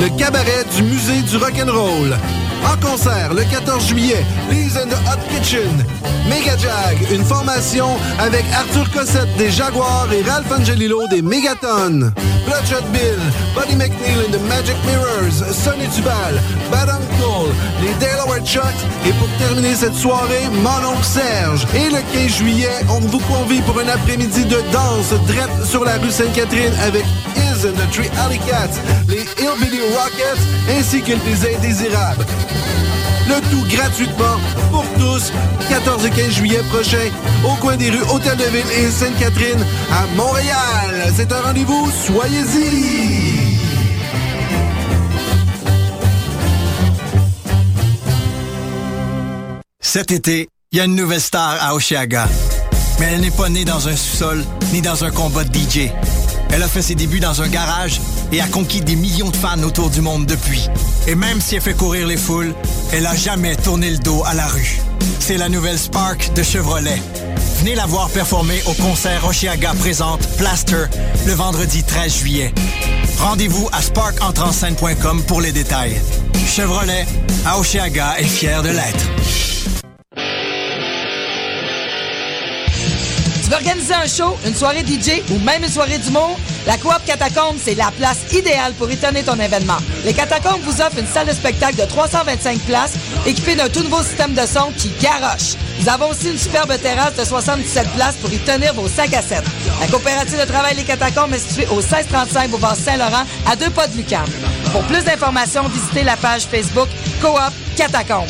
le 0.00 0.08
cabaret 0.16 0.64
du 0.76 0.82
musée 0.82 1.22
du 1.22 1.36
rock'n'roll. 1.36 2.16
En 2.64 2.76
concert 2.84 3.32
le 3.34 3.44
14 3.44 3.86
juillet, 3.86 4.24
Lee's 4.50 4.76
and 4.76 4.88
the 4.88 4.98
Hot 5.06 5.20
Kitchen. 5.30 5.84
Mega 6.28 6.56
Jag, 6.56 7.10
une 7.12 7.24
formation 7.24 7.86
avec 8.18 8.44
Arthur 8.52 8.90
Cossette 8.90 9.36
des 9.36 9.50
Jaguars 9.50 10.08
et 10.12 10.28
Ralph 10.28 10.50
Angelillo 10.50 11.06
des 11.08 11.22
Megaton. 11.22 12.12
Bloodshot 12.46 12.84
Bill, 12.92 13.18
Buddy 13.54 13.76
McNeil 13.76 14.18
and 14.26 14.32
the 14.32 14.40
Magic 14.48 14.76
Mirrors, 14.86 15.44
Sonny 15.52 15.86
Dubal, 15.94 16.40
Bad 16.70 16.88
Uncle, 16.90 17.52
les 17.82 17.94
Delaware 18.04 18.44
Chucks 18.44 18.62
et 19.06 19.12
pour 19.12 19.28
terminer 19.38 19.74
cette 19.74 19.94
soirée, 19.94 20.48
Mon 20.62 20.88
oncle 20.88 21.04
Serge. 21.04 21.66
Et 21.74 21.90
le 21.90 22.00
15 22.12 22.36
juillet, 22.36 22.84
on 22.88 23.00
vous 23.00 23.20
convie 23.20 23.60
pour 23.62 23.78
un 23.78 23.88
après-midi 23.88 24.44
de 24.44 24.58
danse 24.72 25.12
drette 25.26 25.64
sur 25.64 25.84
la 25.84 25.96
rue 25.98 26.10
Sainte-Catherine 26.10 26.74
avec 26.82 27.04
and 27.66 27.76
the 27.76 28.18
Alley 28.18 28.38
Cats, 28.38 28.80
les 29.08 29.24
Hillbilly 29.42 29.80
Rockets 29.94 30.40
ainsi 30.70 31.02
que 31.02 31.12
les 31.12 31.56
Indésirables. 31.56 32.24
Le 33.28 33.40
tout 33.50 33.64
gratuitement 33.76 34.38
pour 34.70 34.84
tous, 34.98 35.32
14 35.68 36.06
et 36.06 36.10
15 36.10 36.30
juillet 36.30 36.62
prochain, 36.70 37.10
au 37.44 37.54
coin 37.56 37.76
des 37.76 37.90
rues 37.90 38.04
Hôtel 38.12 38.36
de 38.36 38.44
Ville 38.44 38.70
et 38.78 38.90
Sainte-Catherine 38.90 39.64
à 39.90 40.06
Montréal. 40.16 41.12
C'est 41.16 41.32
un 41.32 41.40
rendez-vous, 41.40 41.90
soyez-y! 42.06 43.56
Cet 49.80 50.12
été, 50.12 50.48
il 50.72 50.78
y 50.78 50.80
a 50.80 50.84
une 50.84 50.94
nouvelle 50.94 51.20
star 51.20 51.56
à 51.60 51.74
Oshiaga. 51.74 52.28
Mais 53.00 53.06
elle 53.14 53.20
n'est 53.22 53.30
pas 53.30 53.48
née 53.48 53.64
dans 53.64 53.88
un 53.88 53.96
sous-sol 53.96 54.44
ni 54.72 54.80
dans 54.82 55.04
un 55.04 55.10
combat 55.10 55.44
de 55.44 55.54
DJ. 55.54 55.90
Elle 56.50 56.62
a 56.62 56.68
fait 56.68 56.82
ses 56.82 56.94
débuts 56.94 57.20
dans 57.20 57.42
un 57.42 57.48
garage 57.48 58.00
et 58.32 58.40
a 58.40 58.46
conquis 58.46 58.80
des 58.80 58.96
millions 58.96 59.30
de 59.30 59.36
fans 59.36 59.62
autour 59.62 59.90
du 59.90 60.00
monde 60.00 60.26
depuis. 60.26 60.68
Et 61.06 61.14
même 61.14 61.40
si 61.40 61.56
elle 61.56 61.62
fait 61.62 61.74
courir 61.74 62.06
les 62.06 62.16
foules, 62.16 62.54
elle 62.92 63.06
a 63.06 63.14
jamais 63.14 63.56
tourné 63.56 63.90
le 63.90 63.98
dos 63.98 64.22
à 64.24 64.34
la 64.34 64.46
rue. 64.46 64.78
C'est 65.20 65.36
la 65.36 65.48
nouvelle 65.48 65.78
Spark 65.78 66.32
de 66.34 66.42
Chevrolet. 66.42 67.00
Venez 67.58 67.74
la 67.74 67.86
voir 67.86 68.10
performer 68.10 68.62
au 68.66 68.74
concert 68.74 69.26
Oshiaga 69.26 69.72
présente 69.74 70.26
Plaster 70.36 70.84
le 71.26 71.32
vendredi 71.32 71.82
13 71.82 72.18
juillet. 72.18 72.52
Rendez-vous 73.18 73.68
à 73.72 73.80
sparkentrenscène.com 73.82 75.22
pour 75.26 75.40
les 75.40 75.52
détails. 75.52 76.00
Chevrolet, 76.46 77.06
à 77.44 77.58
Oshiaga 77.58 78.18
est 78.18 78.24
fier 78.24 78.62
de 78.62 78.68
l'être. 78.68 79.06
Tu 83.46 83.52
veux 83.52 83.58
organiser 83.58 83.94
un 83.94 84.08
show, 84.08 84.36
une 84.44 84.56
soirée 84.56 84.80
DJ 84.84 85.22
ou 85.30 85.38
même 85.38 85.62
une 85.62 85.70
soirée 85.70 85.98
d'humour? 85.98 86.36
La 86.66 86.76
Coop 86.78 86.98
Catacombe, 87.06 87.54
c'est 87.62 87.76
la 87.76 87.92
place 87.96 88.18
idéale 88.32 88.72
pour 88.72 88.90
étonner 88.90 89.22
ton 89.22 89.38
événement. 89.38 89.76
Les 90.04 90.12
Catacombes 90.12 90.62
vous 90.64 90.80
offrent 90.82 90.98
une 90.98 91.06
salle 91.06 91.28
de 91.28 91.32
spectacle 91.32 91.76
de 91.76 91.84
325 91.84 92.58
places 92.62 92.94
équipée 93.24 93.54
d'un 93.54 93.68
tout 93.68 93.84
nouveau 93.84 94.02
système 94.02 94.34
de 94.34 94.44
son 94.44 94.72
qui 94.76 94.90
garoche. 95.00 95.54
Nous 95.78 95.88
avons 95.88 96.10
aussi 96.10 96.32
une 96.32 96.38
superbe 96.38 96.76
terrasse 96.82 97.14
de 97.14 97.24
77 97.24 97.88
places 97.94 98.16
pour 98.16 98.32
y 98.32 98.38
tenir 98.38 98.74
vos 98.74 98.88
sacs 98.88 99.14
à 99.14 99.22
7. 99.22 99.44
La 99.80 99.86
coopérative 99.86 100.40
de 100.40 100.46
travail 100.46 100.74
Les 100.74 100.82
Catacombes 100.82 101.32
est 101.32 101.38
située 101.38 101.68
au 101.68 101.76
1635 101.76 102.50
Boulevard 102.50 102.74
Saint-Laurent 102.74 103.26
à 103.48 103.54
deux 103.54 103.70
pas 103.70 103.86
de 103.86 103.96
Lucam. 103.96 104.26
Pour 104.72 104.82
plus 104.86 105.04
d'informations, 105.04 105.68
visitez 105.68 106.02
la 106.02 106.16
page 106.16 106.48
Facebook 106.50 106.88
Coop 107.20 107.52
Catacombe. 107.76 108.26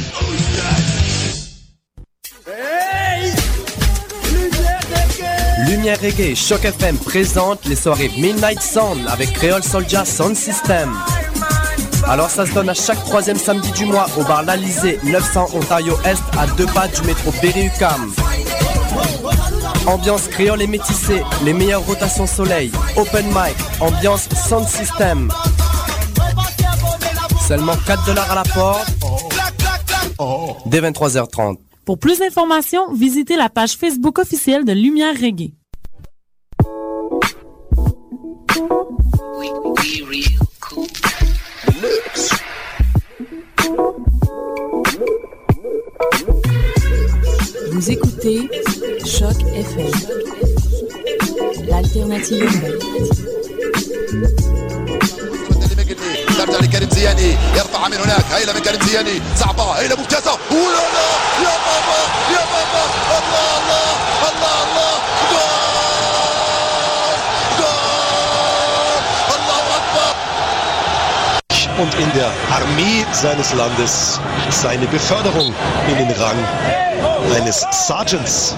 Lumière 5.58 5.98
Reggae, 6.00 6.34
Choc 6.34 6.66
FM 6.66 6.98
présente 6.98 7.64
les 7.64 7.76
soirées 7.76 8.10
Midnight 8.18 8.60
Sound 8.60 9.06
avec 9.08 9.32
Creole 9.32 9.62
Soldier 9.62 10.04
Sound 10.04 10.36
System. 10.36 10.94
Alors 12.06 12.28
ça 12.28 12.44
se 12.44 12.52
donne 12.52 12.68
à 12.68 12.74
chaque 12.74 13.02
troisième 13.04 13.38
samedi 13.38 13.72
du 13.72 13.86
mois 13.86 14.06
au 14.18 14.24
bar 14.24 14.42
L'Alizé, 14.42 15.00
900 15.02 15.48
Ontario 15.54 15.96
Est, 16.04 16.22
à 16.38 16.46
deux 16.58 16.66
pas 16.66 16.88
du 16.88 17.00
métro 17.02 17.32
Berry-UQAM. 17.40 18.12
Ambiance 19.86 20.28
créole 20.28 20.60
et 20.60 20.66
métissée, 20.66 21.22
les 21.42 21.54
meilleures 21.54 21.86
rotations 21.86 22.26
soleil, 22.26 22.70
open 22.96 23.24
mic, 23.28 23.56
ambiance 23.80 24.28
sound 24.48 24.68
system. 24.68 25.32
Seulement 27.48 27.76
4 27.86 28.04
dollars 28.04 28.30
à 28.30 28.34
la 28.34 28.42
porte. 28.42 28.92
Dès 30.66 30.82
23h30. 30.82 31.65
Pour 31.86 31.98
plus 32.00 32.18
d'informations, 32.18 32.92
visitez 32.92 33.36
la 33.36 33.48
page 33.48 33.76
Facebook 33.76 34.18
officielle 34.18 34.64
de 34.64 34.72
Lumière 34.72 35.14
Reggae. 35.14 35.52
Vous 47.70 47.90
écoutez 47.92 48.48
Choc 49.04 49.36
FM, 49.54 49.92
l'alternative 51.68 52.42
urbaine. 52.42 52.76
ترجع 56.55 56.59
لكريم 56.59 56.89
زياني 56.89 57.37
يرفعها 57.55 57.87
من 57.89 57.97
هناك 57.97 58.25
هيلا 58.33 58.53
من 58.53 58.59
كريم 58.59 58.81
زياني 58.87 59.21
صعبة 59.35 59.71
هيلا 59.71 59.95
ممتازة 59.95 60.31
ولا 60.51 60.83
لا 60.95 61.07
يا 61.43 61.55
بابا 61.65 61.99
يا 62.33 62.43
بابا 62.53 62.83
الله 63.17 63.57
الله 63.57 63.91
الله 64.29 64.63
الله 64.63 64.93
جول 65.31 67.17
جول 67.59 69.03
الله 69.35 69.63
أكبر 69.77 70.15
und 71.81 71.93
in 71.95 72.11
der 72.13 72.31
Armee 72.57 73.05
seines 73.11 73.53
Landes 73.53 74.19
seine 74.49 74.85
Beförderung 74.87 75.53
in 75.89 75.97
den 75.97 76.11
Rang 76.21 76.37
eines 77.35 77.65
Sergeants. 77.71 78.55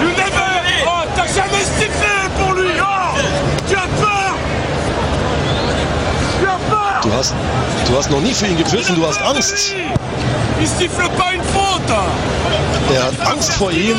You 0.00 0.08
never 0.08 0.44
Oh, 0.86 1.04
t'as 1.16 1.28
jamais 1.38 1.64
hast, 7.19 7.33
du 7.87 7.97
hast 7.97 8.09
noch 8.09 8.21
nie 8.21 8.33
für 8.33 8.47
ihn 8.47 8.57
gepfiffen, 8.57 8.95
du 8.95 9.05
hast 9.05 9.21
Angst. 9.21 9.75
Er 12.93 13.03
hat 13.03 13.27
Angst 13.27 13.53
vor 13.53 13.71
ihm. 13.71 13.97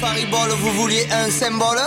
Fariboles, 0.00 0.56
vous 0.56 0.72
vouliez 0.72 1.06
un 1.12 1.30
symbole 1.30 1.80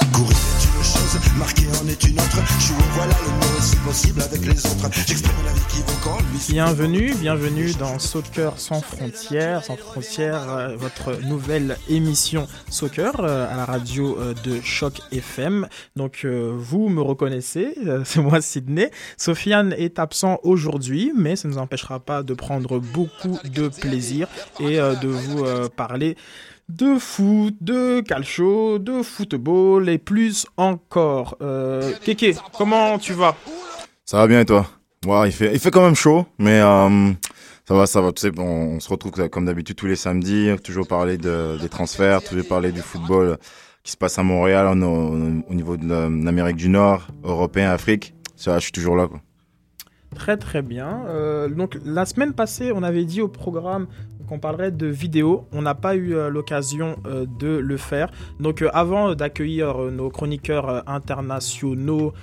en 1.81 1.87
est 1.87 2.03
une 2.03 2.19
autre. 2.19 2.37
Jouer, 2.59 2.75
voilà 2.93 3.13
le 3.25 3.31
mot, 3.31 3.61
c'est 3.61 3.79
possible 3.81 4.21
avec 4.21 4.41
les 4.41 4.65
autres. 4.65 4.89
J'exprime 5.07 5.45
la 5.45 5.51
vie 5.51 5.65
qui 5.69 5.81
vaut 5.81 5.99
quand 6.03 6.17
lui. 6.19 6.39
Bienvenue, 6.49 7.13
bienvenue 7.15 7.73
dans 7.73 7.99
Soccer 7.99 8.59
sans 8.59 8.81
frontières, 8.81 9.63
sans 9.63 9.75
frontières, 9.75 10.49
euh, 10.49 10.75
votre 10.75 11.21
nouvelle 11.23 11.77
émission 11.89 12.47
Soccer 12.69 13.19
euh, 13.19 13.51
à 13.51 13.57
la 13.57 13.65
radio 13.65 14.17
euh, 14.19 14.33
de 14.43 14.61
Choc 14.61 15.01
FM. 15.11 15.67
Donc 15.95 16.25
vous 16.25 16.89
me 16.89 17.01
reconnaissez, 17.01 17.75
c'est 18.05 18.21
moi 18.21 18.41
Sydney. 18.41 18.91
Sofiane 19.17 19.73
est 19.77 19.99
absent 19.99 20.39
aujourd'hui, 20.43 21.11
mais 21.15 21.35
ça 21.35 21.47
ne 21.47 21.53
nous 21.53 21.59
empêchera 21.59 21.99
pas 21.99 22.23
de 22.23 22.33
prendre 22.33 22.79
beaucoup 22.79 23.39
de 23.43 23.67
plaisir 23.67 24.27
et 24.59 24.77
de 24.77 25.07
vous 25.07 25.45
parler 25.75 26.15
de 26.69 26.97
foot, 26.97 27.55
de 27.61 28.01
calcio, 28.01 28.79
de 28.79 29.03
football 29.03 29.87
et 29.89 29.97
plus 29.97 30.47
encore. 30.57 31.37
Euh, 31.41 31.93
Kéké, 32.01 32.35
comment 32.57 32.97
tu 32.97 33.13
vas? 33.13 33.35
Ça 34.03 34.17
va 34.17 34.27
bien 34.27 34.41
et 34.41 34.45
toi? 34.45 34.67
Ouais, 35.05 35.29
il 35.29 35.31
fait, 35.31 35.53
il 35.53 35.59
fait 35.59 35.71
quand 35.71 35.83
même 35.83 35.95
chaud, 35.95 36.25
mais 36.39 36.59
euh, 36.61 37.11
ça 37.67 37.75
va, 37.75 37.85
ça 37.85 38.01
va. 38.01 38.11
Tu 38.11 38.21
sais, 38.21 38.31
on, 38.39 38.41
on 38.41 38.79
se 38.79 38.89
retrouve 38.89 39.11
comme 39.29 39.45
d'habitude 39.45 39.75
tous 39.75 39.85
les 39.85 39.95
samedis, 39.95 40.49
toujours 40.63 40.87
parler 40.87 41.17
de, 41.17 41.57
des 41.61 41.69
transferts, 41.69 42.23
toujours 42.23 42.47
parler 42.47 42.71
du 42.71 42.81
football 42.81 43.37
qui 43.83 43.91
se 43.91 43.97
passe 43.97 44.17
à 44.17 44.23
Montréal, 44.23 44.65
au, 44.83 45.43
au 45.47 45.53
niveau 45.53 45.77
de 45.77 45.87
l'Amérique 45.87 46.55
du 46.57 46.69
Nord, 46.69 47.07
européen, 47.23 47.69
Afrique. 47.69 48.15
Ça, 48.35 48.57
je 48.57 48.63
suis 48.63 48.71
toujours 48.71 48.95
là. 48.95 49.07
Quoi. 49.07 49.21
Très 50.15 50.37
très 50.37 50.61
bien. 50.61 51.03
Euh, 51.07 51.49
donc 51.49 51.77
la 51.85 52.05
semaine 52.05 52.33
passée, 52.33 52.71
on 52.73 52.81
avait 52.81 53.05
dit 53.05 53.21
au 53.21 53.27
programme 53.27 53.87
qu'on 54.27 54.39
parlerait 54.39 54.71
de 54.71 54.87
vidéos. 54.87 55.47
On 55.51 55.61
n'a 55.61 55.75
pas 55.75 55.95
eu 55.95 56.15
euh, 56.15 56.29
l'occasion 56.29 56.97
euh, 57.05 57.25
de 57.39 57.47
le 57.47 57.77
faire. 57.77 58.09
Donc 58.39 58.61
euh, 58.61 58.69
avant 58.73 59.15
d'accueillir 59.15 59.77
nos 59.91 60.09
chroniqueurs 60.09 60.87
internationaux, 60.89 62.13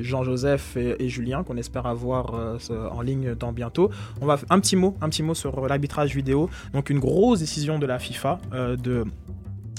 Jean-Joseph 0.00 0.76
et, 0.76 1.08
Julien, 1.08 1.42
qu'on 1.42 1.56
espère 1.56 1.86
avoir 1.86 2.34
en 2.70 3.00
ligne 3.00 3.34
dans 3.34 3.52
bientôt, 3.52 3.90
on 4.20 4.26
va 4.26 4.38
un 4.50 4.60
petit 4.60 4.76
mot, 4.76 4.96
un 5.00 5.08
petit 5.08 5.22
mot 5.22 5.34
sur 5.34 5.66
l'arbitrage 5.66 6.14
vidéo. 6.14 6.48
Donc 6.72 6.90
une 6.90 6.98
grosse 6.98 7.40
décision 7.40 7.78
de 7.78 7.86
la 7.86 7.98
FIFA 7.98 8.40
de 8.52 9.04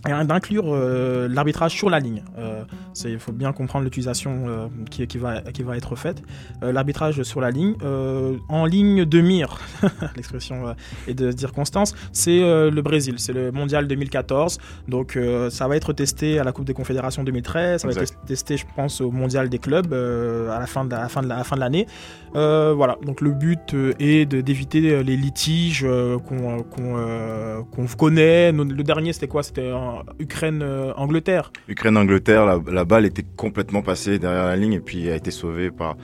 et 0.07 0.25
d'inclure 0.25 0.65
euh, 0.67 1.27
l'arbitrage 1.29 1.71
sur 1.71 1.89
la 1.89 1.99
ligne. 1.99 2.23
Euh, 2.37 2.63
Il 3.05 3.19
faut 3.19 3.31
bien 3.31 3.53
comprendre 3.53 3.85
l'utilisation 3.85 4.43
euh, 4.47 4.67
qui, 4.89 5.05
qui, 5.07 5.17
va, 5.17 5.41
qui 5.41 5.63
va 5.63 5.77
être 5.77 5.95
faite. 5.95 6.21
L'arbitrage 6.61 7.23
sur 7.23 7.41
la 7.41 7.51
ligne, 7.51 7.75
en 8.49 8.65
ligne 8.65 9.05
de 9.05 9.21
mire, 9.21 9.59
l'expression 10.15 10.75
est 11.07 11.13
de 11.13 11.31
circonstance, 11.35 11.93
c'est 12.11 12.39
le 12.39 12.81
Brésil, 12.81 13.15
c'est 13.17 13.33
le 13.33 13.51
mondial 13.51 13.87
2014. 13.87 14.59
Donc 14.87 15.17
ça 15.49 15.67
va 15.67 15.75
être 15.75 15.93
testé 15.93 16.39
à 16.39 16.43
la 16.43 16.51
Coupe 16.51 16.65
des 16.65 16.73
Confédérations 16.73 17.23
2013, 17.23 17.81
ça 17.81 17.87
va 17.87 18.01
être 18.01 18.25
testé, 18.25 18.57
je 18.57 18.65
pense, 18.75 19.01
au 19.01 19.11
mondial 19.11 19.49
des 19.49 19.59
clubs 19.59 19.93
à 19.93 20.59
la 20.59 20.65
fin 20.65 20.85
de 20.85 20.91
la, 20.91 21.09
fin 21.09 21.21
de 21.21 21.27
la 21.27 21.43
fin 21.43 21.55
de 21.55 21.61
l'année. 21.61 21.87
voilà, 22.33 22.97
donc 23.05 23.21
le 23.21 23.31
but 23.31 23.75
est 23.99 24.25
d'éviter 24.25 25.03
les 25.03 25.17
litiges 25.17 25.85
qu'on 26.27 26.63
connaît. 27.97 28.51
Le 28.51 28.83
dernier, 28.83 29.13
c'était 29.13 29.27
quoi? 29.27 29.43
C'était 29.43 29.71
Ukraine-Angleterre. 30.19 31.51
Ukraine-Angleterre, 31.67 32.61
la, 32.71 32.85
balle 32.85 33.05
était 33.05 33.25
complètement 33.35 33.81
passée 33.81 34.19
derrière 34.19 34.45
la 34.45 34.55
ligne 34.55 34.73
et 34.73 34.79
puis 34.79 35.09
a 35.09 35.15
été 35.15 35.31
sauvée 35.31 35.71
par, 35.71 35.95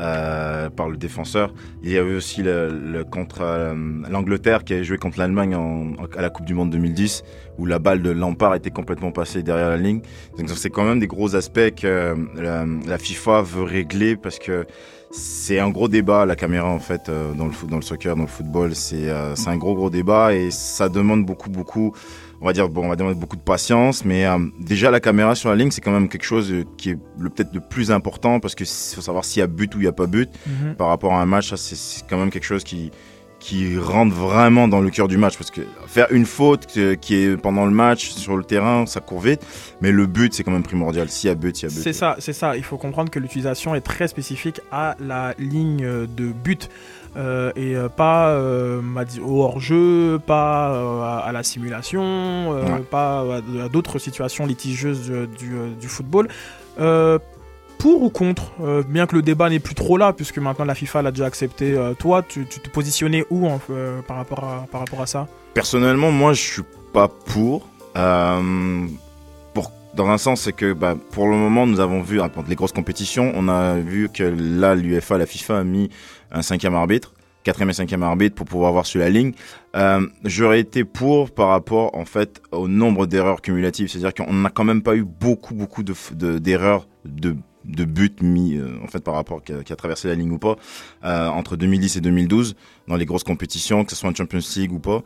euh, 0.00 0.70
par 0.70 0.88
le 0.88 0.96
défenseur. 0.96 1.54
Il 1.84 1.90
y 1.90 1.98
avait 1.98 2.14
aussi 2.14 2.42
le, 2.42 3.04
contre 3.04 3.42
euh, 3.42 3.74
l'Angleterre 4.10 4.64
qui 4.64 4.72
avait 4.74 4.82
joué 4.82 4.98
contre 4.98 5.20
l'Allemagne 5.20 5.56
à 6.16 6.20
la 6.20 6.30
Coupe 6.30 6.46
du 6.46 6.54
Monde 6.54 6.70
2010 6.70 7.22
où 7.58 7.66
la 7.66 7.78
balle 7.78 8.02
de 8.02 8.10
Lampard 8.10 8.56
était 8.56 8.70
complètement 8.70 9.12
passée 9.12 9.44
derrière 9.44 9.68
la 9.68 9.76
ligne. 9.76 10.00
Donc 10.36 10.48
c'est 10.50 10.70
quand 10.70 10.84
même 10.84 10.98
des 10.98 11.06
gros 11.06 11.36
aspects 11.36 11.70
que 11.76 12.16
euh, 12.36 12.66
la, 12.86 12.98
FIFA 12.98 13.42
veut 13.42 13.62
régler 13.62 14.16
parce 14.16 14.40
que 14.40 14.66
c'est 15.12 15.60
un 15.60 15.70
gros 15.70 15.86
débat 15.86 16.26
la 16.26 16.34
caméra 16.34 16.68
en 16.68 16.80
fait 16.80 17.08
dans 17.38 17.46
le 17.46 17.52
foot, 17.52 17.70
dans 17.70 17.76
le 17.76 17.82
soccer, 17.82 18.16
dans 18.16 18.22
le 18.22 18.28
football. 18.28 18.74
C'est 18.74 19.08
un 19.10 19.56
gros 19.56 19.76
gros 19.76 19.90
débat 19.90 20.34
et 20.34 20.50
ça 20.50 20.88
demande 20.88 21.24
beaucoup 21.24 21.50
beaucoup 21.50 21.94
on 22.40 22.46
va 22.46 22.52
dire, 22.52 22.68
bon, 22.68 22.86
on 22.86 22.88
va 22.88 22.96
demander 22.96 23.18
beaucoup 23.18 23.36
de 23.36 23.42
patience, 23.42 24.04
mais 24.04 24.26
euh, 24.26 24.38
déjà 24.58 24.90
la 24.90 25.00
caméra 25.00 25.34
sur 25.34 25.50
la 25.50 25.56
ligne, 25.56 25.70
c'est 25.70 25.80
quand 25.80 25.92
même 25.92 26.08
quelque 26.08 26.24
chose 26.24 26.52
euh, 26.52 26.64
qui 26.76 26.90
est 26.90 26.96
peut-être 26.96 27.54
le 27.54 27.60
plus 27.60 27.90
important 27.90 28.40
parce 28.40 28.54
que 28.54 28.64
faut 28.64 29.00
savoir 29.00 29.24
s'il 29.24 29.40
y 29.40 29.42
a 29.42 29.46
but 29.46 29.74
ou 29.74 29.78
il 29.78 29.82
n'y 29.82 29.88
a 29.88 29.92
pas 29.92 30.06
but 30.06 30.30
mhm. 30.46 30.74
par 30.74 30.88
rapport 30.88 31.14
à 31.14 31.22
un 31.22 31.26
match. 31.26 31.54
c'est 31.54 32.06
quand 32.08 32.18
même 32.18 32.30
quelque 32.30 32.44
chose 32.44 32.64
qui 32.64 32.90
qui 33.44 33.76
rentre 33.76 34.14
vraiment 34.14 34.68
dans 34.68 34.80
le 34.80 34.88
cœur 34.88 35.06
du 35.06 35.18
match 35.18 35.36
parce 35.36 35.50
que 35.50 35.60
faire 35.86 36.06
une 36.12 36.24
faute 36.24 36.66
euh, 36.78 36.94
qui 36.94 37.16
est 37.16 37.36
pendant 37.36 37.66
le 37.66 37.72
match 37.72 38.08
sur 38.08 38.38
le 38.38 38.44
terrain, 38.44 38.86
ça 38.86 39.00
court 39.00 39.20
vite, 39.20 39.42
mais 39.82 39.92
le 39.92 40.06
but 40.06 40.32
c'est 40.32 40.44
quand 40.44 40.50
même 40.50 40.62
primordial. 40.62 41.10
S'il 41.10 41.28
y 41.28 41.30
a 41.30 41.34
but, 41.34 41.60
il 41.60 41.64
y 41.64 41.66
a 41.66 41.68
but. 41.68 41.82
C'est 41.82 41.92
ça, 41.92 42.16
c'est 42.20 42.32
ça. 42.32 42.56
Il 42.56 42.64
faut 42.64 42.78
comprendre 42.78 43.10
que 43.10 43.18
l'utilisation 43.18 43.74
est 43.74 43.82
très 43.82 44.08
spécifique 44.08 44.62
à 44.72 44.96
la 44.98 45.34
ligne 45.38 46.06
de 46.06 46.32
but. 46.32 46.70
Euh, 47.16 47.52
et 47.54 47.76
euh, 47.76 47.88
pas 47.88 48.30
euh, 48.30 48.80
au 49.24 49.42
hors-jeu, 49.42 50.18
pas 50.18 51.22
à, 51.24 51.32
la 51.32 51.42
simulation, 51.42 52.56
pas 52.90 53.20
à, 53.20 53.68
d'autres 53.68 53.98
situations 53.98 54.46
litigieuses 54.46 55.10
du, 55.38 55.88
football. 55.88 56.28
pour 56.76 58.02
ou 58.02 58.10
contre, 58.10 58.52
bien 58.88 59.06
que 59.06 59.16
le 59.16 59.22
débat 59.22 59.48
n'est 59.50 59.60
plus 59.60 59.74
trop 59.74 59.96
là, 59.96 60.12
puisque 60.12 60.38
maintenant 60.38 60.64
la 60.64 60.74
FIFA 60.74 61.02
l'a 61.02 61.10
déjà 61.10 61.26
accepté, 61.26 61.78
toi, 61.98 62.22
tu, 62.22 62.46
te 62.46 62.68
positionnais 62.68 63.24
où 63.30 63.48
par, 64.06 64.16
rapport 64.16 64.44
à, 64.44 64.66
par 64.70 64.80
rapport 64.80 65.02
à 65.02 65.06
ça? 65.06 65.28
Personnellement, 65.54 66.10
moi, 66.10 66.32
je 66.32 66.42
suis 66.42 66.62
pas 66.92 67.08
pour. 67.08 67.68
pour 69.54 69.70
dans 69.94 70.08
un 70.08 70.18
sens, 70.18 70.42
c'est 70.42 70.52
que 70.52 70.72
bah, 70.72 70.96
pour 71.12 71.28
le 71.28 71.36
moment, 71.36 71.66
nous 71.66 71.78
avons 71.78 72.02
vu, 72.02 72.20
les 72.48 72.56
grosses 72.56 72.72
compétitions, 72.72 73.32
on 73.36 73.48
a 73.48 73.76
vu 73.76 74.08
que 74.08 74.24
là, 74.24 74.74
l'UFA, 74.74 75.18
la 75.18 75.26
FIFA 75.26 75.58
a 75.58 75.64
mis 75.64 75.90
un 76.34 76.42
cinquième 76.42 76.74
arbitre, 76.74 77.14
quatrième 77.44 77.70
et 77.70 77.74
cinquième 77.74 78.02
arbitre 78.02 78.34
pour 78.34 78.46
pouvoir 78.46 78.72
voir 78.72 78.86
sur 78.86 79.00
la 79.00 79.08
ligne. 79.08 79.32
Euh, 79.76 80.06
J'aurais 80.24 80.60
été 80.60 80.84
pour 80.84 81.30
par 81.30 81.48
rapport 81.48 81.94
en 81.96 82.04
fait 82.04 82.42
au 82.52 82.68
nombre 82.68 83.06
d'erreurs 83.06 83.40
cumulatives, 83.40 83.88
c'est-à-dire 83.88 84.14
qu'on 84.14 84.32
n'a 84.32 84.50
quand 84.50 84.64
même 84.64 84.82
pas 84.82 84.96
eu 84.96 85.04
beaucoup 85.04 85.54
beaucoup 85.54 85.82
de 85.82 85.94
d'erreurs 86.38 86.88
de, 87.04 87.36
de 87.64 87.84
buts 87.84 88.16
mis 88.20 88.56
euh, 88.56 88.76
en 88.82 88.88
fait 88.88 89.02
par 89.02 89.14
rapport 89.14 89.42
qui 89.42 89.52
a, 89.52 89.76
traversé 89.76 90.08
la 90.08 90.14
ligne 90.14 90.32
ou 90.32 90.38
pas 90.38 90.56
euh, 91.04 91.28
entre 91.28 91.56
2010 91.56 91.96
et 91.96 92.00
2012 92.00 92.56
dans 92.88 92.96
les 92.96 93.06
grosses 93.06 93.24
compétitions, 93.24 93.84
que 93.84 93.90
ce 93.90 93.96
soit 93.96 94.10
en 94.10 94.14
Champions 94.14 94.40
League 94.56 94.72
ou 94.72 94.80
pas. 94.80 95.02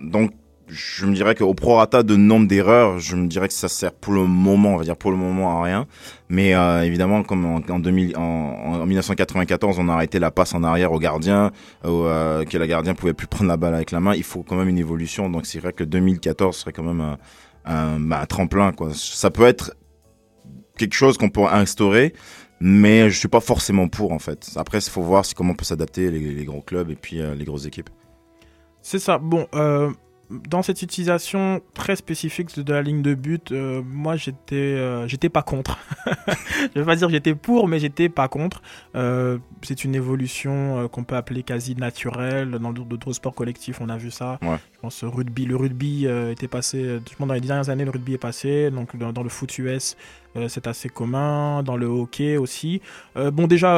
Donc 0.00 0.32
je 0.68 1.06
me 1.06 1.14
dirais 1.14 1.34
qu'au 1.34 1.54
prorata 1.54 2.02
de 2.02 2.16
nombre 2.16 2.46
d'erreurs, 2.46 2.98
je 2.98 3.16
me 3.16 3.26
dirais 3.26 3.48
que 3.48 3.54
ça 3.54 3.68
sert 3.68 3.92
pour 3.92 4.12
le 4.12 4.24
moment, 4.24 4.74
on 4.74 4.76
va 4.76 4.84
dire 4.84 4.96
pour 4.96 5.10
le 5.10 5.16
moment 5.16 5.58
à 5.58 5.64
rien. 5.64 5.86
Mais 6.28 6.54
euh, 6.54 6.82
évidemment, 6.82 7.22
comme 7.22 7.44
en, 7.44 7.60
en, 7.68 7.78
2000, 7.78 8.16
en, 8.16 8.84
1994, 8.84 9.78
on 9.78 9.88
a 9.88 9.94
arrêté 9.94 10.18
la 10.18 10.30
passe 10.30 10.54
en 10.54 10.62
arrière 10.62 10.92
au 10.92 10.98
gardien, 10.98 11.52
euh, 11.84 12.44
que 12.44 12.58
la 12.58 12.66
gardien 12.66 12.94
pouvait 12.94 13.14
plus 13.14 13.26
prendre 13.28 13.48
la 13.48 13.56
balle 13.56 13.74
avec 13.74 13.90
la 13.90 14.00
main, 14.00 14.14
il 14.14 14.24
faut 14.24 14.42
quand 14.42 14.56
même 14.56 14.68
une 14.68 14.78
évolution. 14.78 15.30
Donc 15.30 15.46
c'est 15.46 15.58
vrai 15.58 15.72
que 15.72 15.84
2014 15.84 16.56
serait 16.56 16.72
quand 16.72 16.82
même 16.82 17.00
un, 17.00 17.18
un, 17.64 18.00
bah, 18.00 18.20
un 18.20 18.26
tremplin. 18.26 18.72
Quoi. 18.72 18.90
Ça 18.94 19.30
peut 19.30 19.46
être 19.46 19.74
quelque 20.76 20.94
chose 20.94 21.18
qu'on 21.18 21.30
peut 21.30 21.44
instaurer, 21.44 22.14
mais 22.60 23.10
je 23.10 23.18
suis 23.18 23.28
pas 23.28 23.40
forcément 23.40 23.88
pour 23.88 24.12
en 24.12 24.18
fait. 24.18 24.50
Après, 24.56 24.78
il 24.78 24.90
faut 24.90 25.02
voir 25.02 25.24
comment 25.36 25.52
on 25.52 25.56
peut 25.56 25.64
s'adapter 25.64 26.10
les, 26.10 26.34
les, 26.34 26.44
gros 26.44 26.62
clubs 26.62 26.90
et 26.90 26.96
puis 26.96 27.20
euh, 27.20 27.34
les 27.34 27.44
grosses 27.44 27.66
équipes. 27.66 27.90
C'est 28.80 28.98
ça. 28.98 29.18
Bon, 29.18 29.46
euh, 29.54 29.90
dans 30.30 30.62
cette 30.62 30.82
utilisation 30.82 31.62
très 31.72 31.96
spécifique 31.96 32.58
de 32.58 32.72
la 32.72 32.82
ligne 32.82 33.00
de 33.00 33.14
but, 33.14 33.50
euh, 33.52 33.82
moi 33.82 34.16
j'étais 34.16 34.56
euh, 34.56 35.08
j'étais 35.08 35.30
pas 35.30 35.42
contre. 35.42 35.78
je 36.74 36.80
vais 36.80 36.84
pas 36.84 36.96
dire 36.96 37.08
j'étais 37.08 37.34
pour, 37.34 37.66
mais 37.66 37.78
j'étais 37.78 38.10
pas 38.10 38.28
contre. 38.28 38.60
Euh, 38.94 39.38
c'est 39.62 39.84
une 39.84 39.94
évolution 39.94 40.88
qu'on 40.92 41.04
peut 41.04 41.16
appeler 41.16 41.42
quasi 41.42 41.74
naturelle. 41.76 42.50
Dans 42.50 42.72
d'autres 42.72 43.12
sports 43.12 43.34
collectifs, 43.34 43.80
on 43.80 43.88
a 43.88 43.96
vu 43.96 44.10
ça. 44.10 44.38
Je 44.42 44.80
pense 44.80 45.02
rugby, 45.02 45.46
le 45.46 45.56
rugby 45.56 46.06
était 46.06 46.48
passé. 46.48 47.00
Dans 47.18 47.32
les 47.32 47.40
dernières 47.40 47.70
années, 47.70 47.84
le 47.84 47.90
rugby 47.90 48.14
est 48.14 48.18
passé. 48.18 48.70
Donc 48.70 48.96
dans, 48.96 49.22
le 49.22 49.28
foot 49.28 49.56
US, 49.58 49.96
c'est 50.48 50.66
assez 50.66 50.88
commun. 50.88 51.62
Dans 51.62 51.76
le 51.76 51.86
hockey 51.86 52.36
aussi. 52.36 52.80
bon, 53.16 53.46
déjà, 53.46 53.72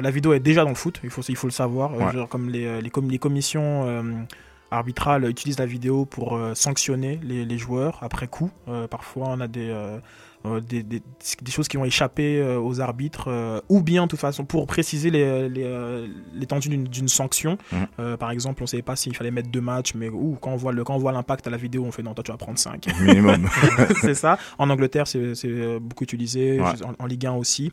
la 0.00 0.10
vidéo 0.10 0.32
est 0.32 0.40
déjà 0.40 0.64
dans 0.64 0.70
le 0.70 0.74
foot. 0.74 1.00
Il 1.04 1.10
faut 1.10 1.22
il 1.22 1.36
faut 1.36 1.46
le 1.46 1.52
savoir. 1.52 1.92
comme 2.28 2.48
les, 2.48 2.80
les, 2.80 2.90
les 2.90 3.18
commissions 3.18 4.26
arbitrale 4.72 5.28
utilise 5.28 5.58
la 5.58 5.66
vidéo 5.66 6.04
pour 6.04 6.36
euh, 6.36 6.54
sanctionner 6.54 7.20
les, 7.22 7.58
joueurs 7.58 7.98
après 8.02 8.26
coup. 8.26 8.50
Euh, 8.68 8.88
parfois, 8.88 9.28
on 9.28 9.40
a 9.40 9.46
des, 9.46 9.70
euh, 9.70 10.60
des, 10.60 10.82
des, 10.82 11.02
choses 11.48 11.68
qui 11.68 11.76
vont 11.76 11.84
échapper 11.84 12.42
aux 12.42 12.80
arbitres, 12.80 13.62
ou 13.68 13.82
bien, 13.82 14.04
de 14.04 14.08
toute 14.08 14.18
façon, 14.18 14.44
pour 14.44 14.66
préciser 14.66 15.10
l'étendue 15.10 16.68
les, 16.70 16.76
d'une 16.78 17.08
sanction. 17.08 17.58
Mmh. 17.70 18.16
par 18.16 18.30
exemple, 18.30 18.62
on 18.62 18.64
ne 18.64 18.68
savait 18.68 18.82
pas 18.82 18.96
s'il 18.96 19.14
fallait 19.14 19.30
mettre 19.30 19.50
deux 19.50 19.60
matchs, 19.60 19.94
mais 19.94 20.08
ou, 20.08 20.36
quand 20.40 20.52
on 20.52 20.56
voit 20.56 21.12
l'impact 21.12 21.46
à 21.46 21.50
la 21.50 21.58
vidéo, 21.58 21.84
on 21.84 21.92
fait 21.92 22.02
non, 22.02 22.14
toi, 22.14 22.24
tu 22.24 22.32
vas 22.32 22.38
prendre 22.38 22.58
cinq. 22.58 22.86
Minimum. 23.00 23.48
c'est 24.00 24.14
ça. 24.14 24.38
En 24.58 24.70
Angleterre, 24.70 25.06
c'est 25.06 25.78
beaucoup 25.78 26.04
utilisé, 26.04 26.60
en, 26.60 26.94
en, 26.98 27.06
Ligue 27.06 27.26
1 27.26 27.32
aussi. 27.34 27.70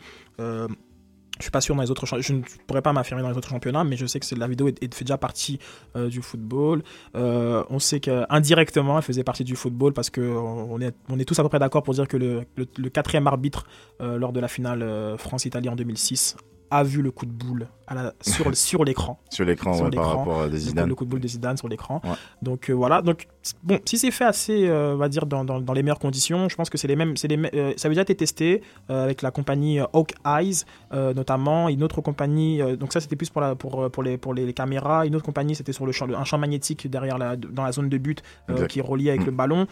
Je 1.39 1.45
suis 1.45 1.51
pas 1.51 1.62
sûr 1.62 1.75
dans 1.75 1.81
les 1.81 1.89
autres 1.89 2.06
je 2.06 2.33
ne 2.33 2.41
pourrais 2.68 2.81
pas 2.81 2.91
m'affirmer 2.91 3.21
dans 3.21 3.30
les 3.30 3.38
autres 3.38 3.50
championnats, 3.50 3.83
mais 3.83 3.95
je 3.95 4.06
sais 4.06 4.19
que 4.19 4.36
la 4.36 4.47
vidéo 4.47 4.68
fait 4.68 5.06
déjà 5.06 5.18
partie 5.18 5.59
euh, 5.95 6.09
du 6.09 6.21
football. 6.21 6.83
Euh, 7.15 7.63
on 7.69 7.80
sait 7.80 8.00
qu'indirectement, 8.00 8.97
elle 8.97 9.03
faisait 9.03 9.24
partie 9.24 9.44
du 9.44 9.56
football 9.56 9.94
parce 9.94 10.09
que 10.09 10.21
on 10.21 10.80
est, 10.81 10.94
on 11.07 11.18
est 11.18 11.25
tous 11.25 11.39
à 11.39 11.44
peu 11.44 11.50
près 11.50 11.59
d'accord 11.59 11.83
pour 11.83 11.94
dire 11.94 12.07
que 12.07 12.18
le, 12.18 12.44
le, 12.57 12.90
quatrième 12.90 13.28
arbitre 13.28 13.66
euh, 14.02 14.18
lors 14.18 14.33
de 14.33 14.40
la 14.40 14.47
finale 14.47 15.16
France-Italie 15.18 15.69
en 15.69 15.75
2006 15.75 16.35
a 16.71 16.83
vu 16.83 17.02
le 17.02 17.11
coup 17.11 17.26
de 17.26 17.31
boule 17.31 17.68
à 17.88 17.95
la, 17.95 18.14
sur, 18.21 18.45
sur 18.56 18.83
l'écran. 18.83 19.19
sur 19.30 19.45
l'écran, 19.45 19.78
ouais, 19.81 19.90
par 19.90 20.18
rapport 20.18 20.42
à 20.44 20.49
des 20.49 20.57
Zidane. 20.57 20.88
Le, 20.88 20.95
coup 20.95 21.06
de 21.06 21.09
boule 21.09 21.19
de 21.19 21.28
Zidane 21.28 21.57
sur 21.57 21.68
l'écran. 21.68 22.02
Donc 22.42 22.69
euh, 22.69 22.73
voilà. 22.73 23.02
Donc 23.02 23.28
bon, 23.64 23.80
si 23.85 23.97
c'est 23.97 24.11
fait 24.11 24.26
assez, 24.26 24.68
euh, 24.68 24.94
on 24.94 24.97
va 24.97 25.09
dire 25.09 25.26
dans, 25.26 25.44
dans, 25.44 25.59
dans, 25.59 25.73
les 25.73 25.83
meilleures 25.83 25.99
conditions, 25.99 26.49
je 26.49 26.56
pense 26.56 26.69
que 26.69 26.78
c'est 26.78 26.88
les 26.88 26.95
mêmes. 26.95 27.18
C'est 27.18 27.28
les, 27.28 27.38
euh, 27.54 27.73
ça 27.78 27.88
a 27.88 27.90
déjà 27.90 28.02
été 28.02 28.16
testé 28.16 28.61
avec 28.88 29.21
la 29.21 29.31
compagnie 29.31 29.80
Hawk 29.80 30.14
Eyes 30.26 30.64
notamment, 30.92 31.69
une 31.69 31.83
autre 31.83 32.02
compagnie. 32.02 32.61
donc 32.78 32.94
ça 32.94 32.99
c'était 32.99 33.16
plus 33.16 33.30
pour 33.30 33.42
la 33.42 33.56
pour 33.56 33.90
pour 33.92 34.04
les 34.04 34.18
pour 34.18 34.33
les, 34.33 34.54
caméras. 34.54 35.06
Une 35.06 35.16
autre 35.16 35.26
compagnie 35.26 35.56
c'était 35.56 35.73
sur 35.73 35.85
le 35.85 35.92
champ, 35.92 36.07
un 36.09 36.23
champ 36.23 36.38
magnétique 36.38 36.90
derrière 36.90 37.18
la 37.18 37.35
dans 37.35 37.64
la 37.64 37.71
zone 37.71 37.90
de 37.90 37.97
but 37.97 38.21
qui 38.68 38.80
est 38.80 38.83
relié 38.83 39.09
avec 39.09 39.21
mm. 39.21 39.26
le 39.26 39.31
ballon. 39.31 39.68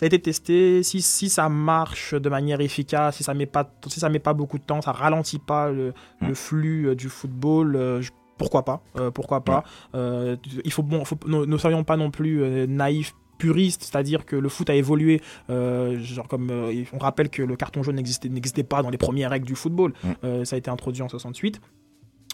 Ça 0.00 0.04
a 0.04 0.06
été 0.06 0.18
testé. 0.18 0.82
Si, 0.82 1.02
si 1.02 1.28
ça 1.28 1.50
marche 1.50 2.14
de 2.14 2.28
manière 2.30 2.62
efficace, 2.62 3.16
si 3.16 3.22
ça 3.22 3.34
met 3.34 3.44
pas, 3.44 3.70
si 3.86 4.00
ça 4.00 4.08
met 4.08 4.18
pas 4.18 4.32
beaucoup 4.32 4.56
de 4.56 4.62
temps, 4.62 4.80
ça 4.80 4.92
ralentit 4.92 5.38
pas 5.38 5.70
le, 5.70 5.92
mm. 6.22 6.34
flux 6.34 6.88
euh, 6.88 6.94
du 6.94 7.10
football. 7.10 7.76
Euh, 7.76 8.00
pourquoi 8.38 8.64
pas 8.64 8.80
euh, 8.96 9.10
Pourquoi 9.10 9.44
pas 9.44 9.62
Il 9.92 10.72
faut 10.72 10.82
bon, 10.82 11.04
faut, 11.04 11.18
ne 11.26 11.56
soyons 11.58 11.84
pas 11.84 11.98
non 11.98 12.10
plus 12.10 12.66
naïfs 12.66 13.14
puristes, 13.36 13.82
c'est-à-dire 13.82 14.24
que 14.24 14.36
le 14.36 14.48
foot 14.48 14.70
a 14.70 14.74
évolué. 14.74 15.20
genre 15.50 16.28
comme 16.28 16.50
on 16.94 16.98
rappelle 16.98 17.28
que 17.28 17.42
le 17.42 17.56
carton 17.56 17.82
jaune 17.82 17.96
n'existait 17.96 18.62
pas 18.62 18.82
dans 18.82 18.88
les 18.88 18.96
premières 18.96 19.28
règles 19.28 19.46
du 19.46 19.54
football. 19.54 19.92
Mm. 20.02 20.46
ça 20.46 20.56
a 20.56 20.58
été 20.58 20.70
introduit 20.70 21.02
en 21.02 21.10
68. 21.10 21.60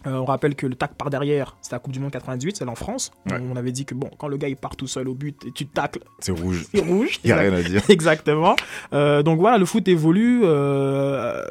Euh, 0.06 0.18
on 0.18 0.24
rappelle 0.24 0.54
que 0.54 0.66
le 0.66 0.74
tac 0.74 0.94
par 0.94 1.10
derrière, 1.10 1.56
c'était 1.60 1.74
la 1.74 1.80
Coupe 1.80 1.92
du 1.92 2.00
Monde 2.00 2.12
98, 2.12 2.56
c'est 2.56 2.68
en 2.68 2.74
France. 2.74 3.10
On 3.30 3.56
avait 3.56 3.72
dit 3.72 3.84
que 3.84 3.94
bon, 3.94 4.08
quand 4.18 4.28
le 4.28 4.36
gars 4.36 4.48
il 4.48 4.56
part 4.56 4.76
tout 4.76 4.86
seul 4.86 5.08
au 5.08 5.14
but 5.14 5.44
et 5.44 5.52
tu 5.52 5.66
tacles, 5.66 6.00
c'est 6.20 6.32
rouge. 6.32 6.66
C'est 6.72 6.84
rouge. 6.84 7.18
Il 7.24 7.28
n'y 7.28 7.32
a 7.32 7.36
rien 7.36 7.52
à 7.52 7.62
dire. 7.62 7.82
Exactement. 7.88 8.56
Euh, 8.92 9.22
donc 9.22 9.38
voilà, 9.38 9.58
le 9.58 9.64
foot 9.64 9.86
évolue. 9.88 10.40
Euh, 10.44 11.44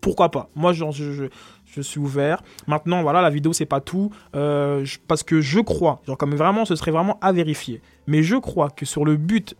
pourquoi 0.00 0.30
pas 0.30 0.48
Moi, 0.54 0.72
genre, 0.72 0.92
je, 0.92 1.28
je, 1.64 1.80
suis 1.80 2.00
ouvert. 2.00 2.42
Maintenant, 2.66 3.02
voilà, 3.02 3.22
la 3.22 3.30
vidéo 3.30 3.52
c'est 3.52 3.66
pas 3.66 3.80
tout 3.80 4.10
parce 4.32 5.22
que 5.22 5.40
je 5.40 5.60
crois, 5.60 6.02
genre 6.06 6.18
comme 6.18 6.34
vraiment, 6.34 6.64
ce 6.64 6.74
serait 6.76 6.90
vraiment 6.90 7.18
à 7.20 7.32
vérifier. 7.32 7.80
Mais 8.06 8.22
je 8.22 8.36
crois 8.36 8.70
que 8.70 8.84
sur 8.84 9.04
le 9.04 9.16
but 9.16 9.56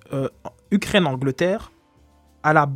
Ukraine-Angleterre, 0.70 1.70
à 2.42 2.52
la 2.52 2.68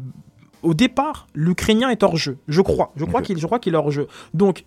au 0.63 0.75
départ, 0.75 1.27
l'Ukrainien 1.35 1.91
est 1.91 2.03
hors 2.03 2.17
jeu. 2.17 2.39
Je 2.49 2.61
crois. 2.61 2.93
Je 2.97 3.05
crois 3.05 3.23
qu'il, 3.23 3.39
je 3.39 3.47
crois 3.47 3.59
qu'il 3.59 3.75
est 3.75 3.77
hors 3.77 3.91
jeu. 3.91 4.09
Donc, 4.35 4.65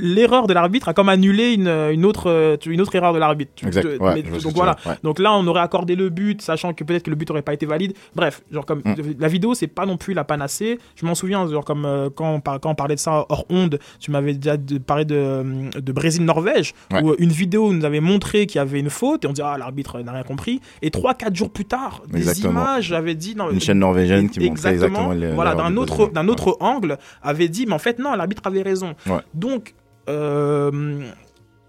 l'erreur 0.00 0.46
de 0.46 0.54
l'arbitre 0.54 0.88
a 0.88 0.94
comme 0.94 1.08
annulé 1.08 1.52
une, 1.52 1.68
une, 1.68 2.04
autre, 2.04 2.30
euh, 2.30 2.56
une 2.66 2.80
autre 2.80 2.94
erreur 2.94 3.12
de 3.12 3.18
l'arbitre. 3.18 3.52
Ouais, 3.64 4.22
donc 4.22 4.54
voilà. 4.54 4.76
ouais. 4.86 4.94
Donc 5.02 5.18
là, 5.18 5.32
on 5.34 5.46
aurait 5.46 5.60
accordé 5.60 5.96
le 5.96 6.08
but, 6.08 6.40
sachant 6.42 6.72
que 6.72 6.84
peut-être 6.84 7.02
que 7.04 7.10
le 7.10 7.16
but 7.16 7.30
aurait 7.30 7.42
pas 7.42 7.54
été 7.54 7.66
valide. 7.66 7.92
Bref, 8.14 8.42
genre 8.50 8.64
comme 8.64 8.80
Mm. 8.84 8.94
la 9.18 9.28
vidéo, 9.28 9.54
c'est 9.54 9.66
pas 9.66 9.86
non 9.86 9.96
plus 9.96 10.14
la 10.14 10.24
panacée. 10.24 10.78
Je 10.94 11.04
m'en 11.06 11.14
souviens, 11.14 11.46
genre 11.48 11.64
comme 11.64 11.84
euh, 11.84 12.08
quand, 12.14 12.34
on 12.34 12.40
par- 12.40 12.60
quand 12.60 12.70
on 12.70 12.74
parlait 12.74 12.94
de 12.94 13.00
ça 13.00 13.26
hors 13.28 13.44
onde, 13.50 13.78
tu 14.00 14.10
m'avais 14.10 14.34
déjà 14.34 14.56
de- 14.56 14.78
parlé 14.78 15.04
de, 15.04 15.44
de 15.78 15.92
Brésil-Norvège, 15.92 16.72
Ouais. 16.92 17.02
où 17.02 17.10
euh, 17.10 17.16
une 17.18 17.30
vidéo 17.30 17.72
nous 17.72 17.84
avait 17.84 18.00
montré 18.00 18.46
qu'il 18.46 18.58
y 18.58 18.62
avait 18.62 18.80
une 18.80 18.90
faute 18.90 19.24
et 19.24 19.28
on 19.28 19.32
dit 19.32 19.42
ah 19.42 19.56
l'arbitre 19.58 20.00
n'a 20.00 20.12
rien 20.12 20.22
compris. 20.22 20.60
Et 20.82 20.90
3-4 20.90 21.34
jours 21.34 21.50
plus 21.50 21.64
tard, 21.64 22.02
des 22.08 22.18
Exactement. 22.18 22.50
images 22.60 22.92
avaient 22.92 23.14
dit 23.14 23.34
non. 23.34 23.50
Une 23.50 23.60
chaîne 23.60 23.78
norvégienne 23.80 24.30
qui 24.30 24.38
montrait 24.40 24.50
exactement, 24.72 25.12
exactement 25.12 25.12
les- 25.12 25.32
voilà 25.34 25.54
d'un 25.54 25.76
autre 25.76 26.10
d'un 26.12 26.28
autre 26.28 26.56
angle 26.60 26.96
avait 27.22 27.48
dit 27.48 27.66
mais 27.66 27.72
en 27.74 27.78
fait 27.78 27.98
non 27.98 28.14
l'arbitre 28.14 28.42
avait 28.46 28.62
raison. 28.62 28.94
Donc 29.34 29.65
euh, 29.65 29.65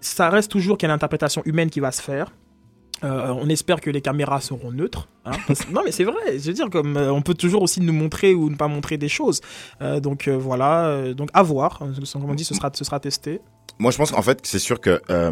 ça 0.00 0.28
reste 0.30 0.50
toujours 0.50 0.78
qu'il 0.78 0.86
y 0.86 0.90
a 0.90 0.92
une 0.92 0.96
interprétation 0.96 1.42
humaine 1.44 1.70
qui 1.70 1.80
va 1.80 1.92
se 1.92 2.02
faire. 2.02 2.32
Euh, 3.04 3.28
on 3.28 3.48
espère 3.48 3.80
que 3.80 3.90
les 3.90 4.00
caméras 4.00 4.40
seront 4.40 4.72
neutres. 4.72 5.08
hein, 5.24 5.30
parce- 5.46 5.68
non, 5.72 5.82
mais 5.84 5.92
c'est 5.92 6.02
vrai. 6.04 6.36
Je 6.38 6.46
veux 6.48 6.52
dire, 6.52 6.68
comme 6.68 6.96
euh, 6.96 7.12
on 7.12 7.22
peut 7.22 7.34
toujours 7.34 7.62
aussi 7.62 7.80
nous 7.80 7.92
montrer 7.92 8.34
ou 8.34 8.50
ne 8.50 8.56
pas 8.56 8.66
montrer 8.66 8.96
des 8.98 9.08
choses. 9.08 9.40
Euh, 9.82 10.00
donc 10.00 10.26
euh, 10.26 10.36
voilà. 10.36 10.86
euh, 10.86 11.14
donc 11.14 11.30
à 11.32 11.42
voir. 11.44 11.80
Euh, 11.82 11.92
Comme 12.12 12.30
on 12.30 12.34
dit, 12.34 12.44
ce 12.44 12.54
sera, 12.54 12.70
ce 12.74 12.84
sera 12.84 12.98
testé. 12.98 13.40
Moi, 13.78 13.92
je 13.92 13.98
pense 13.98 14.10
qu'en 14.10 14.22
fait, 14.22 14.40
c'est 14.42 14.58
sûr 14.58 14.80
que 14.80 15.00
euh, 15.10 15.30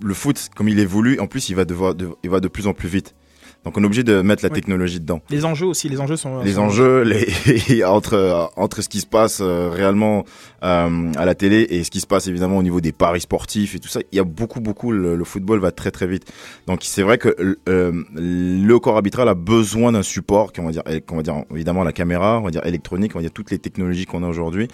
le 0.00 0.14
foot, 0.14 0.48
comme 0.54 0.68
il 0.68 0.78
évolue, 0.78 1.18
en 1.18 1.26
plus, 1.26 1.48
il 1.48 1.56
va, 1.56 1.64
devoir, 1.64 1.96
de, 1.96 2.10
il 2.22 2.30
va 2.30 2.38
de 2.38 2.46
plus 2.48 2.68
en 2.68 2.72
plus 2.72 2.88
vite. 2.88 3.16
Donc, 3.64 3.76
on 3.76 3.82
est 3.82 3.86
obligé 3.86 4.04
de 4.04 4.20
mettre 4.22 4.44
la 4.44 4.50
Oui. 4.50 4.54
technologie 4.54 5.00
dedans. 5.00 5.20
Les 5.28 5.44
enjeux 5.44 5.66
aussi. 5.66 5.88
Les 5.88 6.00
enjeux 6.00 6.16
sont. 6.16 6.40
Les 6.44 6.52
sont- 6.52 6.60
enjeux, 6.62 7.02
les, 7.68 7.82
entre, 7.84 8.50
entre 8.56 8.80
ce 8.80 8.88
qui 8.88 9.00
se 9.00 9.06
passe 9.06 9.40
euh, 9.42 9.70
réellement 9.72 10.24
euh, 10.62 11.12
à 11.16 11.24
la 11.24 11.34
télé 11.34 11.66
et 11.70 11.82
ce 11.82 11.90
qui 11.90 11.98
se 11.98 12.06
passe 12.06 12.28
évidemment 12.28 12.58
au 12.58 12.62
niveau 12.62 12.80
des 12.80 12.92
paris 12.92 13.20
sportifs 13.22 13.74
et 13.74 13.80
tout 13.80 13.88
ça, 13.88 14.00
il 14.12 14.16
y 14.16 14.20
a 14.20 14.24
beaucoup, 14.24 14.60
beaucoup, 14.60 14.92
le, 14.92 15.16
le 15.16 15.24
football 15.24 15.58
va 15.58 15.72
très, 15.72 15.90
très 15.90 16.06
vite. 16.06 16.30
Donc 16.68 16.80
c'est 16.84 17.02
vrai 17.02 17.18
que 17.18 17.58
euh, 17.68 18.04
le 18.14 18.78
corps 18.78 18.94
arbitral 18.96 19.28
a 19.28 19.34
besoin 19.34 19.90
d'un 19.90 20.02
support, 20.04 20.52
qu'on 20.52 20.66
va 20.66 20.70
dire, 20.70 20.82
qu'on 21.06 21.16
va 21.16 21.22
dire 21.22 21.42
évidemment 21.52 21.82
la 21.82 21.92
caméra, 21.92 22.38
on 22.38 22.42
va 22.44 22.50
dire 22.52 22.64
électronique, 22.66 23.12
on 23.16 23.18
va 23.18 23.22
dire 23.22 23.32
toutes 23.32 23.50
les 23.50 23.58
technologies 23.58 24.06
qu'on 24.06 24.22
a 24.22 24.28
aujourd'hui. 24.28 24.68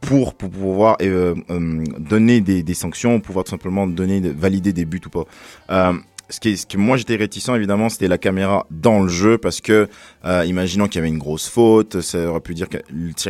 Pour, 0.00 0.32
pour 0.32 0.48
pouvoir 0.48 0.96
euh, 1.02 1.34
euh, 1.50 1.84
donner 1.98 2.40
des, 2.40 2.62
des 2.62 2.72
sanctions, 2.72 3.20
pouvoir 3.20 3.44
tout 3.44 3.50
simplement 3.50 3.86
donner, 3.86 4.20
valider 4.20 4.72
des 4.72 4.86
buts 4.86 5.02
ou 5.04 5.10
pas. 5.10 5.24
Euh, 5.70 5.92
ce 6.30 6.40
qui, 6.40 6.56
ce 6.56 6.76
moi 6.76 6.96
j'étais 6.96 7.16
réticent 7.16 7.48
évidemment, 7.50 7.88
c'était 7.88 8.08
la 8.08 8.18
caméra 8.18 8.66
dans 8.70 9.00
le 9.00 9.08
jeu 9.08 9.38
parce 9.38 9.60
que, 9.60 9.88
euh, 10.24 10.44
imaginons 10.46 10.86
qu'il 10.86 10.96
y 10.96 10.98
avait 11.00 11.08
une 11.08 11.18
grosse 11.18 11.48
faute, 11.48 12.00
ça 12.00 12.30
aurait 12.30 12.40
pu 12.40 12.54
dire 12.54 12.68
que 12.68 12.78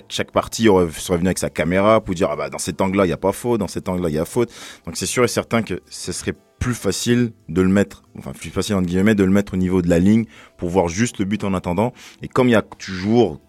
chaque, 0.08 0.30
partie 0.30 0.68
aurait, 0.68 0.90
serait 0.90 1.18
venu 1.18 1.28
avec 1.28 1.38
sa 1.38 1.50
caméra 1.50 2.00
pour 2.00 2.14
dire 2.14 2.28
ah 2.30 2.36
bah 2.36 2.50
dans 2.50 2.58
cet 2.58 2.80
angle-là 2.80 3.06
il 3.06 3.08
y 3.08 3.12
a 3.12 3.16
pas 3.16 3.32
faute, 3.32 3.60
dans 3.60 3.68
cet 3.68 3.88
angle-là 3.88 4.08
il 4.08 4.14
y 4.14 4.18
a 4.18 4.24
faute. 4.24 4.52
Donc 4.86 4.96
c'est 4.96 5.06
sûr 5.06 5.24
et 5.24 5.28
certain 5.28 5.62
que 5.62 5.80
ce 5.88 6.12
serait 6.12 6.34
plus 6.58 6.74
facile 6.74 7.32
de 7.48 7.62
le 7.62 7.68
mettre, 7.68 8.02
enfin 8.18 8.32
plus 8.32 8.50
facile 8.50 8.74
entre 8.76 8.86
guillemets 8.86 9.14
de 9.14 9.24
le 9.24 9.30
mettre 9.30 9.54
au 9.54 9.56
niveau 9.56 9.82
de 9.82 9.88
la 9.88 9.98
ligne 9.98 10.26
pour 10.58 10.68
voir 10.68 10.88
juste 10.88 11.18
le 11.18 11.24
but 11.24 11.42
en 11.42 11.54
attendant. 11.54 11.92
Et 12.22 12.28
comme 12.28 12.48
il 12.48 12.52
y 12.52 12.56
a 12.56 12.62
toujours 12.62 13.40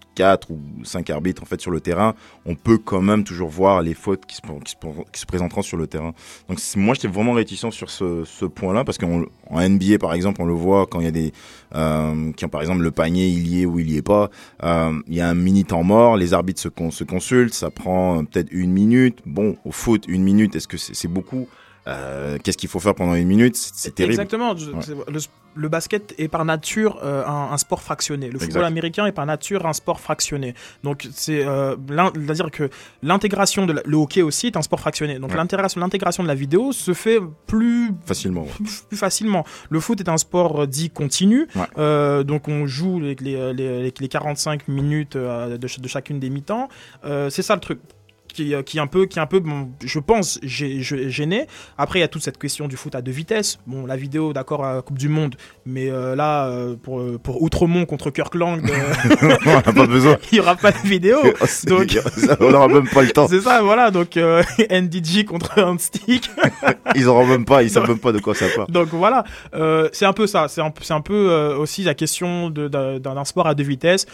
ou 0.50 0.60
cinq 0.84 1.10
arbitres 1.10 1.44
en 1.44 1.46
fait 1.46 1.60
sur 1.62 1.72
le 1.72 1.80
terrain, 1.80 2.16
on 2.46 2.56
peut 2.56 2.78
quand 2.78 3.02
même 3.02 3.24
toujours 3.24 3.50
voir 3.50 3.82
les 3.82 3.94
fautes 3.94 4.26
qui 4.26 4.36
se, 4.36 5.26
présenteront 5.26 5.62
sur 5.62 5.78
le 5.78 5.88
terrain. 5.88 6.14
Donc 6.48 6.60
moi 6.76 6.94
j'étais 6.94 7.08
vraiment 7.08 7.34
réticent 7.34 7.70
sur 7.72 7.90
ce, 7.90 8.46
point-là 8.46 8.84
parce 8.84 8.98
qu'en 8.98 9.24
en 9.50 9.70
NBA 9.70 9.98
par 10.00 10.14
exemple 10.14 10.42
on 10.42 10.46
le 10.46 10.54
voit 10.54 10.88
quand 10.88 11.00
il 11.00 11.06
y 11.06 11.10
a 11.10 11.12
des 11.12 11.32
euh, 11.76 12.32
qui 12.34 12.46
ont 12.46 12.50
par 12.50 12.62
exemple 12.62 12.82
le 12.82 12.92
panier 12.92 13.28
il 13.28 13.48
y 13.48 13.62
est 13.62 13.66
ou 13.66 13.80
il 13.80 13.92
y 13.92 13.98
est 13.98 14.02
pas, 14.02 14.30
euh, 14.64 14.94
il 15.08 15.16
y 15.16 15.22
a 15.22 15.30
un 15.30 15.36
mini 15.36 15.64
temps 15.64 15.84
mort, 15.84 16.18
les 16.18 16.34
arbitres 16.34 16.62
se, 16.62 16.70
con- 16.70 16.92
se 16.92 17.04
consultent, 17.04 17.54
ça 17.54 17.70
prend 17.70 18.20
euh, 18.20 18.24
peut-être 18.24 18.50
une 18.52 18.72
minute. 18.72 19.20
Bon 19.26 19.56
au 19.66 19.72
foot 19.72 20.06
une 20.08 20.24
minute 20.24 20.56
est-ce 20.56 20.68
que 20.68 20.78
c'est 20.78 21.08
beaucoup? 21.08 21.48
Euh, 21.88 22.38
Qu'est-ce 22.44 22.58
qu'il 22.58 22.70
faut 22.70 22.80
faire 22.80 22.94
pendant 22.94 23.16
une 23.16 23.28
minute 23.28 23.56
C'est 23.56 23.96
terrible. 23.96 24.14
Exactement. 24.14 24.54
Ouais. 24.54 24.82
Le, 25.12 25.20
le 25.56 25.68
basket 25.68 26.14
est 26.20 26.28
par 26.28 26.46
nature 26.46 27.00
euh, 27.04 27.26
un, 27.26 27.50
un 27.52 27.58
sport 27.58 27.82
fractionné. 27.82 28.28
Le 28.28 28.34
football 28.40 28.48
Exact. 28.62 28.64
américain 28.68 29.06
est 29.08 29.12
par 29.12 29.26
nature 29.26 29.66
un 29.66 29.74
sport 29.74 30.00
fractionné. 30.00 30.54
Donc 30.84 31.08
c'est, 31.12 31.44
euh, 31.46 31.76
c'est-à-dire 32.14 32.52
que 32.52 32.70
l'intégration 33.02 33.66
de 33.66 33.74
la- 33.74 33.82
le 33.84 33.98
hockey 33.98 34.22
aussi 34.22 34.48
est 34.48 34.58
un 34.58 34.62
sport 34.62 34.80
fractionné. 34.80 35.18
Donc 35.20 35.32
Ouais. 35.32 35.38
l'intégration, 35.38 36.22
de 36.24 36.28
la 36.28 36.36
vidéo 36.36 36.72
se 36.72 36.94
fait 36.94 37.20
plus 37.48 37.92
Facilement. 38.06 38.44
ouais. 38.44 38.50
plus, 38.90 38.98
facilement. 38.98 39.44
Le 39.70 39.80
foot 39.80 40.00
est 40.00 40.10
un 40.10 40.18
sport 40.18 40.68
dit 40.68 40.90
continu, 40.92 41.48
donc 41.78 42.48
on 42.48 42.68
joue 42.68 43.00
les, 43.00 43.16
les, 43.16 43.54
les, 43.54 43.94
les 44.00 44.08
45 44.08 44.68
minutes 44.68 45.18
de, 45.18 45.58
de 45.58 45.88
chacune 45.88 46.20
des 46.20 46.30
mi-temps. 46.30 46.70
C'est 47.30 47.42
ça 47.42 47.56
le 47.56 47.62
truc. 47.62 47.80
Qui, 48.34 48.56
euh, 48.56 48.64
qui 48.64 48.78
est 48.78 48.82
un 48.82 48.88
peu, 48.88 49.06
qui 49.08 49.20
un 49.20 49.26
peu 49.26 49.40
bon, 49.42 49.72
je 49.84 50.00
pense, 50.00 50.40
gê- 50.42 50.80
gê- 50.82 51.10
gêné. 51.10 51.48
Après, 51.78 52.00
il 52.00 52.02
y 52.02 52.06
a 52.06 52.08
toute 52.08 52.24
cette 52.24 52.38
question 52.38 52.68
du 52.70 52.78
foot 52.78 52.96
à 52.96 53.02
deux 53.02 53.12
vitesses. 53.12 53.60
Bon, 53.68 53.86
la 53.86 53.98
vidéo, 53.98 54.32
d'accord, 54.32 54.64
à 54.64 54.76
la 54.76 54.82
Coupe 54.82 54.98
du 54.98 55.10
Monde, 55.10 55.36
mais 55.66 55.90
euh, 55.92 56.16
là, 56.16 56.48
euh, 56.48 56.76
pour, 56.82 57.02
pour 57.22 57.42
Outremont 57.42 57.86
contre 57.86 58.10
Kirkland, 58.10 58.62
euh, 58.70 59.36
on 59.46 59.50
n'a 59.52 59.62
pas 59.62 59.86
besoin. 59.86 60.18
il 60.32 60.36
n'y 60.36 60.40
aura 60.40 60.56
pas 60.56 60.72
de 60.72 60.78
vidéo. 60.88 61.18
C'est- 61.46 61.68
donc, 61.68 61.98
on 62.40 62.52
n'aura 62.52 62.68
même 62.70 62.88
pas 62.88 63.02
le 63.02 63.10
temps. 63.12 63.28
c'est 63.28 63.42
ça, 63.42 63.62
voilà. 63.62 63.92
Donc, 63.92 64.16
euh, 64.16 64.42
NDG 64.70 65.26
contre 65.26 65.62
Handstick. 65.62 66.32
Ils 66.96 67.08
auront 67.08 67.26
même 67.28 67.44
pas, 67.46 67.64
ils 67.64 67.70
savent 67.70 67.90
même 67.90 68.00
pas 68.00 68.12
de 68.14 68.20
quoi 68.20 68.34
ça 68.34 68.46
parle. 68.56 68.68
Donc 68.72 68.90
voilà, 68.94 69.24
euh, 69.56 69.90
c'est 69.92 70.06
un 70.06 70.14
peu 70.14 70.26
ça. 70.28 70.48
C'est 70.48 70.62
un, 70.62 70.72
un 70.90 71.02
peu 71.02 71.30
euh, 71.32 71.58
aussi 71.58 71.84
la 71.84 71.94
question 71.96 72.50
d'un 72.50 73.26
sport 73.26 73.48
à 73.48 73.56
deux 73.56 73.64
vitesses. 73.66 74.06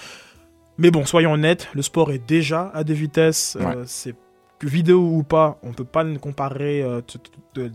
Mais 0.77 0.91
bon, 0.91 1.05
soyons 1.05 1.34
honnêtes, 1.34 1.69
le 1.74 1.81
sport 1.81 2.12
est 2.12 2.25
déjà 2.25 2.72
à 2.74 2.84
deux 2.84 2.93
vitesses. 2.93 3.57
euh, 3.60 3.84
c'est 3.86 4.15
que 4.60 4.67
vidéo 4.67 5.00
ou 5.00 5.24
pas, 5.24 5.60
on 5.63 5.74
peut 5.74 5.84
pas 5.84 6.03
le 6.03 6.17
comparer 6.17 6.81
euh, 6.81 7.01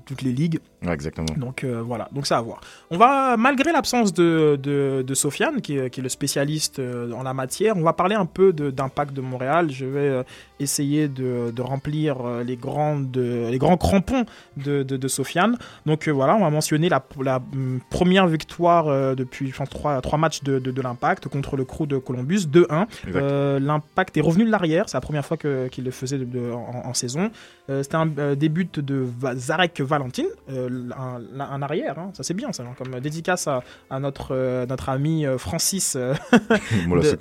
toutes 0.07 0.23
les 0.23 0.33
ligues. 0.33 0.61
Ouais, 0.85 0.93
exactement. 0.93 1.27
Donc 1.37 1.65
euh, 1.65 1.83
voilà, 1.83 2.09
donc 2.13 2.27
ça 2.27 2.39
à 2.39 2.41
voir. 2.41 2.61
On 2.91 2.99
va, 2.99 3.37
malgré 3.37 3.73
l'absence 3.73 4.13
de, 4.13 4.59
de, 4.61 5.05
de 5.07 5.15
Sofiane, 5.15 5.61
qui 5.61 5.79
est, 5.79 5.91
qui 5.91 6.01
est 6.01 6.03
le 6.03 6.09
spécialiste 6.09 6.79
euh, 6.79 7.13
en 7.13 7.23
la 7.23 7.35
matière, 7.35 7.77
on 7.77 7.83
va 7.83 7.93
parler 7.93 8.17
un 8.17 8.27
peu 8.27 8.53
d'impact 8.53 9.13
de, 9.15 9.21
Montréal. 9.21 9.71
Je 9.71 9.87
vais 9.87 10.01
euh, 10.01 10.23
essayer 10.59 11.09
de, 11.09 11.53
remplir 11.61 12.17
les, 12.45 12.57
grandes, 12.57 13.17
les 13.17 13.59
grands 13.59 13.77
crampons 13.77 14.25
de, 14.57 15.09
Sofiane. 15.09 15.57
Donc 15.87 16.09
euh, 16.09 16.11
voilà, 16.11 16.35
on 16.37 16.41
va 16.41 16.51
mentionner 16.51 16.89
la, 16.89 17.05
la 17.21 17.37
hum, 17.37 17.81
première 17.91 18.27
victoire 18.27 19.15
depuis 19.15 19.51
je 19.51 19.57
pense, 19.57 19.69
trois, 19.69 20.01
trois 20.01 20.19
matchs 20.19 20.43
de, 20.43 20.81
l'Impact 20.83 21.29
contre 21.29 21.57
le 21.57 21.65
crew 21.65 21.87
de 21.87 21.99
Columbus, 21.99 22.47
2-1. 22.53 22.87
Exact. 23.07 23.23
Euh, 23.23 23.61
L'Impact 23.61 24.17
est 24.17 24.21
revenu 24.21 24.45
de 24.45 24.51
l'arrière, 24.51 24.89
c'est 24.89 24.97
la 24.97 25.01
première 25.01 25.25
fois 25.25 25.37
qu'il 25.37 25.85
le 25.85 25.91
faisait 25.91 26.19
en, 26.53 26.89
en 26.89 26.95
saison. 26.95 27.31
C'était 27.69 27.97
un 27.97 28.35
début 28.35 28.65
de 28.65 29.07
Va- 29.19 29.35
Zarek 29.77 29.89
Valentin, 29.89 30.25
euh, 30.51 30.89
un, 30.97 31.41
un 31.41 31.63
arrière, 31.63 31.99
hein. 31.99 32.11
ça 32.15 32.23
c'est 32.23 32.35
bien 32.35 32.53
ça, 32.53 32.65
comme 32.79 33.01
dédicace 33.01 33.47
à, 33.49 33.63
à 33.91 33.99
notre, 34.01 34.29
euh, 34.35 34.67
notre 34.67 34.89
ami 34.89 35.25
euh, 35.27 35.39
Francis 35.39 35.97
euh, 35.97 36.15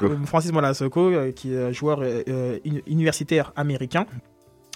de- 0.09 0.13
euh, 0.13 0.25
Francis 0.25 0.51
Molasoko, 0.51 1.11
euh, 1.11 1.31
qui 1.31 1.53
est 1.53 1.73
joueur 1.73 2.01
euh, 2.01 2.21
euh, 2.27 2.59
uni- 2.65 2.83
universitaire 2.87 3.51
américain 3.55 4.05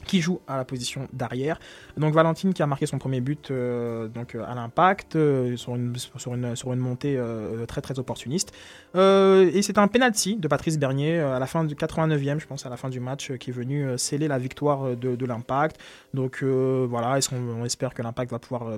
qui 0.06 0.22
joue 0.22 0.40
à 0.48 0.58
la 0.58 0.66
position 0.66 1.08
d'arrière. 1.14 1.60
Donc 1.98 2.14
Valentine 2.14 2.54
qui 2.54 2.62
a 2.62 2.68
marqué 2.68 2.86
son 2.86 2.98
premier 2.98 3.22
but 3.22 3.52
euh, 3.52 4.08
donc, 4.08 4.36
euh, 4.36 4.46
à 4.48 4.56
l'impact 4.56 5.16
euh, 5.16 5.58
sur, 5.58 5.76
une, 5.76 5.96
sur, 5.96 6.34
une, 6.34 6.56
sur 6.56 6.74
une 6.74 6.80
montée 6.80 7.20
très 7.68 7.82
très 7.82 8.00
opportuniste. 8.00 8.54
Et 8.96 9.62
c'est 9.62 9.78
un 9.78 9.88
penalty 9.88 10.38
de 10.38 10.48
Patrice 10.48 10.78
Bernier 10.78 11.20
à 11.20 11.40
la 11.40 11.48
fin 11.48 11.64
du 11.64 11.76
89e, 11.76 12.40
je 12.40 12.48
pense, 12.48 12.66
à 12.66 12.70
la 12.70 12.78
fin 12.78 12.90
du 12.90 13.00
match, 13.00 13.34
qui 13.38 13.50
est 13.50 13.54
venu 13.54 13.98
sceller 13.98 14.28
la 14.28 14.38
victoire 14.38 14.96
de, 14.96 15.26
l'impact. 15.26 15.78
Donc 16.14 16.44
voilà, 16.44 17.20
on 17.32 17.66
espère 17.66 17.94
que 17.94 18.02
l'impact 18.02 18.32
va 18.32 18.40
pouvoir 18.40 18.78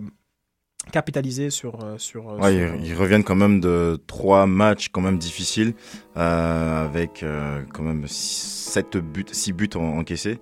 capitaliser 0.91 1.49
sur... 1.49 1.83
euh, 1.83 1.95
sur, 1.97 2.29
euh, 2.29 2.37
Ouais, 2.37 2.51
sur- 2.51 2.75
ils, 2.75 2.85
ils 2.87 2.93
reviennent 2.95 3.23
quand 3.23 3.35
même 3.35 3.59
de 3.59 3.99
trois 4.07 4.45
matchs 4.47 4.89
quand 4.91 5.01
même 5.01 5.17
difficiles, 5.17 5.73
euh, 6.17 6.85
avec 6.85 7.23
euh, 7.23 7.61
quand 7.73 7.83
même 7.83 8.03
sept 8.07 8.97
buts, 8.97 9.25
six 9.31 9.53
buts 9.53 9.69
en- 9.75 9.99
encaissés. 9.99 10.39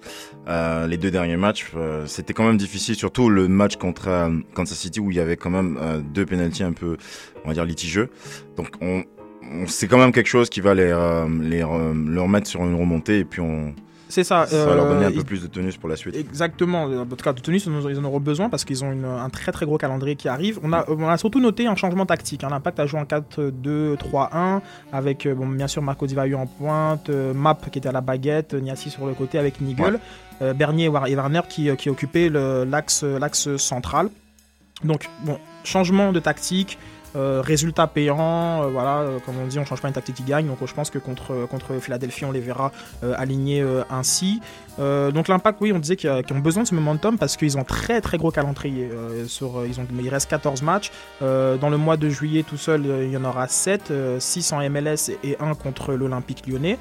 Euh, 0.48 0.88
les 0.88 0.98
deux 0.98 1.12
derniers 1.12 1.38
matchs, 1.38 1.72
euh, 1.76 2.06
c'était 2.06 2.34
quand 2.34 2.46
même 2.46 2.58
difficile, 2.58 2.96
surtout 2.96 3.30
le 3.30 3.48
match 3.48 3.76
contre 3.78 4.08
euh, 4.08 4.30
Kansas 4.54 4.78
City 4.78 5.00
où 5.00 5.12
il 5.12 5.18
y 5.18 5.20
avait 5.20 5.38
quand 5.38 5.50
même 5.50 5.78
euh, 5.82 6.02
deux 6.02 6.26
pénalties 6.26 6.64
un 6.64 6.74
peu, 6.74 6.98
on 7.44 7.48
va 7.48 7.54
dire 7.54 7.66
litigieux. 7.66 8.10
Donc 8.58 8.70
on, 8.82 9.04
on 9.52 9.68
c'est 9.68 9.88
quand 9.88 9.98
même 10.00 10.12
quelque 10.12 10.28
chose 10.28 10.50
qui 10.50 10.62
va 10.62 10.74
les, 10.74 10.84
euh, 10.92 11.28
les 11.42 11.60
leur 11.60 12.28
mettre 12.28 12.48
sur 12.48 12.62
une 12.66 12.76
remontée 12.76 13.20
et 13.20 13.26
puis 13.26 13.42
on 13.42 13.74
C'est 14.16 14.24
ça. 14.24 14.46
ça 14.46 14.66
va 14.66 14.76
leur 14.76 14.88
donner 14.88 15.06
un 15.06 15.12
euh, 15.12 15.16
peu 15.16 15.24
plus 15.24 15.42
de 15.42 15.48
tenus 15.48 15.76
pour 15.78 15.90
la 15.90 15.96
suite. 15.98 16.16
Exactement. 16.16 16.84
En 16.84 17.06
tout 17.06 17.16
cas, 17.18 17.34
de 17.34 17.42
tenue, 17.42 17.58
ils 17.58 18.00
en- 18.00 18.04
auront 18.06 18.20
besoin 18.20 18.50
parce 18.50 18.64
qu'ils 18.64 18.84
ont 18.86 18.92
une- 18.92 19.04
un 19.06 19.30
très 19.30 19.52
très 19.52 19.66
gros 19.66 19.78
calendrier 19.78 20.16
qui 20.16 20.28
arrive. 20.30 20.60
On 20.64 20.72
a, 20.74 20.86
on 20.90 21.08
a 21.08 21.18
surtout 21.18 21.40
noté 21.42 21.68
un 21.68 21.76
changement 21.76 22.06
tactique. 22.06 22.44
hein. 22.44 22.48
L'Impact 22.50 22.80
a 22.80 22.86
joué 22.86 23.00
en 23.00 23.06
4-2-3-1 23.06 24.62
avec, 24.92 25.26
euh, 25.26 25.36
bon, 25.36 25.48
bien 25.48 25.68
sûr, 25.68 25.82
Marco 25.82 26.08
Di 26.08 26.16
Vaio 26.16 26.38
en 26.38 26.48
pointe, 26.48 27.10
euh, 27.10 27.34
Map 27.34 27.56
qui 27.72 27.80
était 27.80 27.90
à 27.90 27.92
la 27.92 28.02
baguette, 28.02 28.54
Niassi 28.54 28.90
sur 28.90 29.06
le 29.06 29.14
côté 29.14 29.38
avec 29.38 29.60
Nigel, 29.62 29.96
Ouais. 29.96 30.00
euh, 30.42 30.54
Bernier 30.54 30.86
et 30.86 30.90
War- 30.90 31.08
et 31.08 31.16
Warner 31.16 31.42
qui, 31.50 31.70
qui 31.76 31.90
occupaient 31.90 32.30
l'axe 32.30 33.06
central. 33.58 34.10
Donc, 34.84 35.10
bon, 35.24 35.38
changement 35.64 36.12
de 36.12 36.20
tactique. 36.20 36.78
Euh, 37.16 37.42
résultat 37.42 37.88
payant, 37.88 38.64
euh, 38.64 38.68
voilà, 38.68 39.00
euh, 39.00 39.20
comme 39.26 39.36
on 39.42 39.48
dit, 39.48 39.58
on 39.60 39.66
change 39.66 39.82
pas 39.82 39.88
une 39.88 39.94
tactique 39.94 40.16
qui 40.16 40.24
gagne. 40.24 40.48
Donc 40.48 40.58
je 40.66 40.74
pense 40.74 40.90
que 40.90 41.00
contre, 41.00 41.48
contre 41.48 41.74
Philadelphie, 41.80 42.26
on 42.26 42.32
les 42.32 42.40
verra 42.40 42.72
euh, 43.04 43.14
alignés 43.18 43.62
euh, 43.62 43.84
ainsi. 43.90 44.42
Euh, 44.80 45.12
donc 45.12 45.28
l'impact, 45.28 45.60
oui, 45.62 45.72
on 45.74 45.80
disait 45.80 45.96
qu'ils 45.96 46.10
ont 46.10 46.40
besoin 46.40 46.64
de 46.64 46.68
ce 46.68 46.76
momentum 46.76 47.18
parce 47.18 47.38
qu'ils 47.38 47.58
ont 47.58 47.64
très 47.64 48.02
très 48.02 48.18
gros 48.18 48.32
calendrier. 48.32 48.90
euh, 48.92 49.26
sur, 49.28 49.60
euh, 49.60 49.68
ils 49.68 49.80
ont, 49.80 49.88
il 50.00 50.10
reste 50.10 50.30
14 50.30 50.62
matchs. 50.62 50.92
Euh, 51.22 51.58
dans 51.58 51.70
le 51.70 51.78
mois 51.78 51.98
de 51.98 52.10
juillet 52.10 52.44
tout 52.44 52.58
seul, 52.58 52.84
euh, 52.86 53.06
il 53.06 53.12
y 53.12 53.18
en 53.18 53.24
aura 53.24 53.48
7, 53.48 53.92
6 54.20 54.54
en 54.54 54.70
MLS 54.70 55.12
et 55.24 55.38
1 55.40 55.54
contre 55.56 55.94
l'Olympique 55.94 56.46
lyonnais. 56.48 56.78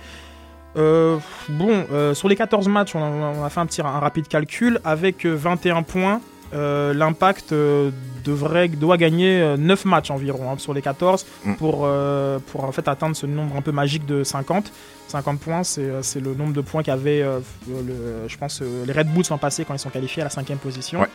Euh, 0.77 1.19
bon, 1.49 1.85
euh, 1.93 2.15
sur 2.15 2.29
les 2.29 2.37
14 2.37 2.69
matchs, 2.69 2.95
on 2.95 3.03
a, 3.03 3.07
on 3.07 3.45
a 3.45 3.51
fait 3.51 3.61
un 3.61 3.67
petit 3.67 3.81
un 3.81 4.01
rapide 4.01 4.29
calcul. 4.29 4.81
Avec 4.85 5.25
euh, 5.25 5.35
21 5.35 5.83
points, 5.83 6.21
euh, 6.53 6.93
l'impact 6.95 7.53
euh, 7.53 7.91
devrait, 8.25 8.69
doit 8.69 8.97
gagner 8.97 9.41
euh, 9.41 9.57
9 9.57 9.85
matchs 9.87 10.11
environ 10.11 10.51
hein, 10.51 10.59
sur 10.59 10.75
les 10.75 10.83
14 10.83 11.25
Mm. 11.45 11.55
pour, 11.55 11.83
euh, 11.85 12.39
pour 12.51 12.65
en 12.65 12.73
fait 12.73 12.87
atteindre 12.89 13.17
ce 13.17 13.27
nombre 13.27 13.57
un 13.57 13.63
peu 13.63 13.73
magique 13.73 14.07
de 14.07 14.25
50. 14.25 14.73
50 15.09 15.39
points, 15.41 15.65
c'est 15.65 15.83
euh, 15.83 16.01
le 16.23 16.35
nombre 16.35 16.53
de 16.53 16.61
points 16.61 16.83
qu'avaient, 16.83 17.23
euh, 17.23 17.41
le, 17.69 18.27
je 18.29 18.37
pense, 18.37 18.61
euh, 18.63 18.85
les 18.87 18.93
Red 18.93 19.09
Bulls 19.09 19.25
l'an 19.31 19.39
passé 19.39 19.65
quand 19.65 19.75
ils 19.75 19.79
sont 19.79 19.91
qualifiés 19.91 20.23
à 20.23 20.25
la 20.25 20.31
cinquième 20.31 20.59
position. 20.59 21.01
Ouais. 21.01 21.09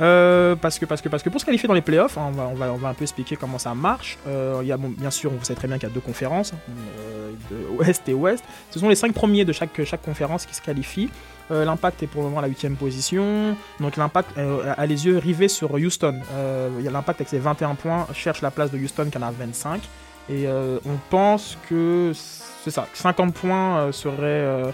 Euh, 0.00 0.56
parce, 0.56 0.78
que, 0.78 0.86
parce, 0.86 1.02
que, 1.02 1.08
parce 1.10 1.22
que 1.22 1.28
pour 1.28 1.40
se 1.40 1.44
qualifier 1.44 1.68
dans 1.68 1.74
les 1.74 1.82
playoffs, 1.82 2.16
hein, 2.16 2.28
on, 2.28 2.30
va, 2.32 2.48
on, 2.50 2.54
va, 2.54 2.72
on 2.72 2.76
va 2.76 2.88
un 2.88 2.94
peu 2.94 3.02
expliquer 3.02 3.36
comment 3.36 3.58
ça 3.58 3.74
marche. 3.74 4.18
Euh, 4.26 4.62
y 4.64 4.72
a, 4.72 4.76
bon, 4.76 4.88
bien 4.88 5.10
sûr, 5.10 5.30
vous 5.30 5.44
savez 5.44 5.56
très 5.58 5.68
bien 5.68 5.78
qu'il 5.78 5.88
y 5.88 5.92
a 5.92 5.94
deux 5.94 6.00
conférences, 6.00 6.54
euh, 6.98 7.30
de 7.50 7.76
Ouest 7.78 8.08
et 8.08 8.14
Ouest. 8.14 8.42
Ce 8.70 8.78
sont 8.78 8.88
les 8.88 8.94
cinq 8.94 9.12
premiers 9.12 9.44
de 9.44 9.52
chaque, 9.52 9.84
chaque 9.84 10.02
conférence 10.02 10.46
qui 10.46 10.54
se 10.54 10.62
qualifient. 10.62 11.10
Euh, 11.52 11.64
L'impact 11.64 12.02
est 12.02 12.06
pour 12.06 12.22
le 12.22 12.28
moment 12.28 12.38
à 12.40 12.42
la 12.42 12.48
huitième 12.48 12.76
position. 12.76 13.56
Donc 13.78 13.96
l'Impact 13.96 14.30
euh, 14.38 14.74
a 14.76 14.86
les 14.86 15.06
yeux 15.06 15.18
rivés 15.18 15.48
sur 15.48 15.72
Houston. 15.74 16.20
Euh, 16.32 16.68
l'Impact 16.80 17.20
avec 17.20 17.28
ses 17.28 17.38
21 17.38 17.74
points 17.76 18.06
cherche 18.14 18.40
la 18.42 18.50
place 18.50 18.70
de 18.70 18.78
Houston 18.78 19.08
qui 19.12 19.18
en 19.18 19.22
a 19.22 19.30
25. 19.30 19.82
Et 20.30 20.46
euh, 20.46 20.78
on 20.86 20.96
pense 21.10 21.58
que 21.68 22.12
c'est 22.64 22.70
ça, 22.70 22.86
50 22.94 23.34
points 23.34 23.78
euh, 23.78 23.92
serait, 23.92 24.16
euh, 24.22 24.70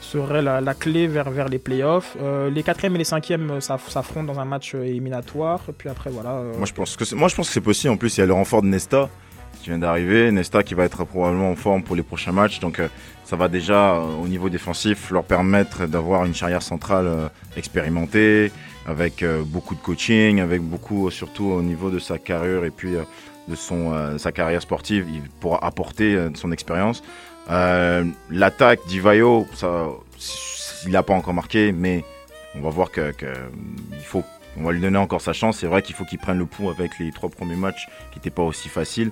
serait 0.00 0.40
la, 0.40 0.74
clé 0.74 1.06
vers, 1.08 1.30
vers 1.30 1.48
les 1.48 1.58
playoffs. 1.58 2.16
Euh, 2.22 2.48
les 2.48 2.62
quatrièmes 2.62 2.94
et 2.94 2.98
les 2.98 3.04
cinquièmes 3.04 3.50
euh, 3.50 3.60
s'aff- 3.60 3.90
s'affrontent 3.90 4.32
dans 4.32 4.38
un 4.40 4.44
match 4.44 4.74
euh, 4.74 4.84
éliminatoire. 4.84 5.60
Puis 5.76 5.88
après, 5.88 6.10
voilà. 6.10 6.30
euh, 6.30 6.52
Moi 6.56 6.66
je 6.66 6.72
pense 6.72 6.96
que 6.96 7.14
moi 7.14 7.28
je 7.28 7.34
pense 7.34 7.48
que 7.48 7.52
c'est 7.54 7.60
possible. 7.60 7.92
En 7.92 7.96
plus, 7.96 8.16
il 8.16 8.20
y 8.20 8.22
a 8.22 8.26
le 8.26 8.32
renfort 8.32 8.62
de 8.62 8.68
Nesta 8.68 9.08
qui 9.64 9.70
vient 9.70 9.78
d'arriver. 9.78 10.30
Nesta 10.30 10.62
qui 10.62 10.74
va 10.74 10.84
être 10.84 11.04
probablement 11.04 11.50
en 11.50 11.56
forme 11.56 11.82
pour 11.82 11.96
les 11.96 12.02
prochains 12.02 12.32
matchs. 12.32 12.60
Donc 12.60 12.78
euh, 12.78 12.88
ça 13.24 13.34
va 13.34 13.48
déjà 13.48 13.94
euh, 13.94 14.22
au 14.22 14.28
niveau 14.28 14.50
défensif 14.50 15.10
leur 15.10 15.24
permettre 15.24 15.86
d'avoir 15.86 16.26
une 16.26 16.34
charrière 16.34 16.62
centrale 16.62 17.06
euh, 17.06 17.28
expérimentée, 17.56 18.52
avec 18.86 19.24
beaucoup 19.46 19.74
de 19.74 19.80
coaching, 19.80 20.40
avec 20.40 20.60
beaucoup 20.60 21.10
surtout 21.10 21.46
au 21.46 21.62
niveau 21.62 21.88
de 21.88 21.98
sa 21.98 22.18
carrure 22.18 22.66
et 22.66 22.70
puis 22.70 22.92
de 23.48 23.54
son 23.54 24.18
sa 24.18 24.30
carrière 24.30 24.60
sportive. 24.60 25.06
Il 25.10 25.22
pourra 25.40 25.64
apporter 25.64 26.28
son 26.34 26.52
expérience. 26.52 27.02
Euh, 27.50 28.04
L'attaque 28.30 28.80
d'Ivaio, 28.86 29.46
ça, 29.54 29.86
il 30.84 30.92
n'a 30.92 31.02
pas 31.02 31.14
encore 31.14 31.32
marqué, 31.32 31.72
mais 31.72 32.04
on 32.54 32.60
va 32.60 32.68
voir 32.68 32.90
que, 32.90 33.14
faut 34.02 34.22
on 34.56 34.64
va 34.64 34.72
lui 34.72 34.80
donner 34.80 34.98
encore 34.98 35.20
sa 35.20 35.32
chance. 35.32 35.58
C'est 35.58 35.66
vrai 35.66 35.82
qu'il 35.82 35.94
faut 35.94 36.04
qu'il 36.04 36.18
prenne 36.18 36.38
le 36.38 36.46
pouls 36.46 36.70
avec 36.70 36.98
les 36.98 37.10
trois 37.10 37.28
premiers 37.28 37.56
matchs 37.56 37.88
qui 38.12 38.18
n'étaient 38.18 38.30
pas 38.30 38.42
aussi 38.42 38.68
faciles. 38.68 39.10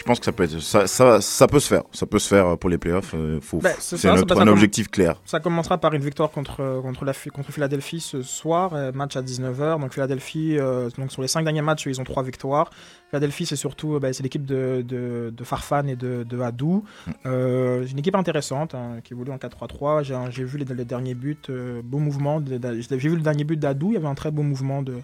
Je 0.00 0.04
pense 0.06 0.18
que 0.18 0.24
ça 0.24 0.32
peut 0.32 0.44
être, 0.44 0.60
ça, 0.60 0.86
ça, 0.86 1.20
ça 1.20 1.46
peut 1.46 1.60
se 1.60 1.68
faire. 1.68 1.82
Ça 1.92 2.06
peut 2.06 2.18
se 2.18 2.26
faire 2.26 2.56
pour 2.56 2.70
les 2.70 2.78
playoffs. 2.78 3.12
Euh, 3.14 3.38
faut- 3.42 3.58
Ben, 3.58 3.74
c'est 3.78 4.08
un 4.08 4.46
objectif 4.48 4.88
clair. 4.90 5.20
Ça 5.26 5.40
commencera 5.40 5.76
par 5.76 5.92
une 5.92 6.00
victoire 6.02 6.30
contre, 6.30 6.60
euh, 6.60 6.80
contre, 6.80 7.04
la, 7.04 7.12
contre 7.34 7.52
Philadelphie 7.52 8.00
ce 8.00 8.22
soir, 8.22 8.72
euh, 8.74 8.92
match 8.92 9.16
à 9.16 9.20
19h. 9.22 9.78
Donc 9.78 9.92
Philadelphie, 9.92 10.56
euh, 10.58 10.88
donc 10.96 11.12
sur 11.12 11.20
les 11.20 11.28
5 11.28 11.44
derniers 11.44 11.60
matchs, 11.60 11.84
ils 11.86 12.00
ont 12.00 12.04
3 12.04 12.22
victoires. 12.22 12.70
Philadelphie, 13.10 13.44
c'est 13.44 13.56
surtout 13.56 13.96
euh, 13.96 13.98
bah, 14.00 14.10
c'est 14.14 14.22
l'équipe 14.22 14.46
de, 14.46 14.82
de, 14.88 15.34
de 15.36 15.44
Farfan 15.44 15.86
et 15.86 15.96
de, 15.96 16.22
de 16.22 16.40
Hadou. 16.40 16.82
Euh, 17.26 17.84
c'est 17.84 17.92
une 17.92 17.98
équipe 17.98 18.14
intéressante 18.16 18.74
hein, 18.74 19.00
qui 19.04 19.12
évolue 19.12 19.32
en 19.32 19.36
4-3-3. 19.36 20.30
J'ai 20.30 20.44
vu 20.44 20.56
les, 20.56 20.64
les 20.64 20.84
derniers 20.86 21.14
buts, 21.14 21.36
euh, 21.50 21.82
beau 21.84 21.98
mouvement. 21.98 22.42
J'ai 22.42 22.96
vu 22.96 23.16
le 23.16 23.22
dernier 23.22 23.44
but 23.44 23.58
d'Hadou, 23.58 23.88
il 23.90 23.94
y 23.94 23.96
avait 23.98 24.06
un 24.06 24.14
très 24.14 24.30
beau 24.30 24.42
mouvement 24.42 24.82
de, 24.82 24.94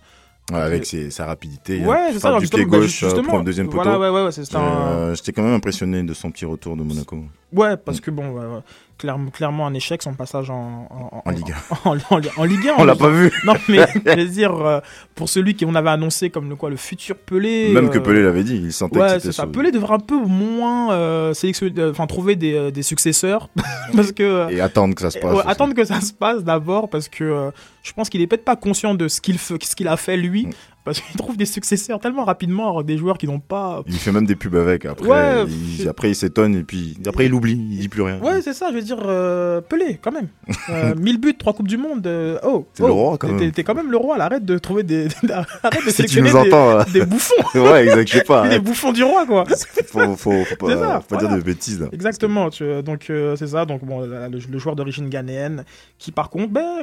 Ouais, 0.53 0.61
avec 0.61 0.87
ses- 0.87 1.11
sa 1.11 1.27
rapidité. 1.27 1.81
Ouais, 1.85 2.11
c'est 2.13 2.21
ça, 2.21 2.33
du 2.35 2.41
justement, 2.43 2.63
pied 2.63 2.71
bah, 2.71 2.79
gauche 2.79 3.03
euh, 3.03 3.07
justement. 3.09 3.29
pour 3.31 3.39
le 3.39 3.45
deuxième 3.45 3.67
poteau. 3.69 3.83
Voilà, 3.83 3.99
ouais, 3.99 4.09
ouais, 4.11 4.25
ouais, 4.27 4.33
c'est 4.33 4.45
ça. 4.45 4.61
Euh, 4.61 5.15
J'étais 5.15 5.33
quand 5.33 5.43
même 5.43 5.55
impressionné 5.55 6.03
de 6.05 6.15
son 6.15 6.31
petit 6.31 6.45
retour 6.45 6.77
de 6.77 6.85
Monaco. 6.85 7.19
Ouais, 7.53 7.77
parce 7.77 8.01
que 8.01 8.11
bon, 8.13 8.63
clairement, 8.99 9.67
un 9.67 9.75
échec 9.75 10.03
son 10.03 10.15
passage 10.15 10.51
en, 10.51 10.89
en, 10.91 11.23
En 11.25 11.31
Ligue 11.31 11.53
1. 11.85 11.91
En, 12.37 12.45
Ligue 12.45 12.69
1. 12.69 12.75
On 12.79 12.85
l'a 12.85 12.95
pas 12.97 13.11
vu. 13.11 13.31
Non, 13.45 13.55
mais 13.69 13.87
je 14.05 14.17
veux 14.17 14.25
dire, 14.27 14.83
pour 15.15 15.29
celui 15.29 15.57
qu'on 15.57 15.75
avait 15.75 15.91
annoncé 15.91 16.31
comme 16.31 16.49
le, 16.49 16.57
quoi, 16.57 16.71
le 16.71 16.77
futur 16.77 17.17
Pelé. 17.17 17.73
Même 17.73 17.91
que 17.91 17.99
euh, 17.99 18.03
Pelé 18.03 18.23
l'avait 18.23 18.45
dit, 18.45 18.57
il 18.57 18.73
sentait 18.73 19.01
que 19.01 19.09
c'était 19.19 19.33
ça. 19.33 19.47
Pelé 19.47 19.71
devrait 19.71 19.95
un 19.95 19.99
peu 19.99 20.17
moins 20.17 20.93
euh, 20.93 21.35
sélectionner, 21.35 21.81
euh, 21.81 21.91
enfin 21.91 22.07
trouver 22.07 22.37
des, 22.37 22.55
euh, 22.55 22.71
des 22.71 22.83
successeurs, 22.83 23.49
parce 23.95 24.13
que 24.13 24.51
Et 24.51 24.61
attendre 24.61 24.95
que 24.95 25.03
ça 25.03 25.11
se 25.11 25.19
passe. 25.19 25.35
ouais, 25.35 25.43
attendre 25.47 25.75
que 25.75 25.85
ça 25.85 26.01
se 26.01 26.13
passe 26.13 26.45
d'abord, 26.45 26.89
parce 26.89 27.09
que 27.09 27.51
je 27.83 27.93
pense 27.93 28.09
qu'il 28.09 28.21
est 28.21 28.27
peut-être 28.27 28.45
pas 28.45 28.57
conscient 28.57 28.95
de 28.95 29.09
ce 29.09 29.21
qu'il 29.21 29.39
ce 29.39 29.55
qu'il 29.55 29.89
a 29.89 29.97
fait 29.97 30.17
Mm. 30.17 30.21
lui, 30.21 30.49
parce 30.87 31.01
qu'il 31.01 31.17
trouve 31.17 31.37
des 31.37 31.45
successeurs 31.45 31.99
tellement 32.01 32.25
rapidement, 32.25 32.71
alors, 32.71 32.85
des 32.85 32.97
joueurs 32.97 33.19
qui 33.19 33.27
n'ont 33.27 33.41
pas. 33.41 33.83
Il 33.87 33.95
fait 33.99 34.13
même 34.13 34.25
des 34.25 34.37
pubs 34.37 34.55
avec. 34.55 34.87
Après, 34.87 35.07
Ouais, 35.07 35.45
il, 35.79 35.89
après 35.89 36.11
il 36.11 36.15
s'étonne 36.15 36.55
et 36.55 36.63
puis 36.63 36.97
après 37.07 37.27
il 37.27 37.35
oublie, 37.35 37.53
il 37.73 37.79
dit 37.81 37.89
plus 37.89 38.03
rien. 38.03 38.19
Ouais, 38.21 38.41
c'est 38.41 38.53
ça, 38.55 38.69
je 38.71 38.77
veux 38.77 38.83
dire, 38.83 39.01
euh, 39.05 39.61
Pelé, 39.61 39.99
quand 40.01 40.13
même. 40.13 40.29
Euh, 40.69 40.95
1000 40.97 41.19
buts, 41.21 41.37
3 41.39 41.53
Coupes 41.53 41.69
du 41.69 41.77
Monde. 41.77 42.07
euh, 42.07 42.39
oh, 42.43 42.67
T'es 42.75 42.83
oh, 42.83 42.87
le 42.87 42.93
roi, 42.93 43.19
quand 43.19 43.29
même. 43.29 43.53
T'es 43.53 43.63
quand 43.63 43.75
même 43.75 43.91
le 43.91 43.97
roi, 43.97 44.19
arrête 44.21 44.45
de 44.45 44.59
trouver 44.59 44.83
des. 44.83 45.07
arrête 45.63 45.85
de 45.85 45.91
Si 45.91 45.93
sélectionner 45.93 46.31
des, 46.31 46.37
entends, 46.37 46.71
euh. 46.81 46.83
des 46.93 47.05
bouffons. 47.05 47.35
Ouais, 47.55 47.85
exact, 47.85 48.09
je 48.09 48.19
sais 48.19 48.25
pas, 48.25 48.49
des 48.49 48.59
bouffons 48.59 48.93
du 48.93 49.03
roi, 49.05 49.27
quoi. 49.27 49.45
Faut, 49.87 50.17
faut, 50.17 50.45
faut 50.45 50.57
pas, 50.57 50.67
C'est 50.69 50.77
ça, 50.79 51.01
faut 51.01 51.15
pas 51.15 51.19
voilà. 51.21 51.29
dire 51.29 51.37
de 51.39 51.43
bêtises. 51.43 51.81
Là. 51.81 51.87
Exactement, 51.93 52.51
tu 52.51 52.65
donc 52.83 53.07
euh, 53.11 53.37
c'est 53.37 53.49
ça. 53.49 53.65
Donc 53.65 53.85
bon, 53.85 54.01
le, 54.01 54.29
le 54.29 54.59
joueur 54.59 54.77
d'origine 54.77 55.09
ghanéenne 55.09 55.65
qui 55.99 56.13
par 56.13 56.31
contre 56.31 56.53
ben, 56.53 56.83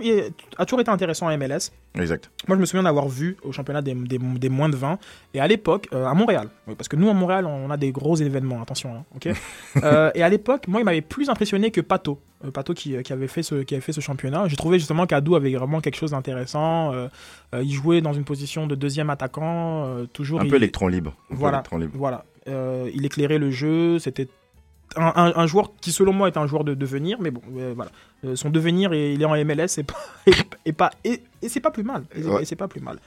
a 0.58 0.66
toujours 0.66 0.82
été 0.82 0.90
intéressant 0.92 1.28
à 1.28 1.38
MLS. 1.38 1.72
Exact. 1.96 2.32
Moi 2.48 2.58
je 2.58 2.62
me 2.62 2.66
souviens 2.66 2.84
d'avoir 2.84 3.08
vu 3.08 3.38
au 3.44 3.52
championnat 3.52 3.82
des, 3.82 3.93
des, 3.96 4.18
des 4.18 4.50
moins 4.50 4.70
de 4.70 4.76
20 4.76 4.98
et 5.34 5.40
à 5.40 5.48
l'époque 5.48 5.88
euh, 5.94 6.06
à 6.06 6.14
Montréal, 6.14 6.48
Oui, 6.68 6.76
parce 6.76 6.88
que 6.88 6.96
nous 6.96 7.10
à 7.10 7.14
Montréal 7.14 7.46
on 7.46 7.70
a 7.70 7.78
des 7.78 7.92
gros 7.92 8.16
événements, 8.16 8.62
attention, 8.62 8.96
hein. 8.96 9.32
Euh, 9.84 10.12
et 10.16 10.22
à 10.24 10.30
l'époque 10.30 10.68
moi 10.68 10.82
il 10.82 10.84
m'avait 10.84 11.02
plus 11.02 11.30
impressionné 11.30 11.72
que 11.72 11.82
Pato, 11.82 12.20
Euh, 12.46 12.52
Pato 12.52 12.74
qui, 12.74 13.02
qui 13.04 13.14
avait 13.14 13.28
fait 13.28 13.44
ce 13.44 13.56
qui 13.64 13.74
avait 13.74 13.82
fait 13.82 13.94
ce 13.94 14.02
championnat. 14.02 14.48
J'ai 14.48 14.56
trouvé 14.58 14.78
justement 14.80 15.06
qu'Adou 15.06 15.36
avait 15.36 15.54
vraiment 15.56 15.80
quelque 15.82 15.96
chose 15.98 16.12
d'intéressant. 16.12 16.92
Il 17.54 17.72
jouait 17.72 18.02
dans 18.02 18.14
une 18.14 18.24
position 18.26 18.68
de 18.68 18.76
deuxième 18.76 19.10
attaquant, 19.10 19.88
toujours. 20.14 20.42
Un 20.42 20.46
il- 20.46 20.50
peu 20.50 20.58
électron 20.58 20.88
libre. 20.88 21.14
Un 21.32 21.36
Voilà, 21.36 21.58
électron 21.58 21.78
libre. 21.78 21.94
voilà. 21.96 22.26
Il 22.94 23.06
éclairait 23.06 23.38
le 23.40 23.50
jeu. 23.52 23.98
C'était 24.00 24.28
un, 24.96 25.12
un- 25.16 25.34
un 25.36 25.48
joueur 25.48 25.72
qui, 25.82 25.92
selon 25.92 26.14
moi, 26.14 26.28
est 26.28 26.38
un 26.38 26.46
joueur 26.46 26.64
de 26.64 26.74
devenir. 26.76 27.18
Mais 27.22 27.32
bon, 27.32 27.42
euh, 27.58 27.74
voilà. 27.76 27.92
Euh, 28.26 28.36
son 28.36 28.50
devenir, 28.50 28.94
il 28.94 29.22
est 29.22 29.26
en 29.26 29.36
MLS, 29.44 29.78
et 29.80 29.84
pas, 29.84 29.96
et, 30.28 30.32
et 30.66 30.74
pas, 30.74 30.92
et, 31.04 31.22
et 31.42 31.50
c'est 31.50 31.62
pas 31.62 31.72
plus 31.72 31.84
mal. 31.84 32.04
Et, 32.16 32.24
Ouais. 32.24 32.42
et 32.44 32.46
c'est 32.46 32.56
pas 32.56 32.68
plus 32.68 32.82
mal. 32.82 32.98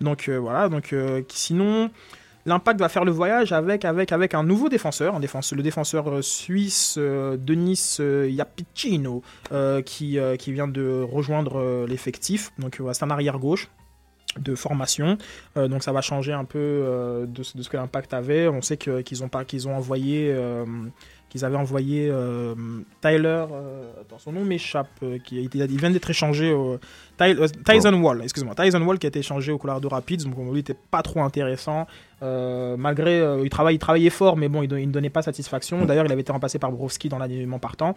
Donc 0.00 0.28
euh, 0.28 0.38
voilà. 0.38 0.68
Donc 0.68 0.92
euh, 0.92 1.22
sinon. 1.28 1.90
L'Impact 2.46 2.78
va 2.78 2.90
faire 2.90 3.06
le 3.06 3.10
voyage 3.10 3.52
avec, 3.52 3.86
avec, 3.86 4.12
avec 4.12 4.34
un 4.34 4.44
nouveau 4.44 4.68
défenseur, 4.68 5.18
le 5.18 5.62
défenseur 5.62 6.10
euh, 6.10 6.20
suisse 6.20 6.98
Denis 6.98 7.96
euh, 8.00 9.80
qui, 9.80 10.18
vient 10.52 10.68
de 10.68 11.02
rejoindre 11.10 11.86
l'effectif. 11.88 12.52
Donc 12.58 12.82
c'est 12.92 13.02
un 13.02 13.08
arrière-gauche 13.08 13.70
de 14.38 14.54
formation. 14.54 15.16
Euh, 15.56 15.68
donc 15.68 15.82
ça 15.82 15.92
va 15.92 16.00
changer 16.00 16.32
un 16.32 16.44
peu 16.44 16.58
euh, 16.58 17.26
de, 17.26 17.42
ce- 17.42 17.68
que 17.68 17.76
l'impact 17.76 18.14
avait. 18.14 18.48
On 18.48 18.62
sait 18.62 18.76
qu'ils 18.76 19.22
ont, 19.22 19.28
pas- 19.28 19.44
qu'ils 19.44 19.68
ont 19.68 19.74
envoyé, 19.76 20.30
euh, 20.32 20.64
qu'ils 21.30 21.44
avaient 21.44 21.56
envoyé 21.56 22.12
Tyler, 23.00 23.44
attends, 24.00 24.18
son 24.18 24.32
nom 24.32 24.44
m'échappe, 24.44 24.88
qui 25.24 25.42
il 25.42 25.78
vient 25.78 25.90
d'être 25.90 26.08
échangé 26.10 26.52
au 26.52 26.78
Ty- 27.18 27.34
Tyson 27.64 27.94
Wall, 27.94 28.22
excuse-moi, 28.22 28.54
Tyson 28.54 28.80
Wall 28.82 28.98
qui 28.98 29.06
a 29.06 29.08
été 29.08 29.18
échangé 29.18 29.50
au 29.50 29.58
Colorado 29.58 29.88
Rapids, 29.88 30.18
donc 30.18 30.34
lui 30.52 30.60
était 30.60 30.76
pas 30.90 31.02
trop 31.02 31.22
intéressant. 31.22 31.86
Malgré, 32.22 33.20
il, 33.42 33.50
travaille, 33.50 33.74
il 33.74 33.78
travaillait 33.78 34.10
fort, 34.10 34.36
mais 34.36 34.48
bon, 34.48 34.62
il, 34.62 34.68
ne 34.72 34.92
donnait 34.92 35.10
pas 35.10 35.22
satisfaction. 35.22 35.84
D'ailleurs, 35.84 36.06
il 36.06 36.12
avait 36.12 36.20
été 36.22 36.32
remplacé 36.32 36.58
par 36.58 36.70
Brovski 36.72 37.08
dans 37.08 37.18
l'alignement 37.18 37.58
partant. 37.58 37.94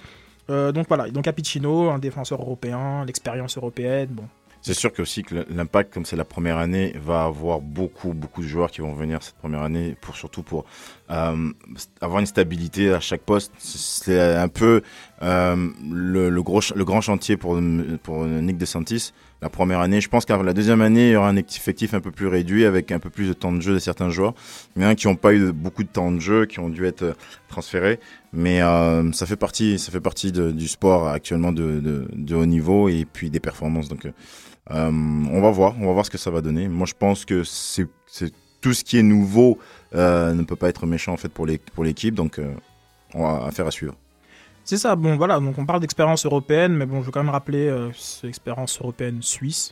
Donc 0.50 0.88
voilà, 0.88 1.10
donc 1.10 1.28
Apicino, 1.28 1.90
un 1.90 2.00
défenseur 2.00 2.42
européen, 2.42 3.04
l'expérience 3.06 3.58
européenne, 3.58 4.10
bon, 4.12 4.24
C'est 4.68 4.74
sûr 4.74 4.92
que 4.92 5.02
aussi 5.02 5.24
que 5.24 5.46
l'impact, 5.50 5.94
comme 5.94 6.04
c'est 6.04 6.18
la 6.18 6.26
première 6.26 6.58
année, 6.58 6.94
va 7.02 7.24
avoir 7.24 7.62
beaucoup, 7.62 8.12
beaucoup 8.12 8.42
de 8.42 8.48
joueurs 8.48 8.70
qui 8.70 8.82
vont 8.82 8.94
venir 8.94 9.24
cette 9.24 9.36
première 9.36 9.62
année, 9.62 9.96
pour 10.02 10.18
surtout 10.18 10.44
pour 10.44 10.66
euh, 11.10 11.54
avoir 12.02 12.20
une 12.20 12.26
stabilité 12.26 12.92
à 12.92 13.00
chaque 13.00 13.22
poste. 13.22 13.54
C'est 13.60 14.20
un 14.20 14.50
peu 14.50 14.82
euh, 15.24 15.70
le, 15.90 16.42
gros, 16.42 16.60
le 16.76 16.84
grand 16.84 17.00
chantier 17.00 17.38
pour 17.38 17.58
pour 18.04 18.26
Nick 18.26 18.58
DeSantis. 18.58 19.14
La 19.42 19.50
première 19.50 19.80
année, 19.80 20.02
je 20.02 20.10
pense 20.10 20.26
qu'à 20.26 20.36
la 20.36 20.54
deuxième 20.54 20.82
année, 20.82 21.10
il 21.10 21.14
y 21.14 21.16
aura 21.16 21.30
un 21.30 21.38
effectif 21.38 21.94
un 21.94 22.02
peu 22.02 22.12
plus 22.12 22.28
réduit 22.28 22.66
avec 22.66 22.92
un 22.92 23.00
peu 23.00 23.10
plus 23.10 23.30
de 23.30 23.34
temps 23.34 23.54
de 23.54 23.62
jeu 23.62 23.74
de 23.74 23.80
certains 23.80 24.10
joueurs. 24.10 24.34
Il 24.76 24.96
qui 24.96 25.08
n'ont 25.08 25.16
pas 25.16 25.34
eu 25.34 25.54
beaucoup 25.54 25.84
de 25.84 25.90
temps 25.90 26.12
de 26.12 26.20
jeu, 26.20 26.46
qui 26.46 26.60
ont 26.60 26.70
dû 26.70 26.86
être 26.86 27.04
euh, 27.04 27.14
transférés. 27.48 28.02
Mais 28.34 28.60
ça 29.14 29.26
fait 29.26 29.38
partie, 29.38 29.80
ça 29.80 29.92
fait 29.92 30.02
partie 30.02 30.34
du 30.34 30.68
sport 30.68 31.08
actuellement 31.08 31.54
de, 31.54 31.80
de, 31.80 32.08
de 32.14 32.36
haut 32.36 32.46
niveau 32.46 32.90
et 32.90 33.06
puis 33.06 33.30
des 33.30 33.40
performances. 33.40 33.88
Donc, 33.88 34.06
euh, 34.72 34.92
on 34.92 35.42
va 35.42 35.52
voir, 35.52 35.76
on 35.80 35.86
va 35.88 35.94
voir 35.94 36.06
ce 36.06 36.12
que 36.12 36.18
ça 36.18 36.32
va 36.32 36.42
donner. 36.42 36.68
Moi, 36.68 36.86
je 36.86 36.94
pense 36.94 37.26
que 37.26 37.44
c'est 37.44 37.88
tout 38.62 38.74
ce 38.74 38.84
qui 38.84 38.98
est 38.98 39.04
nouveau 39.04 39.60
euh, 39.96 40.34
ne 40.34 40.44
peut 40.44 40.56
pas 40.56 40.70
être 40.70 40.86
méchant 40.86 41.14
en 41.14 41.18
fait 41.18 41.30
pour 41.30 41.46
l'équipe. 41.46 42.16
Donc 42.16 42.40
euh, 42.40 42.54
on 43.14 43.24
va 43.24 43.46
affaire 43.46 43.68
à 43.68 43.72
suivre. 43.72 43.96
C'est 44.64 44.78
ça, 44.78 44.98
bon 44.98 45.16
voilà, 45.16 45.40
donc 45.40 45.58
on 45.58 45.66
parle 45.66 45.80
d'expérience 45.80 46.26
européenne, 46.26 46.74
mais 46.74 46.86
bon, 46.86 47.00
je 47.00 47.06
veux 47.06 47.12
quand 47.12 47.24
même 47.24 47.32
rappeler, 47.32 47.74
c'est 47.96 48.28
expérience 48.28 48.82
européenne 48.82 49.22
suisse. 49.22 49.72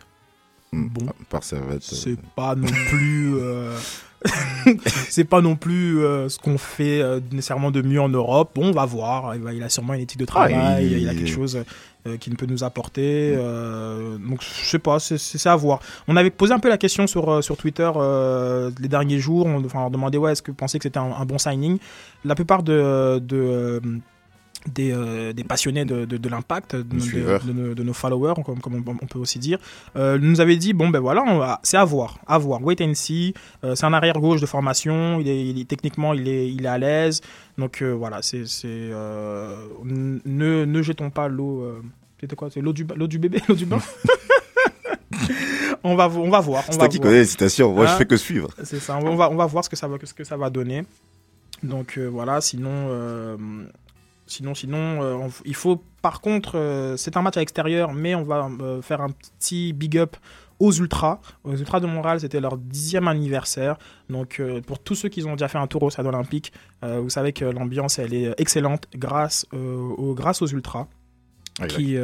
Hmm, 0.72 0.88
Bon. 0.90 1.06
Par 1.30 1.44
Servette. 1.44 1.84
euh, 1.84 1.96
C'est 1.96 2.20
pas 2.36 2.56
non 2.56 2.68
plus. 2.68 3.36
euh, 3.38 3.76
c'est 5.10 5.24
pas 5.24 5.42
non 5.42 5.56
plus 5.56 6.00
euh, 6.04 6.30
ce 6.30 6.40
qu'on 6.40 6.58
fait 6.58 7.00
euh, 7.02 7.20
nécessairement 7.32 7.72
de 7.72 7.82
mieux 7.82 8.02
en 8.02 8.10
Europe. 8.10 8.52
Bon, 8.56 8.68
on 8.68 8.72
va 8.72 8.86
voir. 8.86 9.36
Il, 9.36 9.62
a 9.64 9.70
sûrement 9.70 9.94
une 9.94 10.02
éthique 10.02 10.20
de 10.20 10.26
travail. 10.26 10.56
Ah, 10.58 10.82
il- 10.82 10.98
il... 11.00 11.10
a 11.10 11.14
quelque 11.14 11.28
chose 11.30 11.64
euh, 12.08 12.18
qu'il 12.18 12.36
peut 12.36 12.48
nous 12.48 12.64
apporter. 12.64 13.34
euh, 13.38 14.18
donc, 14.18 14.42
je 14.42 14.66
sais 14.68 14.80
pas, 14.80 15.00
c'est- 15.00 15.48
à 15.48 15.56
voir. 15.56 15.80
On 16.08 16.16
avait 16.18 16.32
posé 16.32 16.54
un 16.54 16.60
peu 16.60 16.70
la 16.70 16.78
question 16.78 17.06
sur, 17.08 17.44
sur 17.44 17.56
Twitter 17.58 17.90
les 18.80 18.88
derniers 18.88 19.20
jours. 19.20 19.46
On, 19.46 19.64
enfin, 19.64 19.82
on 19.82 19.90
demandait 19.92 20.18
ouais, 20.18 20.32
est-ce 20.32 20.42
que 20.42 20.52
vous 20.52 20.58
pensez 20.58 20.80
que 20.80 20.84
c'était 20.84 21.00
un, 21.00 21.12
un 21.18 21.26
bon 21.26 21.38
signing? 21.38 21.78
La 22.24 22.34
plupart 22.36 22.64
de. 22.64 23.20
de 23.20 23.82
des, 24.68 24.92
euh, 24.92 25.34
des 25.34 25.44
passionnés 25.44 25.86
de, 25.86 26.06
de, 26.06 26.18
de 26.18 26.30
l'impact, 26.30 26.76
de, 26.76 27.84
nos, 27.84 27.94
followers, 27.94 28.34
comme, 28.46 28.60
comme 28.60 28.84
on, 28.88 28.92
on 29.02 29.08
peut 29.08 29.20
aussi 29.20 29.40
dire, 29.40 29.60
euh, 29.96 30.18
nous 30.20 30.42
avait 30.42 30.58
dit 30.58 30.74
bon 30.74 30.90
ben 30.90 31.00
voilà, 31.00 31.60
c'est 31.64 31.78
à 31.78 31.86
voir, 31.86 32.18
à 32.28 32.38
voir, 32.38 32.62
wait 32.64 32.82
and 32.82 32.94
see. 32.96 33.34
Euh, 33.64 33.76
c'est 33.76 33.86
un 33.86 33.94
arrière 33.94 34.20
gauche 34.20 34.42
de 34.42 34.46
formation, 34.46 35.20
il 35.20 35.28
est, 35.28 35.46
il 35.48 35.60
est- 35.62 35.66
techniquement 35.66 36.14
il 36.14 36.28
est, 36.28 36.52
il 36.52 36.66
est 36.66 36.70
à 36.70 36.78
l'aise, 36.78 37.22
donc 37.58 37.82
voilà, 37.84 38.22
c'est 38.22 38.44
ne, 38.64 40.66
ne 40.66 40.82
jetons 40.82 41.10
pas 41.10 41.28
l'eau. 41.28 41.66
C'était 42.20 42.36
quoi? 42.36 42.50
C'est 42.50 42.62
l'eau 42.62 42.74
du 42.74 42.86
l'eau 42.96 43.08
du 43.08 43.20
bébé, 43.20 43.40
l'eau 43.48 43.56
du 43.56 43.66
bain? 43.66 43.80
on 45.84 45.96
va 45.96 46.10
on 46.10 46.30
va 46.30 46.40
voir. 46.40 46.64
C'est 46.70 46.78
toi 46.78 46.88
qui 46.88 47.00
connais 47.00 47.20
les 47.20 47.26
citations. 47.26 47.74
Moi, 47.74 47.86
je 47.86 47.92
Hein? 47.92 47.96
fais 47.98 48.06
que 48.06 48.18
suivre. 48.18 48.50
C'est 48.64 48.80
ça. 48.80 48.98
On 49.02 49.16
va, 49.16 49.30
on 49.30 49.36
va 49.36 49.46
voir 49.46 49.64
ce 49.64 49.70
que 49.70 49.76
ça 49.76 49.88
va, 49.88 49.98
ce 50.04 50.14
que 50.14 50.24
ça 50.24 50.38
va 50.38 50.50
donner. 50.50 50.84
Donc 51.64 51.98
euh, 51.98 52.06
voilà. 52.08 52.42
Sinon, 52.42 52.70
euh, 52.72 53.38
sinon, 54.28 54.56
sinon, 54.56 55.02
euh, 55.02 55.28
il 55.46 55.56
faut. 55.56 55.84
Par 56.02 56.22
contre, 56.22 56.58
euh, 56.58 56.98
c'est 56.98 57.18
un 57.18 57.22
match 57.22 57.38
à 57.38 57.40
l'extérieur, 57.40 57.94
mais 57.94 58.16
on 58.16 58.24
va 58.24 58.50
euh, 58.62 58.82
faire 58.82 59.02
un 59.02 59.10
petit 59.10 59.74
big 59.74 59.98
up 59.98 60.16
aux 60.60 60.72
Ultras. 60.72 61.20
Aux 61.44 61.56
Ultras 61.56 61.80
de 61.80 61.88
Montréal, 61.88 62.20
c'était 62.20 62.40
leur 62.40 62.58
dixième 62.58 63.08
anniversaire. 63.08 63.78
Donc 64.10 64.42
pour 64.66 64.80
tous 64.80 64.96
ceux 64.96 65.10
qui 65.10 65.24
ont 65.26 65.34
déjà 65.34 65.50
fait 65.50 65.58
un 65.58 65.68
tour 65.68 65.84
au 65.84 65.90
Stade 65.90 66.06
Olympique, 66.06 66.54
vous 66.82 67.10
savez 67.10 67.34
que 67.34 67.44
l'ambiance 67.44 68.00
elle 68.00 68.14
est 68.14 68.34
excellente 68.40 68.88
grâce, 68.96 69.46
aux, 69.52 70.14
grâce 70.14 70.42
aux 70.42 70.48
Ultras 70.48 70.88
Ah, 71.60 71.68
qui 71.68 71.98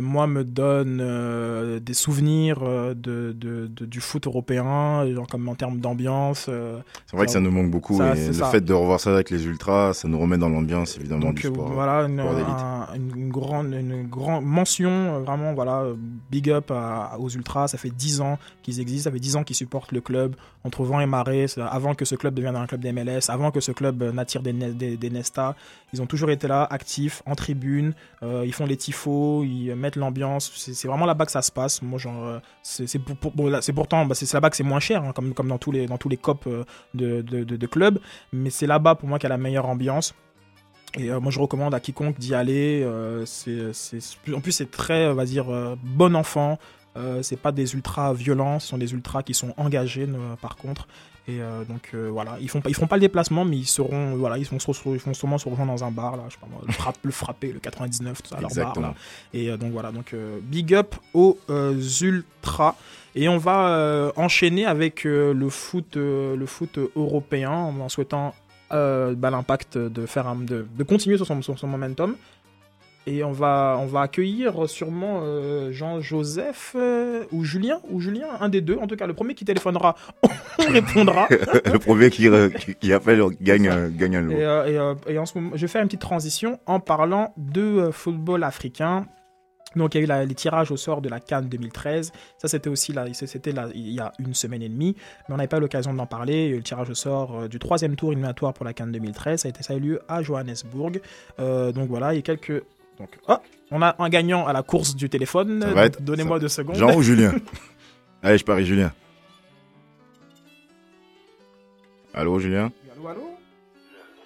moi 0.00 0.26
me 0.26 0.44
donne 0.44 1.00
euh, 1.00 1.80
des 1.80 1.94
souvenirs 1.94 2.58
euh, 2.62 2.94
de, 2.94 3.32
de- 3.32 3.66
de- 3.68 3.86
du 3.86 4.00
foot 4.00 4.26
européen 4.26 5.06
genre 5.14 5.26
comme 5.26 5.48
en 5.48 5.54
termes 5.54 5.78
d'ambiance 5.80 6.46
euh, 6.48 6.78
C'est 7.06 7.16
vrai 7.16 7.26
que 7.26 7.32
ça 7.32 7.40
nous 7.40 7.50
manque 7.50 7.70
beaucoup. 7.70 7.96
ça, 7.96 8.14
et 8.16 8.26
le 8.26 8.32
ça. 8.32 8.46
fait 8.50 8.60
de 8.60 8.72
revoir 8.74 9.00
ça 9.00 9.12
avec 9.14 9.30
les 9.30 9.44
ultras, 9.46 9.94
ça 9.94 10.06
nous 10.08 10.18
remet 10.18 10.36
dans 10.38 10.48
l'ambiance 10.50 10.96
évidemment 10.98 11.20
donc 11.26 11.34
du 11.36 11.46
euh, 11.46 11.50
sport. 11.50 11.72
voilà 11.72 12.02
une, 12.06 12.20
un- 12.20 13.28
grande 13.28 13.72
une 13.72 14.06
grande 14.08 14.44
mention 14.44 14.90
euh, 14.90 15.18
vraiment 15.20 15.54
voilà 15.54 15.80
euh, 15.82 15.94
big 16.30 16.50
up 16.50 16.70
à- 16.70 17.16
aux 17.18 17.28
ultras 17.30 17.68
ça 17.68 17.78
fait 17.78 17.90
10 17.90 18.20
ans 18.20 18.38
qu'ils 18.62 18.80
existent 18.80 19.08
ça 19.10 19.12
fait 19.12 19.20
10 19.20 19.36
ans 19.36 19.44
qu'ils 19.44 19.56
supportent 19.56 19.92
le 19.92 20.00
club 20.00 20.34
entre 20.64 20.82
vent 20.84 21.00
et 21.00 21.06
marée 21.06 21.46
avant 21.70 21.94
que 21.94 22.04
ce 22.04 22.14
club 22.14 22.34
devienne 22.34 22.56
un 22.56 22.66
club 22.66 22.80
d'MLS 22.80 23.30
avant 23.30 23.50
que 23.50 23.60
ce 23.60 23.72
club 23.72 24.02
euh, 24.02 24.12
n'attire 24.12 24.42
des, 24.42 24.52
des, 24.52 24.96
des 24.96 25.10
Nesta 25.10 25.54
ils 25.92 26.02
ont 26.02 26.06
toujours 26.06 26.30
été 26.30 26.46
là 26.48 26.66
actifs 26.70 27.22
en 27.26 27.34
tribune 27.34 27.94
euh, 28.22 28.42
ils 28.44 28.52
font 28.52 28.66
les 28.66 28.76
tifos 28.76 29.44
ils 29.44 29.74
mettent 29.78 29.96
l'ambiance 29.96 30.50
c'est 30.54 30.88
vraiment 30.88 31.06
là-bas 31.06 31.26
que 31.26 31.32
ça 31.32 31.42
se 31.42 31.52
passe 31.52 31.82
moi 31.82 31.98
genre 31.98 32.24
euh, 32.24 32.38
c'est 32.62 32.98
pour, 32.98 33.16
pour- 33.16 33.32
bon, 33.32 33.50
pourtant 33.74 34.04
bah, 34.04 34.14
c'est 34.14 34.32
là-bas 34.32 34.50
que 34.50 34.56
c'est 34.56 34.62
moins 34.64 34.80
cher 34.80 35.02
hein, 35.02 35.12
comme, 35.14 35.34
comme 35.34 35.48
dans 35.48 35.58
tous 35.58 35.72
les 35.72 35.86
dans 35.86 35.98
tous 35.98 36.08
les 36.08 36.16
copes 36.16 36.46
euh, 36.46 36.64
de, 36.94 37.22
de, 37.22 37.66
clubs 37.66 37.98
mais 38.32 38.50
c'est 38.50 38.66
là-bas 38.66 38.94
pour 38.94 39.08
moi 39.08 39.18
qu'il 39.18 39.28
y 39.28 39.32
a 39.32 39.36
la 39.36 39.42
meilleure 39.42 39.66
ambiance 39.66 40.14
et 40.96 41.10
euh, 41.10 41.20
moi, 41.20 41.30
je 41.30 41.38
recommande 41.38 41.74
à 41.74 41.80
quiconque 41.80 42.18
d'y 42.18 42.34
aller. 42.34 42.82
en 42.82 44.40
plus, 44.40 44.52
c'est 44.52 44.70
très, 44.70 45.06
on 45.08 45.14
va 45.14 45.24
bon 45.82 46.16
enfant. 46.16 46.58
C'est 47.20 47.40
pas 47.40 47.52
des 47.52 47.74
ultras 47.74 48.12
violents, 48.12 48.58
ce 48.58 48.68
sont 48.68 48.78
des 48.78 48.92
ultras 48.92 49.22
qui 49.22 49.32
sont 49.34 49.54
engagés, 49.56 50.08
par 50.40 50.56
contre. 50.56 50.88
Et 51.28 51.42
euh, 51.42 51.62
donc 51.64 51.90
euh, 51.92 52.08
voilà, 52.10 52.38
ils 52.40 52.48
font 52.48 52.60
pas, 52.62 52.70
ils 52.70 52.74
font 52.74 52.86
pas 52.86 52.96
le 52.96 53.02
déplacement, 53.02 53.44
mais 53.44 53.56
ils 53.58 53.66
seront, 53.66 54.16
voilà, 54.16 54.38
ils 54.38 54.46
vont, 54.46 54.56
ils 54.56 55.14
sûrement 55.14 55.36
se 55.38 55.46
rejoindre 55.48 55.72
dans 55.72 55.84
un 55.84 55.90
bar 55.90 56.16
là, 56.16 56.22
je 56.28 56.34
sais 56.34 56.40
pas 56.40 56.46
moi, 56.50 56.62
le, 56.66 56.72
frappe, 56.72 56.96
le 57.02 57.10
frappé, 57.12 57.52
le 57.52 57.60
99, 57.60 58.22
tout 58.22 58.30
ça, 58.30 58.40
leur 58.40 58.50
bar 58.64 58.74
là. 58.80 58.94
Et 59.34 59.50
euh, 59.50 59.58
donc 59.58 59.72
voilà, 59.72 59.92
donc 59.92 60.14
euh, 60.14 60.38
big 60.42 60.72
up 60.74 60.94
aux 61.12 61.38
euh, 61.50 61.78
ultras. 62.00 62.76
Et 63.14 63.28
on 63.28 63.36
va 63.36 63.68
euh, 63.68 64.10
enchaîner 64.16 64.64
avec 64.64 65.04
euh, 65.04 65.34
le 65.34 65.50
foot, 65.50 65.96
euh, 65.98 66.34
le 66.34 66.46
foot 66.46 66.78
européen, 66.96 67.50
en 67.50 67.88
souhaitant 67.90 68.34
euh, 68.72 69.14
bah, 69.14 69.30
l'impact 69.30 69.76
de 69.76 70.06
faire 70.06 70.26
un- 70.28 70.36
de, 70.36 70.66
de 70.76 70.82
continuer 70.84 71.16
sur 71.16 71.26
son, 71.26 71.42
sur 71.42 71.58
son 71.58 71.66
momentum. 71.66 72.16
Et 73.10 73.24
on 73.24 73.32
va, 73.32 73.78
on 73.80 73.86
va 73.86 74.02
accueillir 74.02 74.68
sûrement 74.68 75.20
euh, 75.22 75.72
Jean-Joseph 75.72 76.72
euh, 76.76 77.24
ou 77.32 77.42
Julien, 77.42 77.80
ou 77.90 78.00
Julien, 78.00 78.26
un 78.40 78.48
des 78.50 78.60
deux. 78.60 78.76
En 78.76 78.86
tout 78.86 78.96
cas, 78.96 79.06
le 79.06 79.14
premier 79.14 79.34
qui 79.34 79.44
téléphonera, 79.46 79.96
on 80.58 80.70
répondra. 80.72 81.26
le 81.30 81.78
premier 81.78 82.10
qui, 82.10 82.24
re- 82.28 82.52
qui, 82.52 82.74
qui 82.74 82.92
appelle 82.92 83.22
gagne, 83.40 83.90
gagne 83.96 84.16
un 84.16 84.20
lot. 84.22 84.32
Et, 84.32 84.44
euh, 84.44 84.66
et, 84.66 84.78
euh, 84.78 84.94
et 85.06 85.18
en 85.18 85.24
ce 85.24 85.38
moment, 85.38 85.52
je 85.54 85.62
vais 85.62 85.68
faire 85.68 85.80
une 85.82 85.88
petite 85.88 86.00
transition 86.02 86.58
en 86.66 86.80
parlant 86.80 87.32
de 87.38 87.62
euh, 87.62 87.92
football 87.92 88.44
africain. 88.44 89.06
Donc, 89.76 89.94
il 89.94 89.98
y 89.98 90.00
a 90.00 90.04
eu 90.04 90.06
la- 90.06 90.24
les 90.24 90.34
tirages 90.34 90.70
au 90.70 90.76
sort 90.76 91.00
de 91.02 91.08
la 91.08 91.20
Cannes 91.20 91.48
2013. 91.48 92.12
Ça, 92.38 92.48
c'était 92.48 92.70
aussi 92.70 92.92
là, 92.92 93.04
c'était 93.12 93.52
là, 93.52 93.68
il 93.74 93.90
y 93.90 94.00
a 94.00 94.12
une 94.18 94.32
semaine 94.34 94.62
et 94.62 94.68
demie, 94.68 94.96
mais 95.28 95.34
on 95.34 95.36
n'avait 95.38 95.46
pas 95.48 95.60
l'occasion 95.60 95.92
d'en 95.94 96.06
parler. 96.06 96.44
Il 96.44 96.48
y 96.50 96.52
a 96.52 96.54
eu 96.54 96.58
le 96.58 96.62
tirage 96.62 96.88
au 96.90 96.94
sort 96.94 97.36
euh, 97.42 97.48
du 97.48 97.58
troisième 97.58 97.94
tour 97.96 98.12
éliminatoire 98.12 98.54
pour 98.54 98.64
la 98.64 98.72
Cannes 98.72 98.92
2013. 98.92 99.40
Ça 99.42 99.48
a 99.48 99.50
été 99.50 99.62
ça 99.62 99.74
a 99.74 99.76
eu 99.76 99.80
lieu 99.80 100.00
à 100.08 100.22
Johannesburg. 100.22 101.00
Euh, 101.38 101.70
donc 101.72 101.88
voilà, 101.88 102.12
il 102.12 102.16
y 102.16 102.18
a 102.18 102.22
quelques. 102.22 102.62
Donc, 102.98 103.10
oh, 103.28 103.36
on 103.70 103.80
a 103.82 103.94
un 103.98 104.08
gagnant 104.08 104.46
à 104.46 104.52
la 104.52 104.62
course 104.62 104.96
du 104.96 105.08
téléphone. 105.08 105.64
Être- 105.76 106.02
Donnez-moi 106.02 106.36
ça- 106.36 106.40
deux 106.40 106.48
secondes. 106.48 106.76
Jean 106.76 106.94
ou 106.96 107.02
Julien 107.02 107.32
Allez, 108.22 108.38
je 108.38 108.44
parie 108.44 108.66
Julien. 108.66 108.90
Allô, 112.14 112.38
Julien 112.40 112.72
Allô, 112.96 113.08
allô 113.08 113.20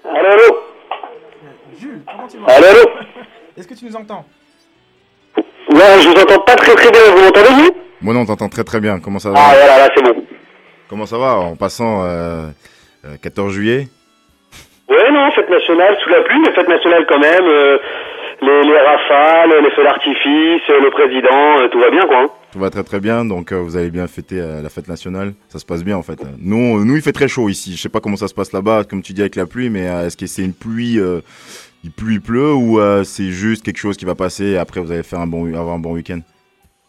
Allô, 0.05 0.29
allô 0.31 0.59
Jules, 1.79 2.03
comment 2.07 2.27
tu 2.29 2.39
vas 2.39 2.47
Allô, 2.53 2.67
allô 2.67 2.91
Est-ce 3.57 3.69
que 3.69 3.75
tu 3.75 3.85
nous 3.85 3.97
entends 3.97 4.25
Ouais, 5.37 6.01
je 6.01 6.09
vous 6.09 6.15
entends 6.15 6.41
pas 6.41 6.57
très 6.57 6.75
très 6.75 6.91
bien, 6.91 7.01
vous 7.15 7.23
m'entendez 7.23 7.49
vous 7.51 7.71
Moi, 8.01 8.15
non, 8.15 8.21
on 8.21 8.27
t'entend 8.27 8.49
très 8.49 8.65
très 8.65 8.81
bien. 8.81 9.01
Comment 9.01 9.19
ça 9.19 9.31
va 9.31 9.37
Ah 9.39 9.55
voilà, 9.55 9.79
là 9.79 9.91
c'est 9.95 10.03
bon. 10.03 10.25
Comment 10.89 11.07
ça 11.07 11.19
va 11.19 11.35
en 11.37 11.57
passant 11.57 12.03
euh, 12.05 12.49
euh, 13.05 13.17
14 13.23 13.53
juillet 13.53 13.89
Ouais, 14.89 15.11
non, 15.11 15.31
fête 15.33 15.49
nationale 15.49 15.97
sous 16.03 16.11
la 16.11 16.23
pluie, 16.23 16.41
mais 16.41 16.53
fête 16.53 16.69
nationale 16.69 17.07
quand 17.09 17.19
même. 17.19 17.45
euh, 17.47 17.79
les, 18.43 18.63
les 18.65 18.79
rafales, 18.79 19.63
les 19.63 19.71
feux 19.71 19.85
d'artifice, 19.85 20.63
le 20.69 20.91
président, 20.91 21.61
euh, 21.61 21.69
tout 21.69 21.79
va 21.81 21.91
bien 21.91 22.03
quoi. 22.03 22.19
hein. 22.23 22.31
Tout 22.53 22.59
va 22.59 22.69
très 22.71 22.83
très 22.83 23.01
bien, 23.01 23.25
donc 23.25 23.53
euh, 23.53 23.57
vous 23.57 23.77
avez 23.77 23.91
bien 23.91 24.07
fêté 24.09 24.37
euh, 24.41 24.61
la 24.63 24.69
fête 24.69 24.89
nationale. 24.89 25.33
Ça 25.49 25.59
se 25.59 25.65
passe 25.65 25.83
bien 25.85 25.97
en 25.97 26.03
fait. 26.03 26.19
Nous, 26.39 26.57
on- 26.57 26.85
nous 26.85 26.97
il 26.97 27.03
fait 27.03 27.13
très 27.13 27.29
chaud 27.29 27.49
ici. 27.49 27.73
Je 27.77 27.81
sais 27.81 27.89
pas 27.89 28.01
comment 28.01 28.17
ça 28.17 28.29
se 28.29 28.35
passe 28.35 28.53
là-bas, 28.53 28.83
comme 28.89 29.03
tu 29.03 29.13
dis 29.15 29.21
avec 29.23 29.37
la 29.37 29.47
pluie, 29.47 29.71
mais 29.71 29.89
euh, 29.89 30.07
est-ce 30.07 30.17
que 30.17 30.27
c'est 30.27 30.43
une 30.43 30.53
pluie, 30.55 30.99
il 31.85 31.91
pleut, 31.93 32.13
il 32.13 32.21
pleut, 32.21 32.53
ou 32.53 32.79
c'est 33.05 33.31
juste 33.31 33.65
quelque 33.65 33.79
chose 33.79 33.97
qui 33.97 34.05
va 34.05 34.15
passer 34.15 34.53
et 34.53 34.59
après 34.59 34.81
vous 34.81 34.93
allez 34.93 35.03
faire 35.03 35.21
un 35.21 35.27
bon, 35.27 35.47
avoir 35.55 35.75
un 35.75 35.79
bon 35.79 35.93
week-end? 35.95 36.21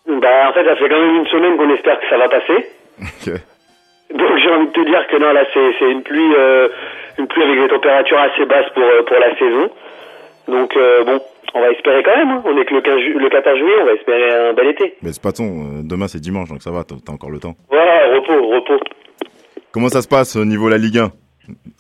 Bah 0.08 0.50
en 0.50 0.54
fait, 0.54 0.66
ça 0.66 0.76
fait 0.76 0.90
quand 0.90 1.00
même 1.00 1.16
une 1.16 1.28
semaine 1.28 1.56
qu'on 1.58 1.74
espère 1.74 2.00
que 2.00 2.10
ça 2.10 2.18
va 2.18 2.28
passer. 2.28 2.68
Donc 4.14 4.38
j'ai 4.38 4.50
envie 4.52 4.68
de 4.68 4.72
te 4.72 4.86
dire 4.86 5.08
que 5.08 5.18
non, 5.18 5.32
là 5.34 5.44
c'est 5.54 5.90
une 5.92 6.04
pluie, 6.04 6.34
une 7.18 7.28
pluie 7.28 7.44
avec 7.44 7.60
des 7.62 7.68
températures 7.70 8.20
assez 8.20 8.46
basses 8.46 8.70
pour, 8.76 8.84
pour 9.08 9.18
la 9.18 9.36
saison. 9.38 9.70
Donc 10.50 10.76
bon, 11.06 11.20
on 11.54 11.62
va 11.62 11.70
espérer 11.72 12.04
quand 12.04 12.16
même. 12.18 12.30
hein. 12.30 12.42
On 12.46 12.58
est 12.58 12.66
que 12.66 12.74
le, 12.74 12.82
15 12.82 13.00
ju- 13.00 13.14
le 13.20 13.30
14 13.30 13.58
juillet, 13.58 13.76
on 13.82 13.86
va 13.86 13.94
espérer 13.94 14.50
un 14.50 14.54
bel 14.54 14.68
été. 14.68 14.96
Mais 15.02 15.12
c'est 15.14 15.22
pas 15.22 15.32
ton. 15.32 15.44
euh, 15.46 15.82
demain 15.84 16.08
c'est 16.08 16.20
dimanche, 16.20 16.50
donc 16.50 16.62
ça 16.62 16.72
va. 16.72 16.84
T'as 16.84 17.12
encore 17.12 17.30
le 17.32 17.40
temps. 17.40 17.54
Voilà, 17.70 18.16
repos, 18.16 18.48
repos. 18.50 18.80
Comment 19.72 19.90
ça 19.90 20.02
se 20.02 20.08
passe 20.08 20.36
au 20.36 20.46
niveau 20.46 20.66
de 20.68 20.72
la 20.72 20.78
Ligue 20.78 20.98
1 21.00 21.12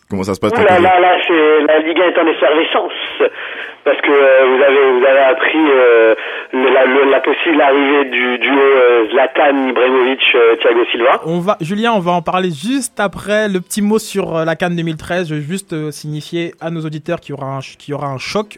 Comment 0.09 0.23
ça 0.23 0.33
se 0.35 0.39
passe 0.39 0.51
Ouh 0.53 0.57
là 0.57 0.79
là 0.79 0.99
là, 0.99 1.17
la 1.67 1.79
Ligue 1.79 1.99
1 1.99 2.09
est 2.09 2.19
en 2.19 2.27
effervescence 2.27 2.91
parce 3.85 3.99
que 4.01 4.09
euh, 4.11 4.55
vous 4.55 4.63
avez 4.63 4.99
vous 4.99 5.05
avez 5.05 5.19
appris 5.19 5.57
euh, 5.57 6.15
la, 6.53 6.85
le- 6.85 7.09
la 7.11 7.19
possible 7.21 7.61
arrivée 7.61 8.05
du 8.09 8.37
duo 8.39 8.59
euh, 8.59 9.09
Zlatan 9.11 9.67
Ibrahimovic 9.69 10.21
euh, 10.35 10.55
Thiago 10.57 10.85
Silva. 10.91 11.21
On 11.25 11.39
va, 11.39 11.57
Julien, 11.61 11.93
on 11.93 11.99
va 11.99 12.11
en 12.13 12.21
parler 12.21 12.49
juste 12.51 12.99
après 12.99 13.49
le 13.49 13.59
petit 13.61 13.81
mot 13.81 13.99
sur 13.99 14.35
euh, 14.37 14.45
la 14.45 14.55
Cannes 14.55 14.75
2013. 14.75 15.27
Je 15.29 15.35
veux 15.35 15.41
juste 15.41 15.91
signifier 15.91 16.53
à 16.61 16.69
nos 16.69 16.81
auditeurs 16.85 17.19
qu'il 17.19 17.31
y 17.35 17.37
aura 17.37 17.57
un, 17.57 17.59
qu'il 17.59 17.91
y 17.91 17.93
aura 17.93 18.07
un 18.07 18.17
choc 18.17 18.57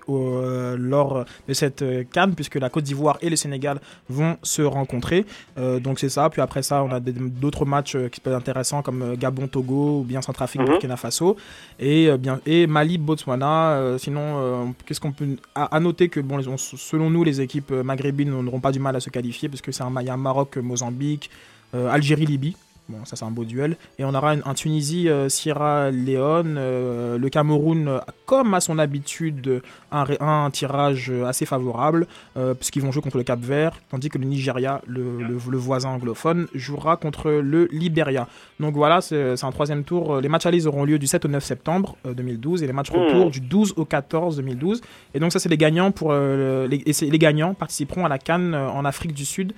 lors 0.77 1.25
de 1.47 1.53
cette 1.53 1.83
Cannes, 2.13 2.33
puisque 2.35 2.55
la 2.55 2.69
Côte 2.69 2.83
d'Ivoire 2.83 3.17
et 3.21 3.29
le 3.29 3.35
Sénégal 3.35 3.77
vont 4.09 4.37
se 4.43 4.61
rencontrer. 4.61 5.25
Donc 5.57 5.99
c'est 5.99 6.09
ça. 6.09 6.29
Puis 6.29 6.41
après 6.41 6.61
ça, 6.61 6.83
on 6.83 6.91
a 6.91 6.99
d'autres 6.99 7.65
matchs 7.65 7.97
qui 8.11 8.19
peuvent 8.19 8.33
être 8.33 8.39
intéressants 8.39 8.81
comme 8.81 9.01
euh, 9.01 9.15
Gabon-Togo 9.17 9.99
ou 10.01 10.03
bien 10.07 10.21
Centrafrique 10.21 10.61
Mhm. 10.61 10.67
Burkina 10.67 10.95
Faso 10.95 11.35
et 11.79 12.09
bien 12.17 12.39
et 12.45 12.65
Mali-Botswana. 12.67 13.71
Euh, 13.73 13.97
sinon, 13.97 14.73
qu'est-ce 14.85 15.01
qu'on 15.01 15.11
à, 15.55 15.79
noter 15.79 16.09
que 16.09 16.19
bon, 16.19 16.41
selon 16.57 17.09
nous, 17.09 17.23
les 17.23 17.41
équipes 17.41 17.71
euh, 17.71 17.83
maghrébines 17.83 18.29
n'auront 18.29 18.59
pas 18.59 18.71
du 18.71 18.79
mal 18.79 18.95
à 18.95 18.99
se 18.99 19.09
qualifier, 19.09 19.49
parce 19.49 19.61
que 19.61 19.71
c'est 19.71 19.83
un, 19.83 20.17
Maroc, 20.17 20.57
Mozambique, 20.57 21.29
euh, 21.73 21.89
Algérie, 21.89 22.25
Libye. 22.25 22.55
Bon, 22.87 23.03
ça 23.03 23.15
c'est 23.15 23.25
un 23.25 23.31
beau 23.31 23.45
duel. 23.45 23.77
Et 23.97 24.05
on 24.05 24.13
aura 24.13 24.31
un, 24.33 24.39
un 24.45 24.53
Tunisie 24.53 25.09
euh, 25.09 25.27
Sierra 25.27 25.89
Leone. 25.89 26.55
euh, 26.59 27.17
le 27.17 27.29
Cameroun, 27.29 27.87
euh, 27.87 27.99
comme 28.27 28.53
à 28.53 28.59
son 28.59 28.77
habitude, 28.77 29.61
un, 29.91 30.05
un 30.19 30.49
tirage 30.51 31.11
assez 31.25 31.45
favorable, 31.47 32.05
euh, 32.37 32.53
puisqu'ils 32.53 32.81
vont 32.83 32.91
jouer 32.91 33.01
contre 33.01 33.17
le 33.17 33.23
Cap 33.23 33.39
Vert, 33.39 33.79
tandis 33.89 34.09
que 34.09 34.17
le 34.19 34.25
Nigeria, 34.25 34.81
le, 34.85 35.17
le- 35.23 35.37
le 35.49 35.57
voisin 35.57 35.89
anglophone, 35.89 36.47
jouera 36.53 36.95
contre 36.97 37.31
le 37.31 37.67
Liberia. 37.71 38.27
Donc 38.59 38.75
voilà, 38.75 39.01
c'est 39.01 39.43
un 39.43 39.51
troisième 39.51 39.83
tour. 39.83 40.21
Les 40.21 40.29
matchs 40.29 40.45
allés 40.45 40.67
auront 40.67 40.83
lieu 40.85 40.99
du 40.99 41.07
7 41.07 41.25
au 41.25 41.27
9 41.27 41.43
septembre 41.43 41.95
euh, 42.05 42.13
2012 42.13 42.61
et 42.63 42.67
les 42.67 42.73
matchs 42.73 42.91
retour 42.91 43.27
Mmh. 43.27 43.31
du 43.31 43.39
12 43.41 43.73
au 43.77 43.85
14 43.85 44.37
2012. 44.37 44.81
Et 45.13 45.19
donc 45.19 45.31
ça, 45.31 45.39
c'est 45.39 45.49
les 45.49 45.57
gagnants 45.57 45.91
pour 45.91 46.13
les, 46.13 46.83
et 46.85 47.09
les 47.09 47.17
gagnants 47.19 47.53
participeront 47.55 48.05
à 48.05 48.09
la 48.09 48.19
Cannes 48.19 48.53
en 48.53 48.85
Afrique 48.85 49.13
du 49.13 49.25
Sud 49.25 49.53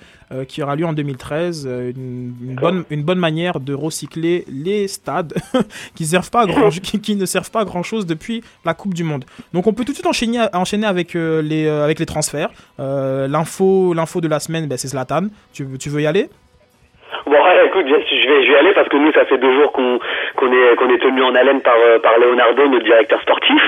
qui 0.46 0.62
aura 0.62 0.76
lieu 0.76 0.84
en 0.86 0.92
2013. 0.92 1.64
euh, 1.66 1.90
une, 1.94 2.34
une 2.42 2.54
bonne 2.54 2.84
une 2.90 3.02
bonne 3.02 3.17
manière 3.18 3.60
de 3.60 3.74
recycler 3.74 4.44
les 4.50 4.88
stades 4.88 5.34
qui 5.96 6.04
servent 6.04 6.30
pas 6.30 6.42
à 6.42 6.46
grand 6.46 6.68
qui, 6.82 7.00
qui 7.00 7.16
ne 7.16 7.26
servent 7.26 7.50
pas 7.50 7.60
à 7.60 7.64
grand 7.64 7.82
chose 7.82 8.06
depuis 8.06 8.42
la 8.64 8.74
Coupe 8.74 8.94
du 8.94 9.04
Monde. 9.04 9.24
Donc 9.52 9.66
on 9.66 9.72
peut 9.72 9.84
tout 9.84 9.92
de 9.92 9.96
suite 9.96 10.06
enchaîner 10.06 10.38
enchaîner 10.52 10.86
avec 10.86 11.14
euh, 11.16 11.42
les 11.42 11.66
euh, 11.66 11.84
avec 11.84 11.98
les 11.98 12.06
transferts. 12.06 12.50
Euh, 12.80 13.26
l'info 13.28 13.94
de 14.20 14.28
la 14.28 14.40
semaine, 14.40 14.66
ben, 14.66 14.78
c'est 14.78 14.88
Zlatan. 14.88 15.28
Tu 15.52 15.64
veux- 15.64 15.78
tu 15.78 15.88
veux 15.90 16.00
y 16.02 16.06
aller? 16.06 16.28
Bon, 17.26 17.32
ouais, 17.32 17.66
écoute, 17.66 17.86
je 17.88 17.94
vais, 17.94 18.04
je 18.44 18.48
vais 18.48 18.52
y 18.52 18.56
aller 18.56 18.72
parce 18.74 18.88
que 18.88 18.96
nous, 18.96 19.12
ça 19.12 19.24
fait 19.24 19.38
deux 19.38 19.52
jours 19.60 19.72
qu'on 19.72 19.98
qu'on 20.36 20.52
est, 20.52 20.76
qu'on 20.76 20.88
est 20.90 20.98
tenu 20.98 21.22
en 21.22 21.34
haleine 21.34 21.60
par, 21.62 21.74
par 22.02 22.18
Leonardo, 22.18 22.68
notre 22.68 22.84
directeur 22.84 23.20
sportif. 23.22 23.62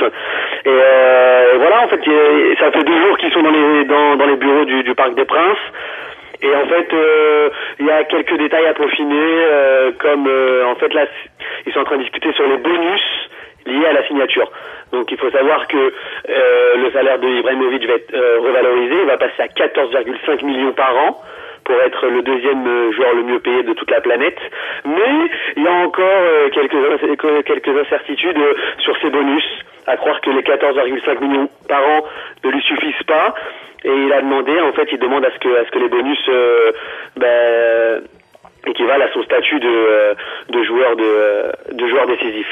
Et, 0.64 0.68
euh, 0.68 1.54
et 1.54 1.58
voilà, 1.58 1.84
en 1.84 1.88
fait, 1.88 2.00
ça 2.58 2.70
fait 2.70 2.84
deux 2.84 3.00
jours 3.06 3.16
qu'ils 3.18 3.32
sont 3.32 3.42
dans 3.42 3.50
les, 3.50 3.84
dans, 3.86 4.16
dans 4.16 4.26
les 4.26 4.36
bureaux 4.36 4.64
du, 4.64 4.82
du 4.82 4.94
Parc 4.94 5.14
des 5.14 5.24
Princes. 5.24 5.58
Et 6.42 6.54
en 6.54 6.66
fait, 6.66 6.92
euh, 6.92 7.50
il 7.78 7.86
y 7.86 7.90
a 7.90 8.04
quelques 8.04 8.36
détails 8.38 8.66
à 8.66 8.74
peaufiner, 8.74 9.14
euh, 9.18 9.92
comme 9.98 10.26
euh, 10.26 10.66
en 10.66 10.74
fait 10.76 10.92
là, 10.94 11.06
ils 11.66 11.72
sont 11.72 11.80
en 11.80 11.84
train 11.84 11.98
de 11.98 12.02
discuter 12.02 12.32
sur 12.32 12.46
les 12.46 12.56
bonus 12.56 13.02
liés 13.66 13.86
à 13.86 13.92
la 13.92 14.06
signature. 14.06 14.50
Donc 14.92 15.10
il 15.12 15.18
faut 15.18 15.30
savoir 15.30 15.68
que 15.68 15.92
le 16.26 16.90
salaire 16.92 17.18
de 17.18 17.28
Ibrahimovic 17.28 17.86
va 17.86 17.94
être 17.94 18.38
revalorisé, 18.38 18.94
il 19.02 19.06
va 19.06 19.18
passer 19.18 19.42
à 19.42 19.46
14,5 19.46 20.44
millions 20.44 20.72
par 20.72 20.96
an 20.96 21.22
pour 21.70 21.80
être 21.82 22.06
le 22.08 22.22
deuxième 22.22 22.66
euh, 22.66 22.90
joueur 22.92 23.14
le 23.14 23.22
mieux 23.22 23.38
payé 23.38 23.62
de 23.62 23.72
toute 23.74 23.90
la 23.92 24.00
planète. 24.00 24.38
Mais 24.84 25.30
il 25.56 25.62
y 25.62 25.68
a 25.68 25.72
encore 25.86 26.04
euh, 26.04 26.48
quelques, 26.50 26.74
inc- 26.74 27.42
quelques 27.44 27.68
incertitudes 27.78 28.36
euh, 28.38 28.54
sur 28.78 28.96
ces 29.00 29.08
bonus, 29.10 29.44
à 29.86 29.96
croire 29.96 30.20
que 30.20 30.30
les 30.30 30.42
14,5 30.42 31.20
millions 31.20 31.48
par 31.68 31.80
an 31.86 32.04
ne 32.42 32.50
lui 32.50 32.60
suffisent 32.62 33.06
pas. 33.06 33.34
Et 33.84 33.88
il 33.92 34.12
a 34.12 34.20
demandé, 34.20 34.60
en 34.60 34.72
fait, 34.72 34.88
il 34.90 34.98
demande 34.98 35.24
à 35.24 35.30
ce 35.30 35.38
que, 35.38 35.48
à 35.60 35.64
ce 35.64 35.70
que 35.70 35.78
les 35.78 35.88
bonus 35.88 36.18
euh, 36.28 36.72
ben, 37.16 38.02
équivalent 38.66 39.04
à 39.06 39.12
son 39.12 39.22
statut 39.22 39.60
de, 39.60 39.68
euh, 39.68 40.14
de 40.48 40.62
joueur 40.64 40.96
de, 40.96 41.04
euh, 41.04 41.52
de 41.72 41.86
joueur 41.86 42.06
décisif. 42.08 42.46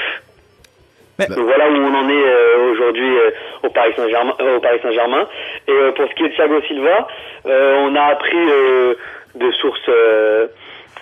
Donc 1.26 1.46
voilà 1.46 1.68
où 1.68 1.74
on 1.74 1.94
en 1.94 2.08
est 2.08 2.24
euh, 2.26 2.70
aujourd'hui 2.70 3.18
euh, 3.18 3.30
au 3.64 3.70
Paris 3.70 3.92
Saint-Germain. 3.96 4.34
euh, 4.40 4.56
au 4.56 4.60
Paris 4.60 4.78
Saint-Germain. 4.82 5.26
Et 5.66 5.72
euh, 5.72 5.90
pour 5.92 6.08
ce 6.08 6.14
qui 6.14 6.24
est 6.24 6.28
de 6.28 6.34
Thiago 6.34 6.60
Silva, 6.68 7.08
euh, 7.46 7.74
on 7.88 7.96
a 7.96 8.02
appris 8.02 8.36
euh, 8.38 8.94
de 9.34 9.50
sources, 9.52 9.80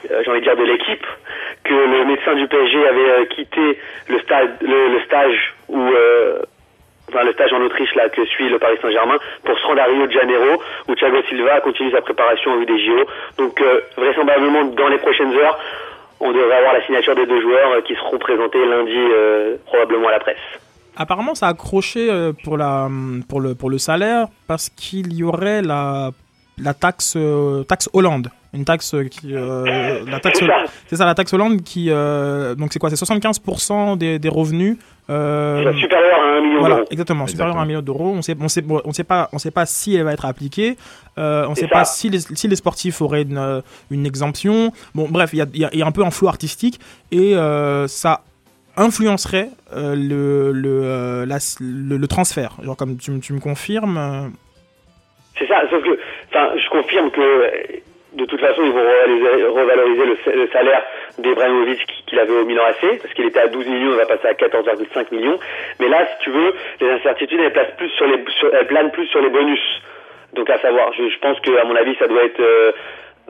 j'ai 0.09 0.31
envie 0.31 0.40
de 0.40 0.44
dire 0.44 0.57
de 0.57 0.64
l'équipe, 0.64 1.07
que 1.64 1.74
le 1.74 2.05
médecin 2.07 2.35
du 2.35 2.48
PSG 2.48 2.87
avait 2.88 3.26
quitté 3.29 3.79
le 4.09 4.18
stage, 4.20 4.48
le, 4.62 4.88
le 4.94 5.00
stage 5.05 5.55
où, 5.68 5.81
euh, 5.81 6.38
enfin 7.11 7.22
le 7.24 7.33
stage 7.35 7.52
en 7.52 7.61
Autriche 7.61 7.94
là 7.94 8.09
que 8.09 8.24
suit 8.24 8.48
le 8.48 8.59
Paris 8.59 8.79
Saint-Germain 8.81 9.18
pour 9.44 9.59
se 9.59 9.66
rendre 9.66 9.83
à 9.83 9.85
Rio 9.85 10.07
de 10.07 10.12
Janeiro 10.12 10.62
où 10.88 10.94
Thiago 10.94 11.18
Silva 11.29 11.61
continue 11.61 11.90
sa 11.90 12.00
préparation 12.00 12.52
en 12.52 12.57
vue 12.57 12.66
des 12.66 12.79
JO. 12.79 13.05
Donc 13.37 13.61
euh, 13.61 13.81
vraisemblablement 13.98 14.64
dans 14.64 14.88
les 14.88 14.98
prochaines 14.98 15.35
heures, 15.37 15.59
on 16.20 16.33
devrait 16.33 16.57
avoir 16.57 16.74
la 16.74 16.85
signature 16.85 17.14
des 17.14 17.26
deux 17.26 17.40
joueurs 17.40 17.72
euh, 17.72 17.81
qui 17.83 17.94
seront 17.94 18.18
présentés 18.18 18.64
lundi 18.64 18.92
euh, 18.96 19.57
probablement 19.66 20.09
à 20.09 20.12
la 20.12 20.20
presse. 20.20 20.37
Apparemment, 20.96 21.35
ça 21.35 21.46
a 21.46 21.50
accroché 21.50 22.11
euh, 22.11 22.33
pour, 22.44 22.57
la, 22.57 22.88
pour, 23.29 23.40
le, 23.40 23.79
salaire 23.79 24.29
parce 24.46 24.70
qu'il 24.70 25.12
y 25.12 25.22
aurait 25.22 25.62
la, 25.62 26.11
la 26.59 26.74
taxe 26.74 27.16
Hollande. 27.92 28.31
Une 28.56 28.64
taxe 28.64 28.94
qui. 29.10 29.34
euh, 29.34 30.00
la 30.10 30.18
taxe, 30.18 30.40
C'est 30.88 30.96
ça. 30.96 31.04
la 31.04 31.14
taxe 31.14 31.32
Hollande 31.32 31.62
qui. 31.62 31.86
euh, 31.90 32.54
donc, 32.54 32.72
c'est 32.72 32.78
quoi 32.78 32.90
C'est 32.90 32.96
75% 32.96 33.96
des, 33.96 34.18
des 34.18 34.28
revenus. 34.28 34.78
euh, 35.10 35.72
supérieur 35.74 36.18
à 36.20 36.38
un 36.38 36.40
million 36.40 36.58
voilà, 36.60 36.74
d'euros. 36.76 36.88
exactement, 36.90 37.26
supérieur 37.26 37.56
à 37.58 37.62
un 37.62 37.66
million 37.66 37.82
d'euros. 37.82 38.12
On 38.16 38.22
sait, 38.22 38.34
on 38.40 38.48
sait, 38.48 38.64
on 38.84 38.92
sait 38.92 39.04
pas, 39.04 39.28
on 39.32 39.38
sait 39.38 39.50
pas 39.52 39.66
si 39.66 39.94
elle 39.94 40.04
va 40.04 40.12
être 40.14 40.24
appliquée. 40.24 40.76
Euh, 41.18 41.46
on 41.48 41.54
sait 41.54 41.68
pas 41.68 41.84
si 41.84 42.08
les, 42.10 42.18
si 42.20 42.48
les 42.48 42.56
sportifs 42.56 43.00
auraient 43.02 43.22
une, 43.22 43.38
euh, 43.38 43.60
une 43.90 44.04
exemption. 44.06 44.72
Bon, 44.94 45.06
bref, 45.08 45.30
il 45.32 45.38
y 45.38 45.42
a, 45.42 45.46
il 45.54 45.60
y 45.60 45.64
a- 45.64 45.74
y 45.76 45.82
a 45.82 45.86
un 45.86 45.92
peu 45.92 46.04
un 46.04 46.10
flou 46.10 46.28
artistique 46.28 46.80
et 47.12 47.36
euh, 47.36 47.86
ça 47.88 48.22
influencerait 48.76 49.48
euh, 49.74 49.94
le, 49.94 50.52
le, 50.52 50.80
euh, 50.84 51.26
la- 51.26 51.38
le, 51.60 51.96
le 51.96 52.06
transfert. 52.08 52.56
Genre 52.62 52.76
comme 52.76 52.96
tu, 52.96 53.10
me- 53.12 53.20
tu 53.20 53.32
me 53.32 53.40
confirmes. 53.40 53.96
euh, 53.98 54.28
C'est 55.38 55.46
ça, 55.46 55.60
sauf 55.70 55.82
que, 55.84 55.98
enfin, 56.30 56.48
je 56.62 56.68
confirme 56.70 57.10
que 57.10 57.20
euh, 57.20 57.50
de 58.16 58.24
toute 58.24 58.40
façon, 58.40 58.62
ils 58.64 58.72
vont 58.72 58.81
revaloriser, 58.81 59.44
revaloriser 59.44 60.05
le, 60.07 60.16
sa- 60.24 60.31
le 60.33 60.48
salaire 60.48 60.83
d'Ibrahimovic 61.18 61.87
qui- 61.87 62.02
qu'il 62.07 62.18
avait 62.18 62.33
au 62.33 62.44
Milan 62.44 62.62
AC, 62.68 62.98
parce 63.00 63.12
qu'il 63.14 63.26
était 63.26 63.40
à 63.40 63.46
12 63.48 63.66
millions, 63.66 63.92
il 63.92 63.96
va 63.96 64.07
passer 64.07 64.26
à 64.29 64.35
14,5 64.35 65.11
millions. 65.12 65.38
Mais 65.81 65.88
là, 65.88 66.07
si 66.07 66.24
tu 66.24 66.31
veux, 66.31 66.55
les 66.81 66.90
incertitudes, 66.90 67.40
elles, 67.40 67.52
placent 67.52 67.76
plus 67.76 67.88
sur 67.90 68.07
les, 68.07 68.18
sur- 68.38 68.55
elles 68.55 68.66
planent 68.66 68.90
plus 68.90 69.07
sur 69.07 69.20
les 69.20 69.29
bonus. 69.31 69.61
Donc 70.35 70.50
à 70.50 70.59
savoir, 70.59 70.92
je, 70.94 71.09
je 71.09 71.18
pense 71.20 71.38
que 71.40 71.57
à 71.57 71.64
mon 71.64 71.76
avis, 71.76 71.94
ça 71.98 72.09
doit 72.09 72.24
être 72.24 72.40
euh, 72.40 72.72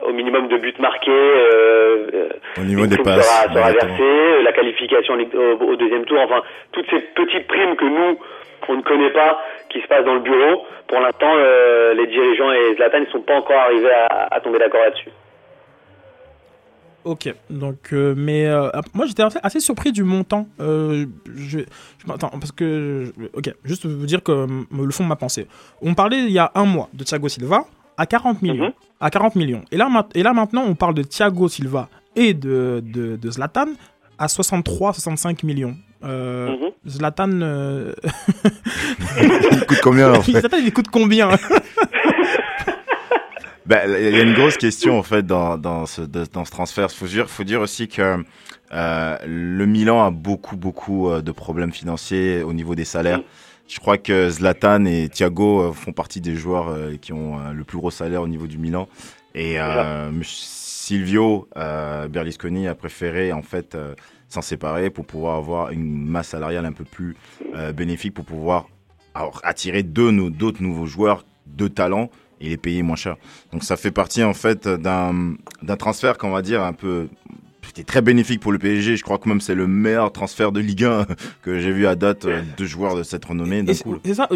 au 0.03 0.11
minimum 0.13 0.47
de 0.47 0.57
buts 0.57 0.73
marqués. 0.79 1.11
Euh, 1.11 2.07
euh, 2.13 2.29
Au 2.57 2.61
niveau 2.63 2.85
des 2.85 2.97
passes, 2.97 3.25
sera, 3.47 3.53
sera 3.53 3.71
versée, 3.71 4.43
la 4.43 4.51
qualification 4.51 5.17
au 5.61 5.75
deuxième 5.75 6.05
tour, 6.05 6.19
enfin 6.21 6.41
toutes 6.71 6.89
ces 6.89 6.99
petites 6.99 7.47
primes 7.47 7.75
que 7.75 7.85
nous 7.85 8.19
on 8.67 8.75
ne 8.75 8.81
connaît 8.81 9.11
pas, 9.11 9.39
qui 9.69 9.81
se 9.81 9.87
passent 9.87 10.05
dans 10.05 10.15
le 10.15 10.21
bureau. 10.21 10.65
Pour 10.87 10.99
l'instant, 10.99 11.33
euh, 11.35 11.93
les 11.93 12.07
dirigeants 12.07 12.51
et 12.51 12.75
Zlatan 12.75 13.01
ne 13.01 13.05
sont 13.07 13.21
pas 13.21 13.35
encore 13.35 13.59
arrivés 13.59 13.91
à, 13.91 14.27
à 14.31 14.39
tomber 14.39 14.59
d'accord 14.59 14.81
là-dessus. 14.81 15.11
Ok, 17.07 17.33
donc, 17.49 17.93
euh, 17.93 18.13
mais 18.17 18.47
euh, 18.47 18.69
moi 18.93 19.05
j'étais 19.05 19.23
assez, 19.23 19.39
assez 19.41 19.61
surpris 19.61 19.93
du 19.93 20.03
montant. 20.03 20.45
Euh, 20.59 21.05
je, 21.33 21.59
je 21.59 22.05
m'attends, 22.05 22.27
parce 22.29 22.51
que, 22.51 23.13
ok, 23.33 23.53
juste 23.63 23.85
vous 23.85 24.05
dire 24.05 24.21
que 24.21 24.45
le 24.75 24.91
fond 24.91 25.05
de 25.05 25.09
ma 25.09 25.15
pensée. 25.15 25.47
On 25.81 25.93
parlait 25.93 26.17
il 26.17 26.31
y 26.31 26.39
a 26.39 26.51
un 26.53 26.65
mois 26.65 26.89
de 26.93 27.05
Thiago 27.05 27.29
Silva 27.29 27.63
à 27.95 28.05
40 28.05 28.41
millions. 28.41 28.73
À 28.99 29.09
40 29.09 29.35
millions. 29.35 29.63
Et 29.71 29.77
là, 29.77 29.87
et 30.15 30.21
là 30.21 30.33
maintenant, 30.33 30.65
on 30.67 30.75
parle 30.75 30.95
de 30.95 31.03
Thiago 31.03 31.47
Silva 31.47 31.87
et 32.17 32.33
de, 32.33 32.83
de, 32.83 33.15
de 33.15 33.31
Zlatan 33.31 33.67
à 34.19 34.25
63-65 34.25 35.45
millions. 35.45 35.75
Euh, 36.03 36.55
Zlatan. 36.87 37.29
euh, 37.41 37.93
Il 39.21 39.65
coûte 39.67 39.79
combien 39.81 40.13
en 40.13 40.21
fait 40.21 40.31
Zlatan, 40.33 40.57
il 40.57 40.73
coûte 40.73 40.89
combien? 40.91 41.29
Ben, 43.65 43.81
Il 43.99 44.15
y 44.15 44.19
a 44.19 44.23
une 44.23 44.33
grosse 44.33 44.55
question 44.55 44.97
en 44.97 45.03
fait 45.03 45.25
dans, 45.25 45.57
dans, 45.57 45.85
ce, 45.85 46.01
de- 46.01 46.25
dans 46.31 46.45
ce 46.45 46.51
transfert. 46.51 46.89
Faut 46.89 47.05
dire, 47.05 47.29
faut 47.29 47.43
dire 47.43 47.59
aussi 47.59 47.89
que 47.89 48.23
euh, 48.73 49.17
le 49.25 49.65
Milan 49.65 50.05
a 50.05 50.09
beaucoup 50.11 50.55
beaucoup 50.55 51.11
de 51.21 51.31
problèmes 51.33 51.73
financiers 51.73 52.43
au 52.43 52.53
niveau 52.53 52.75
des 52.75 52.85
salaires. 52.85 53.19
Je 53.67 53.79
crois 53.81 53.97
que 53.97 54.29
Zlatan 54.29 54.85
et 54.85 55.09
Thiago 55.09 55.73
font 55.73 55.91
partie 55.91 56.21
des 56.21 56.35
joueurs 56.37 56.69
euh, 56.69 56.95
qui 56.95 57.11
ont 57.11 57.39
euh, 57.39 57.51
le 57.51 57.65
plus 57.65 57.77
gros 57.77 57.91
salaire 57.91 58.21
au 58.21 58.27
niveau 58.29 58.47
du 58.47 58.57
Milan. 58.57 58.87
Et 59.35 59.59
euh, 59.59 60.09
Silvio 60.87 61.49
euh, 61.57 62.07
Berlusconi 62.07 62.65
a 62.65 62.73
préféré 62.73 63.33
en 63.33 63.41
fait 63.41 63.75
euh, 63.75 63.93
s'en 64.29 64.41
séparer 64.41 64.89
pour 64.89 65.05
pouvoir 65.05 65.35
avoir 65.35 65.71
une 65.71 66.07
masse 66.07 66.29
salariale 66.29 66.65
un 66.65 66.71
peu 66.71 66.85
plus 66.85 67.17
euh, 67.55 67.73
bénéfique 67.73 68.13
pour 68.13 68.23
pouvoir 68.23 68.69
alors, 69.13 69.41
attirer 69.43 69.83
d'autres 69.83 70.63
nouveaux 70.63 70.85
joueurs 70.85 71.25
de 71.45 71.67
talent 71.67 72.09
et 72.39 72.47
les 72.47 72.55
payer 72.55 72.83
moins 72.83 72.95
cher. 72.95 73.17
Donc 73.51 73.65
ça 73.65 73.75
fait 73.75 73.91
partie 73.91 74.23
en 74.23 74.33
fait 74.33 74.65
d'un 74.65 75.35
transfert 75.77 76.17
qu'on 76.17 76.31
va 76.31 76.41
dire 76.41 76.63
un 76.63 76.71
peu 76.71 77.09
c'était 77.63 77.83
très 77.83 78.01
bénéfique 78.01 78.39
pour 78.39 78.53
le 78.53 78.57
PSG. 78.57 78.95
Je 78.95 79.03
crois 79.03 79.17
que 79.17 79.27
même 79.27 79.41
c'est 79.41 79.55
le 79.55 79.67
meilleur 79.67 80.13
transfert 80.13 80.53
de 80.53 80.61
Ligue 80.61 80.85
1 80.85 81.05
que 81.41 81.59
j'ai 81.59 81.73
vu 81.73 81.85
à 81.85 81.95
date 81.95 82.25
de 82.25 82.65
joueurs 82.65 82.95
de 82.95 83.03
cette 83.03 83.25
renommée 83.25 83.61
c'est- 83.67 84.13
ça. 84.13 84.29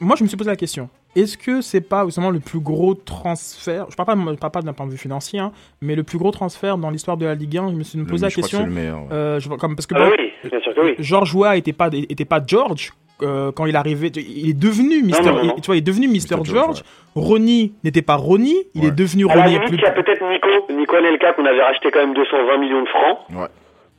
Moi, 0.00 0.14
je 0.16 0.22
me 0.22 0.28
suis 0.28 0.36
posé 0.36 0.50
la 0.50 0.56
question. 0.56 0.88
Est-ce 1.16 1.36
que 1.36 1.60
c'est 1.60 1.80
pas 1.80 2.04
justement 2.04 2.30
le 2.30 2.38
plus 2.40 2.60
gros 2.60 2.94
transfert 2.94 3.86
Je 3.90 3.96
parle 3.96 4.06
pas, 4.06 4.14
je 4.32 4.36
parle 4.38 4.52
pas 4.52 4.62
d'un 4.62 4.72
point 4.72 4.86
de 4.86 4.92
vue 4.92 4.96
financier, 4.98 5.40
hein, 5.40 5.50
mais 5.82 5.96
le 5.96 6.02
plus 6.04 6.18
gros 6.18 6.30
transfert 6.30 6.78
dans 6.78 6.90
l'histoire 6.90 7.16
de 7.16 7.26
la 7.26 7.34
Ligue 7.34 7.58
1. 7.58 7.70
Je 7.70 7.74
me 7.74 7.82
suis 7.82 7.98
posé 8.04 8.26
la 8.26 8.30
que 8.30 8.36
question. 8.36 8.58
c'est 8.60 8.64
le 8.66 8.70
meilleur, 8.70 8.98
ouais. 9.00 9.12
euh, 9.12 9.40
je 9.40 9.48
vois- 9.48 9.56
comme 9.58 9.74
parce 9.74 9.86
que 9.86 9.94
Ah 9.96 10.08
oui, 10.16 10.32
bien 10.48 10.60
sûr 10.60 10.74
que 10.74 10.80
oui. 10.80 10.94
George 11.00 11.34
Weah 11.34 11.56
était 11.56 11.72
pas 11.72 11.88
était 11.92 12.24
pas 12.24 12.40
George. 12.46 12.92
euh, 13.22 13.52
quand 13.52 13.66
il 13.66 13.76
arrivait, 13.76 14.08
il 14.08 14.48
est 14.48 14.58
devenu 14.58 15.02
Mister, 15.02 15.24
non, 15.26 15.32
non, 15.36 15.44
non. 15.44 15.54
il- 15.56 15.60
tu 15.60 15.66
vois, 15.66 15.74
il 15.76 15.80
est 15.80 15.82
devenu 15.82 16.08
Mister 16.08 16.36
George, 16.36 16.52
George. 16.54 16.82
Ronnie 17.14 17.74
n'était 17.84 18.00
pas 18.00 18.14
Ronnie, 18.14 18.56
il 18.74 18.84
est 18.86 18.90
devenu 18.92 19.28
À 19.28 19.34
la 19.34 19.42
Ronnie. 19.42 19.54
limite, 19.56 19.68
plus- 19.68 19.76
il 19.76 19.82
y 19.82 19.86
a 19.86 19.90
peut-être 19.90 20.22
Nico, 20.30 20.72
Nico 20.72 20.96
Anelka 20.96 21.32
qu'on 21.34 21.44
avait 21.44 21.60
racheté 21.62 21.90
quand 21.90 21.98
même 22.00 22.14
220 22.14 22.56
millions 22.58 22.82
de 22.82 22.88
francs. 22.88 23.18
Ouais. 23.30 23.48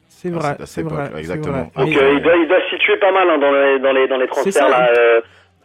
C'est 0.07 0.29
Ah, 0.33 0.37
vrai, 0.39 0.55
c'est 0.57 0.63
à 0.63 0.65
c'est 0.65 0.81
vrai, 0.83 1.11
exactement. 1.19 1.69
vrai. 1.75 1.85
Donc 1.85 1.97
euh, 1.97 2.13
il, 2.15 2.21
doit, 2.23 2.35
il 2.37 2.47
doit 2.47 2.61
se 2.69 2.75
situer 2.75 2.97
pas 2.97 3.11
mal 3.11 3.29
hein, 3.29 3.37
dans, 3.37 3.51
les, 3.51 3.79
dans, 3.79 3.91
les, 3.91 4.07
dans 4.07 4.17
les 4.17 4.23
C'est 4.25 4.27
transferts 4.51 4.53
ça. 4.53 4.69
là, 4.69 4.89
euh, 4.97 5.21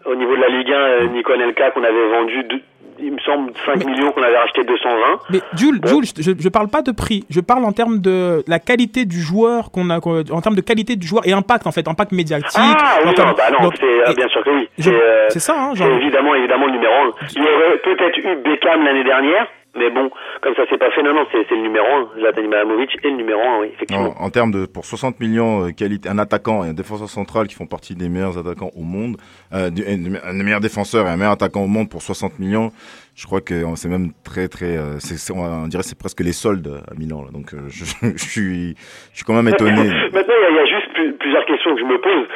au 0.09 0.14
niveau 0.14 0.35
de 0.37 0.40
la 0.40 0.49
Ligue 0.49 0.73
1. 0.73 0.75
euh, 0.77 1.07
Nico 1.09 1.33
Anelka 1.33 1.71
qu'on 1.73 1.83
avait 1.85 2.09
vendu 2.09 2.42
de- 2.45 2.61
il 2.99 3.12
me 3.12 3.19
semble, 3.19 3.53
5 3.66 3.85
millions 3.85 4.11
qu'on 4.12 4.23
avait 4.23 4.38
racheté 4.38 4.64
220. 4.64 5.19
Mais 5.29 5.40
Jules, 5.55 5.81
Jules, 5.85 6.07
je, 6.19 6.31
je 6.38 6.49
parle 6.49 6.69
pas 6.69 6.81
de 6.81 6.92
prix, 6.92 7.25
je 7.29 7.40
parle 7.40 7.64
en 7.66 7.73
termes 7.73 7.99
de 8.01 8.42
la 8.49 8.59
qualité 8.59 9.05
du 9.05 9.21
joueur 9.21 9.71
qu'on 9.71 9.90
a, 9.90 9.99
en 9.99 10.40
termes 10.40 10.55
de 10.57 10.62
qualité 10.62 10.97
du 10.97 11.07
joueur 11.07 11.27
et 11.29 11.33
impact 11.35 11.66
en 11.66 11.73
fait, 11.73 11.87
impact 11.88 12.12
médiatique. 12.12 12.49
Ah 12.59 12.99
oui, 13.05 13.12
termes- 13.12 13.29
non, 13.29 13.35
bah 13.37 13.51
non, 13.53 13.64
donc- 13.64 13.75
c'est 13.79 13.85
euh, 13.85 14.12
et- 14.12 14.14
bien 14.14 14.29
sûr 14.29 14.42
que 14.42 14.49
oui. 14.51 14.69
C'est 14.79 14.95
euh, 14.95 15.27
c'est 15.29 15.40
ça, 15.40 15.55
hein, 15.59 15.75
genre. 15.75 15.88
évidemment, 15.90 16.35
évidemment 16.35 16.66
le 16.66 16.73
numéro 16.73 16.95
1. 16.95 17.11
Il 17.37 17.42
y 17.42 17.47
aurait 17.47 17.77
peut-être 17.85 18.16
eu 18.16 18.37
Beckham 18.42 18.83
l'année 18.83 19.05
dernière, 19.05 19.47
mais 19.77 19.91
bon, 19.91 20.11
comme 20.43 20.55
ça 20.55 20.67
s'est 20.69 20.79
pas 20.79 20.91
fait, 20.91 21.03
non, 21.03 21.15
non, 21.15 21.27
c'est 21.33 21.45
c'est 21.49 21.55
le 21.55 21.62
numéro 21.62 21.87
1. 21.87 22.19
Zlatan 22.21 22.43
Ibrahimovic 22.43 22.97
est 23.03 23.09
le 23.11 23.17
numéro 23.17 23.41
1, 23.41 23.61
oui, 23.61 23.69
effectivement. 23.75 24.15
En, 24.21 24.25
en 24.27 24.31
termes 24.31 24.51
de 24.53 24.67
pour 24.67 24.85
60 24.85 25.21
millions 25.21 25.67
euh, 25.67 25.71
qualité, 25.73 26.09
un 26.09 26.19
attaquant 26.19 26.65
et 26.65 26.69
un 26.69 26.75
défenseur 26.75 27.09
central 27.09 27.47
qui 27.47 27.55
font 27.55 27.67
partie 27.67 27.95
des 27.95 28.09
meilleurs 28.09 28.39
attaquants 28.39 28.71
au 28.77 28.83
monde, 28.83 29.17
euh, 29.53 29.69
un 29.69 30.29
un 30.31 30.39
des 30.39 30.45
meilleurs 30.45 30.61
défenseurs 30.61 31.07
et 31.07 31.11
un 31.11 31.17
meilleur 31.17 31.33
attaquant 31.33 31.62
au 31.62 31.67
monde 31.69 31.89
pour 31.91 32.03
60 32.03 32.39
millions. 32.39 32.71
Je 33.15 33.25
crois 33.27 33.41
que 33.41 33.55
euh, 33.55 33.77
c'est 33.77 33.89
même 33.89 34.11
très 34.25 34.47
très, 34.49 34.77
euh, 34.77 34.99
c'est, 34.99 35.17
c'est- 35.17 35.33
on 35.33 35.67
dirait 35.69 35.83
c'est 35.83 35.99
presque 35.99 36.21
les 36.21 36.33
soldes 36.33 36.83
à 36.91 36.95
Milan 36.99 37.23
là. 37.25 37.31
Donc 37.33 37.55
euh, 37.55 37.69
je, 37.69 37.85
je 38.03 38.25
suis, 38.29 38.75
je 39.12 39.17
suis 39.17 39.25
quand 39.25 39.33
même 39.35 39.49
étonné. 39.49 39.73
Maintenant, 40.12 40.35
il 40.37 40.43
y, 40.43 40.47
a- 40.47 40.51
il 40.51 40.57
y 40.57 40.59
a 40.59 40.67
juste 40.67 40.93
plus- 40.93 41.12
plusieurs 41.15 41.47
questions 41.47 41.75
que 41.75 41.81
je 41.81 41.87
me 41.87 41.99
pose. 41.99 42.27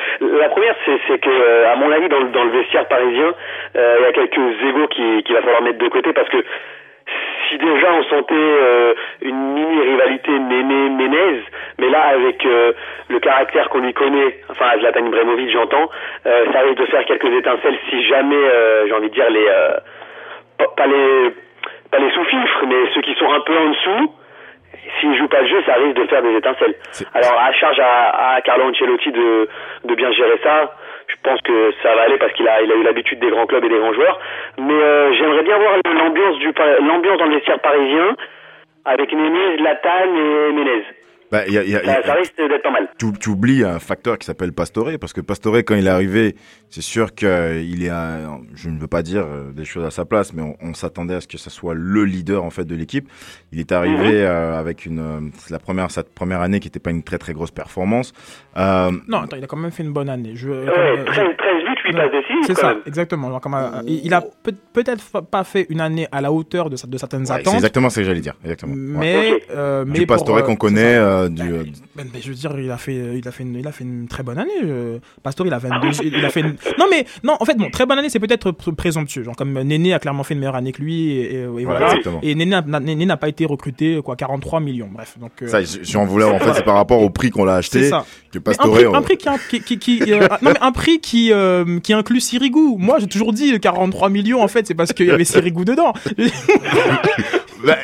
La 0.41 0.49
première, 0.49 0.75
c'est 0.87 0.97
c'est 1.07 1.19
que, 1.21 1.67
à 1.67 1.77
mon 1.77 1.91
avis, 1.93 2.09
dans, 2.09 2.21
le- 2.21 2.31
dans 2.31 2.45
le 2.45 2.51
vestiaire 2.53 2.89
parisien, 2.89 3.35
euh, 3.77 3.97
il 4.01 4.03
y 4.05 4.07
a 4.07 4.13
quelques 4.13 4.41
qui- 4.91 5.23
qu'il 5.25 5.35
va 5.35 5.43
falloir 5.43 5.63
mettre 5.63 5.79
de 5.79 5.89
côté 5.89 6.13
parce 6.13 6.29
que 6.31 6.39
si 7.51 7.59
déjà 7.59 7.93
on 7.93 8.03
sentait 8.05 8.35
euh, 8.35 8.95
une 9.23 9.55
mini 9.55 9.81
rivalité 9.83 10.31
Méné-Ménez, 10.31 11.43
mais 11.79 11.91
là 11.91 12.03
avec 12.15 12.47
euh, 12.47 12.73
le 13.09 13.19
caractère 13.19 13.69
qu'on 13.71 13.85
y 13.85 13.93
connaît, 13.93 14.39
enfin 14.49 14.67
à 14.73 14.79
Zlatan 14.79 15.05
Ibrahimovic 15.05 15.51
j'entends, 15.51 15.91
euh, 16.27 16.45
ça 16.53 16.61
risque 16.61 16.79
de 16.79 16.87
faire 16.87 17.05
quelques 17.05 17.33
étincelles 17.33 17.79
si 17.91 18.05
jamais, 18.07 18.37
euh, 18.37 18.87
j'ai 18.87 18.95
envie 18.95 19.09
de 19.11 19.15
dire 19.15 19.29
les, 19.29 19.47
euh, 19.49 19.77
pas, 20.59 20.69
pas 20.77 20.87
les, 20.87 21.31
pas 21.91 21.99
les 21.99 22.11
sous-fifres, 22.13 22.65
mais 22.69 22.91
ceux 22.95 23.01
qui 23.03 23.15
sont 23.17 23.31
un 23.33 23.41
peu 23.41 23.57
en 23.59 23.69
dessous. 23.71 24.15
S'il 25.01 25.17
joue 25.19 25.29
pas 25.29 25.43
le 25.43 25.49
jeu, 25.49 25.63
ça 25.67 25.75
risque 25.75 25.97
de 25.97 26.07
faire 26.07 26.23
des 26.23 26.35
étincelles. 26.37 26.75
Alors 27.13 27.39
à 27.39 27.53
charge 27.53 27.79
à, 27.81 28.35
à 28.35 28.41
Carlo 28.41 28.65
Ancelotti 28.71 29.11
de, 29.11 29.49
de 29.85 29.95
bien 29.95 30.11
gérer 30.13 30.39
ça. 30.43 30.73
Je 31.11 31.17
pense 31.29 31.41
que 31.43 31.73
ça 31.83 31.95
va 31.95 32.03
aller 32.03 32.19
parce 32.19 32.33
qu'il 32.33 32.49
a, 32.49 32.63
eu 32.63 32.83
l'habitude 32.83 33.19
des 33.19 33.31
grands 33.31 33.47
clubs 33.47 33.65
et 33.65 33.69
des 33.69 33.79
grands 33.79 33.93
joueurs. 33.93 34.21
Mais 34.59 34.75
euh, 34.75 35.13
j'aimerais 35.15 35.43
bien 35.43 35.59
voir 35.59 35.75
l'ambiance 35.85 36.39
du 36.39 36.53
l'ambiance 36.83 37.19
dans 37.19 37.27
le 37.27 37.35
vestiaire 37.35 37.59
parisien 37.59 38.17
avec 38.85 39.13
Néné, 39.13 39.57
Zlatan 39.59 40.15
et 40.15 40.53
Menez. 40.53 40.85
Bah, 41.31 41.47
il 41.47 41.53
y 41.55 41.59
a, 41.59 41.63
il 41.65 41.71
y 41.71 41.77
a- 41.77 41.83
il 41.83 41.89
y 41.89 41.93
Ça, 41.93 41.99
a- 41.99 42.03
ça 42.03 42.13
risque 42.15 42.37
d'être 42.37 42.63
pas 42.63 42.71
mal. 42.73 42.89
tu, 42.99 43.07
tu 43.21 43.29
oublies 43.31 43.63
un 43.65 43.79
facteur 43.79 44.19
qui 44.19 44.27
s'appelle 44.27 44.53
Pastore, 44.53 44.91
parce 45.01 45.13
que 45.13 45.21
Pastore, 45.21 45.57
quand 45.59 45.77
il 45.77 45.87
est 45.87 45.91
arrivé, 45.91 46.35
c'est 46.71 46.81
sûr 46.83 47.15
qu'il 47.15 47.29
est, 47.85 47.89
un- 47.89 48.41
je 48.55 48.69
ne 48.69 48.79
veux 48.79 48.89
pas 48.89 49.03
dire 49.03 49.25
euh, 49.27 49.53
des 49.53 49.65
choses 49.65 49.85
à 49.85 49.91
sa 49.91 50.05
place, 50.05 50.33
mais 50.33 50.43
on, 50.43 50.57
on 50.61 50.75
s'attendait 50.75 51.15
à 51.15 51.21
ce 51.21 51.29
que 51.29 51.39
ce 51.39 51.51
soit 51.51 51.75
le 51.75 52.05
leader 52.05 52.43
en 52.45 52.51
fait 52.51 52.65
de 52.65 52.75
l'équipe. 52.75 53.09
Il 53.53 53.61
est 53.61 53.71
arrivé 53.73 54.25
euh, 54.25 54.59
avec 54.59 54.87
une, 54.87 54.99
euh, 54.99 55.21
c'est 55.39 55.53
la 55.53 55.59
première, 55.61 55.91
cette 55.91 56.13
première 56.15 56.41
année 56.41 56.59
qui 56.61 56.67
n'était 56.67 56.81
pas 56.81 56.91
une 56.91 57.03
très 57.05 57.19
très 57.19 57.33
grosse 57.33 57.51
performance. 57.53 58.13
Euh, 58.57 58.91
Non, 59.09 59.19
attends, 59.23 59.37
il 59.37 59.45
a 59.45 59.47
quand 59.47 59.57
même 59.57 59.71
fait 59.71 59.83
une 59.85 59.93
bonne 59.93 60.09
année. 60.09 60.33
Je, 60.35 60.49
Ouais, 60.51 60.69
euh, 60.69 61.05
13, 61.05 61.29
13 61.39 61.60
buts, 61.93 61.99
8 61.99 62.03
passes 62.03 62.13
décisives. 62.13 62.45
C'est 62.47 62.55
ça, 62.55 62.69
même. 62.75 62.83
exactement. 62.87 63.29
Genre, 63.31 63.41
comme, 63.41 63.55
euh, 63.55 63.83
il 63.87 64.13
a 64.15 64.21
peut- 64.21 64.55
peut-être 64.73 65.21
pas 65.23 65.45
fait 65.45 65.67
une 65.69 65.81
année 65.81 66.07
à 66.13 66.21
la 66.21 66.33
hauteur 66.33 66.71
de, 66.71 66.77
certaines 66.77 67.21
ouais, 67.21 67.27
c'est 67.27 67.33
attentes. 67.33 67.55
exactement 67.55 67.91
ce 67.91 68.01
que 68.01 68.05
j'allais 68.07 68.21
dire, 68.21 68.35
exactement. 68.43 68.75
Ouais. 68.75 68.99
Mais, 68.99 69.43
euh, 69.55 69.85
mais 69.87 69.99
du 70.01 70.07
pour, 70.07 70.17
Pastore 70.17 70.37
euh, 70.39 70.43
qu'on 70.43 70.53
c'est 70.53 70.57
connaît, 70.59 70.95
euh, 70.97 71.29
du, 71.29 71.43
euh, 71.43 71.65
Ben, 71.97 72.07
ben, 72.13 72.21
je 72.23 72.29
veux 72.29 72.35
dire, 72.35 72.59
il 72.59 72.71
a 72.71 72.77
fait, 72.77 72.95
il 73.19 73.27
a 73.27 73.33
fait, 73.33 73.43
une, 73.43 73.57
il 73.57 73.67
a 73.67 73.73
fait 73.73 73.85
une 73.85 74.09
très 74.09 74.23
bonne 74.23 74.39
année. 74.39 74.51
euh. 74.65 74.99
Pastore, 75.23 75.47
il 75.47 75.53
a 75.53 75.59
22, 75.59 75.89
il 76.05 76.25
a 76.25 76.31
fait. 76.31 76.41
Une... 76.41 76.57
Non 76.79 76.87
mais 76.91 77.05
non, 77.25 77.37
en 77.39 77.45
fait, 77.45 77.57
bon, 77.57 77.71
très 77.71 77.87
bonne 77.87 77.99
année, 77.99 78.09
c'est 78.11 78.21
peut-être 78.21 78.51
pr- 78.53 78.75
présomptueux. 78.75 79.23
Genre 79.23 79.37
comme 79.37 79.53
Néné 79.63 79.93
a 79.95 79.99
clairement 79.99 80.23
fait 80.23 80.35
une 80.35 80.41
meilleure 80.41 80.57
année 80.57 80.73
que 80.73 80.81
lui 80.83 81.11
et, 81.13 81.35
et- 81.35 81.35
et 81.41 81.47
Voilà, 81.47 81.65
voilà. 81.65 81.87
exactement. 81.89 82.21
Et 82.23 82.35
Néné 82.35 82.51
n'a- 82.51 82.63
n'a 82.63 82.81
Néné 82.81 83.07
n'a 83.07 83.17
pas 83.17 83.29
été 83.29 83.45
recruté 83.45 84.01
quoi, 84.05 84.17
43 84.17 84.61
millions. 84.61 84.89
Bref, 84.93 85.17
donc. 85.21 85.33
euh, 85.43 85.49
ça, 85.49 85.59
j'en 85.83 86.05
voulais, 86.05 86.25
en 86.25 86.39
fait, 86.39 86.55
c'est 86.55 86.65
par 86.65 86.75
rapport 86.77 87.01
au 87.03 87.11
prix 87.11 87.31
qu'on 87.31 87.45
l'a 87.45 87.57
acheté, 87.57 87.83
C'est 87.85 87.89
ça. 87.91 88.05
que 88.33 88.39
Pastore, 88.39 88.75
un 88.95 89.03
prix, 89.03 89.19
on- 89.27 89.37
qui, 89.51 89.61
qui, 89.61 89.79
qui, 89.79 89.99
qui- 90.01 90.13
un 90.61 90.73
prix 90.73 91.01
qui 91.01 91.33
qui 91.83 91.93
inclut 91.93 92.21
Sirigu. 92.21 92.77
Moi, 92.79 92.99
j'ai 92.99 93.07
toujours 93.07 93.33
dit 93.33 93.59
43 93.59 94.09
millions. 94.09 94.43
En 94.43 94.49
fait, 94.49 94.67
c'est 94.67 94.75
parce 94.75 94.93
qu'il 94.93 95.07
y 95.07 95.11
avait 95.11 95.25
Sirigu 95.25 95.65
dedans. 95.65 95.93
Bah, 97.63 97.77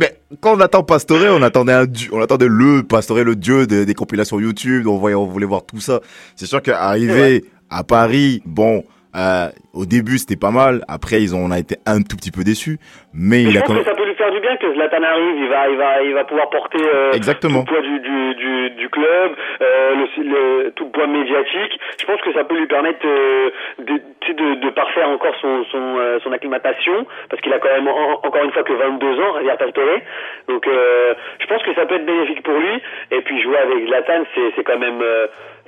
mais 0.00 0.18
quand 0.40 0.56
on 0.56 0.60
attend 0.60 0.82
Pastore, 0.82 1.36
on 1.38 1.42
attendait 1.42 1.72
un 1.72 1.86
dieu, 1.86 2.10
on 2.12 2.20
attendait 2.20 2.48
le 2.48 2.82
Pastore, 2.82 3.18
le 3.18 3.36
dieu 3.36 3.64
des, 3.64 3.86
des 3.86 3.94
compilations 3.94 4.40
YouTube. 4.40 4.88
On 4.88 4.96
voyait, 4.96 5.14
on 5.14 5.26
voulait 5.26 5.46
voir 5.46 5.64
tout 5.64 5.78
ça. 5.78 6.00
C'est 6.34 6.46
sûr 6.46 6.60
qu'arriver 6.60 7.44
à 7.70 7.84
Paris, 7.84 8.42
bon, 8.44 8.82
euh, 9.16 9.48
au 9.74 9.86
début 9.86 10.18
c'était 10.18 10.38
pas 10.40 10.50
mal. 10.50 10.82
Après, 10.88 11.20
ils 11.22 11.34
ont, 11.34 11.40
on 11.44 11.50
a 11.50 11.58
été 11.58 11.76
un 11.86 12.02
tout 12.02 12.16
petit 12.16 12.30
peu 12.30 12.42
déçus, 12.44 12.78
mais 13.14 13.42
Mais 13.42 13.42
il 13.44 13.50
je 13.52 13.58
a 13.58 13.62
pense 13.62 13.76
quand 13.76 13.82
que 13.82 13.88
ça 13.90 13.94
peut 13.94 14.04
lui 14.06 14.14
faire 14.14 14.30
du 14.30 14.40
bien 14.40 14.56
que 14.56 14.72
Zlatan 14.74 15.02
arrive, 15.02 15.36
il 15.38 15.48
va, 15.48 15.68
il 15.68 15.76
va, 15.76 16.02
il 16.02 16.14
va 16.14 16.24
pouvoir 16.24 16.50
porter 16.50 16.78
euh, 16.82 17.12
Exactement. 17.12 17.64
tout 17.64 17.74
le 17.74 17.80
poids 17.80 17.88
du, 17.88 18.00
du, 18.00 18.34
du, 18.34 18.70
du 18.70 18.88
club, 18.90 19.32
euh, 19.62 19.94
le, 19.94 20.22
le- 20.24 20.70
tout 20.72 20.84
le 20.84 20.90
poids 20.90 21.06
médiatique. 21.06 21.78
Je 22.00 22.06
pense 22.06 22.20
que 22.20 22.32
ça 22.32 22.44
peut 22.44 22.56
lui 22.58 22.66
permettre 22.66 23.04
euh, 23.04 23.50
de, 23.78 23.94
de, 24.32 24.54
de 24.60 24.70
parfaire 24.70 25.08
encore 25.08 25.34
son, 25.40 25.64
son, 25.64 25.96
euh, 25.98 26.18
son 26.22 26.32
acclimatation, 26.32 27.06
parce 27.28 27.40
qu'il 27.42 27.52
a 27.52 27.58
quand 27.58 27.68
même 27.74 27.88
en- 27.88 28.20
encore 28.24 28.44
une 28.44 28.52
fois 28.52 28.62
que 28.62 28.72
22 28.72 29.06
ans, 29.20 29.34
Javier 29.36 29.56
Pastore. 29.58 29.98
Donc 30.48 30.66
euh, 30.66 31.14
je 31.40 31.46
pense 31.46 31.62
que 31.62 31.74
ça 31.74 31.86
peut 31.86 31.96
être 31.96 32.06
bénéfique 32.06 32.42
pour 32.42 32.54
lui. 32.54 32.80
Et 33.10 33.20
puis 33.22 33.42
jouer 33.42 33.58
avec 33.58 33.86
Zlatan, 33.86 34.24
c'est 34.34 34.52
c'est 34.56 34.64
quand 34.64 34.78
même... 34.78 35.02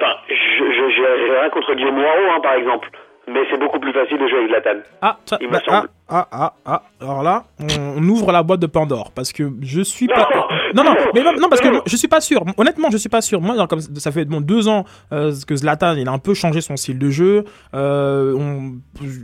Enfin, 0.01 0.15
je 0.29 0.35
je- 0.35 0.91
j'ai 0.91 1.27
j'ai 1.27 1.39
rien 1.39 1.51
contre 1.51 1.75
Guillaume 1.75 1.97
Moirot, 1.97 2.31
hein, 2.37 2.41
par 2.43 2.55
exemple. 2.55 2.89
Mais 3.29 3.41
c'est 3.51 3.59
beaucoup 3.59 3.79
plus 3.79 3.93
facile 3.93 4.19
de 4.19 4.27
jouer 4.27 4.39
avec 4.39 4.49
Zlatan. 4.51 4.81
Ah, 5.01 5.17
ça- 5.27 5.39
Il 5.41 5.47
me 5.49 5.53
bah, 5.53 5.61
semble. 5.65 5.89
ah, 5.89 6.02
ah, 6.09 6.29
ah, 6.31 6.55
ah. 6.67 6.83
Alors 7.01 7.23
là, 7.23 7.45
on, 7.59 8.07
ouvre 8.09 8.33
la 8.33 8.43
boîte 8.43 8.61
de 8.61 8.67
Pandore 8.67 9.13
parce 9.13 9.33
que 9.33 9.51
je 9.61 9.81
suis 9.81 10.07
pas. 10.07 10.29
Non, 10.75 10.85
non, 10.85 10.95
mais 11.15 11.23
non, 11.23 11.49
parce 11.49 11.61
que 11.61 11.69
je 11.87 11.97
suis 11.97 12.09
pas 12.09 12.21
sûr. 12.21 12.45
Honnêtement, 12.57 12.91
je 12.91 12.97
suis 12.97 13.09
pas 13.09 13.21
sûr. 13.21 13.41
Moi, 13.41 13.67
comme 13.67 13.81
ça 13.81 14.13
fait 14.13 14.25
bon 14.25 14.41
deux 14.41 14.69
ans 14.69 14.85
euh, 15.13 15.35
que 15.47 15.55
Zlatan, 15.55 15.95
il 15.95 16.09
a 16.09 16.13
un 16.13 16.19
peu 16.19 16.35
changé 16.35 16.61
son 16.61 16.77
style 16.77 16.99
de 16.99 17.11
jeu. 17.11 17.45
Euh, 17.75 18.71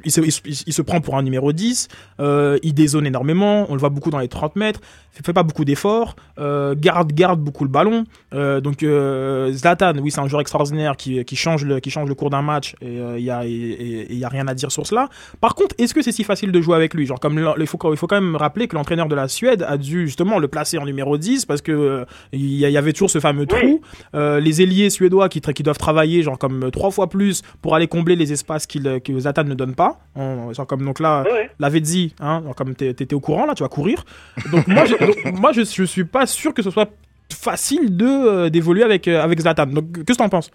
il, 0.05 0.11
se, 0.11 0.21
il 0.21 0.55
il 0.67 0.85
prend 0.85 1.01
pour 1.01 1.17
un 1.17 1.23
numéro 1.23 1.53
10. 1.53 1.89
Euh, 2.21 2.59
il 2.63 2.75
dézone 2.75 3.07
énormément. 3.07 3.67
On 3.69 3.75
le 3.75 3.81
voit 3.81 3.91
beaucoup 3.91 4.11
dans 4.11 4.19
les 4.19 4.29
30 4.29 4.57
mètres. 4.57 4.81
Fait, 5.13 5.25
fait 5.25 5.33
pas 5.33 5.43
beaucoup 5.43 5.65
d'efforts. 5.65 6.17
Garde, 6.39 7.13
garde 7.13 7.41
beaucoup 7.41 7.65
le 7.65 7.71
ballon. 7.71 8.05
Donc 8.33 8.81
Zlatan, 8.81 9.95
oui, 10.01 10.11
c'est 10.11 10.21
un 10.21 10.29
joueur 10.29 10.41
extraordinaire 10.41 10.97
qui, 10.97 11.25
qui 11.25 11.37
change 11.37 11.65
le, 11.65 11.81
qui 11.81 11.91
change 11.91 12.09
le 12.09 12.15
cours 12.15 12.31
d'un 12.31 12.43
match. 12.43 12.75
Et 12.81 12.99
il 13.17 13.25
y 13.25 13.31
a, 13.31 13.45
y 13.45 14.25
a 14.25 14.29
rien 14.29 14.47
à 14.49 14.55
dire 14.55 14.71
sur 14.71 14.87
cela. 14.87 15.09
Par 15.41 15.55
contre, 15.55 15.75
est-ce 15.79 15.95
que 15.95 16.03
c'est 16.03 16.13
si 16.13 16.25
facile 16.25 16.53
de 16.53 16.61
jouer 16.61 16.68
avec 16.75 16.95
lui 16.95 17.07
Genre 17.07 17.21
comme 17.21 17.39
il 17.59 17.67
faut, 17.67 17.79
il 17.93 17.97
faut 17.97 18.07
quand 18.07 18.21
même 18.21 18.37
rappeler 18.37 18.69
que 18.69 18.75
l'entraîneur 18.77 19.09
de 19.09 19.15
la 19.15 19.29
Suède 19.29 19.65
a 19.67 19.77
dû 19.77 20.07
justement 20.07 20.39
le 20.39 20.49
placer 20.49 20.79
en 20.79 20.85
numéro 20.85 21.17
10 21.19 21.47
parce 21.47 21.63
que 21.63 21.73
euh, 21.73 22.05
il 22.33 22.41
y, 22.55 22.77
avait 22.77 22.93
toujours 22.93 23.11
ce 23.11 23.19
fameux 23.21 23.47
trou. 23.47 23.81
Euh, 24.15 24.41
les 24.41 24.63
ailiers 24.63 24.91
suédois 24.91 25.29
qui, 25.29 25.41
qui 25.41 25.63
doivent 25.63 25.79
travailler 25.79 26.23
genre 26.23 26.39
comme 26.39 26.65
euh, 26.65 26.71
trois 26.71 26.91
fois 26.91 27.09
plus 27.09 27.43
pour 27.63 27.75
aller 27.75 27.87
combler 27.89 28.17
les 28.17 28.33
espaces 28.33 28.67
qu'il- 28.67 29.01
que 29.05 29.19
Zlatan 29.19 29.45
ne 29.45 29.55
donne 29.55 29.75
pas. 29.75 29.99
On- 30.15 30.53
genre 30.53 30.67
comme 30.67 30.85
donc 30.85 31.01
là, 31.01 31.25
la 31.59 31.69
Vedzi, 31.69 32.15
hein, 32.21 32.43
genre 32.45 32.55
comme 32.55 32.75
t'étais 32.75 33.15
au 33.15 33.21
courant 33.21 33.47
là, 33.47 33.55
tu 33.55 33.63
vas 33.63 33.69
courir. 33.69 34.05
Donc 34.53 34.67
moi, 34.67 34.85
je, 34.85 34.95
donc, 34.97 35.41
moi 35.41 35.53
je, 35.53 35.63
je 35.63 35.85
suis 35.85 36.05
pas 36.05 36.27
sûr 36.27 36.55
que 36.55 36.63
ce 36.63 36.71
soit 36.71 36.91
facile 37.33 37.97
de 37.97 38.07
euh, 38.07 38.51
d'évoluer 38.51 38.83
avec 38.83 39.07
euh, 39.09 39.23
avec 39.23 39.41
Zlatan. 39.41 39.67
Donc 39.67 39.93
qu'est-ce 39.93 40.19
que 40.19 40.23
t'en 40.23 40.29
penses? 40.29 40.51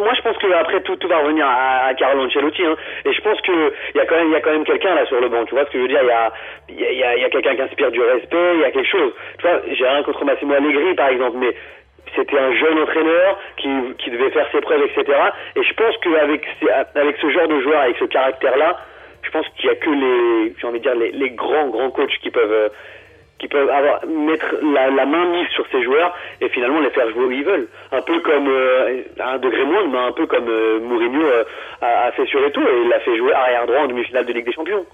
Moi, 0.00 0.12
je 0.14 0.22
pense 0.22 0.36
que 0.38 0.50
après 0.52 0.80
tout, 0.82 0.96
tout 0.96 1.08
va 1.08 1.18
revenir 1.18 1.46
à, 1.46 1.86
à 1.86 1.94
Carlo 1.94 2.24
Ancelotti, 2.24 2.64
hein, 2.64 2.76
et 3.04 3.12
je 3.12 3.20
pense 3.22 3.40
que 3.40 3.72
il 3.94 3.98
y 3.98 4.00
a 4.00 4.06
quand 4.06 4.16
même, 4.16 4.28
il 4.28 4.32
y 4.32 4.36
a 4.36 4.40
quand 4.40 4.50
même 4.52 4.64
quelqu'un 4.64 4.94
là 4.94 5.06
sur 5.06 5.20
le 5.20 5.28
banc. 5.28 5.44
Tu 5.44 5.54
vois 5.54 5.64
ce 5.66 5.70
que 5.70 5.78
je 5.78 5.82
veux 5.82 5.88
dire? 5.88 6.00
Il 6.02 6.08
y 6.08 6.10
a, 6.10 6.32
il 6.68 6.98
y 6.98 7.04
a, 7.04 7.16
y 7.16 7.24
a- 7.24 7.30
quelqu'un 7.30 7.54
qui 7.56 7.62
inspire 7.62 7.90
du 7.90 8.00
respect, 8.02 8.54
il 8.54 8.60
y 8.60 8.64
a 8.64 8.70
quelque 8.70 8.88
chose. 8.90 9.12
Tu 9.38 9.46
vois, 9.46 9.60
j'ai 9.72 9.86
rien 9.86 10.02
contre 10.02 10.24
Massimo 10.24 10.54
Allegri 10.54 10.94
par 10.94 11.08
exemple, 11.08 11.36
mais 11.38 11.54
c'était 12.14 12.38
un 12.38 12.52
jeune 12.54 12.78
entraîneur 12.78 13.38
qui, 13.56 13.68
qui 13.98 14.10
devait 14.10 14.30
faire 14.30 14.46
ses 14.52 14.60
preuves, 14.60 14.82
etc. 14.84 15.04
Et 15.56 15.62
je 15.62 15.74
pense 15.74 15.96
qu'avec 15.98 16.46
avec 16.94 17.16
ce 17.20 17.30
genre 17.30 17.48
de 17.48 17.60
joueur, 17.60 17.80
avec 17.80 17.96
ce 17.98 18.04
caractère-là, 18.04 18.78
je 19.22 19.30
pense 19.30 19.46
qu'il 19.56 19.66
y 19.66 19.70
a 19.70 19.74
que 19.74 19.90
les, 19.90 20.54
j'ai 20.58 20.66
envie 20.66 20.78
de 20.78 20.84
dire 20.84 20.94
les, 20.94 21.10
les 21.10 21.30
grands 21.30 21.66
grands 21.68 21.90
coachs 21.90 22.16
qui 22.22 22.30
peuvent 22.30 22.52
euh, 22.52 22.68
qui 23.38 23.48
peuvent 23.48 23.68
avoir 23.68 24.04
mettre 24.06 24.46
la, 24.62 24.88
la 24.90 25.04
main 25.06 25.26
mise 25.26 25.48
sur 25.48 25.66
ces 25.70 25.82
joueurs 25.82 26.14
et 26.40 26.48
finalement 26.48 26.80
les 26.80 26.90
faire 26.90 27.10
jouer 27.10 27.24
où 27.24 27.30
ils 27.30 27.44
veulent. 27.44 27.68
Un 27.92 28.00
peu 28.02 28.18
comme 28.20 28.48
euh, 28.48 29.02
à 29.20 29.32
un 29.32 29.38
degré 29.38 29.64
moindre, 29.64 29.88
mais 29.92 29.98
un 29.98 30.12
peu 30.12 30.26
comme 30.26 30.48
euh, 30.48 30.80
Mourinho 30.80 31.22
euh, 31.22 31.44
a, 31.82 32.06
a 32.06 32.12
fait 32.12 32.26
sur 32.26 32.42
Eto 32.46 32.60
et 32.62 32.82
il 32.84 32.88
l'a 32.88 33.00
fait 33.00 33.16
jouer 33.16 33.32
arrière 33.34 33.66
droit 33.66 33.80
en 33.80 33.86
demi-finale 33.88 34.24
de 34.24 34.32
Ligue 34.32 34.46
des 34.46 34.52
Champions. 34.52 34.86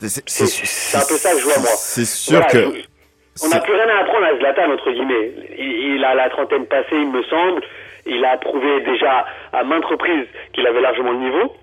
C'est 0.00 0.96
un 0.96 1.00
peu 1.00 1.14
ça 1.16 1.32
que 1.32 1.38
je 1.40 1.44
vois 1.44 1.58
moi. 1.58 1.68
C'est 1.74 2.04
sûr 2.06 2.38
Voilà, 2.38 2.46
que. 2.52 2.58
je- 2.78 3.44
on 3.44 3.48
n'a 3.50 3.60
plus 3.60 3.72
rien 3.74 3.88
à 3.88 3.98
apprendre 4.00 4.24
à 4.26 4.36
Zlatan 4.38 4.70
entre 4.72 4.90
guillemets. 4.90 5.32
Il, 5.58 5.94
il 5.96 6.04
a 6.04 6.14
la 6.14 6.28
trentaine 6.30 6.66
passée, 6.66 6.96
il 6.96 7.10
me 7.10 7.22
semble. 7.24 7.62
Il 8.06 8.24
a 8.24 8.36
prouvé 8.38 8.80
déjà 8.80 9.26
à 9.52 9.62
maintes 9.64 9.84
reprises 9.84 10.26
qu'il 10.54 10.66
avait 10.66 10.80
largement 10.80 11.12
le 11.12 11.18
niveau. 11.18 11.54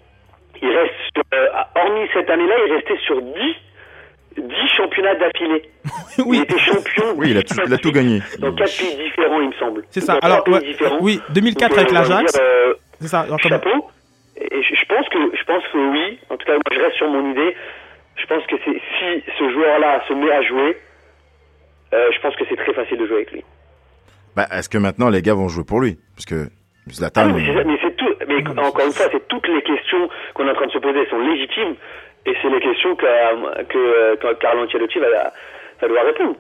Il 0.62 0.70
reste, 0.70 0.94
sur- 1.14 1.24
euh, 1.34 1.48
hormis 1.76 2.08
cette 2.14 2.30
année-là, 2.30 2.56
il 2.68 2.74
restait 2.74 2.98
sur 3.06 3.22
10 3.22 3.56
10 4.38 4.44
championnats 4.78 5.16
d'affilée. 5.16 5.64
Il 6.18 6.42
était 6.42 6.58
champion 6.60 7.14
Oui, 7.16 7.32
il 7.32 7.38
a 7.38 7.44
tout, 7.44 7.56
il 7.66 7.74
a 7.74 7.78
tout 7.78 7.92
gagné. 7.92 8.22
dans 8.40 8.54
quatre 8.54 8.78
pays 8.78 8.96
différents, 8.96 9.42
il 9.42 9.48
me 9.50 9.54
semble. 9.54 9.84
C'est 9.90 10.02
ça. 10.02 10.18
Alors 10.22 10.48
ouais, 10.48 10.62
oui, 11.02 11.20
2004 11.30 11.70
Donc, 11.70 11.78
avec 11.80 11.92
euh, 11.92 11.94
l'Ajax. 11.94 12.40
euh, 12.40 12.74
C'est 13.02 13.08
ça. 13.08 13.26
comme- 13.30 13.38
chapeau. 13.40 13.90
Et 14.40 14.62
je, 14.64 14.76
je 14.76 14.86
pense 14.86 15.08
que 15.10 15.18
je 15.38 15.44
pense 15.46 15.64
que 15.72 15.78
oui. 15.78 16.20
En 16.30 16.38
tout 16.38 16.46
cas, 16.46 16.54
moi, 16.54 16.62
je 16.74 16.80
reste 16.80 16.96
sur 16.98 17.10
mon 17.10 17.32
idée. 17.32 17.56
je 18.18 18.26
pense 18.28 18.46
que 18.48 18.56
c'est 18.66 18.72
si 18.74 19.24
ce 19.38 19.50
joueur-là 19.52 20.04
se 20.08 20.14
met 20.14 20.32
à 20.32 20.42
jouer, 20.42 20.78
euh, 21.94 22.10
je 22.14 22.20
pense 22.22 22.36
que 22.36 22.44
c'est 22.50 22.56
très 22.58 22.74
facile 22.74 22.98
de 22.98 23.06
jouer 23.08 23.18
avec 23.18 23.32
lui. 23.32 23.44
Bah, 24.36 24.48
est-ce 24.52 24.68
que 24.70 24.78
maintenant 24.78 25.10
les 25.10 25.22
gars 25.22 25.34
vont 25.34 25.48
jouer 25.48 25.64
pour 25.66 25.80
lui? 25.80 25.98
Parce 26.16 26.26
que 26.26 26.50
Zlatan. 26.90 27.22
Ah 27.22 27.28
non, 27.28 27.36
mais 27.36 27.64
mais 27.66 27.78
c'est 27.82 27.96
tout. 27.96 28.14
Mais 28.28 28.38
encore 28.60 28.86
une 28.86 28.92
fois, 28.92 29.08
c'est 29.12 29.28
toutes 29.28 29.48
les 29.48 29.62
questions 29.62 30.10
qu'on 30.34 30.48
est 30.48 30.52
en 30.52 30.56
train 30.56 30.68
de 30.68 30.72
se 30.72 30.78
poser 30.80 31.06
sont 31.10 31.20
légitimes 31.20 31.76
et 32.26 32.34
c'est 32.42 32.50
les 32.50 32.60
questions 32.60 32.96
que, 32.96 33.06
que, 33.64 34.16
que 34.16 34.34
Carlo 34.36 34.64
Ancelotti 34.64 35.00
va, 35.00 35.08
va 35.82 35.88
devoir 35.88 36.06
répondre. 36.06 36.36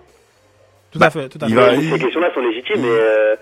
Tout 0.91 0.99
à 1.01 1.09
fait, 1.09 1.27
tout 1.29 1.39
à 1.41 1.47
il 1.47 1.55
fait. 1.55 1.59
va- 1.61 1.75
Ces 1.75 1.99
questions-là 2.03 2.31
sont 2.33 2.41
légitimes 2.41 2.83
et 2.85 2.89
euh, 2.89 3.35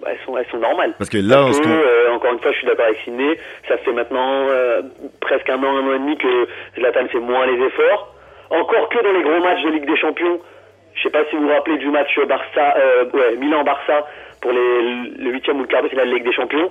bah, 0.00 0.08
elles 0.12 0.18
sont 0.24 0.36
elles 0.36 0.46
sont 0.50 0.58
normales. 0.58 0.94
Parce 0.98 1.10
que 1.10 1.18
là, 1.18 1.44
Parce 1.46 1.60
que, 1.60 1.68
euh, 1.68 2.12
encore 2.12 2.32
une 2.32 2.40
fois, 2.40 2.52
je 2.52 2.58
suis 2.58 2.66
d'accord 2.66 2.84
avec 2.86 2.98
Sidney. 3.04 3.36
Ça 3.68 3.78
fait 3.78 3.92
maintenant 3.92 4.46
euh, 4.48 4.82
presque 5.20 5.48
un 5.48 5.62
an, 5.62 5.76
un 5.78 5.86
an 5.88 5.94
et 5.94 5.98
demi 5.98 6.16
que 6.18 6.46
Zlatan 6.76 7.08
fait 7.08 7.20
moins 7.20 7.46
les 7.46 7.64
efforts. 7.66 8.14
Encore 8.50 8.88
que 8.88 9.02
dans 9.02 9.12
les 9.12 9.22
gros 9.22 9.40
matchs 9.40 9.62
de 9.62 9.70
Ligue 9.70 9.86
des 9.86 9.96
Champions. 9.96 10.40
Je 10.94 11.02
sais 11.04 11.10
pas 11.10 11.24
si 11.30 11.36
vous 11.36 11.42
vous 11.42 11.54
rappelez 11.54 11.78
du 11.78 11.88
match 11.88 12.18
Barça, 12.26 12.74
euh, 12.76 13.04
ouais, 13.14 13.36
Milan-Barça 13.36 14.06
pour 14.42 14.50
les, 14.52 14.82
le 15.18 15.30
huitième 15.30 15.58
ou 15.58 15.62
le 15.62 15.68
quart 15.68 15.82
de 15.84 15.88
finale 15.88 16.08
de 16.10 16.14
Ligue 16.14 16.24
des 16.24 16.32
Champions. 16.32 16.70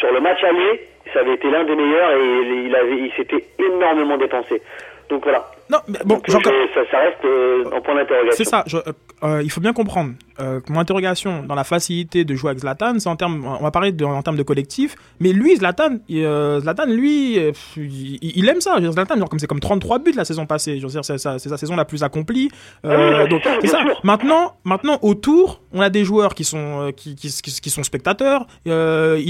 Sur 0.00 0.10
le 0.10 0.20
match 0.20 0.42
aller, 0.42 0.88
ça 1.12 1.20
avait 1.20 1.34
été 1.34 1.50
l'un 1.50 1.64
des 1.64 1.74
meilleurs 1.76 2.10
et 2.12 2.64
il 2.66 2.74
avait, 2.74 2.96
il 2.96 3.12
s'était 3.16 3.44
énormément 3.58 4.16
dépensé. 4.16 4.62
Donc 5.08 5.24
voilà. 5.24 5.44
Non, 5.72 5.78
mais 5.88 5.98
bon, 6.04 6.16
Donc, 6.16 6.24
j'en- 6.28 6.38
euh, 6.38 6.66
ça, 6.74 6.80
ça 6.90 6.98
reste 6.98 7.24
euh, 7.24 7.64
en 7.72 7.80
point 7.80 7.94
d'interrogation. 7.94 8.36
C'est 8.36 8.44
ça. 8.44 8.62
je- 8.66 8.76
euh, 8.76 8.92
euh, 9.24 9.40
il 9.42 9.50
faut 9.50 9.60
bien 9.62 9.72
comprendre. 9.72 10.12
Euh, 10.40 10.60
mon 10.68 10.80
interrogation 10.80 11.42
dans 11.44 11.54
la 11.54 11.64
facilité 11.64 12.24
de 12.24 12.34
jouer 12.34 12.50
avec 12.50 12.60
Zlatan, 12.60 12.98
c'est 12.98 13.08
en 13.08 13.16
termes. 13.16 13.44
On 13.46 13.62
va 13.62 13.70
parler 13.70 13.92
de, 13.92 14.04
en 14.04 14.22
termes 14.22 14.36
de 14.36 14.42
collectif. 14.42 14.96
Mais 15.20 15.32
lui, 15.32 15.56
Zlatan, 15.56 15.98
il, 16.08 16.22
Zlatan, 16.60 16.86
lui, 16.86 17.36
il, 17.76 18.20
il 18.36 18.48
aime 18.48 18.60
ça. 18.60 18.76
Zlatan, 18.80 19.16
genre, 19.18 19.28
comme 19.28 19.38
c'est 19.38 19.46
comme 19.46 19.60
33 19.60 19.98
buts 20.00 20.12
la 20.16 20.24
saison 20.24 20.46
passée. 20.46 20.78
Je 20.78 20.86
veux 20.86 20.90
dire, 20.92 21.04
c'est 21.04 21.18
sa, 21.18 21.38
saison 21.38 21.76
la 21.76 21.84
plus 21.84 22.02
accomplie. 22.02 22.50
Ah 22.84 22.88
oui, 22.88 23.10
bah, 23.12 23.26
donc 23.26 23.42
c'est 23.60 23.66
ça. 23.68 23.80
Maintenant, 24.02 24.54
maintenant 24.64 24.98
autour, 25.02 25.62
on 25.72 25.80
a 25.80 25.90
des 25.90 26.04
joueurs 26.04 26.34
qui 26.34 26.44
sont 26.44 26.92
qui, 26.96 27.14
qui, 27.14 27.28
qui, 27.30 27.60
qui 27.60 27.70
sont 27.70 27.82
spectateurs. 27.82 28.46
Il 28.66 28.72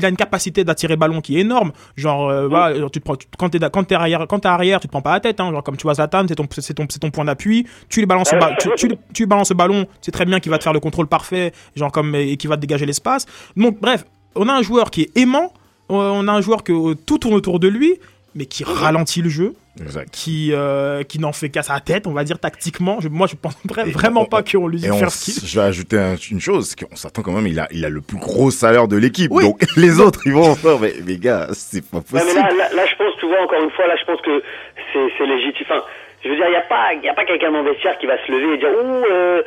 a 0.04 0.08
une 0.08 0.16
capacité 0.16 0.64
d'attirer 0.64 0.96
ballon 0.96 1.20
qui 1.20 1.36
est 1.36 1.40
énorme. 1.40 1.72
Genre, 1.96 2.50
genre, 2.50 2.90
tu 2.90 3.00
te 3.00 3.04
prends, 3.04 3.16
tu- 3.16 3.26
quand 3.38 3.48
t'es 3.50 3.58
quand 3.70 3.84
t'es 3.84 3.94
arrière, 3.94 4.26
quand 4.28 4.38
t'es 4.40 4.48
arrière, 4.48 4.80
tu 4.80 4.86
te 4.86 4.92
prends 4.92 5.02
pas 5.02 5.12
la 5.12 5.20
tête. 5.20 5.40
Hein, 5.40 5.50
genre 5.50 5.62
comme 5.62 5.76
tu 5.76 5.82
vois 5.82 5.94
Zlatan, 5.94 6.26
c'est 6.32 6.36
ton 6.36 6.46
c'est 6.50 6.74
ton 6.74 6.86
c'est 6.88 6.98
ton 6.98 7.10
point 7.10 7.24
d'appui. 7.24 7.66
Tu 7.88 8.00
lui 8.00 8.06
balances, 8.06 8.32
le 8.32 8.38
ba- 8.40 8.56
tu, 8.58 8.68
tu, 8.76 8.88
tu 9.12 9.26
balances 9.26 9.50
le 9.50 9.56
ballon. 9.56 9.86
C'est 10.00 10.12
très 10.12 10.24
bien 10.24 10.40
qu'il 10.40 10.50
va 10.50 10.58
te 10.58 10.62
faire 10.64 10.72
le 10.72 10.80
contrôle 10.80 11.06
parfait, 11.06 11.52
genre 11.76 11.92
comme 11.92 12.14
et 12.14 12.36
qui 12.36 12.46
va 12.46 12.56
te 12.56 12.60
dégager 12.62 12.86
l'espace. 12.86 13.26
Donc 13.56 13.78
bref, 13.80 14.04
on 14.34 14.48
a 14.48 14.52
un 14.54 14.62
joueur 14.62 14.90
qui 14.90 15.02
est 15.02 15.16
aimant. 15.18 15.52
euh, 15.90 15.94
On 15.94 16.26
a 16.28 16.32
un 16.32 16.40
joueur 16.40 16.64
que 16.64 16.72
euh, 16.72 16.94
tout 16.94 17.18
tourne 17.18 17.34
autour 17.34 17.58
de 17.60 17.68
lui, 17.68 17.94
mais 18.34 18.46
qui 18.46 18.64
ralentit 18.64 19.20
le 19.22 19.28
jeu. 19.28 19.54
Qui, 20.12 20.50
euh, 20.52 21.02
qui 21.02 21.18
n'en 21.18 21.32
fait 21.32 21.48
qu'à 21.48 21.62
sa 21.62 21.80
tête, 21.80 22.06
on 22.06 22.12
va 22.12 22.24
dire 22.24 22.38
tactiquement. 22.38 23.00
Je- 23.00 23.08
moi, 23.08 23.26
je 23.26 23.36
pense 23.36 23.54
vra- 23.66 23.90
vraiment 23.90 24.26
pas 24.26 24.42
qu'on 24.42 24.68
lui 24.68 24.78
dise 24.78 24.90
on 24.90 24.98
faire 24.98 25.10
ce 25.10 25.24
qu'il 25.24 25.48
je 25.48 25.58
vais 25.58 25.64
ajouter 25.66 25.98
un- 25.98 26.16
une 26.16 26.40
chose, 26.40 26.68
c'est 26.76 26.84
qu'on 26.86 26.94
s'attend 26.94 27.22
quand 27.22 27.32
même, 27.32 27.46
il 27.46 27.58
a, 27.58 27.68
il 27.70 27.82
a 27.86 27.88
le 27.88 28.02
plus 28.02 28.18
gros 28.18 28.50
salaire 28.50 28.86
de 28.86 28.96
l'équipe. 28.96 29.30
Donc 29.30 29.62
les 29.78 29.98
autres, 29.98 30.20
ils 30.26 30.32
vont 30.34 30.50
en 30.50 30.54
faire, 30.56 30.78
mais, 30.78 30.92
mais 31.06 31.16
gars, 31.16 31.48
c'est 31.54 31.80
pas 31.88 32.02
mais 32.12 32.20
possible. 32.20 32.38
là, 32.38 32.50
là, 32.52 32.68
là, 32.74 32.84
je 32.86 32.94
pense, 32.96 33.14
tu 33.18 33.26
vois, 33.26 33.42
encore 33.42 33.62
une 33.62 33.70
fois, 33.70 33.86
là, 33.86 33.94
je 33.98 34.04
pense 34.04 34.20
que 34.20 34.42
c'est, 34.92 35.08
c'est 35.16 35.26
légitime. 35.26 35.66
Enfin, 35.70 35.82
je 36.24 36.28
veux 36.28 36.36
dire, 36.36 36.46
il 36.46 36.50
n'y 36.50 36.56
a 36.56 36.60
pas, 36.62 36.92
il 36.94 37.02
y 37.04 37.08
a 37.08 37.14
pas 37.14 37.24
quelqu'un 37.24 37.50
dans 37.52 37.62
le 37.62 37.70
vestiaire 37.70 37.96
qui 37.98 38.06
va 38.06 38.14
se 38.24 38.30
lever 38.32 38.54
et 38.54 38.58
dire, 38.58 38.68
ouh, 38.70 39.04
euh, 39.10 39.42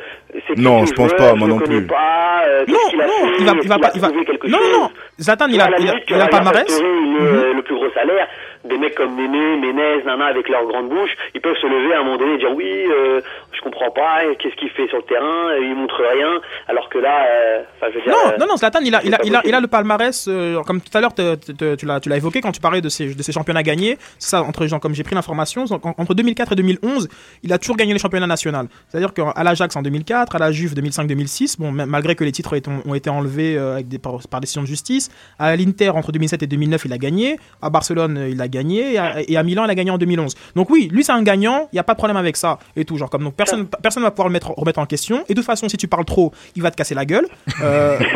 c'est 0.46 0.56
Non, 0.58 0.84
je 0.84 0.92
pense 0.92 1.08
joueur, 1.10 1.30
pas, 1.32 1.34
moi 1.34 1.48
le 1.48 1.54
non 1.54 1.58
plus. 1.60 1.86
Pas, 1.86 2.42
euh, 2.46 2.64
Non, 2.68 2.74
a 2.74 3.06
non, 3.06 3.12
fait, 3.12 3.36
il 3.40 3.46
va, 3.46 3.52
il 3.62 3.68
va 3.68 3.78
pas, 3.78 3.90
il 3.94 4.00
va. 4.00 4.08
Non, 4.08 4.14
chose 4.24 4.50
non, 4.50 4.58
non. 4.80 4.90
Zlatan, 5.18 5.46
il 5.48 5.60
a, 5.60 5.68
il 5.78 5.88
a, 5.88 5.94
il 6.08 6.14
a 6.14 6.16
Ryan 6.16 6.26
palmarès. 6.28 6.64
Il 6.68 6.84
est, 6.84 6.88
Mhm. 7.16 7.26
euh, 7.26 7.52
le 7.54 7.62
plus 7.62 7.74
gros 7.76 7.90
salaire, 7.92 8.28
des 8.64 8.76
mecs 8.76 8.94
comme 8.94 9.14
Néné, 9.16 9.56
Ménez, 9.58 10.02
Nana, 10.04 10.26
avec 10.26 10.48
leur 10.48 10.66
grande 10.66 10.88
bouche, 10.90 11.10
ils 11.34 11.40
peuvent 11.40 11.56
se 11.56 11.66
lever 11.66 11.94
à 11.94 12.00
un 12.00 12.02
moment 12.04 12.18
donné 12.18 12.34
et 12.34 12.38
dire, 12.38 12.52
oui, 12.54 12.68
euh, 12.90 13.20
je 13.52 13.60
comprends 13.62 13.90
pas, 13.90 14.20
qu'est-ce 14.38 14.56
qu'il 14.56 14.68
fait 14.70 14.86
sur 14.88 14.98
le 14.98 15.04
terrain, 15.04 15.56
il 15.60 15.74
montre 15.74 16.02
rien, 16.02 16.40
alors 16.68 16.88
que 16.90 16.98
là, 16.98 17.24
euh, 17.30 17.62
enfin, 17.80 17.90
je 17.92 17.98
veux 17.98 18.04
dire. 18.04 18.12
Non, 18.12 18.32
euh, 18.32 18.36
non, 18.38 18.46
non, 18.50 18.56
Zlatan, 18.56 18.80
il 18.84 18.94
a, 18.94 19.00
il 19.04 19.14
a, 19.14 19.18
pas 19.18 19.24
il 19.24 19.34
a, 19.36 19.40
il 19.46 19.54
a 19.54 19.60
le 19.60 19.66
palmarès, 19.68 20.26
euh, 20.28 20.60
comme 20.66 20.80
tout 20.80 20.96
à 20.98 21.00
l'heure, 21.00 21.14
tu 21.14 21.86
l'as, 21.86 22.00
tu 22.00 22.08
l'as 22.08 22.16
évoqué 22.16 22.40
quand 22.42 22.52
tu 22.52 22.60
parlais 22.60 22.80
de 22.82 22.88
ces, 22.88 23.14
de 23.14 23.22
ces 23.22 23.32
championnats 23.32 23.62
gagnés. 23.62 23.96
C'est 24.18 24.30
ça, 24.36 24.42
entre 24.42 24.66
gens, 24.66 24.78
comme 24.80 24.94
j'ai 24.94 25.04
pris 25.04 25.14
l'information, 25.14 25.64
en- 25.70 25.94
entre 25.96 26.14
2004 26.14 26.52
et 26.52 26.56
2011, 26.66 27.08
il 27.42 27.52
a 27.52 27.58
toujours 27.58 27.76
gagné 27.76 27.92
les 27.92 27.98
championnats 27.98 28.26
nationaux. 28.26 28.58
C'est-à-dire 28.88 29.12
qu'à 29.14 29.42
l'Ajax 29.42 29.74
en 29.76 29.82
2004, 29.82 30.36
à 30.36 30.38
la 30.38 30.52
Juve 30.52 30.74
2005-2006, 30.74 31.56
bon, 31.58 31.70
ma- 31.72 31.86
malgré 31.86 32.14
que 32.14 32.24
les 32.24 32.32
titres 32.32 32.52
ont 32.52 32.56
été, 32.56 32.70
ont 32.86 32.94
été 32.94 33.10
enlevés 33.10 33.56
euh, 33.56 33.74
avec 33.74 33.88
des, 33.88 33.98
par, 33.98 34.18
par 34.28 34.40
décision 34.40 34.62
de 34.62 34.66
justice, 34.66 35.10
à 35.38 35.54
l'Inter 35.56 35.90
entre 35.90 36.12
2007 36.12 36.42
et 36.42 36.46
2009, 36.46 36.82
il 36.84 36.92
a 36.92 36.98
gagné, 36.98 37.38
à 37.62 37.70
Barcelone, 37.70 38.16
euh, 38.18 38.28
il 38.28 38.40
a 38.40 38.48
gagné, 38.48 38.94
et 38.94 38.98
à, 38.98 39.16
et 39.26 39.36
à 39.36 39.42
Milan, 39.42 39.64
il 39.64 39.70
a 39.70 39.74
gagné 39.74 39.90
en 39.90 39.98
2011. 39.98 40.34
Donc 40.54 40.70
oui, 40.70 40.88
lui, 40.92 41.04
c'est 41.04 41.12
un 41.12 41.22
gagnant, 41.22 41.68
il 41.72 41.76
n'y 41.76 41.80
a 41.80 41.84
pas 41.84 41.94
de 41.94 41.98
problème 41.98 42.16
avec 42.16 42.36
ça, 42.36 42.58
et 42.76 42.84
tout, 42.84 42.96
genre, 42.96 43.10
comme, 43.10 43.24
donc 43.24 43.34
personne, 43.34 43.66
personne 43.82 44.02
va 44.02 44.10
pouvoir 44.10 44.28
le 44.28 44.32
mettre, 44.32 44.50
remettre 44.56 44.78
en 44.78 44.86
question, 44.86 45.24
et 45.28 45.34
de 45.34 45.40
toute 45.40 45.44
façon, 45.46 45.68
si 45.68 45.76
tu 45.76 45.88
parles 45.88 46.04
trop, 46.04 46.32
il 46.54 46.62
va 46.62 46.70
te 46.70 46.76
casser 46.76 46.94
la 46.94 47.04
gueule. 47.04 47.26
Euh, 47.62 47.98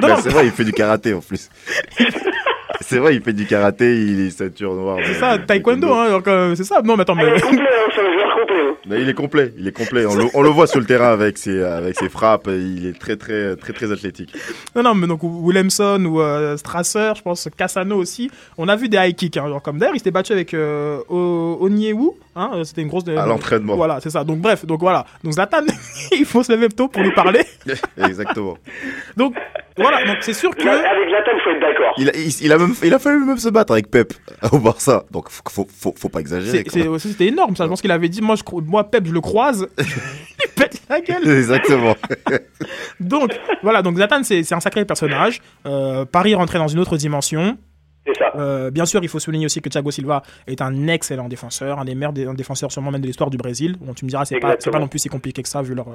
Bah, 0.00 0.16
c'est 0.22 0.28
vrai, 0.30 0.46
il 0.46 0.52
fait 0.52 0.64
du 0.64 0.72
karaté 0.72 1.12
en 1.14 1.20
plus. 1.20 1.48
c'est 2.80 2.98
vrai, 2.98 3.14
il 3.16 3.22
fait 3.22 3.32
du 3.32 3.46
karaté, 3.46 3.96
il 3.96 4.26
est 4.26 4.30
ceinture 4.30 4.74
noire. 4.74 4.98
C'est 5.04 5.14
ça, 5.14 5.38
taekwondo, 5.38 5.92
hein, 5.92 6.20
euh, 6.26 6.54
c'est 6.54 6.64
ça. 6.64 6.80
Non, 6.82 6.96
mais 6.96 7.02
attends, 7.02 7.14
mais. 7.14 7.40
complet, 7.40 7.58
hein, 7.62 7.90
c'est 7.94 8.00
un 8.00 8.12
joueur 8.12 8.34
complet. 8.40 8.56
hein. 8.60 8.74
Mais 8.86 9.00
il 9.02 9.08
est 9.08 9.14
complet, 9.14 9.52
il 9.58 9.66
est 9.68 9.72
complet. 9.76 10.06
On 10.06 10.14
le, 10.14 10.24
on 10.34 10.42
le 10.42 10.48
voit 10.48 10.66
sur 10.66 10.78
le 10.80 10.86
terrain 10.86 11.12
avec 11.12 11.36
ses, 11.38 11.62
avec 11.62 11.96
ses 11.98 12.08
frappes. 12.08 12.46
Il 12.48 12.86
est 12.86 12.98
très, 12.98 13.16
très, 13.16 13.56
très, 13.56 13.72
très 13.72 13.92
athlétique. 13.92 14.34
Non, 14.76 14.82
non, 14.82 14.94
mais 14.94 15.06
donc 15.06 15.20
Willemson 15.22 16.02
ou 16.04 16.20
euh, 16.20 16.56
Strasser, 16.56 17.12
je 17.16 17.22
pense 17.22 17.48
Cassano 17.56 17.96
aussi. 17.96 18.30
On 18.56 18.68
a 18.68 18.76
vu 18.76 18.88
des 18.88 18.96
high 18.96 19.14
kicks, 19.14 19.36
hein, 19.36 19.48
genre 19.48 19.62
comme 19.62 19.78
d'ailleurs, 19.78 19.94
il 19.94 19.98
s'était 19.98 20.10
battu 20.10 20.32
avec 20.32 20.54
euh, 20.54 20.98
O- 21.08 21.58
Onyewu, 21.60 22.10
hein, 22.36 22.50
euh, 22.54 22.64
c'était 22.64 22.82
une 22.82 22.88
grosse. 22.88 23.04
À 23.08 23.26
l'entraînement. 23.26 23.76
Voilà, 23.76 23.98
c'est 24.00 24.10
ça. 24.10 24.24
Donc 24.24 24.38
bref, 24.38 24.64
donc 24.64 24.80
voilà. 24.80 25.04
Donc 25.24 25.32
Zlatan, 25.34 25.62
il 26.12 26.24
faut 26.24 26.42
se 26.42 26.52
lever 26.52 26.68
tôt 26.68 26.88
pour 26.88 27.02
lui 27.02 27.12
parler. 27.12 27.40
Exactement. 27.98 28.56
Donc 29.16 29.34
voilà, 29.76 30.04
donc 30.06 30.16
c'est 30.20 30.32
sûr 30.32 30.54
que. 30.54 30.62
Avec 30.62 31.08
Zlatan, 31.08 31.30
il 31.34 31.40
faut 31.42 31.50
être 31.50 31.60
d'accord. 31.60 31.77
Il 31.98 32.08
a, 32.08 32.16
il, 32.16 32.32
il 32.42 32.52
a 32.52 32.58
même, 32.58 32.74
il 32.82 32.94
a 32.94 32.98
fallu 32.98 33.24
même 33.24 33.38
se 33.38 33.48
battre 33.48 33.72
avec 33.72 33.90
Pep 33.90 34.12
au 34.52 34.58
Barça. 34.58 35.04
Donc, 35.10 35.28
faut, 35.28 35.42
faut, 35.50 35.66
faut, 35.70 35.94
faut 35.96 36.08
pas 36.08 36.20
exagérer. 36.20 36.64
C'était 36.98 37.26
énorme, 37.26 37.56
ça. 37.56 37.64
Je 37.64 37.68
pense 37.68 37.80
qu'il 37.80 37.90
avait 37.90 38.08
dit, 38.08 38.20
moi, 38.22 38.36
je, 38.36 38.42
moi 38.60 38.90
Pep, 38.90 39.06
je 39.06 39.12
le 39.12 39.20
croise, 39.20 39.66
il 39.78 40.50
pète 40.54 40.82
la 40.88 41.00
gueule. 41.00 41.28
Exactement. 41.38 41.96
Donc 43.00 43.30
voilà, 43.62 43.82
donc 43.82 43.96
Zlatan, 43.96 44.22
c'est 44.22 44.42
c'est 44.42 44.54
un 44.54 44.60
sacré 44.60 44.84
personnage. 44.84 45.40
Euh, 45.66 46.04
Paris 46.04 46.34
rentrait 46.34 46.58
dans 46.58 46.68
une 46.68 46.78
autre 46.78 46.96
dimension. 46.96 47.58
Ça. 48.18 48.32
Euh, 48.36 48.70
bien 48.70 48.86
sûr, 48.86 49.02
il 49.02 49.08
faut 49.08 49.18
souligner 49.18 49.46
aussi 49.46 49.60
que 49.60 49.68
Thiago 49.68 49.90
Silva 49.90 50.22
est 50.46 50.60
un 50.62 50.86
excellent 50.88 51.28
défenseur, 51.28 51.78
un 51.78 51.84
des 51.84 51.94
meilleurs 51.94 52.12
dé- 52.12 52.26
défenseurs 52.34 52.70
sûrement 52.72 52.90
même 52.90 53.00
de 53.00 53.06
l'histoire 53.06 53.30
du 53.30 53.36
Brésil. 53.36 53.76
Bon, 53.80 53.94
tu 53.94 54.04
me 54.04 54.10
diras, 54.10 54.24
c'est 54.24 54.38
pas, 54.40 54.56
pas 54.56 54.78
non 54.78 54.88
plus 54.88 54.98
si 55.00 55.08
compliqué 55.08 55.42
que 55.42 55.48
ça 55.48 55.62
vu 55.62 55.74
leur, 55.74 55.86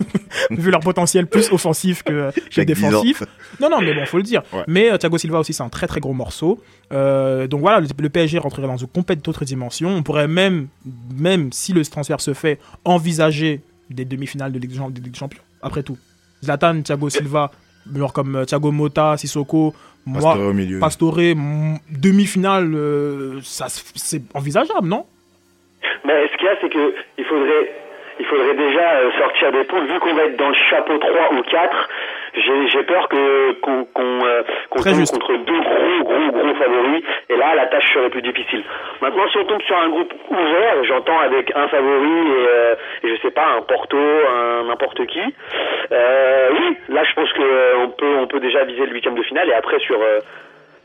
vu 0.50 0.70
leur 0.70 0.80
potentiel 0.80 1.26
plus 1.26 1.50
offensif 1.52 2.02
que, 2.02 2.30
défensif. 2.64 3.22
Non, 3.60 3.68
non, 3.70 3.80
mais 3.80 3.94
bon, 3.94 4.04
faut 4.06 4.16
le 4.18 4.22
dire. 4.22 4.42
Ouais. 4.52 4.64
Mais 4.66 4.90
euh, 4.92 4.98
Thiago 4.98 5.18
Silva 5.18 5.38
aussi, 5.40 5.52
c'est 5.52 5.62
un 5.62 5.68
très 5.68 5.86
très 5.86 6.00
gros 6.00 6.12
morceau. 6.14 6.62
Euh, 6.92 7.46
donc 7.46 7.60
voilà, 7.60 7.80
le, 7.80 7.86
le 7.98 8.08
PSG 8.08 8.38
rentrerait 8.38 8.66
dans 8.66 8.76
une 8.76 8.86
complète 8.88 9.26
autre 9.28 9.44
dimension. 9.44 9.88
On 9.90 10.02
pourrait 10.02 10.28
même, 10.28 10.68
même 11.16 11.52
si 11.52 11.72
le 11.72 11.84
transfert 11.84 12.20
se 12.20 12.34
fait, 12.34 12.58
envisager 12.84 13.60
des 13.90 14.04
demi-finales 14.04 14.52
de 14.52 14.58
Ligue 14.58 14.70
des 14.70 14.76
Champ- 14.76 14.90
de 14.90 14.96
Ligue 15.00 15.12
des 15.12 15.18
Champions. 15.18 15.42
Après 15.62 15.82
tout, 15.82 15.98
Zlatan, 16.44 16.82
Thiago 16.82 17.08
Silva, 17.10 17.50
genre 17.94 18.12
comme 18.12 18.36
euh, 18.36 18.44
Thiago 18.44 18.70
Motta, 18.70 19.16
Sissoko, 19.16 19.74
moi, 20.06 20.20
Pastore 20.20 20.48
au 20.48 20.52
milieu. 20.52 20.78
Pastore, 20.80 21.18
mm, 21.18 21.76
demi-finale, 21.90 22.74
euh, 22.74 23.40
ça 23.42 23.66
c'est 23.68 24.22
envisageable, 24.34 24.88
non? 24.88 25.06
Mais 26.04 26.28
ce 26.28 26.36
qu'il 26.36 26.46
y 26.46 26.48
a, 26.48 26.56
c'est 26.60 26.68
que 26.68 26.94
il 27.18 27.24
faudrait, 27.24 27.72
il 28.18 28.26
faudrait 28.26 28.54
déjà 28.54 28.94
euh, 28.94 29.10
sortir 29.18 29.52
des 29.52 29.64
points. 29.64 29.84
Vu 29.84 29.98
qu'on 30.00 30.14
va 30.14 30.24
être 30.24 30.36
dans 30.36 30.48
le 30.48 30.56
chapeau 30.70 30.98
3 30.98 31.34
ou 31.34 31.42
4, 31.42 31.88
j'ai 32.34 32.68
j'ai 32.68 32.82
peur 32.84 33.08
que 33.08 33.52
qu'on 33.60 33.84
qu'on 33.84 34.24
euh, 34.24 34.42
qu'on 34.70 34.80
Très 34.80 34.90
tombe 34.90 35.00
juste. 35.00 35.12
contre 35.12 35.36
deux 35.44 35.60
gros, 35.60 36.02
gros, 36.04 36.30
gros 36.32 36.54
favoris. 36.54 37.02
Et 37.28 37.36
là, 37.36 37.54
la 37.54 37.66
tâche 37.66 37.92
serait 37.92 38.10
plus 38.10 38.22
difficile. 38.22 38.62
Maintenant, 39.00 39.28
si 39.30 39.38
on 39.38 39.44
tombe 39.44 39.62
sur 39.62 39.76
un 39.76 39.88
groupe 39.88 40.12
ouvert, 40.30 40.84
j'entends 40.84 41.18
avec 41.20 41.50
un 41.54 41.68
favori 41.68 42.10
et, 42.10 42.46
euh, 42.48 42.74
et 43.04 43.08
je 43.16 43.20
sais 43.22 43.30
pas, 43.30 43.46
un 43.58 43.62
Porto, 43.62 43.96
un 43.98 44.64
n'importe 44.64 45.04
qui. 45.06 45.20
Euh, 45.92 46.48
oui, 46.52 46.76
là, 46.88 47.04
je 47.04 47.14
pense 47.14 47.32
que 47.32 47.42
euh, 47.42 47.84
on 47.84 47.88
peut, 47.90 48.14
on 48.18 48.26
peut 48.26 48.40
déjà 48.40 48.64
viser 48.64 48.86
le 48.86 48.92
huitième 48.92 49.14
de 49.14 49.22
finale 49.22 49.48
et 49.48 49.54
après 49.54 49.78
sur. 49.80 50.00
euh, 50.00 50.18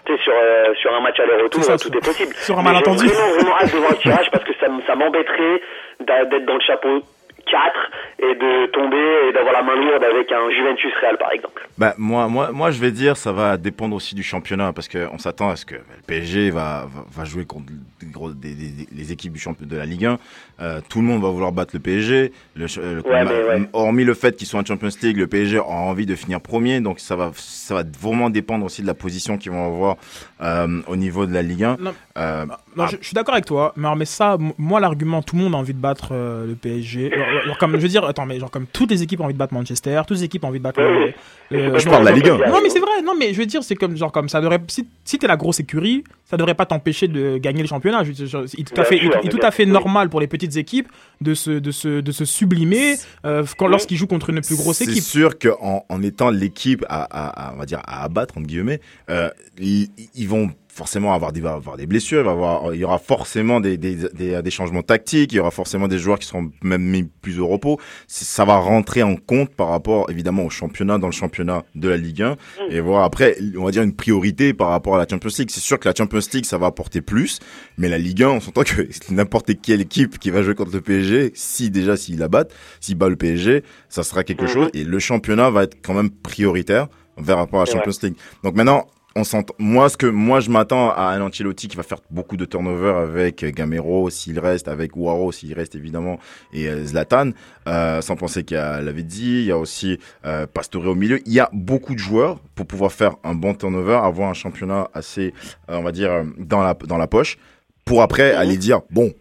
tu 0.05 0.15
sais, 0.15 0.23
sur, 0.23 0.33
euh, 0.33 0.73
sur 0.75 0.93
un 0.95 1.01
match 1.01 1.19
aller-retour, 1.19 1.61
ça, 1.63 1.73
euh, 1.73 1.75
tout 1.77 1.89
est 1.93 1.99
possible. 2.05 2.33
sur 2.35 2.57
un 2.57 2.61
Mais 2.63 2.69
j'ai 2.69 2.73
malentendu. 2.75 3.07
vraiment, 3.07 3.33
vraiment 3.33 3.55
hâte 3.57 3.73
de 3.73 3.77
voir 3.77 3.91
le 3.91 3.97
tirage 3.97 4.31
parce 4.31 4.43
que 4.45 4.53
ça, 4.53 4.67
ça 4.87 4.95
m'embêterait 4.95 5.61
d'être 5.99 6.45
dans 6.45 6.53
le 6.53 6.61
chapeau 6.61 7.01
4 7.49 7.75
et 8.19 8.35
de 8.35 8.65
tomber 8.71 9.29
et 9.29 9.33
d'avoir 9.33 9.53
la 9.53 9.61
main 9.63 9.75
lourde 9.75 10.03
avec 10.03 10.31
un 10.31 10.49
Juventus 10.49 10.91
Real 11.01 11.17
par 11.17 11.31
exemple. 11.31 11.67
Bah, 11.77 11.93
moi, 11.97 12.27
moi, 12.27 12.51
moi, 12.51 12.71
je 12.71 12.79
vais 12.81 12.91
dire, 12.91 13.15
ça 13.17 13.31
va 13.31 13.57
dépendre 13.57 13.95
aussi 13.95 14.15
du 14.15 14.23
championnat 14.23 14.73
parce 14.73 14.87
qu'on 14.87 15.17
s'attend 15.19 15.49
à 15.49 15.55
ce 15.55 15.65
que 15.65 15.75
le 15.75 15.81
PSG 16.07 16.49
va, 16.49 16.87
va, 16.91 17.05
va 17.11 17.23
jouer 17.25 17.45
contre 17.45 17.65
des 18.01 18.07
gros, 18.07 18.31
des, 18.31 18.53
des- 18.55 18.87
les 18.91 19.11
équipes 19.11 19.33
du 19.33 19.39
champion 19.39 19.65
de 19.67 19.77
la 19.77 19.85
Ligue 19.85 20.05
1. 20.05 20.17
Euh, 20.59 20.81
tout 20.89 20.99
le 20.99 21.05
monde 21.05 21.21
va 21.21 21.29
vouloir 21.29 21.51
battre 21.51 21.71
le 21.75 21.79
PSG. 21.79 22.31
Le, 22.55 22.65
euh, 22.79 23.01
Ouais, 23.05 23.23
mais 23.25 23.43
ouais. 23.43 23.69
Hormis 23.73 24.03
le 24.03 24.15
fait 24.15 24.35
qu'ils 24.35 24.47
soient 24.47 24.59
en 24.61 24.65
Champions 24.65 24.89
League, 25.03 25.17
le 25.17 25.27
PSG 25.27 25.57
a 25.59 25.63
envie 25.63 26.07
de 26.07 26.15
finir 26.15 26.41
premier. 26.41 26.79
Donc, 26.81 26.99
ça 26.99 27.15
va, 27.15 27.31
ça 27.35 27.75
va 27.75 27.83
vraiment 28.01 28.29
dépendre 28.31 28.65
aussi 28.65 28.81
de 28.81 28.87
la 28.87 28.95
position 28.95 29.37
qu'ils 29.37 29.51
vont 29.51 29.67
avoir 29.67 29.97
euh, 30.41 30.81
au 30.87 30.95
niveau 30.95 31.27
de 31.27 31.33
la 31.33 31.43
Ligue 31.43 31.63
1. 31.63 31.77
Non. 31.79 31.93
Euh, 32.17 32.45
Non, 32.75 32.87
je, 32.87 32.97
je 32.99 33.05
suis 33.05 33.13
d'accord 33.13 33.33
avec 33.35 33.45
toi, 33.45 33.73
mais, 33.75 33.85
alors, 33.85 33.95
mais 33.95 34.05
ça, 34.05 34.37
moi, 34.57 34.79
l'argument, 34.79 35.21
tout 35.21 35.35
le 35.35 35.43
monde 35.43 35.53
a 35.55 35.57
envie 35.57 35.73
de 35.73 35.79
battre 35.79 36.09
euh, 36.11 36.47
le 36.47 36.55
PSG. 36.55 37.11
Comme, 37.59 37.73
je 37.73 37.77
veux 37.77 37.87
dire, 37.87 38.03
attends, 38.05 38.25
mais 38.25 38.39
genre, 38.39 38.51
comme 38.51 38.65
toutes 38.67 38.89
les 38.91 39.03
équipes 39.03 39.19
ont 39.21 39.25
envie 39.25 39.33
de 39.33 39.39
battre 39.39 39.53
Manchester, 39.53 40.01
toutes 40.07 40.17
les 40.17 40.23
équipes 40.23 40.43
ont 40.43 40.47
envie 40.47 40.59
de 40.59 40.63
battre. 40.63 40.79
Le- 40.81 41.79
Je 41.79 41.89
parle 41.89 42.01
de 42.05 42.09
la 42.09 42.15
Ligue 42.15 42.29
1. 42.29 42.37
Non, 42.49 42.59
mais 42.61 42.69
c'est 42.69 42.79
vrai, 42.79 43.01
non, 43.03 43.13
mais 43.17 43.33
je 43.33 43.39
veux 43.39 43.45
dire, 43.45 43.63
c'est 43.63 43.75
comme, 43.75 43.95
genre, 43.95 44.11
comme 44.11 44.29
ça 44.29 44.41
devrait. 44.41 44.59
Si, 44.67 44.87
si 45.05 45.17
t'es 45.17 45.27
la 45.27 45.37
grosse 45.37 45.59
écurie, 45.59 46.03
ça 46.25 46.37
devrait 46.37 46.55
pas 46.55 46.65
t'empêcher 46.65 47.07
de 47.07 47.37
gagner 47.37 47.61
le 47.61 47.67
championnat. 47.67 48.03
Je 48.03 48.11
il 48.11 48.61
est 48.61 48.63
tout 48.63 48.81
à 48.81 48.83
fait, 48.83 48.97
il 49.23 49.29
tout 49.29 49.39
à 49.41 49.65
normal 49.65 50.09
pour 50.09 50.19
les 50.19 50.27
petites 50.27 50.55
équipes 50.57 50.89
de 51.21 51.33
se, 51.33 51.51
de 51.51 51.71
se, 51.71 52.01
de 52.01 52.11
se 52.11 52.25
sublimer 52.25 52.95
euh, 53.25 53.43
lorsqu'ils 53.61 53.97
jouent 53.97 54.07
contre 54.07 54.29
une 54.29 54.41
plus 54.41 54.55
grosse 54.55 54.77
C'est 54.77 54.85
équipe. 54.85 55.03
sûr 55.03 55.37
qu'en 55.39 55.85
en 55.89 56.01
étant 56.03 56.29
l'équipe 56.29 56.85
à, 56.89 57.03
à, 57.03 57.49
à, 57.49 57.53
on 57.53 57.57
va 57.57 57.65
dire, 57.65 57.81
à 57.85 58.03
abattre, 58.03 58.37
entre 58.37 58.47
guillemets, 58.47 58.81
euh, 59.09 59.29
ils, 59.59 59.89
ils 60.15 60.27
vont 60.27 60.49
forcément 60.77 61.13
avoir 61.13 61.33
des, 61.33 61.43
avoir 61.45 61.75
des 61.75 61.87
blessures, 61.87 62.19
il, 62.21 62.25
va 62.25 62.31
avoir, 62.31 62.73
il 62.75 62.79
y 62.79 62.83
aura 62.83 62.99
forcément 62.99 63.59
des, 63.59 63.77
des, 63.77 63.95
des, 64.13 64.41
des 64.41 64.51
changements 64.51 64.83
tactiques, 64.83 65.33
il 65.33 65.37
y 65.37 65.39
aura 65.39 65.51
forcément 65.51 65.87
des 65.87 65.97
joueurs 65.97 66.19
qui 66.19 66.27
seront 66.27 66.51
même 66.61 66.83
mis 66.83 67.03
plus 67.03 67.39
au 67.39 67.47
repos. 67.47 67.79
Ça 68.07 68.45
va 68.45 68.57
rentrer 68.57 69.01
en 69.03 69.15
compte 69.15 69.49
par 69.55 69.69
rapport, 69.69 70.09
évidemment, 70.11 70.43
au 70.45 70.49
championnat, 70.49 70.97
dans 70.99 71.07
le 71.07 71.13
championnat 71.13 71.63
de 71.75 71.89
la 71.89 71.97
Ligue 71.97 72.21
1. 72.21 72.35
Et 72.69 72.79
voilà, 72.79 73.05
après, 73.05 73.35
on 73.57 73.63
va 73.65 73.71
dire 73.71 73.81
une 73.83 73.95
priorité 73.95 74.53
par 74.53 74.69
rapport 74.69 74.95
à 74.95 74.99
la 74.99 75.07
Champions 75.09 75.31
League. 75.37 75.49
C'est 75.51 75.59
sûr 75.59 75.79
que 75.79 75.89
la 75.89 75.95
Champions 75.95 76.19
League, 76.33 76.45
ça 76.45 76.57
va 76.57 76.67
apporter 76.67 77.01
plus, 77.01 77.39
mais 77.77 77.89
la 77.89 77.97
Ligue 77.97 78.21
1, 78.23 78.29
on 78.29 78.39
s'entend 78.39 78.63
que 78.63 78.87
n'importe 79.11 79.51
quelle 79.61 79.81
équipe 79.81 80.19
qui 80.19 80.29
va 80.29 80.43
jouer 80.43 80.53
contre 80.55 80.71
le 80.73 80.81
PSG, 80.81 81.31
si 81.33 81.71
déjà 81.71 81.97
s'il 81.97 82.19
la 82.19 82.27
battent, 82.27 82.53
s'il 82.79 82.95
bat 82.95 83.09
le 83.09 83.15
PSG, 83.15 83.63
ça 83.89 84.03
sera 84.03 84.23
quelque 84.23 84.43
Mhm. 84.43 84.47
chose. 84.49 84.69
Et 84.73 84.83
le 84.83 84.99
championnat 84.99 85.49
va 85.49 85.63
être 85.63 85.77
quand 85.83 85.93
même 85.95 86.09
prioritaire 86.11 86.87
vers 87.17 87.37
rapport 87.37 87.61
à 87.61 87.65
la. 87.65 87.71
Champions 87.71 87.91
League. 88.03 88.15
Donc 88.43 88.55
maintenant, 88.55 88.85
on 89.19 89.23
s'entend. 89.23 89.53
Moi, 89.59 89.89
ce 89.89 89.97
que 89.97 90.05
moi 90.05 90.39
je 90.39 90.49
m'attends 90.49 90.91
à 90.91 91.05
un 91.15 91.21
Ancelotti 91.21 91.67
qui 91.67 91.75
va 91.75 91.83
faire 91.83 91.99
beaucoup 92.11 92.37
de 92.37 92.45
turnover 92.45 92.91
avec 92.91 93.43
euh, 93.43 93.51
Gamero 93.51 94.09
s'il 94.09 94.39
reste, 94.39 94.67
avec 94.67 94.95
Waro 94.95 95.31
s'il 95.31 95.53
reste 95.53 95.75
évidemment, 95.75 96.19
et 96.53 96.67
euh, 96.69 96.85
Zlatan. 96.85 97.31
Euh, 97.67 97.99
sans 98.01 98.15
penser 98.15 98.43
qu'il 98.43 98.55
y 98.55 98.59
a 98.59 98.79
Lavezzi, 98.81 99.39
il 99.41 99.45
y 99.45 99.51
a 99.51 99.57
aussi 99.57 99.97
euh, 100.25 100.45
Pastore 100.47 100.85
au 100.87 100.95
milieu. 100.95 101.19
Il 101.25 101.33
y 101.33 101.39
a 101.39 101.49
beaucoup 101.51 101.93
de 101.93 101.99
joueurs 101.99 102.39
pour 102.55 102.65
pouvoir 102.67 102.91
faire 102.91 103.15
un 103.23 103.33
bon 103.35 103.53
turnover, 103.53 103.95
avoir 104.01 104.29
un 104.29 104.33
championnat 104.33 104.87
assez, 104.93 105.33
on 105.67 105.81
va 105.81 105.91
dire, 105.91 106.23
dans 106.37 106.61
la 106.61 106.73
dans 106.75 106.97
la 106.97 107.07
poche, 107.07 107.37
pour 107.85 108.01
après 108.01 108.33
Mhm. 108.33 108.39
aller 108.41 108.57
dire 108.57 108.81
bon 108.91 109.11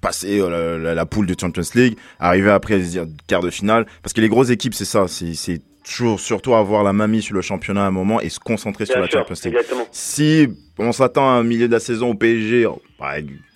passer 0.00 0.38
la, 0.38 0.78
la- 0.78 0.94
la 0.94 1.06
poule 1.06 1.26
de 1.26 1.34
Champions 1.40 1.62
League, 1.74 1.96
arriver 2.20 2.50
après 2.50 2.78
dire 2.78 3.06
quart 3.26 3.40
de 3.42 3.50
finale. 3.50 3.86
Parce 4.02 4.12
que 4.12 4.20
les 4.20 4.28
grosses 4.28 4.50
équipes, 4.50 4.74
c'est 4.74 4.84
ça, 4.84 5.06
c'est 5.08 5.60
toujours 5.86 6.20
surtout 6.20 6.54
avoir 6.54 6.82
la 6.82 6.92
main 6.92 7.06
mise 7.06 7.24
sur 7.24 7.34
le 7.34 7.42
championnat 7.42 7.84
à 7.84 7.86
un 7.86 7.92
moment 7.92 8.20
et 8.20 8.28
se 8.28 8.40
concentrer 8.40 8.86
sur 8.86 8.98
la 8.98 9.08
sûr, 9.08 9.20
Champions 9.20 9.34
League. 9.44 9.54
exactement. 9.54 9.86
Si 9.92 10.48
on 10.78 10.92
s'attend 10.92 11.28
à 11.28 11.32
un 11.32 11.42
milieu 11.44 11.68
de 11.68 11.72
la 11.72 11.80
saison 11.80 12.10
au 12.10 12.14
PSG, 12.14 12.66
par, 12.98 13.14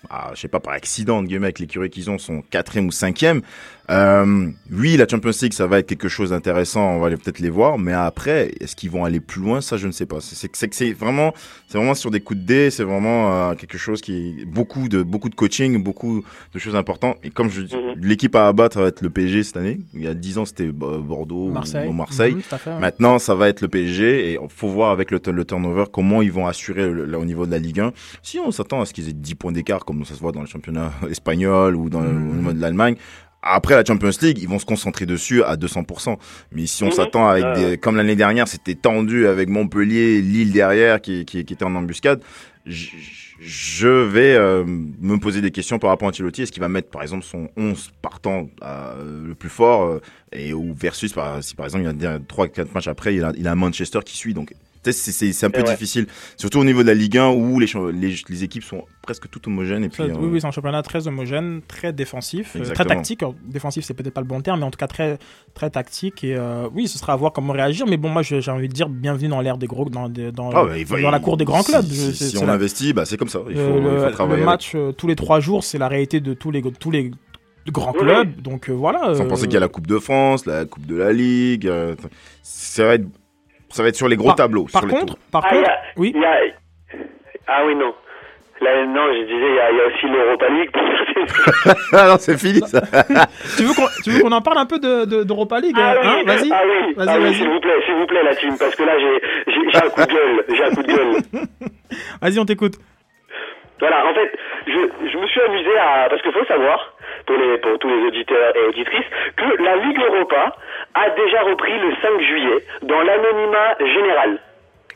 ah, 0.09 0.31
je 0.33 0.39
sais 0.39 0.47
pas, 0.47 0.59
par 0.59 0.73
accident, 0.73 1.17
entre 1.17 1.27
guillemets, 1.27 1.47
avec 1.47 1.59
l'écurie 1.59 1.89
qu'ils 1.89 2.09
ont, 2.09 2.17
sont 2.17 2.41
quatrième 2.49 2.87
ou 2.87 2.91
cinquième, 2.91 3.41
euh, 3.91 4.49
oui, 4.71 4.95
la 4.97 5.07
Champions 5.07 5.31
League, 5.41 5.53
ça 5.53 5.67
va 5.67 5.79
être 5.79 5.87
quelque 5.87 6.07
chose 6.07 6.29
d'intéressant, 6.29 6.95
on 6.95 6.99
va 6.99 7.07
aller 7.07 7.17
peut-être 7.17 7.39
les 7.39 7.49
voir, 7.49 7.77
mais 7.77 7.91
après, 7.93 8.51
est-ce 8.61 8.75
qu'ils 8.75 8.89
vont 8.89 9.03
aller 9.03 9.19
plus 9.19 9.41
loin? 9.41 9.59
Ça, 9.61 9.75
je 9.77 9.85
ne 9.87 9.91
sais 9.91 10.05
pas. 10.05 10.21
C'est 10.21 10.35
c'est 10.55 10.67
que 10.69 10.75
c'est 10.75 10.93
vraiment, 10.93 11.33
c'est 11.67 11.77
vraiment 11.77 11.93
sur 11.93 12.09
des 12.09 12.21
coups 12.21 12.39
de 12.39 12.45
dés, 12.45 12.69
c'est 12.71 12.83
vraiment 12.83 13.33
euh, 13.51 13.53
quelque 13.55 13.77
chose 13.77 13.99
qui 14.01 14.45
beaucoup 14.47 14.87
de 14.87 15.03
beaucoup 15.03 15.29
de 15.29 15.35
coaching, 15.35 15.83
beaucoup 15.83 16.23
de 16.53 16.59
choses 16.59 16.75
importantes. 16.75 17.17
Et 17.23 17.29
comme 17.29 17.49
je 17.49 17.61
dis, 17.63 17.75
Mhm. 17.75 18.01
l'équipe 18.01 18.35
à 18.35 18.47
abattre 18.47 18.75
ça 18.75 18.81
va 18.81 18.87
être 18.87 19.01
le 19.01 19.09
PSG 19.09 19.43
cette 19.43 19.57
année. 19.57 19.79
Il 19.93 20.01
y 20.01 20.07
a 20.07 20.13
10 20.13 20.37
ans, 20.37 20.45
c'était 20.45 20.67
euh, 20.67 20.71
Bordeaux 20.71 21.47
ou- 21.47 21.51
Marseille. 21.51 21.87
ou 21.89 21.91
Marseille. 21.91 22.35
Mhm, 22.35 22.41
tout 22.43 22.55
à 22.55 22.57
fait, 22.57 22.69
ouais. 22.71 22.79
Maintenant, 22.79 23.19
ça 23.19 23.35
va 23.35 23.49
être 23.49 23.61
le 23.61 23.67
PSG 23.67 24.31
et 24.31 24.39
il 24.41 24.49
faut 24.49 24.69
voir 24.69 24.91
avec 24.91 25.11
le, 25.11 25.19
le 25.31 25.45
turnover 25.45 25.85
comment 25.91 26.21
ils 26.21 26.31
vont 26.31 26.47
assurer 26.47 26.89
le- 26.89 27.05
le- 27.05 27.17
au 27.17 27.25
niveau 27.25 27.45
de 27.45 27.51
la 27.51 27.57
Ligue 27.59 27.79
1. 27.81 27.91
Si 28.23 28.39
on 28.39 28.51
s'attend 28.51 28.79
à 28.81 28.85
ce 28.85 28.93
qu'ils 28.93 29.09
aient 29.09 29.13
10 29.13 29.35
points 29.35 29.51
d'écart 29.51 29.83
comme 29.83 30.05
ça 30.05 30.13
se 30.15 30.19
voit 30.19 30.31
dans 30.31 30.41
le 30.41 30.47
championnat 30.47 30.91
espagnol 31.09 31.75
ou 31.75 31.89
dans 31.89 32.01
le, 32.01 32.09
au 32.09 32.35
niveau 32.35 32.53
de 32.53 32.61
l'Allemagne, 32.61 32.95
après 33.43 33.75
la 33.75 33.83
Champions 33.85 34.11
League, 34.21 34.37
ils 34.41 34.47
vont 34.47 34.59
se 34.59 34.65
concentrer 34.65 35.05
dessus 35.05 35.43
à 35.43 35.55
200%. 35.55 36.17
Mais 36.51 36.65
si 36.67 36.83
on 36.83 36.87
Mhm. 36.87 36.91
s'attend 36.93 37.27
avec 37.27 37.43
des, 37.55 37.77
comme 37.77 37.95
l'année 37.95 38.15
dernière, 38.15 38.47
c'était 38.47 38.75
tendu 38.75 39.27
avec 39.27 39.49
Montpellier, 39.49 40.21
Lille 40.21 40.51
derrière 40.51 41.01
qui, 41.01 41.25
qui, 41.25 41.43
qui 41.45 41.53
était 41.53 41.65
en 41.65 41.75
embuscade, 41.75 42.21
je 43.39 43.87
vais 43.87 44.35
euh, 44.35 44.63
me 44.65 45.17
poser 45.17 45.41
des 45.41 45.49
questions 45.51 45.79
par 45.79 45.89
rapport 45.89 46.07
à 46.07 46.11
Ancelotti. 46.11 46.43
Est-ce 46.43 46.51
qu'il 46.51 46.61
va 46.61 46.69
mettre 46.69 46.89
par 46.89 47.01
exemple 47.01 47.23
son 47.25 47.49
11 47.57 47.91
partant 48.01 48.49
euh, 48.63 49.27
le 49.27 49.33
plus 49.35 49.49
fort 49.49 49.83
euh, 49.85 49.99
et 50.31 50.53
ou 50.53 50.73
versus 50.79 51.11
par, 51.13 51.43
si 51.43 51.55
par 51.55 51.65
exemple 51.65 51.91
il 51.95 52.03
y 52.03 52.05
a 52.05 52.19
3-4 52.19 52.67
matchs 52.73 52.87
après, 52.87 53.15
il 53.15 53.23
a, 53.23 53.33
il 53.35 53.47
a 53.47 53.55
Manchester 53.55 53.99
qui 54.05 54.15
suit. 54.15 54.33
Donc 54.35 54.53
c'est- 54.83 55.43
un 55.45 55.49
peu 55.49 55.61
ouais. 55.61 55.71
difficile, 55.71 56.07
surtout 56.37 56.59
au 56.59 56.63
niveau 56.63 56.81
de 56.81 56.87
la 56.87 56.93
Ligue 56.93 57.17
1 57.17 57.29
où 57.29 57.59
les, 57.59 57.67
cha- 57.67 57.79
les, 57.93 58.15
les 58.29 58.43
équipes 58.43 58.63
sont 58.63 58.83
presque 59.01 59.29
toutes 59.29 59.45
homogènes. 59.47 59.83
Et 59.83 59.89
puis, 59.89 59.97
Ça, 59.97 60.03
euh, 60.03 60.15
oui, 60.19 60.29
oui, 60.31 60.41
c'est 60.41 60.47
un 60.47 60.51
championnat 60.51 60.81
très 60.81 61.07
homogène, 61.07 61.61
très 61.67 61.93
défensif, 61.93 62.55
euh, 62.55 62.63
très 62.73 62.85
tactique. 62.85 63.21
Alors, 63.23 63.35
défensif, 63.45 63.83
c'est 63.85 63.93
peut-être 63.93 64.13
pas 64.13 64.21
le 64.21 64.27
bon 64.27 64.41
terme, 64.41 64.59
mais 64.59 64.65
en 64.65 64.71
tout 64.71 64.77
cas 64.77 64.87
très, 64.87 65.19
très 65.53 65.69
tactique. 65.69 66.23
Et 66.23 66.35
euh, 66.35 66.67
oui, 66.73 66.87
ce 66.87 66.97
sera 66.97 67.13
à 67.13 67.15
voir 67.15 67.31
comment 67.33 67.53
réagir. 67.53 67.85
Mais 67.87 67.97
bon, 67.97 68.09
moi, 68.09 68.21
j'ai 68.23 68.41
envie 68.49 68.67
de 68.67 68.73
dire 68.73 68.89
bienvenue 68.89 69.27
dans 69.29 69.41
l'ère 69.41 69.57
des 69.57 69.67
gros, 69.67 69.89
dans, 69.89 70.09
des- 70.09 70.31
dans, 70.31 70.49
Ah, 70.51 70.65
bah, 70.65 70.77
il 70.77 70.85
va- 70.85 71.01
dans 71.01 71.11
la 71.11 71.19
cour 71.19 71.37
des 71.37 71.45
grands 71.45 71.63
clubs. 71.63 71.85
Si, 71.85 72.37
on 72.41 72.45
la- 72.45 72.53
investit, 72.53 72.93
bah, 72.93 73.05
c'est 73.05 73.17
comme 73.17 73.29
ça. 73.29 73.39
Il 73.49 73.55
faut, 73.55 73.61
Euh, 73.61 73.77
il 73.77 73.99
faut 73.99 74.05
le, 74.07 74.11
travailler. 74.11 74.39
le 74.39 74.45
match 74.45 74.71
euh, 74.75 74.91
tous 74.91 75.07
les 75.07 75.15
trois 75.15 75.39
jours, 75.39 75.63
c'est 75.63 75.77
la 75.77 75.87
réalité 75.87 76.19
de 76.21 76.33
tous 76.33 76.49
les, 76.51 76.61
tous 76.61 76.91
les 76.91 77.11
grands 77.71 77.93
Oui, 77.93 77.99
clubs. 77.99 78.41
Donc 78.41 78.69
euh, 78.69 78.73
voilà. 78.73 79.13
Sans 79.15 79.25
euh, 79.25 79.27
penser 79.27 79.43
qu'il 79.43 79.53
y 79.53 79.57
a 79.57 79.59
la 79.61 79.67
Coupe 79.67 79.85
de 79.87 79.99
France, 79.99 80.45
la 80.45 80.65
Coupe 80.65 80.85
de 80.85 80.95
la 80.95 81.13
Ligue. 81.13 81.67
euh, 81.67 81.95
ça, 82.43 82.85
va 82.85 82.95
être, 82.95 83.05
ça 83.71 83.83
va 83.83 83.89
être 83.89 83.95
sur 83.95 84.07
les 84.07 84.15
gros 84.17 84.27
Par- 84.29 84.35
tableaux. 84.35 84.65
Par 84.71 84.81
sur 84.83 84.89
contre, 84.91 85.15
par 85.31 85.43
Ah, 85.45 85.49
contre, 85.55 85.69
a- 85.69 85.77
oui. 85.97 86.13
a- 86.15 86.97
Ah 87.47 87.65
oui, 87.65 87.75
non. 87.75 87.93
Là, 88.61 88.85
non, 88.85 89.07
je 89.11 89.23
disais, 89.23 89.49
il 89.49 89.55
y 89.55 89.59
a, 89.59 89.71
il 89.71 89.77
y 89.77 89.81
a 89.81 89.87
aussi 89.87 90.05
l'Europa 90.07 90.47
League. 90.49 90.69
ah 91.93 92.07
non, 92.09 92.15
c'est 92.19 92.37
fini 92.37 92.59
ça. 92.67 92.81
tu 93.57 93.63
veux 93.63 94.21
qu'on 94.21 94.31
en 94.31 94.41
parle 94.41 94.59
un 94.59 94.67
peu 94.67 94.77
de 94.77 95.05
de- 95.05 95.23
d'Europa 95.23 95.59
League 95.59 95.75
Ah 95.79 95.95
hein 96.03 96.15
oui, 96.19 96.25
Vas-y. 96.27 96.51
ah 96.51 96.61
oui, 96.67 96.93
Vas-y, 96.95 97.09
ah 97.09 97.15
oui, 97.17 97.23
vas-y. 97.23 97.33
s'il 97.35 97.49
vous 97.49 97.59
plaît, 97.59 97.81
s'il 97.87 97.95
vous 97.95 98.05
plaît, 98.05 98.23
la 98.23 98.35
team, 98.35 98.55
parce 98.59 98.75
que 98.75 98.83
là, 98.83 98.93
j'ai 98.99 99.77
un 99.79 99.89
coup 99.89 100.01
de 100.01 100.05
gueule, 100.13 100.45
j'ai 100.55 100.63
un 100.63 100.69
coup 100.75 100.83
de 100.83 100.87
gueule. 100.87 101.15
Vas-y, 102.21 102.39
on 102.39 102.45
t'écoute. 102.45 102.75
Voilà, 103.81 104.05
en 104.05 104.13
fait, 104.13 104.31
je, 104.67 105.09
je 105.11 105.17
me 105.17 105.27
suis 105.27 105.41
amusé 105.41 105.75
à... 105.77 106.07
Parce 106.09 106.21
qu'il 106.21 106.31
faut 106.31 106.45
savoir, 106.45 106.93
pour, 107.25 107.35
les, 107.35 107.57
pour 107.57 107.77
tous 107.79 107.89
les 107.89 108.07
auditeurs 108.07 108.55
et 108.55 108.67
auditrices, 108.67 109.05
que 109.35 109.61
la 109.63 109.75
Ligue 109.77 109.99
Europa 109.99 110.55
a 110.93 111.09
déjà 111.09 111.41
repris 111.41 111.77
le 111.79 111.91
5 112.01 112.21
juillet 112.21 112.63
dans 112.83 113.01
l'anonymat 113.01 113.75
général. 113.79 114.39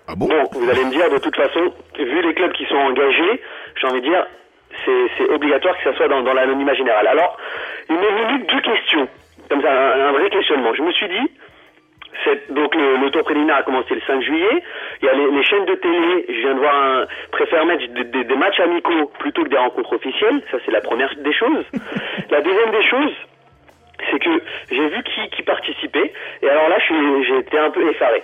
Ah 0.08 0.14
bon? 0.16 0.28
Bon, 0.28 0.44
vous 0.54 0.70
allez 0.70 0.86
me 0.86 0.92
dire, 0.92 1.10
de 1.10 1.18
toute 1.18 1.36
façon, 1.36 1.74
vu 1.98 2.22
les 2.22 2.34
clubs 2.36 2.52
qui 2.54 2.66
sont 2.68 2.76
engagés, 2.78 3.42
j'ai 3.82 3.88
envie 3.88 4.02
de 4.02 4.08
dire, 4.08 4.24
c'est 4.86 5.08
c'est 5.18 5.30
obligatoire 5.30 5.76
que 5.78 5.84
ça 5.90 5.98
soit 5.98 6.08
dans, 6.08 6.22
dans 6.22 6.34
l'anonymat 6.34 6.76
général. 6.76 7.08
Alors, 7.08 7.38
il 7.90 7.96
m'est 7.96 8.12
venu 8.12 8.44
deux 8.44 8.62
questions, 8.62 9.08
comme 9.50 9.64
ça, 9.64 9.72
un, 9.72 10.10
un 10.10 10.12
vrai 10.12 10.30
questionnement. 10.30 10.76
Je 10.76 10.84
me 10.84 10.92
suis 10.92 11.08
dit, 11.08 11.32
donc 12.50 12.76
le, 12.76 12.98
le 12.98 13.12
tour 13.12 13.24
préliminaire 13.24 13.58
a 13.58 13.64
commencé 13.64 13.94
le 13.96 14.02
5 14.08 14.22
juillet. 14.22 14.64
Il 15.02 15.06
y 15.06 15.10
a 15.10 15.14
les, 15.14 15.30
les 15.32 15.44
chaînes 15.44 15.66
de 15.66 15.76
télé, 15.76 16.26
je 16.30 16.40
viens 16.42 16.54
de 16.56 16.60
voir 16.60 16.76
un, 16.76 17.06
préfèrent 17.32 17.66
mettre 17.66 17.86
des, 17.94 18.04
des- 18.06 18.24
des 18.24 18.36
matchs 18.36 18.60
amicaux 18.60 19.12
plutôt 19.20 19.44
que 19.44 19.50
des 19.50 19.58
rencontres 19.58 19.94
officielles. 19.94 20.42
Ça, 20.52 20.58
c'est 20.66 20.72
la 20.72 20.82
première 20.82 21.14
des 21.16 21.34
choses. 21.34 21.66
La 22.32 22.42
deuxième 22.42 22.72
des 22.72 22.84
choses, 22.84 23.14
c'est 24.12 24.20
que 24.20 24.42
j'ai 24.72 24.88
vu 24.90 25.04
qui, 25.04 25.30
qui 25.36 25.44
participait. 25.44 26.12
Et 26.42 26.50
alors 26.50 26.70
là, 26.70 26.78
j'ai 26.80 27.38
été 27.38 27.58
un 27.58 27.70
peu 27.70 27.88
effaré. 27.90 28.24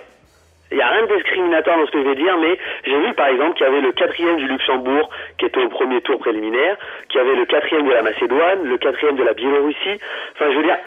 Il 0.70 0.76
n'y 0.76 0.82
a 0.82 0.88
rien 0.88 1.02
de 1.06 1.14
discriminatoire 1.16 1.76
dans 1.78 1.86
ce 1.86 1.90
que 1.90 1.98
je 2.02 2.08
vais 2.08 2.14
dire, 2.14 2.36
mais 2.38 2.58
j'ai 2.84 2.96
vu 2.98 3.12
par 3.12 3.26
exemple 3.28 3.54
qu'il 3.58 3.66
y 3.66 3.68
avait 3.68 3.82
le 3.82 3.92
quatrième 3.92 4.36
du 4.38 4.48
Luxembourg 4.48 5.10
qui 5.38 5.44
était 5.44 5.60
au 5.60 5.68
premier 5.68 6.00
tour 6.00 6.18
préliminaire, 6.18 6.76
qu'il 7.10 7.20
y 7.20 7.24
avait 7.24 7.36
le 7.36 7.44
quatrième 7.44 7.86
de 7.86 7.92
la 7.92 8.00
Macédoine, 8.02 8.64
le 8.64 8.78
quatrième 8.78 9.16
de 9.16 9.22
la 9.22 9.34
Biélorussie. 9.34 10.00
Enfin, 10.34 10.50
je 10.50 10.56
veux 10.56 10.62
dire, 10.62 10.78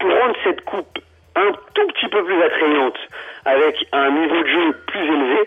pour 0.00 0.10
rendre 0.10 0.34
cette 0.42 0.62
coupe 0.64 0.98
un 1.36 1.52
tout 1.74 1.86
petit 1.88 2.08
peu 2.08 2.24
plus 2.24 2.42
attrayante, 2.42 2.96
avec 3.44 3.86
un 3.92 4.10
niveau 4.10 4.42
de 4.42 4.48
jeu 4.48 4.72
plus 4.86 5.00
élevé, 5.02 5.38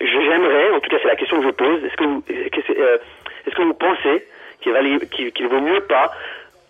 j'aimerais, 0.00 0.70
en 0.72 0.80
tout 0.80 0.90
cas 0.90 0.96
c'est 1.02 1.08
la 1.08 1.16
question 1.16 1.40
que 1.40 1.46
je 1.46 1.52
pose, 1.52 1.84
est-ce 1.84 1.96
que 1.96 2.04
vous, 2.04 2.22
euh, 2.30 2.98
est-ce 3.46 3.54
que 3.54 3.62
vous 3.62 3.74
pensez 3.74 4.26
qu'il 4.60 5.48
vaut 5.48 5.60
mieux 5.60 5.80
pas 5.82 6.12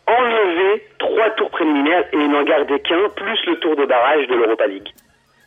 enlever 0.07 0.83
trois 0.99 1.31
tours 1.31 1.51
préliminaires 1.51 2.05
et 2.13 2.17
n'en 2.17 2.43
garder 2.43 2.79
qu'un, 2.81 3.09
plus 3.17 3.39
le 3.47 3.57
tour 3.61 3.77
de 3.77 3.87
barrage 3.87 4.27
de 4.29 4.35
l'Europa 4.35 4.67
League? 4.67 4.89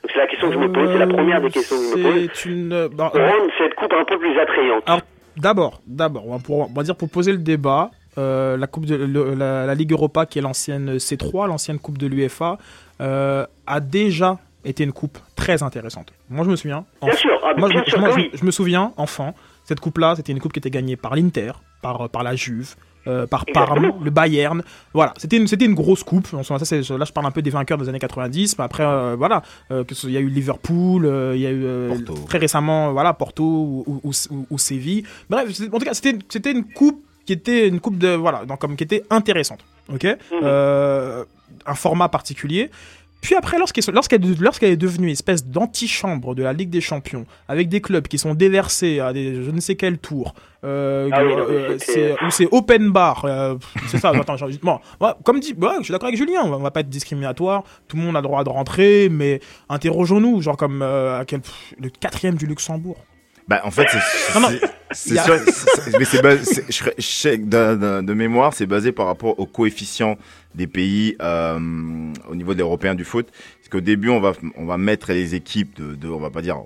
Donc 0.03 0.12
c'est 0.14 0.20
la 0.20 0.28
question 0.28 0.47
que 0.49 0.53
je 0.53 0.60
me 0.60 0.72
pose, 0.72 0.89
c'est 0.91 0.99
la 0.99 1.08
première 1.08 1.41
des 1.41 1.49
questions 1.49 1.76
que 1.78 1.99
je 1.99 2.03
me 2.03 2.28
pose, 2.28 2.45
une. 2.45 2.74
euh, 2.74 2.89
bah, 2.91 3.12
rendre 3.14 3.51
cette 3.58 3.76
coupe 3.76 3.93
un 3.93 4.05
peu 4.05 4.18
plus 4.18 4.38
attrayante. 4.39 4.84
Alors, 4.86 5.01
d'abord, 5.36 5.82
d'abord, 5.86 6.24
on 6.28 6.74
va 6.74 6.84
dire 6.84 6.95
pour 6.95 7.10
poser 7.10 7.32
le 7.32 7.39
débat, 7.39 7.91
euh, 8.18 8.57
la, 8.57 8.68
coupe 8.68 8.86
de, 8.86 8.95
le- 8.95 9.34
la, 9.36 9.65
la 9.65 9.76
Ligue 9.76 9.91
Europa, 9.91 10.26
qui 10.26 10.39
est 10.39 10.41
l'ancienne 10.41 10.97
C3, 10.97 11.47
l'ancienne 11.47 11.80
Coupe 11.80 11.97
de 11.97 12.07
l'UEFA, 12.07 12.57
euh, 13.01 13.45
a 13.65 13.80
déjà 13.80 14.39
été 14.65 14.84
une 14.84 14.91
coupe 14.91 15.18
très 15.36 15.63
intéressante. 15.63 16.11
Moi, 16.30 16.43
je 16.43 16.49
me 16.49 16.55
souviens. 16.55 16.86
Bien 17.01 17.13
sûr, 17.15 17.32
ah, 17.43 17.53
moi, 17.57 17.70
bien 17.70 17.84
je, 17.86 17.91
sûr 17.91 17.99
moi, 17.99 18.09
que 18.09 18.15
je- 18.15 18.20
oui. 18.26 18.32
je 18.34 18.43
me 18.45 18.51
souviens, 18.51 18.91
enfant, 18.97 19.34
cette 19.65 19.80
coupe-là, 19.80 20.15
c'était 20.15 20.32
une 20.32 20.39
coupe 20.39 20.53
qui 20.53 20.59
était 20.59 20.70
gagnée 20.72 20.95
par 20.95 21.15
l'Inter, 21.15 21.51
par, 21.82 22.09
par 22.09 22.24
la 22.24 22.36
Juve. 22.36 22.76
euh, 23.05 23.26
par 23.26 23.45
Parme, 23.45 23.93
le 24.03 24.09
Bayern, 24.11 24.61
voilà, 24.93 25.13
c'était 25.15 25.38
une, 25.38 25.47
c'était 25.47 25.63
une 25.63 25.76
grosse 25.76 26.03
coupe. 26.03 26.28
Ça, 26.43 26.59
c'est- 26.65 26.89
là, 26.89 27.05
je 27.05 27.13
parle 27.13 27.26
un 27.26 27.32
peu 27.32 27.41
des 27.41 27.49
vainqueurs 27.51 27.78
des 27.78 27.88
années 27.88 27.99
90, 27.99 28.57
mais 28.57 28.65
après, 28.65 28.84
euh, 28.84 29.15
voilà, 29.18 29.43
euh, 29.72 29.86
il 30.03 30.09
y 30.11 30.18
a 30.18 30.20
eu 30.20 30.28
Liverpool, 30.28 31.05
euh, 31.05 31.32
il 31.34 31.41
y 31.41 31.47
a 31.47 31.51
eu 31.51 31.63
euh, 31.63 31.95
très 32.28 32.38
récemment, 32.38 32.91
voilà, 32.91 33.13
Porto 33.13 33.45
ou, 33.45 34.01
ou, 34.03 34.11
ou- 34.32 34.45
ou 34.49 34.57
Séville. 34.57 35.03
Bref, 35.30 35.57
en 35.72 35.80
tout 35.80 35.86
cas, 35.86 35.93
c'était, 35.93 36.20
c'était 36.28 36.51
une 36.51 36.65
coupe 36.65 37.01
qui 37.28 37.34
était 37.34 37.68
une 37.68 37.80
coupe 37.80 37.98
de, 38.00 38.10
voilà, 38.16 38.46
donc, 38.46 38.60
comme 38.60 38.76
qui 38.76 38.84
était 38.86 39.04
intéressante, 39.12 39.60
ok, 39.94 40.08
Euh, 40.42 41.24
un 41.66 41.76
format 41.76 42.10
particulier. 42.10 42.72
Puis 43.20 43.34
après, 43.36 43.58
lorsqu'elle 43.58 44.72
est 44.72 44.78
devenue 44.78 45.10
espèce 45.10 45.44
d'antichambre 45.46 46.36
de 46.36 46.44
la 46.44 46.54
Ligue 46.54 46.70
des 46.70 46.82
Champions, 46.82 47.26
avec 47.48 47.68
des 47.68 47.82
clubs 47.82 48.08
qui 48.08 48.18
sont 48.20 48.36
déversés 48.36 49.00
à 49.00 49.12
des 49.12 49.44
je 49.44 49.50
ne 49.52 49.60
sais 49.60 49.76
quel 49.76 49.98
tour, 49.98 50.36
euh, 50.64 51.10
Ah 51.12 51.22
euh, 51.22 51.78
c'est- 51.80 52.14
où 52.24 52.30
c'est 52.30 52.48
open 52.52 52.92
bar, 52.92 53.26
euh, 53.26 53.56
c'est 53.88 53.98
ça. 53.98 54.10
attends, 54.22 54.36
bon, 54.62 54.80
ouais, 55.02 55.10
comme 55.26 55.40
dit, 55.40 55.54
ouais, 55.60 55.70
je 55.80 55.84
suis 55.86 55.92
d'accord 55.92 56.08
avec 56.10 56.18
Julien, 56.18 56.42
on 56.46 56.50
va, 56.50 56.58
on 56.58 56.62
va 56.62 56.72
pas 56.72 56.82
être 56.82 56.90
discriminatoire, 56.90 57.64
tout 57.88 57.98
le 57.98 58.04
monde 58.04 58.16
a 58.16 58.20
le 58.20 58.24
droit 58.28 58.44
de 58.44 58.50
rentrer, 58.50 59.10
mais 59.10 59.42
interrogeons-nous, 59.68 60.42
genre 60.44 60.56
comme 60.56 60.82
à 60.84 61.24
quel, 61.28 61.42
pff, 61.42 61.74
le 61.82 61.90
quatrième 61.90 62.36
du 62.36 62.46
Luxembourg. 62.46 62.98
Bah, 63.48 63.62
en 63.64 63.72
fait, 63.72 63.88
c'est. 64.91 65.16
Sûr- 65.24 65.39
mais 66.00 66.06
c'est 66.06 66.22
basé- 66.22 66.64
je 66.70 66.84
je 66.98 67.36
de, 67.38 67.76
de- 67.76 68.02
de 68.06 68.14
mémoire, 68.14 68.54
c'est 68.54 68.66
basé 68.66 68.91
par 68.91 69.06
rapport 69.06 69.39
au 69.39 69.45
coefficient 69.45 70.18
des 70.56 70.68
pays 70.68 71.16
euh, 71.22 71.58
au 72.30 72.36
niveau 72.36 72.54
des 72.54 72.62
Européens 72.62 72.95
du 72.95 73.04
foot. 73.06 73.28
Parce 73.60 73.70
qu'au 73.70 73.82
début, 73.82 74.10
on 74.10 74.20
va, 74.20 74.34
on 74.58 74.66
va 74.66 74.78
mettre 74.78 75.12
les 75.14 75.36
équipes 75.36 75.76
de, 75.80 75.95
de 75.95 76.08
on 76.10 76.20
va 76.20 76.30
pas 76.30 76.41
dire, 76.41 76.58
de- 76.58 76.62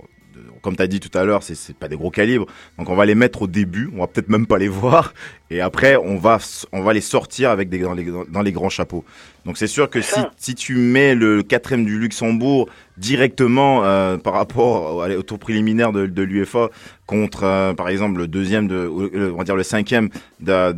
comme 0.61 0.75
tu 0.75 0.83
as 0.83 0.87
dit 0.87 0.99
tout 0.99 1.15
à 1.17 1.23
l'heure, 1.23 1.43
c'est 1.43 1.75
pas 1.75 1.87
des 1.87 1.95
gros 1.95 2.11
calibres. 2.11 2.45
Donc 2.77 2.89
on 2.89 2.95
va 2.95 3.05
les 3.05 3.15
mettre 3.15 3.41
au 3.43 3.47
début, 3.47 3.89
on 3.95 3.99
va 3.99 4.07
peut-être 4.07 4.29
même 4.29 4.45
pas 4.47 4.57
les 4.57 4.67
voir. 4.81 5.13
Et 5.49 5.59
après, 5.59 5.97
on 5.97 6.17
va, 6.17 6.37
on 6.71 6.81
va 6.81 6.93
les 6.93 7.01
sortir 7.01 7.49
avec 7.49 7.69
des, 7.69 7.79
dans, 7.79 7.93
les, 7.93 8.05
dans 8.29 8.41
les 8.41 8.51
grands 8.51 8.69
chapeaux. 8.69 9.03
Donc 9.45 9.57
c'est 9.57 9.67
sûr 9.67 9.89
que 9.89 10.01
si, 10.01 10.19
si 10.37 10.55
tu 10.55 10.75
mets 10.75 11.15
le 11.15 11.41
quatrième 11.43 11.83
du 11.83 11.99
Luxembourg 11.99 12.69
directement 12.97 13.83
euh, 13.83 14.17
par 14.17 14.33
rapport 14.33 14.95
au, 14.95 15.21
tour 15.23 15.39
préliminaire 15.39 15.91
de, 15.91 16.05
de 16.05 16.21
l'UEFA 16.21 16.69
contre, 17.07 17.43
euh, 17.43 17.73
par 17.73 17.89
exemple, 17.89 18.19
le 18.19 18.27
deuxième, 18.27 18.67
de, 18.67 18.75
euh, 18.75 19.31
on 19.33 19.37
va 19.37 19.43
dire 19.43 19.55
le 19.55 19.63
cinquième 19.63 20.09
de, 20.39 20.71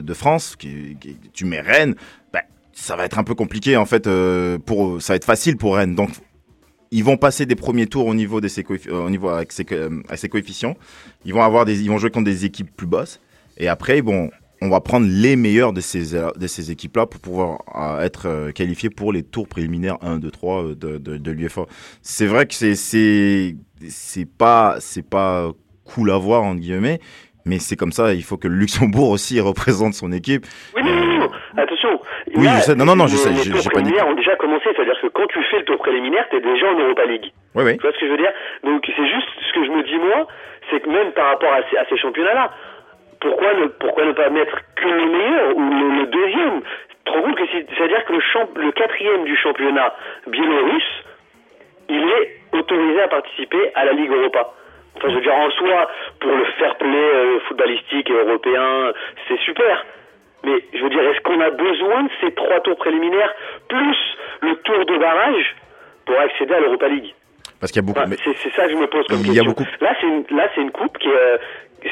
de, 0.00 0.14
France, 0.14 0.56
qui, 0.56 0.96
qui- 1.00 1.16
tu 1.32 1.44
mets 1.44 1.60
Rennes, 1.60 1.94
bah, 2.32 2.40
ça 2.72 2.96
va 2.96 3.04
être 3.04 3.18
un 3.18 3.24
peu 3.24 3.34
compliqué 3.34 3.76
en 3.76 3.86
fait. 3.86 4.08
pour, 4.64 5.00
ça 5.02 5.12
va 5.12 5.16
être 5.16 5.24
facile 5.24 5.56
pour 5.56 5.76
Rennes. 5.76 5.94
Donc 5.94 6.10
ils 6.96 7.04
vont 7.04 7.16
passer 7.16 7.44
des 7.44 7.56
premiers 7.56 7.86
tours 7.86 8.06
au 8.06 8.14
niveau 8.14 8.40
de 8.40 8.48
ces 8.48 8.62
coeffi- 8.62 8.88
euh, 8.88 9.04
au 9.06 9.10
niveau 9.10 9.28
avec 9.28 9.50
ces, 9.52 9.64
co- 9.64 9.74
euh, 9.74 10.28
coefficients. 10.30 10.76
Ils 11.24 11.34
vont 11.34 11.42
avoir 11.42 11.64
des, 11.64 11.82
ils 11.82 11.88
vont 11.90 11.98
jouer 11.98 12.10
contre 12.10 12.26
des 12.26 12.44
équipes 12.44 12.70
plus 12.74 12.86
basses. 12.86 13.20
Et 13.58 13.68
après, 13.68 14.00
bon, 14.00 14.30
on 14.62 14.68
va 14.68 14.80
prendre 14.80 15.06
les 15.08 15.34
meilleurs 15.36 15.72
de 15.72 15.80
ces 15.80 16.14
euh, 16.14 16.30
de 16.36 16.46
ces 16.46 16.70
équipes-là 16.70 17.06
pour 17.06 17.20
pouvoir 17.20 17.58
être 18.02 18.50
qualifiés 18.52 18.90
pour 18.90 19.12
les 19.12 19.22
tours 19.24 19.48
préliminaires 19.48 19.98
1, 20.02 20.18
2, 20.18 20.30
3 20.30 20.62
euh, 20.64 20.74
de, 20.76 20.98
de, 20.98 21.16
de 21.16 21.30
l'UEFA. 21.32 21.66
C'est 22.02 22.26
vrai 22.26 22.46
que 22.46 22.54
c'est 22.54 22.76
c'est 22.76 23.56
c'est 23.88 24.26
pas 24.26 24.76
c'est 24.78 25.02
pas 25.06 25.50
cool 25.84 26.10
à 26.12 26.16
voir 26.16 26.44
entre 26.44 26.60
guillemets. 26.60 27.00
Mais 27.46 27.58
c'est 27.58 27.76
comme 27.76 27.92
ça, 27.92 28.14
il 28.14 28.22
faut 28.22 28.38
que 28.38 28.48
le 28.48 28.54
Luxembourg 28.56 29.10
aussi 29.16 29.38
représente 29.40 29.92
son 29.94 30.12
équipe. 30.12 30.46
Oui, 30.74 30.82
non, 30.82 30.94
non, 30.94 31.18
non, 31.18 31.28
attention. 31.56 32.00
Oui, 32.34 32.46
je 32.56 32.60
sais. 32.62 32.74
Non, 32.74 32.84
non, 32.84 32.96
non, 32.96 33.06
je 33.06 33.12
les- 33.12 33.18
sais, 33.18 33.30
Les 33.30 33.36
j'ai- 33.42 33.50
tours 33.52 33.70
préliminaires 33.70 34.08
ont 34.08 34.14
déjà 34.14 34.36
commencé, 34.36 34.64
c'est-à-dire 34.74 34.98
que 35.00 35.06
quand 35.08 35.26
tu 35.28 35.42
fais 35.44 35.58
le 35.58 35.64
tour 35.64 35.78
préliminaire, 35.78 36.26
t'es 36.30 36.40
déjà 36.40 36.66
en 36.72 36.78
Europa 36.78 37.04
League. 37.06 37.30
Oui, 37.54 37.64
oui. 37.64 37.76
Tu 37.76 37.82
vois 37.82 37.92
ce 37.92 37.98
que 37.98 38.06
je 38.06 38.10
veux 38.10 38.16
dire? 38.18 38.32
Donc 38.64 38.84
c'est 38.86 39.06
juste 39.08 39.28
ce 39.48 39.52
que 39.52 39.64
je 39.64 39.70
me 39.70 39.82
dis 39.82 39.96
moi, 39.98 40.26
c'est 40.70 40.80
que 40.80 40.88
même 40.88 41.12
par 41.12 41.26
rapport 41.28 41.52
à 41.52 41.60
ces, 41.70 41.76
à 41.76 41.84
ces 41.88 41.96
championnats-là, 41.98 42.50
pourquoi 43.20 43.54
ne, 43.54 43.66
pourquoi 43.66 44.04
ne 44.04 44.12
pas 44.12 44.28
mettre 44.30 44.56
que 44.76 44.86
le 44.88 45.06
meilleur 45.06 45.56
ou 45.56 45.60
le, 45.70 46.00
le 46.00 46.06
deuxième? 46.06 46.60
Tu 47.06 47.12
te 47.12 47.16
rends 47.16 47.22
compte 47.22 47.36
que 47.36 47.46
si- 47.46 47.66
c'est-à-dire 47.76 48.04
que 48.04 48.12
le, 48.14 48.20
champ, 48.20 48.48
le 48.56 48.72
quatrième 48.72 49.24
du 49.24 49.36
championnat 49.36 49.94
biélorusse, 50.26 51.04
il 51.88 52.02
est 52.08 52.40
autorisé 52.52 53.00
à 53.02 53.08
participer 53.08 53.70
à 53.74 53.84
la 53.84 53.92
Ligue 53.92 54.10
Europa. 54.10 54.52
Enfin, 54.96 55.08
je 55.10 55.14
veux 55.16 55.20
dire, 55.22 55.34
en 55.34 55.50
soi, 55.50 55.88
pour 56.20 56.30
le 56.30 56.44
fair 56.58 56.76
play 56.76 56.88
euh, 56.88 57.40
footballistique 57.48 58.08
et 58.08 58.12
européen, 58.12 58.92
c'est 59.28 59.38
super. 59.40 59.84
Mais 60.44 60.62
je 60.72 60.82
veux 60.82 60.90
dire, 60.90 61.00
est-ce 61.10 61.20
qu'on 61.22 61.40
a 61.40 61.50
besoin 61.50 62.04
de 62.04 62.10
ces 62.20 62.32
trois 62.34 62.60
tours 62.60 62.76
préliminaires 62.76 63.32
plus 63.68 63.96
le 64.42 64.54
tour 64.56 64.84
de 64.84 64.98
barrage 64.98 65.56
pour 66.06 66.18
accéder 66.20 66.54
à 66.54 66.60
l'Europa 66.60 66.88
League 66.88 67.14
Parce 67.60 67.72
qu'il 67.72 67.80
y 67.82 67.84
a 67.84 67.86
beaucoup. 67.86 68.00
Enfin, 68.00 68.10
mais- 68.10 68.16
c'est, 68.42 68.50
ça 68.52 68.66
que 68.66 68.72
je 68.72 68.76
me 68.76 68.86
pose 68.86 69.06
comme 69.06 69.20
Il 69.20 69.28
y 69.28 69.30
a 69.40 69.42
question. 69.44 69.50
beaucoup- 69.50 69.64
Là, 69.80 69.94
c'est 70.00 70.06
une, 70.06 70.24
là, 70.36 70.48
c'est 70.54 70.60
une 70.60 70.70
coupe 70.70 70.98
qui 70.98 71.08
est, 71.08 71.12
euh, 71.12 71.38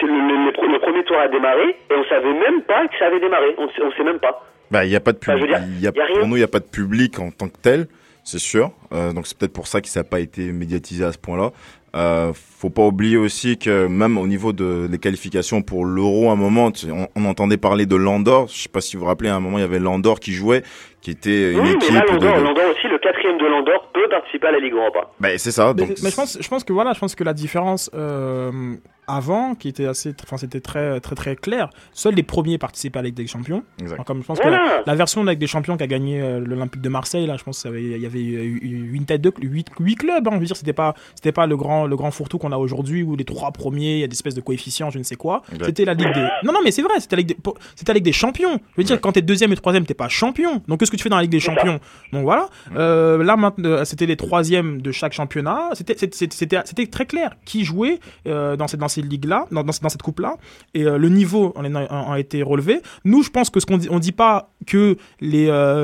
le, 0.03 0.79
premier 0.79 1.05
tour 1.05 1.17
a 1.19 1.29
démarré 1.29 1.77
et 1.91 1.95
on 1.95 2.05
savait 2.09 2.33
même 2.33 2.63
pas 2.63 2.87
que 2.89 2.99
ça 2.99 3.07
avait 3.07 3.21
démarré. 3.21 3.55
On, 3.59 3.65
on 3.85 3.93
sait 3.93 4.05
même 4.05 4.19
pas. 4.19 4.45
Bah, 4.71 4.85
il 4.85 4.91
y 4.91 4.97
a 4.97 5.01
pas 5.01 5.13
de 5.13 5.19
Enfin, 5.23 5.37
public. 5.37 5.57
il 5.67 5.81
y 5.83 5.87
a, 5.87 5.91
y 5.95 6.01
a 6.01 6.05
rien. 6.05 6.15
pour 6.21 6.27
nous, 6.29 6.37
il 6.37 6.41
n'y 6.41 6.45
a 6.45 6.49
pas 6.49 6.61
de 6.61 6.65
public 6.71 7.19
en 7.19 7.31
tant 7.31 7.49
que 7.49 7.59
tel, 7.63 7.87
c'est 8.25 8.39
sûr. 8.39 8.71
Euh, 8.93 9.13
donc 9.13 9.27
c'est 9.27 9.37
peut-être 9.39 9.53
pour 9.53 9.67
ça 9.67 9.81
que 9.81 9.89
ça 9.89 10.01
n'a 10.01 10.05
pas 10.05 10.21
été 10.21 10.51
médiatisé 10.53 11.05
à 11.05 11.13
ce 11.13 11.19
point-là. 11.19 11.51
Euh, 11.95 12.33
faut 12.63 12.71
pas 12.71 12.87
oublier 12.87 13.17
aussi 13.17 13.59
que 13.59 13.87
même 13.89 14.17
au 14.19 14.27
niveau 14.27 14.53
de 14.53 14.87
des 14.89 14.99
qualifications 14.99 15.63
pour 15.63 15.85
l'Euro, 15.85 16.31
à 16.31 16.33
un 16.33 16.37
moment, 16.37 16.71
on, 16.91 17.09
on 17.17 17.25
entendait 17.27 17.57
parler 17.57 17.87
de 17.87 17.97
Landor. 17.97 18.47
Je 18.49 18.63
sais 18.63 18.69
pas 18.69 18.81
si 18.81 18.97
vous 18.97 19.03
vous 19.03 19.09
rappelez, 19.09 19.29
à 19.31 19.35
un 19.37 19.41
moment, 19.41 19.59
il 19.59 19.63
y 19.63 19.65
avait 19.65 19.81
Landor 19.81 20.21
qui 20.21 20.33
jouait, 20.33 20.63
qui 21.01 21.11
était 21.11 21.53
une 21.53 21.59
oui, 21.59 21.65
mais 21.71 21.73
équipe 21.75 21.91
là, 21.95 22.01
de. 22.03 22.13
Landor, 22.13 22.39
de- 22.39 22.43
Landor 22.45 22.65
aussi, 22.71 22.87
le 22.89 22.99
quatrième 22.99 23.37
de 23.39 23.47
Landor 23.47 23.91
peut 23.93 24.09
participer 24.09 24.47
à 24.47 24.53
la 24.53 24.61
Ligue 24.61 24.75
Europa. 24.75 25.11
Bah, 25.21 25.37
c'est 25.39 25.51
ça. 25.51 25.75
Mais, 25.77 25.87
Donc, 25.87 25.97
mais 26.03 26.11
je 26.11 26.17
pense, 26.17 26.39
je 26.41 26.49
pense 26.49 26.63
que 26.65 26.73
voilà, 26.73 26.93
je 26.93 27.01
pense 27.01 27.15
que 27.17 27.25
la 27.25 27.35
différence 27.35 27.91
euh, 27.95 28.77
avant, 29.09 29.57
qui 29.57 29.67
était 29.69 29.87
assez, 29.87 30.15
enfin 30.23 30.37
c'était 30.37 30.61
très 30.61 31.01
très 31.01 31.17
très 31.17 31.35
clair. 31.35 31.69
Seuls 31.93 32.15
les 32.15 32.23
premiers 32.23 32.57
participaient 32.59 33.01
à 33.01 33.03
la 33.03 33.07
Ligue 33.07 33.17
des 33.17 33.27
Champions. 33.27 33.65
Exact. 33.81 34.05
Comme 34.05 34.23
je 34.23 34.27
pense 34.27 34.39
Voilà. 34.41 34.59
que 34.59 34.63
la, 34.63 34.83
la 34.87 34.95
version 34.95 35.23
de 35.23 35.27
la 35.27 35.33
Ligue 35.33 35.41
des 35.41 35.49
Champions 35.49 35.77
qui 35.77 35.83
a 35.83 35.89
gagné 35.89 36.21
euh, 36.23 36.39
l'Olympique 36.39 36.81
de 36.83 36.89
Marseille, 36.89 37.27
là, 37.27 37.37
je 37.37 37.43
pense 37.43 37.63
qu'il 37.63 37.99
y 37.99 38.07
avait 38.07 38.21
eu 38.23 38.93
une 38.95 39.05
tête 39.05 39.21
de 39.21 39.33
huit, 39.43 39.67
huit 39.81 39.97
clubs. 39.97 40.27
Hein, 40.29 40.31
je 40.35 40.39
veux 40.39 40.47
dire, 40.47 40.57
c'était 40.57 40.73
pas 40.73 40.95
c'était 41.17 41.33
pas 41.33 41.47
le 41.49 41.57
grand 41.57 41.87
le 41.87 41.97
grand 41.97 42.13
fourre-tout 42.13 42.39
qu'on 42.39 42.52
a 42.53 42.59
aujourd'hui 42.59 43.03
où 43.03 43.17
les 43.17 43.25
trois 43.25 43.51
premiers, 43.51 43.95
il 43.95 44.01
y 44.01 44.05
a 44.05 44.07
des 44.07 44.15
espèces 44.15 44.35
de 44.35 44.41
coefficients, 44.41 44.91
je 44.91 44.99
ne 44.99 45.03
sais 45.03 45.17
quoi. 45.17 45.43
C'était 45.65 45.85
la 45.85 45.95
Ligue 45.95 46.13
des. 46.15 46.29
Non 46.45 46.53
non, 46.53 46.61
mais 46.65 46.71
c'est 46.71 46.83
vrai, 46.83 46.95
c'était 46.99 47.17
la 47.17 47.23
Ligue 47.23 47.37
des, 47.37 47.85
la 47.89 47.95
Ligue 47.95 48.05
des 48.05 48.13
Champions. 48.13 48.59
Je 48.73 48.77
veux 48.77 48.85
dire, 48.85 49.01
quand 49.01 49.13
t'es 49.13 49.23
deuxième 49.23 49.53
et 49.53 49.57
troisième, 49.57 49.87
t'es 49.87 49.95
pas 49.95 50.09
champion. 50.09 50.63
Donc 50.69 50.81
qu'est-ce 50.81 50.91
que 50.91 50.97
tu 50.97 51.03
fais 51.03 51.09
dans 51.09 51.17
la 51.17 51.23
Ligue 51.23 51.33
des 51.33 51.41
Champions? 51.41 51.81
Donc 52.13 52.23
voilà. 52.23 52.49
Euh, 52.77 53.23
là 53.23 53.37
maintenant, 53.37 53.69
euh, 53.69 53.85
c'était 53.85 54.07
les 54.07 54.17
troisièmes 54.17 54.83
de 54.83 54.93
chaque 54.93 55.13
championnat. 55.13 55.71
C'était 55.75 56.87
très 56.87 57.07
clair 57.07 57.35
qui 57.45 57.65
jouait 57.65 58.01
euh, 58.27 58.57
dans 58.57 58.69
cette 58.69 58.81
dans 58.81 58.89
ces 58.89 59.03
ligues 59.03 59.27
là, 59.27 59.47
dans, 59.53 59.63
dans, 59.63 59.73
cette 59.73 60.03
coupe 60.03 60.19
là, 60.21 60.37
et 60.75 60.83
euh, 60.83 60.99
le 60.99 61.09
niveau 61.09 61.53
en, 61.57 61.65
a 62.13 62.19
été 62.19 62.43
relevé. 62.43 62.81
Nous, 63.05 63.23
je 63.23 63.31
pense 63.31 63.49
que 63.49 63.61
ce 63.61 63.67
qu'on 63.67 63.79
dit, 63.79 63.89
on 63.91 64.01
dit 64.01 64.13
pas 64.13 64.51
que 64.67 64.97
les 65.21 65.43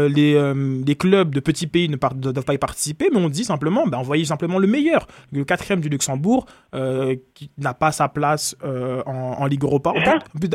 les, 0.09 0.53
les 0.87 0.95
clubs 0.97 1.35
de 1.35 1.41
petits 1.41 1.67
pays 1.67 1.89
ne, 1.89 1.97
par- 1.97 2.15
ne 2.15 2.33
doivent 2.33 2.45
pas 2.45 2.55
y 2.55 2.59
participer, 2.59 3.09
mais 3.13 3.19
on 3.19 3.29
dit 3.29 3.45
simplement, 3.45 3.87
ben 3.87 3.99
envoyez 3.99 4.25
simplement 4.25 4.59
le 4.59 4.67
meilleur, 4.67 5.07
le 5.33 5.45
quatrième 5.45 5.81
du 5.81 5.89
Luxembourg 5.89 6.47
euh, 6.75 7.17
qui 7.35 7.51
n'a 7.59 7.73
pas 7.75 7.93
sa 7.93 8.09
place 8.09 8.55
euh, 8.65 9.03
en, 9.07 9.37
en 9.39 9.47
Ligue 9.47 9.63
Europa. 9.65 9.93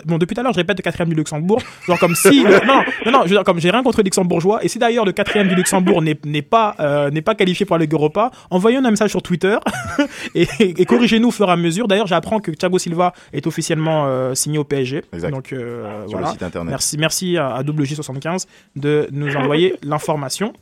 Bon, 0.05 0.17
depuis 0.17 0.35
tout 0.35 0.39
à 0.41 0.43
l'heure, 0.43 0.53
je 0.53 0.57
répète 0.59 0.77
le 0.77 0.83
quatrième 0.83 1.09
du 1.09 1.15
Luxembourg, 1.15 1.59
genre 1.87 1.97
comme 1.99 2.15
si 2.15 2.43
le- 2.43 2.65
non 2.65 2.81
non 3.05 3.11
non, 3.11 3.19
je 3.23 3.29
veux 3.29 3.35
dire, 3.35 3.43
comme 3.43 3.59
j'ai 3.59 3.71
rien 3.71 3.81
contre 3.83 3.97
les 3.99 4.03
luxembourgeois 4.05 4.63
et 4.63 4.67
si 4.67 4.77
d'ailleurs 4.79 5.05
le 5.05 5.11
quatrième 5.11 5.47
du 5.47 5.55
Luxembourg 5.55 6.01
n'est 6.01 6.41
pas 6.41 6.75
euh, 6.79 7.09
n'est 7.09 7.21
pas 7.21 7.35
qualifié 7.35 7.65
pour 7.65 7.77
la 7.77 7.83
Ligue 7.83 7.93
Europa, 7.93 8.31
envoyez 8.51 8.77
un 8.77 8.89
message 8.91 9.09
sur 9.11 9.21
Twitter 9.23 9.57
et, 10.35 10.47
et 10.59 10.85
corrigez-nous 10.85 11.29
au 11.29 11.31
fur 11.31 11.47
et 11.49 11.51
à 11.51 11.55
mesure. 11.55 11.87
D'ailleurs, 11.87 12.07
j'apprends 12.07 12.39
que 12.39 12.51
Thiago 12.51 12.77
Silva 12.77 13.13
est 13.31 13.47
officiellement 13.47 14.05
euh, 14.07 14.33
signé 14.35 14.57
au 14.57 14.63
PSG. 14.63 15.03
Exact. 15.13 15.31
Donc 15.31 15.51
euh, 15.53 15.83
Sur 16.07 16.17
le 16.17 16.23
voilà. 16.23 16.27
site 16.27 16.43
internet. 16.43 16.69
Merci 16.69 16.97
merci 16.97 17.37
à, 17.37 17.49
à 17.55 17.63
WJ75 17.63 18.45
de 18.75 19.07
nous 19.11 19.35
envoyer 19.35 19.75
l'information 19.83 20.53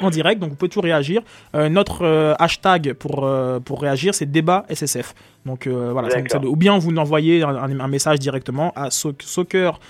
en 0.00 0.10
direct, 0.10 0.40
donc 0.40 0.50
vous 0.50 0.56
pouvez 0.56 0.68
toujours 0.68 0.84
réagir. 0.84 1.22
Euh, 1.54 1.68
notre 1.68 2.04
euh, 2.04 2.34
hashtag 2.38 2.92
pour, 2.94 3.24
euh, 3.24 3.60
pour 3.60 3.80
réagir, 3.80 4.14
c'est 4.14 4.26
débat 4.26 4.64
SSF. 4.68 5.14
Donc 5.44 5.66
voilà, 5.66 6.08
ou 6.44 6.54
bien 6.54 6.78
vous 6.78 6.94
envoyez 6.96 7.42
un, 7.42 7.88
message 7.88 8.20
directement 8.20 8.72
à 8.76 8.90
so- 8.90 9.12
soccer 9.20 9.80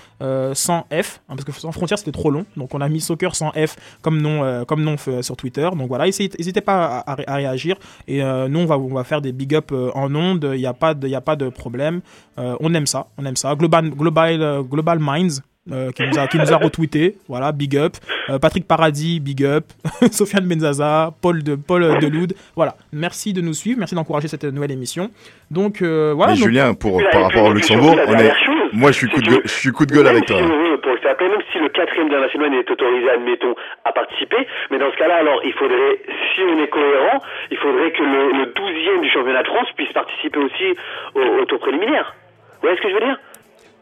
sans 0.53 0.87
F, 0.91 1.21
hein, 1.29 1.35
parce 1.35 1.43
que 1.43 1.51
sans 1.51 1.71
frontières 1.71 1.99
c'était 1.99 2.11
trop 2.11 2.31
long, 2.31 2.43
donc 2.57 2.73
on 2.73 2.81
a 2.81 2.89
mis 2.89 2.99
soccer 2.99 3.35
sans 3.35 3.51
F 3.51 3.75
comme 4.01 4.19
nom, 4.19 4.65
comme 4.65 4.81
nom 4.81 4.95
sur 5.21 5.37
Twitter. 5.37 5.69
Donc 5.77 5.89
voilà, 5.89 6.05
n'hésitez 6.05 6.61
pas 6.61 7.03
à, 7.05 7.35
réagir 7.35 7.75
et 8.07 8.23
nous 8.23 8.59
on 8.61 8.65
va, 8.65 8.79
on 8.79 8.95
va 8.95 9.03
faire 9.03 9.21
des 9.21 9.31
big 9.31 9.53
up 9.53 9.71
en 9.93 10.15
ondes, 10.15 10.49
il 10.55 10.59
n'y 10.59 10.65
a, 10.65 10.73
pas 10.73 10.95
de- 10.95 11.07
il 11.07 11.13
a 11.13 11.21
pas 11.21 11.35
de 11.35 11.49
problème. 11.49 12.01
On 12.35 12.73
aime 12.73 12.87
ça, 12.87 13.05
on 13.19 13.25
aime 13.27 13.35
ça. 13.35 13.53
Global, 13.53 13.91
Global, 13.91 14.63
Global 14.63 14.97
Minds, 14.99 15.43
euh, 15.71 15.91
qui, 15.91 16.03
nous 16.03 16.19
a, 16.19 16.27
qui 16.27 16.37
nous 16.37 16.51
a 16.51 16.57
retweeté. 16.57 17.15
Voilà, 17.27 17.51
big 17.51 17.77
up. 17.77 17.93
Euh, 18.29 18.39
Patrick 18.39 18.67
Paradis, 18.67 19.19
big 19.19 19.43
up. 19.43 19.65
Sofiane 20.11 20.45
Benzaza, 20.47 21.11
Paul, 21.21 21.43
de, 21.43 21.55
Paul 21.55 21.99
Deloud. 21.99 22.33
Voilà, 22.55 22.75
merci 22.91 23.33
de 23.33 23.41
nous 23.41 23.53
suivre, 23.53 23.79
merci 23.79 23.95
d'encourager 23.95 24.27
cette 24.27 24.43
nouvelle 24.43 24.71
émission. 24.71 25.09
Donc, 25.51 25.81
euh, 25.81 26.13
voilà. 26.15 26.33
Mais 26.33 26.39
donc- 26.39 26.47
Julien, 26.47 26.73
pour, 26.73 27.01
par 27.11 27.23
rapport 27.23 27.45
au 27.45 27.53
Luxembourg, 27.53 27.95
la 27.95 28.05
on 28.07 28.13
est, 28.17 28.29
chose, 28.45 28.69
moi 28.73 28.91
je 28.91 28.97
suis 28.97 29.07
coup 29.09 29.21
de 29.21 29.29
gueule, 29.29 29.41
je 29.45 29.51
suis 29.51 29.71
coup 29.71 29.85
de 29.85 29.93
gueule 29.93 30.07
avec 30.07 30.25
si 30.27 30.33
toi. 30.33 30.41
veut, 30.41 30.77
pour 30.81 30.91
le 30.91 30.97
faire 30.97 31.15
même 31.21 31.41
si 31.51 31.59
le 31.59 31.69
quatrième 31.69 32.07
international 32.07 32.53
est 32.55 32.69
autorisé, 32.69 33.09
admettons, 33.09 33.55
à 33.85 33.91
participer, 33.93 34.45
mais 34.71 34.79
dans 34.79 34.91
ce 34.91 34.97
cas-là, 34.97 35.15
alors, 35.15 35.39
il 35.45 35.53
faudrait, 35.53 35.99
si 36.35 36.41
on 36.41 36.61
est 36.61 36.67
cohérent, 36.67 37.19
il 37.51 37.57
faudrait 37.57 37.91
que 37.91 38.03
le, 38.03 38.31
le 38.39 38.45
12e 38.51 39.01
du 39.01 39.09
championnat 39.09 39.43
de 39.43 39.47
France 39.47 39.67
puisse 39.77 39.91
participer 39.93 40.39
aussi 40.39 40.75
au, 41.15 41.21
au 41.41 41.45
tour 41.45 41.59
préliminaire. 41.59 42.13
Vous 42.55 42.67
voyez 42.69 42.77
ce 42.77 42.81
que 42.81 42.89
je 42.89 42.93
veux 42.95 42.99
dire? 43.05 43.17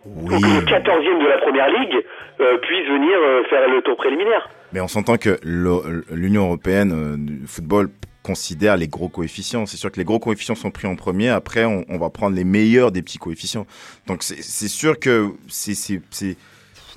Ou 0.06 0.28
que 0.28 0.34
le 0.34 0.66
14e 0.66 1.24
de 1.24 1.28
la 1.28 1.38
première 1.38 1.70
ligue 1.70 2.04
euh, 2.40 2.58
puisse 2.60 2.88
venir 2.88 3.12
euh, 3.14 3.44
faire 3.50 3.68
le 3.70 3.82
tour 3.82 3.96
préliminaire. 3.98 4.50
Mais 4.74 4.82
on 4.82 4.88
s'entend 4.88 5.18
que 5.18 5.40
l'Union 5.44 6.46
européenne 6.46 6.92
euh, 6.92 7.18
du 7.18 7.46
football 7.46 7.90
considère 8.24 8.78
les 8.78 8.88
gros 8.88 9.10
coefficients. 9.10 9.66
C'est 9.66 9.78
sûr 9.78 9.92
que 9.92 9.98
les 9.98 10.04
gros 10.04 10.20
coefficients 10.20 10.56
sont 10.56 10.72
pris 10.72 10.88
en 10.88 10.96
premier. 10.96 11.30
Après, 11.30 11.66
on, 11.66 11.86
on 11.90 11.98
va 11.98 12.10
prendre 12.10 12.36
les 12.36 12.44
meilleurs 12.44 12.92
des 12.92 13.02
petits 13.02 13.18
coefficients. 13.18 13.66
Donc 14.08 14.24
c'est 14.24 14.68
sûr 14.68 15.00
que 15.00 15.30
c'est 15.48 16.38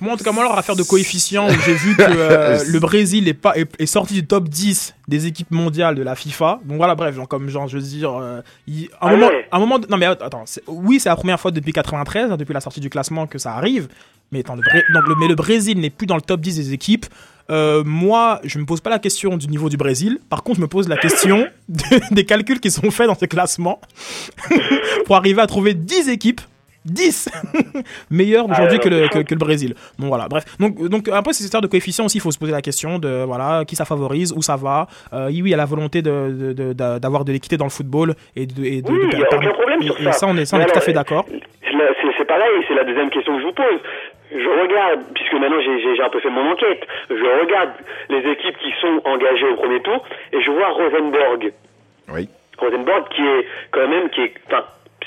Moi, 0.01 0.13
en 0.13 0.17
tout 0.17 0.23
cas, 0.23 0.31
moi, 0.31 0.43
leur 0.43 0.57
affaire 0.57 0.75
de 0.75 0.83
coefficient, 0.83 1.47
où 1.47 1.53
j'ai 1.65 1.73
vu 1.73 1.95
que 1.95 2.01
euh, 2.05 2.59
le 2.67 2.79
Brésil 2.79 3.27
est, 3.27 3.33
pas, 3.33 3.57
est, 3.57 3.69
est 3.79 3.85
sorti 3.85 4.13
du 4.13 4.25
top 4.25 4.49
10 4.49 4.93
des 5.07 5.25
équipes 5.27 5.51
mondiales 5.51 5.95
de 5.95 6.03
la 6.03 6.15
FIFA. 6.15 6.59
Donc 6.65 6.77
voilà, 6.77 6.95
bref, 6.95 7.15
genre, 7.15 7.27
comme 7.27 7.49
genre, 7.49 7.67
je 7.67 7.77
veux 7.77 7.83
dire, 7.83 8.11
euh, 8.13 8.41
il- 8.67 8.89
un, 9.01 9.07
Ah 9.07 9.11
moment, 9.11 9.27
ouais. 9.27 9.47
un 9.51 9.59
moment, 9.59 9.79
non 9.89 9.97
mais 9.97 10.05
attends, 10.05 10.43
oui, 10.67 10.99
c'est 10.99 11.09
la 11.09 11.15
première 11.15 11.39
fois 11.39 11.51
depuis 11.51 11.71
93, 11.73 12.31
hein, 12.31 12.37
depuis 12.37 12.53
la 12.53 12.59
sortie 12.61 12.79
du 12.81 12.89
classement 12.89 13.25
que 13.27 13.37
ça 13.37 13.53
arrive. 13.53 13.87
Mais, 14.31 14.39
attends, 14.39 14.55
le, 14.55 14.61
Bré- 14.63 14.83
donc, 14.93 15.07
le, 15.07 15.15
mais 15.19 15.27
le 15.27 15.35
Brésil 15.35 15.79
n'est 15.79 15.91
plus 15.91 16.07
dans 16.07 16.15
le 16.15 16.21
top 16.21 16.41
10 16.41 16.55
des 16.55 16.73
équipes. 16.73 17.05
Euh, 17.51 17.83
moi, 17.85 18.41
je 18.43 18.57
me 18.57 18.65
pose 18.65 18.81
pas 18.81 18.89
la 18.89 18.97
question 18.97 19.37
du 19.37 19.47
niveau 19.47 19.69
du 19.69 19.77
Brésil. 19.77 20.17
Par 20.29 20.41
contre, 20.41 20.57
je 20.57 20.61
me 20.63 20.67
pose 20.67 20.87
la 20.89 20.97
question 20.97 21.45
de- 21.69 22.13
des 22.13 22.25
calculs 22.25 22.59
qui 22.59 22.71
sont 22.71 22.89
faits 22.89 23.05
dans 23.07 23.13
ce 23.17 23.25
classement 23.25 23.79
pour 25.05 25.15
arriver 25.15 25.41
à 25.41 25.47
trouver 25.47 25.73
10 25.75 26.09
équipes 26.09 26.41
10 26.85 27.29
meilleures 28.11 28.45
aujourd'hui 28.49 28.77
Ah, 28.79 28.83
que, 28.83 28.89
le, 28.89 29.01
non, 29.01 29.07
que, 29.09 29.19
que 29.19 29.33
le 29.33 29.39
Brésil. 29.39 29.73
Bon 29.99 30.07
voilà, 30.07 30.27
bref. 30.27 30.43
Donc, 30.59 30.87
donc 30.87 31.07
un 31.09 31.21
peu 31.23 31.33
ces 31.33 31.43
histoires 31.43 31.61
de 31.61 31.67
coefficients 31.67 32.05
aussi, 32.05 32.17
il 32.17 32.21
faut 32.21 32.31
se 32.31 32.39
poser 32.39 32.51
la 32.51 32.61
question 32.61 32.99
de 32.99 33.23
voilà 33.25 33.63
qui 33.67 33.75
ça 33.75 33.85
favorise, 33.85 34.33
où 34.35 34.41
ça 34.41 34.55
va. 34.55 34.87
Euh, 35.13 35.27
oui, 35.27 35.41
il 35.45 35.49
y 35.49 35.53
a 35.53 35.57
la 35.57 35.65
volonté 35.65 36.01
de- 36.01 36.31
de- 36.31 36.53
de- 36.53 36.73
de- 36.73 36.99
d'avoir 36.99 37.25
de, 37.25 37.31
l'équité 37.31 37.57
dans 37.57 37.65
le 37.65 37.69
football 37.71 38.13
et 38.35 38.45
de, 38.45 38.63
et 38.63 38.81
de, 38.81 38.91
Oui, 38.91 38.99
y 39.11 39.23
a 39.23 39.27
aucun 39.35 39.51
problème 39.51 39.81
et- 39.81 39.85
sur 39.85 39.99
et 39.99 40.03
ça. 40.05 40.11
ça, 40.13 40.27
on 40.27 40.37
est, 40.37 40.45
ça, 40.45 40.55
on 40.55 40.59
Mais 40.59 40.65
est 40.65 40.71
tout 40.71 40.77
à 40.77 40.81
fait 40.81 40.93
d'accord. 40.93 41.25
C'est 41.29 41.41
C'est 41.71 42.11
c'est 42.17 42.25
pareil, 42.25 42.63
c'est 42.67 42.75
la 42.75 42.83
deuxième 42.83 43.09
question 43.09 43.35
que 43.35 43.41
je 43.41 43.47
vous 43.47 43.53
pose. 43.53 43.79
Je 44.31 44.47
regarde, 44.61 45.01
puisque 45.13 45.33
maintenant 45.33 45.59
j'ai- 45.61 46.01
un 46.01 46.09
peu 46.09 46.19
fait 46.19 46.29
mon 46.29 46.51
enquête, 46.51 46.81
je 47.09 47.41
regarde 47.41 47.71
les 48.09 48.19
équipes 48.31 48.57
qui 48.57 48.71
sont 48.81 49.01
engagées 49.05 49.47
au 49.49 49.55
premier 49.55 49.81
tour 49.81 50.03
et 50.33 50.41
je 50.41 50.51
vois 50.51 50.69
Rosenborg. 50.69 51.51
Oui. 52.13 52.29
Rosenborg 52.57 53.07
qui 53.15 53.21
est 53.21 53.45
quand 53.71 53.87
même, 53.87 54.09
qui 54.09 54.21
est, 54.21 54.33
enfin, 54.47 54.63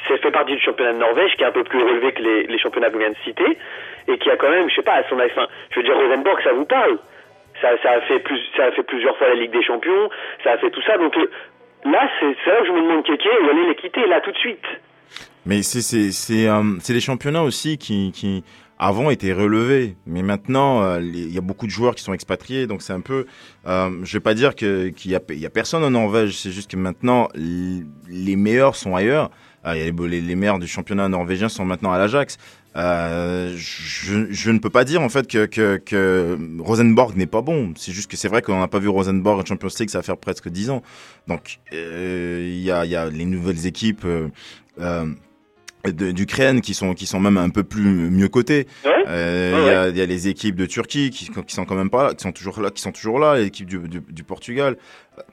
c'est 0.09 0.19
fait 0.19 0.31
partie 0.31 0.55
du 0.57 0.61
championnat 0.63 0.93
de 0.95 0.99
Norvège, 0.99 1.37
qui 1.37 1.43
est 1.43 1.47
un 1.47 1.53
peu 1.53 1.65
plus 1.65 1.83
relevé 1.83 2.13
que 2.13 2.23
les, 2.23 2.47
les 2.47 2.59
championnats 2.59 2.89
que 2.89 2.95
je 2.95 2.99
viens 2.99 3.11
de 3.11 3.17
citer, 3.25 3.59
et 4.09 4.19
qui 4.19 4.31
a 4.31 4.37
quand 4.37 4.51
même, 4.51 4.69
je 4.69 4.75
sais 4.75 4.83
pas, 4.83 4.95
à 4.95 5.09
son 5.09 5.17
enfin, 5.17 5.47
je 5.71 5.77
veux 5.77 5.83
dire 5.85 5.97
Rosenborg, 5.97 6.41
ça 6.43 6.53
vous 6.53 6.65
parle. 6.67 6.99
Ça, 7.61 7.71
ça 7.83 7.91
a 7.93 8.01
fait 8.03 8.23
ça 8.57 8.71
plusieurs 8.87 9.17
fois 9.19 9.29
la 9.29 9.35
Ligue 9.35 9.51
des 9.53 9.63
Champions, 9.65 10.09
ça 10.45 10.53
a 10.53 10.59
fait 10.59 10.71
tout 10.71 10.83
ça, 10.83 10.97
donc 10.97 11.17
euh, 11.17 11.27
là, 11.85 12.09
c'est 12.21 12.51
là 12.51 12.61
que 12.61 12.67
je 12.67 12.73
me 12.73 12.81
demande 12.83 13.05
Kéké, 13.05 13.29
où 13.29 13.49
elle 13.51 13.59
est 13.59 13.69
l'équité, 13.69 14.07
là, 14.07 14.21
tout 14.21 14.31
de 14.33 14.39
suite. 14.39 14.65
Mais 15.47 15.63
c'est 15.63 15.81
c'est 16.13 16.49
euh, 16.49 16.63
les 16.89 17.01
championnats 17.01 17.43
aussi 17.43 17.79
qui 17.79 18.45
avant 18.79 19.11
étaient 19.11 19.33
relevés, 19.33 19.97
mais 20.07 20.23
maintenant 20.23 20.83
euh, 20.83 21.01
les- 21.01 21.23
il 21.27 21.35
y 21.35 21.39
a 21.39 21.41
beaucoup 21.41 21.67
de 21.67 21.71
joueurs 21.71 21.95
qui 21.97 22.03
sont 22.05 22.13
expatriés, 22.13 22.67
donc 22.67 22.83
c'est 22.83 22.93
un 22.93 23.01
peu. 23.01 23.27
Euh, 23.67 23.91
je 24.05 24.17
vais 24.17 24.23
pas 24.23 24.35
dire 24.35 24.55
qu'il 24.55 24.93
y 25.07 25.17
a 25.17 25.21
y 25.31 25.47
a 25.47 25.51
personne 25.51 25.83
en 25.83 25.91
Norvège, 25.91 26.37
c'est 26.37 26.51
juste 26.51 26.71
que 26.71 26.77
maintenant 26.77 27.29
les 27.35 28.37
meilleurs 28.37 28.77
sont 28.77 28.95
ailleurs. 28.95 29.31
Ah, 29.71 29.75
les, 29.75 30.35
meilleurs 30.35 30.59
du 30.59 30.67
championnat 30.67 31.11
norvégien 31.11 31.51
sont 31.51 31.67
maintenant 31.67 31.93
à 31.93 31.99
l'Ajax. 31.99 32.39
Euh, 32.75 33.55
je, 33.55 34.51
ne 34.51 34.59
peux 34.59 34.71
pas 34.71 34.85
dire 34.85 35.03
en 35.03 35.11
fait 35.11 35.27
que, 35.27 36.39
Rosenborg 36.59 37.15
n'est 37.17 37.27
pas 37.27 37.43
bon. 37.43 37.75
C'est 37.77 37.93
juste 37.93 38.11
que 38.11 38.17
c'est 38.17 38.29
vrai 38.29 38.41
qu'on 38.41 38.61
n'a 38.61 38.69
pas 38.69 38.79
vu 38.79 38.89
Rosenborg 38.89 39.41
en 39.41 39.45
Champions 39.45 39.69
League, 39.79 39.91
ça 39.91 39.99
va 39.99 40.03
faire 40.03 40.17
presque 40.17 40.49
10 40.49 40.71
ans. 40.71 40.83
Donc 41.27 41.59
euh, 41.75 42.49
il 42.51 42.63
y, 42.63 42.71
a, 42.71 43.11
les 43.11 43.27
nouvelles 43.27 43.67
équipes. 43.67 44.07
Euh, 44.07 45.07
d'Ukraine 45.87 46.61
qui 46.61 46.75
sont 46.75 46.95
qui 46.95 47.07
sont 47.07 47.21
même 47.21 47.37
un 47.37 47.51
peu 47.51 47.63
plus 47.63 48.11
mieux 48.11 48.29
cotées. 48.29 48.67
Euh, 49.07 49.53
Il 49.55 49.59
Ouais, 49.59 49.67
y, 49.67 49.71
a, 49.75 49.83
ouais. 49.85 49.91
il 49.91 49.97
y 49.97 50.01
a 50.03 50.07
les 50.07 50.29
équipes 50.29 50.57
de 50.57 50.67
Turquie 50.67 51.11
qui, 51.11 51.31
qui 51.31 51.55
sont 51.55 51.65
quand 51.65 51.75
même 51.77 51.89
pas 51.89 52.09
là, 52.09 52.15
qui 52.15 52.23
sont 52.23 52.33
toujours 52.33 52.61
là, 52.61 52.71
qui 52.71 52.83
sont 52.83 52.93
toujours 52.93 53.19
là, 53.19 53.37
l'équipe 53.39 53.67
du, 53.67 53.79
du, 53.79 54.01
du 54.01 54.23
Portugal. 54.25 54.77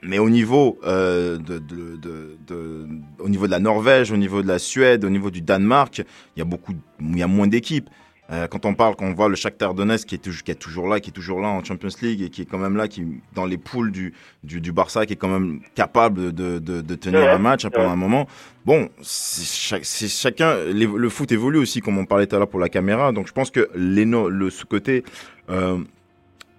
Mais 0.02 0.18
au 0.18 0.30
niveau 0.30 0.80
euh, 0.86 1.38
de, 1.38 1.60
de, 1.60 1.98
de, 1.98 2.38
de- 2.48 2.88
au 3.20 3.28
niveau 3.28 3.48
de 3.48 3.52
la 3.52 3.60
Norvège, 3.60 4.12
au 4.12 4.18
niveau 4.18 4.41
de 4.41 4.48
la 4.48 4.60
Suède, 4.60 5.04
au 5.04 5.10
niveau 5.10 5.30
du 5.30 5.41
Danemark, 5.41 5.98
il 6.36 6.39
y 6.39 6.41
a 6.41 6.46
beaucoup, 6.46 6.74
il 7.02 7.18
y 7.18 7.24
a 7.24 7.28
moins 7.28 7.48
d'équipes. 7.48 7.89
Euh, 8.32 8.47
quand 8.47 8.65
on 8.65 8.73
parle, 8.73 8.95
quand 8.95 9.05
on 9.05 9.13
voit 9.13 9.30
le 9.30 9.36
Shakhtar 9.36 9.76
Donetsk 9.76 10.07
qui 10.07 10.15
est, 10.15 10.17
toujours, 10.17 10.41
qui 10.43 10.49
est 10.51 10.55
toujours 10.55 10.88
là, 10.88 10.99
qui 10.99 11.11
est 11.11 11.13
toujours 11.13 11.41
là 11.41 11.47
en 11.49 11.63
Champions 11.63 11.89
League 12.01 12.21
et 12.23 12.30
qui 12.30 12.41
est 12.41 12.45
quand 12.45 12.57
même 12.57 12.76
là, 12.76 12.88
qui 12.88 13.03
dans 13.34 13.45
les 13.45 13.57
poules 13.59 13.91
du, 13.91 14.13
du, 14.43 14.61
du 14.61 14.71
Barça, 14.71 15.05
qui 15.05 15.13
est 15.13 15.15
quand 15.15 15.28
même 15.28 15.59
capable 15.76 16.34
de, 16.34 16.57
de, 16.57 16.82
de 16.82 16.95
tenir 16.95 17.19
Ouais, 17.19 17.28
un 17.30 17.38
match 17.38 17.65
hein, 17.65 17.69
pendant 17.71 17.91
un 17.91 17.95
moment. 17.95 18.28
Bon, 18.65 18.89
c'est 19.01 20.07
chacun. 20.09 20.55
les- 20.65 20.88
le 20.88 21.09
foot 21.09 21.32
évolue 21.32 21.59
aussi, 21.59 21.82
comme 21.82 21.99
on 21.99 22.05
parlait 22.05 22.26
tout 22.26 22.36
à 22.36 22.39
l'heure 22.39 22.49
pour 22.49 22.59
la 22.59 22.69
caméra. 22.69 23.11
Donc 23.11 23.28
je 23.28 23.34
pense 23.34 23.51
que 23.51 23.69
les 23.76 24.05
no- 24.05 24.30
le 24.30 24.49
ce 24.49 24.65
côté 24.65 25.03
euh, 25.51 25.78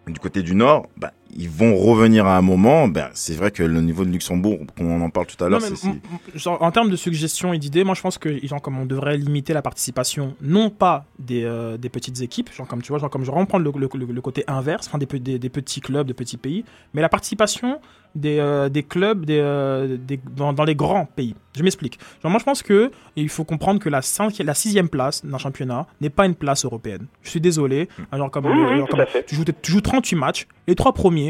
du 0.06 0.20
côté 0.20 0.42
du 0.44 0.54
Nord, 0.54 0.86
bah, 0.96 1.12
ils 1.34 1.48
vont 1.50 1.76
revenir 1.76 2.26
à 2.26 2.36
un 2.36 2.42
moment. 2.42 2.88
Ben, 2.88 3.08
c'est 3.14 3.34
vrai 3.34 3.50
que 3.50 3.62
le 3.62 3.80
niveau 3.80 4.04
de 4.04 4.10
Luxembourg, 4.10 4.58
comme 4.76 4.90
on 4.90 5.00
en 5.02 5.10
parle 5.10 5.26
tout 5.26 5.42
à 5.44 5.48
l'heure, 5.48 5.60
c'est- 5.62 6.48
en 6.48 6.70
termes 6.70 6.90
de 6.90 6.96
suggestions 6.96 7.52
et 7.52 7.58
d'idées, 7.58 7.84
moi 7.84 7.94
je 7.94 8.00
pense 8.02 8.18
que 8.18 8.44
genre, 8.46 8.60
comme 8.62 8.78
on 8.78 8.86
devrait 8.86 9.16
limiter 9.16 9.52
la 9.52 9.62
participation, 9.62 10.34
non 10.40 10.70
pas 10.70 11.04
des, 11.18 11.44
euh, 11.44 11.76
des 11.76 11.88
petites 11.88 12.20
équipes, 12.22 12.50
genre 12.52 12.66
comme 12.66 12.82
tu 12.82 12.88
vois, 12.88 12.98
genre 12.98 13.10
comme 13.10 13.24
je 13.24 13.30
vais 13.30 13.36
reprendre 13.38 13.64
le, 13.64 13.72
le- 13.78 14.06
le- 14.06 14.12
le 14.12 14.20
côté 14.20 14.44
inverse, 14.46 14.86
enfin 14.88 14.98
des, 14.98 15.06
des, 15.18 15.38
des 15.38 15.48
petits 15.48 15.80
clubs, 15.80 16.06
de 16.06 16.12
petits 16.12 16.36
pays, 16.36 16.64
mais 16.94 17.02
la 17.02 17.08
participation 17.08 17.80
des, 18.14 18.38
euh, 18.38 18.70
des 18.70 18.82
clubs 18.82 19.26
des, 19.26 19.38
euh, 19.40 19.98
des- 19.98 20.18
dans, 20.34 20.52
dans 20.54 20.64
les 20.64 20.74
grands 20.74 21.04
pays. 21.04 21.34
Je 21.54 21.62
m'explique. 21.62 21.98
Genre 22.22 22.30
moi 22.30 22.38
je 22.38 22.44
pense 22.44 22.62
que 22.62 22.90
il 23.14 23.28
faut 23.28 23.44
comprendre 23.44 23.78
que 23.80 23.88
la, 23.90 24.00
cinquième, 24.00 24.46
la 24.46 24.54
sixième 24.54 24.88
place 24.88 25.24
d'un 25.24 25.36
championnat 25.38 25.86
n'est 26.00 26.08
pas 26.10 26.24
une 26.24 26.34
place 26.34 26.64
européenne. 26.64 27.06
Je 27.22 27.30
suis 27.30 27.40
désolé. 27.40 27.88
Genre 28.12 28.30
comme, 28.30 28.46
Oui, 28.46 28.52
oui, 28.54 28.78
genre 28.78 28.88
comme- 28.88 29.00
à 29.00 29.06
fait. 29.06 29.24
tu, 29.26 29.34
joues, 29.34 29.44
tu 29.60 29.72
joues 29.72 29.80
38 29.82 30.16
matchs, 30.16 30.46
les 30.66 30.74
trois 30.74 30.92
premiers, 30.94 31.25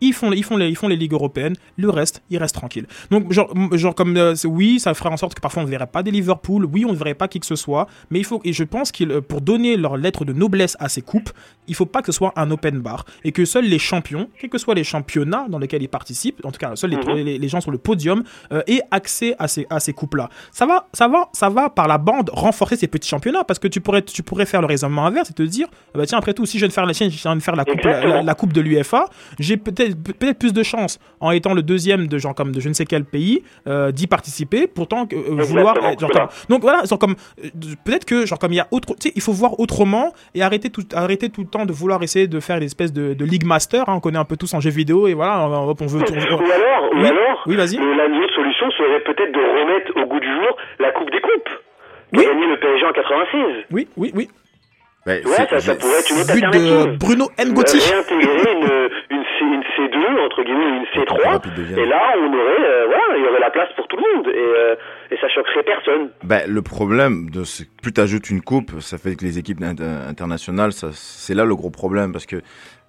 ils 0.00 0.12
font, 0.12 0.30
les- 0.30 0.36
ils, 0.38 0.42
font 0.44 0.56
les, 0.56 0.68
ils 0.68 0.76
font 0.76 0.88
les 0.88 0.96
ligues 0.96 1.12
européennes, 1.12 1.54
le 1.76 1.90
reste, 1.90 2.22
ils 2.30 2.38
restent 2.38 2.54
tranquilles. 2.54 2.86
Donc, 3.10 3.32
genre, 3.32 3.52
genre 3.72 3.94
comme 3.94 4.16
euh, 4.16 4.34
oui, 4.44 4.78
ça 4.80 4.94
ferait 4.94 5.08
en 5.10 5.16
sorte 5.16 5.34
que 5.34 5.40
parfois 5.40 5.62
on 5.62 5.66
ne 5.66 5.70
verrait 5.70 5.86
pas 5.86 6.02
des 6.02 6.10
Liverpool, 6.10 6.64
oui, 6.66 6.84
on 6.84 6.92
ne 6.92 6.96
verrait 6.96 7.14
pas 7.14 7.28
qui 7.28 7.40
que 7.40 7.46
ce 7.46 7.56
soit, 7.56 7.86
mais 8.10 8.18
il 8.18 8.24
faut, 8.24 8.40
et 8.44 8.52
je 8.52 8.64
pense 8.64 8.92
qu'il, 8.92 9.10
euh, 9.10 9.20
pour 9.20 9.40
donner 9.40 9.76
leur 9.76 9.96
lettre 9.96 10.24
de 10.24 10.32
noblesse 10.32 10.76
à 10.80 10.88
ces 10.88 11.02
coupes, 11.02 11.30
il 11.68 11.74
faut 11.74 11.86
pas 11.86 12.00
que 12.00 12.06
ce 12.12 12.12
soit 12.12 12.32
un 12.36 12.50
open 12.50 12.78
bar 12.80 13.04
et 13.24 13.32
que 13.32 13.44
seuls 13.44 13.64
les 13.64 13.78
champions, 13.78 14.28
quels 14.38 14.50
que 14.50 14.58
soient 14.58 14.74
les 14.74 14.84
championnats 14.84 15.46
dans 15.48 15.58
lesquels 15.58 15.82
ils 15.82 15.88
participent, 15.88 16.44
en 16.44 16.52
tout 16.52 16.58
cas, 16.58 16.76
seuls 16.76 16.90
les, 16.90 16.96
Mhm. 16.96 17.14
les, 17.24 17.38
les 17.38 17.48
gens 17.48 17.60
sur 17.60 17.70
le 17.70 17.78
podium, 17.78 18.22
euh, 18.52 18.62
aient 18.66 18.82
accès 18.90 19.34
à 19.38 19.48
ces, 19.48 19.66
à 19.70 19.80
ces 19.80 19.92
coupes-là. 19.92 20.28
Ça 20.52 20.66
va, 20.66 20.86
ça 20.92 21.08
va, 21.08 21.28
ça 21.32 21.48
va 21.48 21.70
par 21.70 21.88
la 21.88 21.98
bande 21.98 22.30
renforcer 22.32 22.76
ces 22.76 22.86
petits 22.88 23.08
championnats 23.08 23.44
parce 23.44 23.58
que 23.58 23.68
tu 23.68 23.80
pourrais, 23.80 24.02
tu 24.02 24.22
pourrais 24.22 24.46
faire 24.46 24.60
le 24.60 24.66
raisonnement 24.66 25.06
inverse 25.06 25.30
et 25.30 25.34
te 25.34 25.42
dire, 25.42 25.68
ah 25.94 25.98
bah 25.98 26.06
tiens, 26.06 26.18
après 26.18 26.34
tout, 26.34 26.46
si 26.46 26.58
je 26.58 26.62
viens 26.64 26.68
de 26.68 26.72
faire 26.72 26.86
la, 26.86 26.94
si 26.94 27.10
je 27.10 27.22
viens 27.22 27.36
de 27.36 27.40
faire 27.40 27.56
la 27.56 27.64
coupe, 27.64 27.82
la, 27.84 28.04
la- 28.06 28.22
la 28.22 28.34
coupe 28.34 28.52
de 28.52 28.60
l'UFA, 28.60 29.06
j'ai 29.38 29.56
peut-être 29.56 29.85
peut-être 29.94 30.38
plus 30.38 30.52
de 30.52 30.62
chance 30.62 30.98
en 31.20 31.30
étant 31.30 31.54
le 31.54 31.62
deuxième 31.62 32.06
de 32.08 32.18
genre 32.18 32.34
comme 32.34 32.52
de 32.52 32.60
je 32.60 32.68
ne 32.68 32.74
sais 32.74 32.84
quel 32.84 33.04
pays 33.04 33.42
euh, 33.66 33.92
d'y 33.92 34.06
participer 34.06 34.66
pourtant 34.66 35.06
que 35.06 35.16
euh, 35.16 35.42
vouloir 35.42 35.76
euh, 35.76 35.80
genre, 35.98 36.10
voilà. 36.12 36.26
comme- 36.26 36.28
donc 36.48 36.62
voilà 36.62 36.84
genre 36.84 36.98
comme 36.98 37.14
euh, 37.44 37.48
peut-être 37.84 38.04
que 38.04 38.26
genre 38.26 38.38
comme 38.38 38.52
il 38.52 38.56
y 38.56 38.60
a 38.60 38.68
autre 38.70 38.94
tu 39.00 39.08
sais 39.08 39.12
il 39.14 39.22
faut 39.22 39.32
voir 39.32 39.58
autrement 39.60 40.12
et 40.34 40.42
arrêter 40.42 40.70
tout 40.70 40.84
arrêter 40.94 41.28
tout 41.28 41.42
le 41.42 41.48
temps 41.48 41.66
de 41.66 41.72
vouloir 41.72 42.02
essayer 42.02 42.26
de 42.26 42.40
faire 42.40 42.58
des 42.60 42.66
espèces 42.66 42.92
de, 42.92 43.14
de 43.14 43.24
league 43.24 43.44
master 43.44 43.88
hein, 43.88 43.94
on 43.96 44.00
connaît 44.00 44.18
un 44.18 44.24
peu 44.24 44.36
tous 44.36 44.52
en 44.54 44.60
jeu 44.60 44.70
vidéo 44.70 45.06
et 45.08 45.14
voilà 45.14 45.40
on, 45.48 45.52
on- 45.70 45.74
on 45.80 45.86
veut 45.86 46.00
on- 46.00 46.12
Ou 46.14 46.50
alors, 46.52 46.90
ou 46.92 47.00
Oui, 47.00 47.06
alors, 47.08 47.42
oui, 47.46 47.56
vas-y. 47.56 47.76
le- 47.76 47.94
la 47.94 48.08
meilleure 48.08 48.30
solution 48.34 48.70
serait 48.72 49.00
peut-être 49.04 49.32
de 49.32 49.38
remettre 49.38 49.92
au 50.02 50.06
goût 50.08 50.20
du 50.20 50.26
jour 50.28 50.56
la 50.80 50.90
Coupe 50.92 51.10
des 51.10 51.20
Coupes. 51.20 51.50
De 52.12 52.20
gagner 52.22 52.46
le 52.46 52.58
PSG 52.60 52.86
en 52.86 52.92
86. 52.92 53.64
oui 53.72 53.88
oui 53.96 54.12
oui 54.14 54.28
Ouais, 55.06 55.22
Ouais, 55.24 55.46
ça, 55.48 55.60
ça 55.60 55.74
pourrait 55.76 56.00
être 56.00 56.10
une 56.10 56.20
autre 56.20 56.32
but 56.34 56.42
de. 56.58 56.96
Bruno 56.96 57.28
Ngoti 57.38 57.76
Euh, 57.76 57.94
Réintégrer 57.94 58.52
une, 58.52 59.15
une, 59.52 59.62
C, 59.62 59.68
une 59.78 59.86
C2, 60.02 60.24
entre 60.26 60.42
guillemets, 60.44 60.78
une 60.78 60.84
C3. 61.02 61.28
rapide 61.28 61.54
de 61.54 61.62
Vienne. 61.62 61.78
Et 61.78 61.86
là, 61.86 62.00
on 62.18 62.26
aurait, 62.28 62.64
euh, 62.66 62.86
voilà, 62.86 63.16
il 63.18 63.24
y 63.24 63.28
aurait 63.28 63.40
la 63.40 63.50
place 63.50 63.68
pour 63.76 63.86
tout 63.88 63.96
le 63.96 64.16
monde. 64.16 64.28
Et, 64.28 64.36
euh, 64.38 64.74
et 65.10 65.16
ça 65.20 65.28
choquerait 65.28 65.62
personne. 65.64 66.10
Ben, 66.24 66.42
le 66.48 66.62
problème, 66.62 67.30
de 67.30 67.44
ce- 67.44 67.64
plus 67.82 67.92
tu 67.92 68.00
ajoutes 68.00 68.30
une 68.30 68.42
coupe, 68.42 68.80
ça 68.80 68.98
fait 68.98 69.16
que 69.16 69.24
les 69.24 69.38
équipes 69.38 69.62
inter- 69.62 69.84
internationales, 70.08 70.72
ça, 70.72 70.88
c'est 70.92 71.34
là 71.34 71.44
le 71.44 71.54
gros 71.56 71.70
problème 71.70 72.12
parce 72.12 72.26
que 72.26 72.36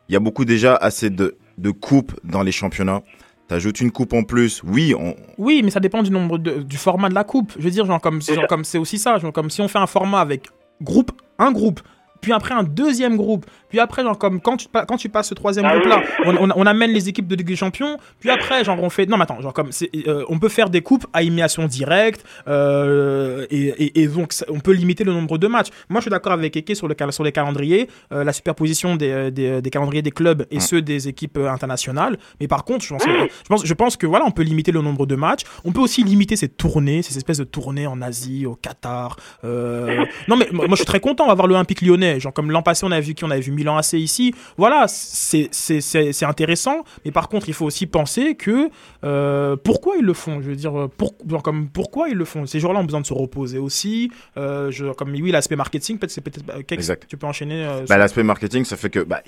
il 0.10 0.14
y 0.14 0.16
a 0.16 0.20
beaucoup 0.20 0.46
déjà 0.46 0.76
assez 0.76 1.10
de, 1.10 1.36
de 1.58 1.72
coupes 1.72 2.14
dans 2.24 2.42
les 2.44 2.52
championnats. 2.54 3.02
T'ajoutes 3.50 3.80
une 3.82 3.92
coupe 3.92 4.14
en 4.14 4.24
plus, 4.24 4.62
oui, 4.66 4.94
on, 4.98 5.16
Oui, 5.38 5.62
mais 5.64 5.70
ça 5.72 5.80
dépend 5.80 6.04
du 6.04 6.12
nombre 6.12 6.38
de, 6.38 6.62
du 6.64 6.78
format 6.78 7.08
de 7.10 7.16
la 7.16 7.24
coupe. 7.24 7.54
Je 7.58 7.64
veux 7.64 7.70
dire, 7.72 7.86
genre 7.86 8.02
comme 8.02 8.22
genre 8.22 8.48
comme 8.48 8.64
c'est 8.66 8.78
aussi 8.78 8.98
ça, 8.98 9.18
genre 9.20 9.32
comme 9.32 9.50
si 9.50 9.62
on 9.62 9.68
fait 9.70 9.80
un 9.80 9.88
format 9.88 10.20
avec 10.20 10.48
groupe, 10.82 11.12
un 11.40 11.52
groupe 11.52 11.80
puis 12.20 12.34
après 12.34 12.56
un 12.56 12.64
deuxième 12.64 13.16
groupe, 13.16 13.46
puis 13.70 13.80
après, 13.80 14.04
genre, 14.04 14.18
comme 14.18 14.40
quand 14.42 14.58
tu, 14.58 14.68
quand 14.88 14.98
tu 14.98 15.10
passes 15.10 15.30
ce 15.30 15.34
troisième 15.34 15.66
Ah 15.66 15.74
groupe-là, 15.78 16.02
oui. 16.26 16.36
on, 16.40 16.50
on- 16.50 16.54
on 16.56 16.66
amène 16.66 16.92
les 16.92 17.10
équipes 17.10 17.28
de 17.28 17.36
Ligue 17.36 17.48
des 17.48 17.56
Champions, 17.56 17.98
puis 18.20 18.30
après, 18.30 18.64
genre, 18.64 18.82
on 18.82 18.90
fait. 18.90 19.06
Non, 19.06 19.18
mais 19.18 19.24
attends, 19.24 19.42
genre, 19.42 19.54
comme. 19.54 19.70
euh, 20.08 20.24
on 20.30 20.40
peut 20.40 20.50
faire 20.50 20.70
des 20.70 20.82
coupes 20.82 21.06
à 21.14 21.22
élimination 21.22 21.66
directe, 21.68 22.24
euh, 22.72 23.46
et, 23.50 23.68
et- 23.68 24.02
et 24.02 24.08
donc, 24.08 24.34
ça- 24.34 24.46
on 24.50 24.60
peut 24.60 24.72
limiter 24.74 25.04
le 25.04 25.14
nombre 25.14 25.38
de 25.38 25.48
matchs. 25.48 25.68
Moi, 25.90 26.00
je 26.00 26.04
suis 26.04 26.12
d'accord 26.12 26.34
avec 26.34 26.56
Eke 26.56 26.76
sur, 26.76 26.88
le, 26.88 26.96
sur 27.12 27.24
les 27.24 27.32
calendriers, 27.32 27.88
euh, 28.12 28.24
la 28.24 28.34
superposition 28.34 28.96
des, 28.96 29.32
des, 29.32 29.62
des 29.62 29.70
calendriers 29.70 30.02
des 30.02 30.12
clubs 30.12 30.46
et 30.52 30.60
ceux 30.60 30.82
des 30.82 31.08
équipes 31.08 31.38
internationales. 31.38 32.18
Mais 32.40 32.48
par 32.48 32.64
contre, 32.66 32.84
je 32.86 32.90
pense, 32.94 33.04
que- 33.04 33.10
je, 33.12 33.48
pense, 33.50 33.66
je 33.66 33.74
pense 33.74 33.98
que 33.98 34.06
voilà, 34.08 34.26
on 34.26 34.32
peut 34.32 34.44
limiter 34.44 34.72
le 34.72 34.82
nombre 34.82 35.06
de 35.06 35.16
matchs. 35.16 35.42
On 35.66 35.72
peut 35.72 35.82
aussi 35.82 36.04
limiter 36.04 36.36
ces 36.36 36.50
tournées, 36.50 37.02
ces 37.02 37.18
espèces 37.18 37.38
de 37.40 37.44
tournées 37.44 37.88
en 37.88 38.02
Asie, 38.02 38.46
au 38.46 38.56
Qatar. 38.56 39.18
euh, 39.44 40.06
Non, 40.28 40.36
mais 40.38 40.48
moi, 40.52 40.66
moi, 40.68 40.72
je 40.76 40.78
suis 40.78 40.86
très 40.86 41.00
content 41.00 41.28
d'avoir 41.28 41.48
l'Olympique 41.48 41.82
lyonnais. 41.82 42.20
Genre, 42.20 42.34
comme 42.34 42.52
l'an 42.52 42.62
passé, 42.62 42.86
on 42.86 42.92
avait 42.92 43.02
vu 43.02 43.14
qui 43.14 43.24
On 43.24 43.32
avait 43.32 43.42
vu 43.42 43.52
Milan 43.58 43.76
AC 43.78 43.94
ici. 43.94 44.34
Voilà, 44.58 44.86
c'est 44.88 45.50
c'est- 45.52 45.82
c'est- 45.82 46.14
c'est 46.14 46.26
intéressant. 46.26 46.84
Mais 47.04 47.12
par 47.12 47.28
contre, 47.28 47.50
il 47.50 47.54
faut 47.54 47.66
aussi 47.66 47.86
penser 47.88 48.36
que 48.36 48.70
euh, 49.04 49.56
pourquoi 49.62 49.96
ils 49.98 50.06
le 50.06 50.14
font? 50.14 50.42
Je 50.42 50.48
veux 50.50 50.56
dire, 50.56 50.78
euh, 50.80 50.88
pour, 50.88 51.14
genre, 51.30 51.44
comme, 51.44 51.68
pourquoi 51.68 52.08
ils 52.10 52.16
le 52.16 52.26
font? 52.26 52.46
Ces 52.46 52.60
joueurs-là 52.60 52.80
ont 52.80 52.84
besoin 52.86 53.02
de 53.02 53.06
se 53.06 53.14
reposer 53.14 53.58
aussi. 53.58 54.12
Euh, 54.38 54.72
je, 54.72 54.86
comme 54.94 55.12
oui, 55.12 55.32
l'aspect 55.32 55.56
marketing, 55.56 55.98
peut-être 55.98 56.12
c'est 56.12 56.22
peut-être. 56.22 56.46
Kex, 56.66 56.72
Exact. 56.74 57.06
Tu 57.10 57.18
peux 57.18 57.28
enchaîner. 57.28 57.66
euh, 57.66 57.86
Bah, 57.90 57.98
L'aspect 57.98 58.24
marketing, 58.24 58.64
ça 58.64 58.78
fait 58.78 58.90
que 58.90 59.00
bah, 59.00 59.22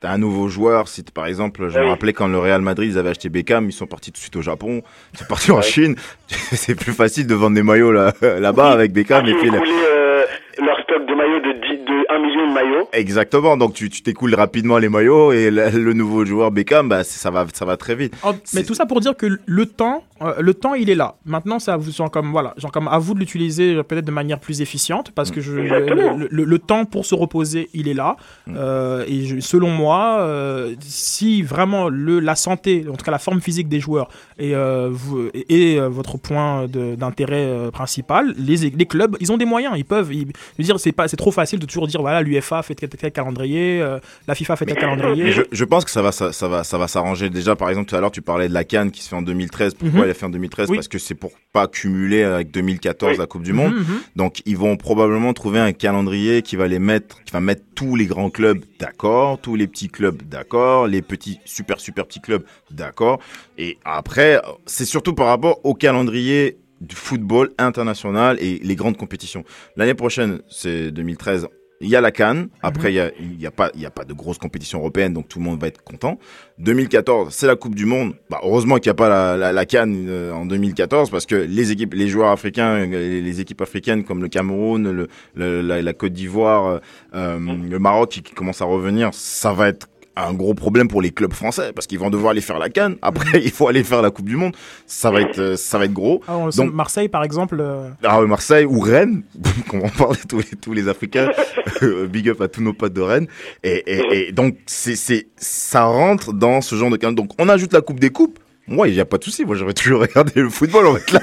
t'as 0.00 0.10
un 0.10 0.18
nouveau 0.18 0.48
joueur. 0.48 0.88
Si 0.88 1.02
par 1.02 1.26
exemple, 1.26 1.68
je 1.68 1.78
me 1.78 1.86
rappelais 1.86 2.12
quand 2.12 2.28
le 2.28 2.38
Real 2.38 2.62
Madrid 2.62 2.90
ils 2.90 2.98
avaient 2.98 3.10
acheté 3.10 3.28
Beckham, 3.28 3.68
ils 3.68 3.72
sont 3.72 3.86
partis 3.86 4.10
tout 4.12 4.16
de 4.18 4.22
suite 4.22 4.36
au 4.36 4.42
Japon, 4.42 4.82
ils 5.12 5.18
sont 5.18 5.24
partis 5.26 5.50
en 5.52 5.60
Chine. 5.62 5.96
C'est 6.28 6.74
plus 6.74 6.92
facile 6.92 7.26
de 7.26 7.34
vendre 7.34 7.54
des 7.56 7.62
maillots 7.62 7.92
là, 7.92 8.12
là-bas 8.22 8.70
avec 8.70 8.92
Beckham 8.92 9.24
Ils 9.26 9.32
et 9.32 9.34
puis 9.38 9.50
là- 9.50 9.58
euh, 9.60 10.24
leur 10.62 10.76
stock 10.84 11.06
de 11.06 11.14
maillots 11.14 11.40
de, 11.40 11.52
10 11.52 11.84
de 11.84 12.14
1 12.14 12.18
million 12.20 12.33
de 12.54 12.60
maillots. 12.66 12.88
Exactement. 12.92 13.56
Donc 13.56 13.74
tu 13.74 13.90
tu 13.90 14.02
t'écoules 14.02 14.34
rapidement 14.34 14.78
les 14.78 14.88
maillots 14.88 15.32
et 15.32 15.50
le, 15.50 15.70
le 15.70 15.92
nouveau 15.92 16.24
joueur 16.24 16.50
Beckham, 16.50 16.88
bah 16.88 17.04
ça 17.04 17.30
va 17.30 17.46
ça 17.52 17.64
va 17.64 17.76
très 17.76 17.94
vite. 17.94 18.14
Oh, 18.24 18.32
mais 18.54 18.62
tout 18.62 18.74
ça 18.74 18.86
pour 18.86 19.00
dire 19.00 19.16
que 19.16 19.26
le 19.44 19.66
temps, 19.66 20.04
euh, 20.22 20.34
le 20.40 20.54
temps, 20.54 20.74
il 20.74 20.88
est 20.90 20.94
là. 20.94 21.16
Maintenant, 21.26 21.58
c'est 21.58 21.70
à 21.70 21.76
vous, 21.76 21.90
genre 21.92 22.10
comme 22.10 22.30
voilà, 22.30 22.54
genre 22.56 22.70
comme 22.72 22.88
à 22.88 22.98
vous 22.98 23.14
de 23.14 23.18
l'utiliser 23.20 23.74
euh, 23.74 23.82
peut-être 23.82 24.04
de 24.04 24.10
manière 24.10 24.38
plus 24.38 24.60
efficiente, 24.60 25.10
parce 25.14 25.30
que 25.30 25.40
je, 25.40 25.52
le, 25.52 26.28
le- 26.30 26.44
le 26.44 26.58
temps 26.58 26.84
pour 26.84 27.04
se 27.04 27.14
reposer, 27.14 27.68
il 27.74 27.88
est 27.88 27.94
là. 27.94 28.16
Euh, 28.48 29.04
et 29.08 29.24
je- 29.26 29.40
selon 29.40 29.68
moi, 29.68 30.18
euh, 30.20 30.74
si 30.80 31.42
vraiment 31.42 31.88
le 31.88 32.20
la 32.20 32.36
santé, 32.36 32.84
en 32.90 32.94
tout 32.94 33.04
cas 33.04 33.10
la 33.10 33.18
forme 33.18 33.40
physique 33.40 33.68
des 33.68 33.80
joueurs, 33.80 34.08
est, 34.38 34.54
euh, 34.54 34.88
vous- 34.90 35.28
est- 35.34 35.50
est, 35.50 35.88
votre 35.88 36.16
point 36.18 36.66
de- 36.66 36.94
d'intérêt 36.94 37.44
euh, 37.44 37.70
principal, 37.70 38.34
les, 38.38 38.56
les 38.70 38.86
clubs, 38.86 39.16
ils 39.20 39.32
ont 39.32 39.36
des 39.36 39.44
moyens, 39.44 39.74
ils 39.76 39.84
peuvent. 39.84 40.12
Ils, 40.12 40.28
je 40.28 40.58
veux 40.58 40.64
dire, 40.64 40.78
c'est 40.78 40.92
pas, 40.92 41.08
c'est 41.08 41.16
trop 41.16 41.30
facile 41.32 41.58
de 41.58 41.66
toujours 41.66 41.86
dire 41.86 42.00
voilà, 42.00 42.22
l'UFA 42.22 42.43
fait 42.62 42.74
tel, 42.74 42.88
tel, 42.88 43.00
tel 43.00 43.12
calendrier, 43.12 43.80
euh, 43.80 43.98
la 44.28 44.34
FIFA 44.34 44.56
fait 44.56 44.66
tel 44.66 44.76
calendrier. 44.76 45.32
Je, 45.32 45.42
je 45.50 45.64
pense 45.64 45.84
que 45.84 45.90
ça 45.90 46.02
va, 46.02 46.12
ça, 46.12 46.32
ça 46.32 46.48
va, 46.48 46.64
ça 46.64 46.78
va 46.78 46.86
s'arranger. 46.88 47.30
Déjà, 47.30 47.56
par 47.56 47.68
exemple, 47.70 47.88
tout 47.88 47.96
à 47.96 48.00
l'heure, 48.00 48.10
tu 48.10 48.22
parlais 48.22 48.48
de 48.48 48.54
la 48.54 48.64
Cannes 48.64 48.90
qui 48.90 49.02
se 49.02 49.08
fait 49.08 49.16
en 49.16 49.22
2013. 49.22 49.74
Pourquoi 49.74 49.98
Mhm. 50.00 50.04
elle 50.04 50.10
a 50.10 50.14
fait 50.14 50.26
en 50.26 50.30
2013 50.30 50.68
Oui. 50.70 50.76
Parce 50.76 50.88
que 50.88 50.98
c'est 50.98 51.14
pour 51.14 51.32
pas 51.52 51.66
cumuler 51.68 52.22
avec 52.22 52.50
2014 52.50 53.18
la 53.18 53.26
Coupe 53.26 53.42
du 53.42 53.52
Monde. 53.52 53.72
Mhm, 53.74 53.78
mhm. 53.80 54.00
Donc, 54.16 54.42
ils 54.46 54.56
vont 54.56 54.76
probablement 54.76 55.32
trouver 55.32 55.58
un 55.60 55.72
calendrier 55.72 56.42
qui 56.42 56.56
va 56.56 56.66
les 56.68 56.78
mettre, 56.78 57.22
qui 57.24 57.32
va 57.32 57.40
mettre 57.40 57.62
tous 57.74 57.96
les 57.96 58.06
grands 58.06 58.30
clubs 58.30 58.60
d'accord, 58.78 59.38
tous 59.40 59.56
les 59.56 59.66
petits 59.66 59.88
clubs 59.88 60.22
d'accord, 60.28 60.86
les 60.86 61.02
petits 61.02 61.38
super 61.44 61.80
super 61.80 62.06
petits 62.06 62.20
clubs 62.20 62.44
d'accord. 62.70 63.20
Et 63.58 63.78
après, 63.84 64.40
c'est 64.66 64.84
surtout 64.84 65.14
par 65.14 65.26
rapport 65.26 65.60
au 65.64 65.74
calendrier 65.74 66.58
du 66.80 66.96
football 66.96 67.50
international 67.56 68.36
et 68.40 68.60
les 68.62 68.74
grandes 68.76 68.96
compétitions. 68.96 69.44
L'année 69.76 69.94
prochaine, 69.94 70.40
c'est 70.50 70.90
2013. 70.90 71.46
Il 71.84 71.90
y 71.90 71.96
a 71.96 72.00
la 72.00 72.10
Cannes. 72.10 72.48
Après, 72.62 72.92
il 72.92 72.96
y 72.96 73.00
a, 73.00 73.10
y 73.38 73.46
a 73.46 73.50
pas, 73.50 73.70
il 73.74 73.80
y 73.82 73.86
a 73.86 73.90
pas 73.90 74.04
de 74.04 74.12
grosses 74.14 74.38
compétitions 74.38 74.78
européennes, 74.80 75.12
donc 75.12 75.28
tout 75.28 75.38
le 75.38 75.44
monde 75.44 75.60
va 75.60 75.66
être 75.68 75.82
content. 75.82 76.18
2014, 76.58 77.32
c'est 77.34 77.46
la 77.46 77.56
Coupe 77.56 77.74
du 77.74 77.84
Monde. 77.84 78.14
Bah, 78.30 78.40
heureusement 78.42 78.76
qu'il 78.76 78.88
n'y 78.88 78.92
a 78.92 78.94
pas 78.94 79.08
la, 79.08 79.36
la, 79.36 79.52
la 79.52 79.66
Cannes 79.66 80.06
euh, 80.08 80.32
en 80.32 80.46
2014 80.46 81.10
parce 81.10 81.26
que 81.26 81.34
les 81.34 81.72
équipes, 81.72 81.94
les 81.94 82.08
joueurs 82.08 82.30
africains, 82.30 82.70
euh, 82.76 82.86
les, 82.86 83.20
les 83.20 83.40
équipes 83.40 83.60
africaines 83.60 84.04
comme 84.04 84.22
le 84.22 84.28
Cameroun, 84.28 84.90
le, 84.90 85.08
le- 85.34 85.60
la, 85.60 85.82
la 85.82 85.92
Côte 85.92 86.12
d'Ivoire, 86.12 86.66
euh, 86.66 86.78
euh, 87.14 87.38
le 87.38 87.78
Maroc 87.78 88.10
qui, 88.10 88.22
qui 88.22 88.32
commence 88.32 88.62
à 88.62 88.64
revenir, 88.64 89.10
ça 89.12 89.52
va 89.52 89.68
être 89.68 89.88
un 90.16 90.32
gros 90.34 90.54
problème 90.54 90.88
pour 90.88 91.02
les 91.02 91.10
clubs 91.10 91.32
français 91.32 91.72
parce 91.74 91.86
qu'ils 91.86 91.98
vont 91.98 92.10
devoir 92.10 92.30
aller 92.32 92.40
faire 92.40 92.58
la 92.58 92.68
Cannes. 92.68 92.96
Après, 93.02 93.40
il 93.44 93.50
faut 93.50 93.68
aller 93.68 93.82
faire 93.84 94.02
la 94.02 94.10
Coupe 94.10 94.28
du 94.28 94.36
Monde. 94.36 94.54
Ça 94.86 95.10
va 95.10 95.20
être, 95.22 95.38
euh, 95.38 95.56
ça 95.56 95.78
va 95.78 95.86
être 95.86 95.92
gros. 95.92 96.22
Ah, 96.28 96.36
on 96.36 96.48
Donc, 96.50 96.72
Marseille, 96.72 97.08
par 97.08 97.24
exemple. 97.24 97.56
euh, 97.60 97.88
ah 98.04 98.20
ouais, 98.20 98.26
Marseille 98.26 98.64
ou 98.64 98.78
Rennes, 98.80 99.22
comme 99.70 99.80
on 99.82 99.88
parle 99.88 100.16
de 100.16 100.22
tous 100.28 100.38
les, 100.38 100.56
tous 100.60 100.72
les 100.72 100.88
Africains, 100.88 101.30
euh, 101.82 102.06
big 102.06 102.28
up 102.28 102.40
à 102.40 102.48
tous 102.48 102.62
nos 102.62 102.72
potes 102.72 102.92
de 102.92 103.00
Rennes. 103.00 103.26
Et, 103.62 103.82
et, 103.86 104.28
et 104.28 104.32
donc, 104.32 104.56
c'est, 104.66 104.96
c'est, 104.96 105.26
ça 105.36 105.84
rentre 105.84 106.32
dans 106.32 106.60
ce 106.60 106.76
genre 106.76 106.90
de 106.90 106.96
cas. 106.96 107.10
Donc, 107.12 107.30
on 107.38 107.48
ajoute 107.48 107.72
la 107.72 107.80
Coupe 107.80 108.00
des 108.00 108.10
Coupes. 108.10 108.38
Moi, 108.66 108.88
il 108.88 108.94
n'y 108.94 109.00
a 109.00 109.04
pas 109.04 109.18
de 109.18 109.24
souci. 109.24 109.44
Moi, 109.44 109.56
j'aurais 109.56 109.74
toujours 109.74 110.00
regardé 110.00 110.32
le 110.40 110.48
football. 110.48 110.86
On 110.86 110.92
va 110.92 110.98
être 110.98 111.12
là. 111.12 111.20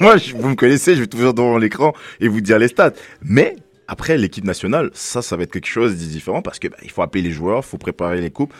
Moi, 0.00 0.16
je- 0.16 0.34
vous 0.34 0.48
me 0.48 0.54
connaissez, 0.54 0.94
je 0.94 1.00
vais 1.00 1.06
toujours 1.06 1.34
devant 1.34 1.58
l'écran 1.58 1.92
et 2.20 2.28
vous 2.28 2.40
dire 2.40 2.58
les 2.58 2.68
stats. 2.68 2.92
Mais, 3.22 3.56
après, 3.90 4.16
l'équipe 4.16 4.44
nationale, 4.44 4.90
ça, 4.94 5.20
ça 5.20 5.36
va 5.36 5.42
être 5.42 5.50
quelque 5.50 5.66
chose 5.66 5.98
de 5.98 6.04
différent 6.04 6.42
parce 6.42 6.60
que 6.60 6.68
bah, 6.68 6.76
il 6.84 6.92
faut 6.92 7.02
appeler 7.02 7.22
les 7.22 7.32
joueurs, 7.32 7.64
il 7.64 7.68
faut 7.68 7.76
préparer 7.76 8.20
les 8.20 8.30
coupes. 8.30 8.54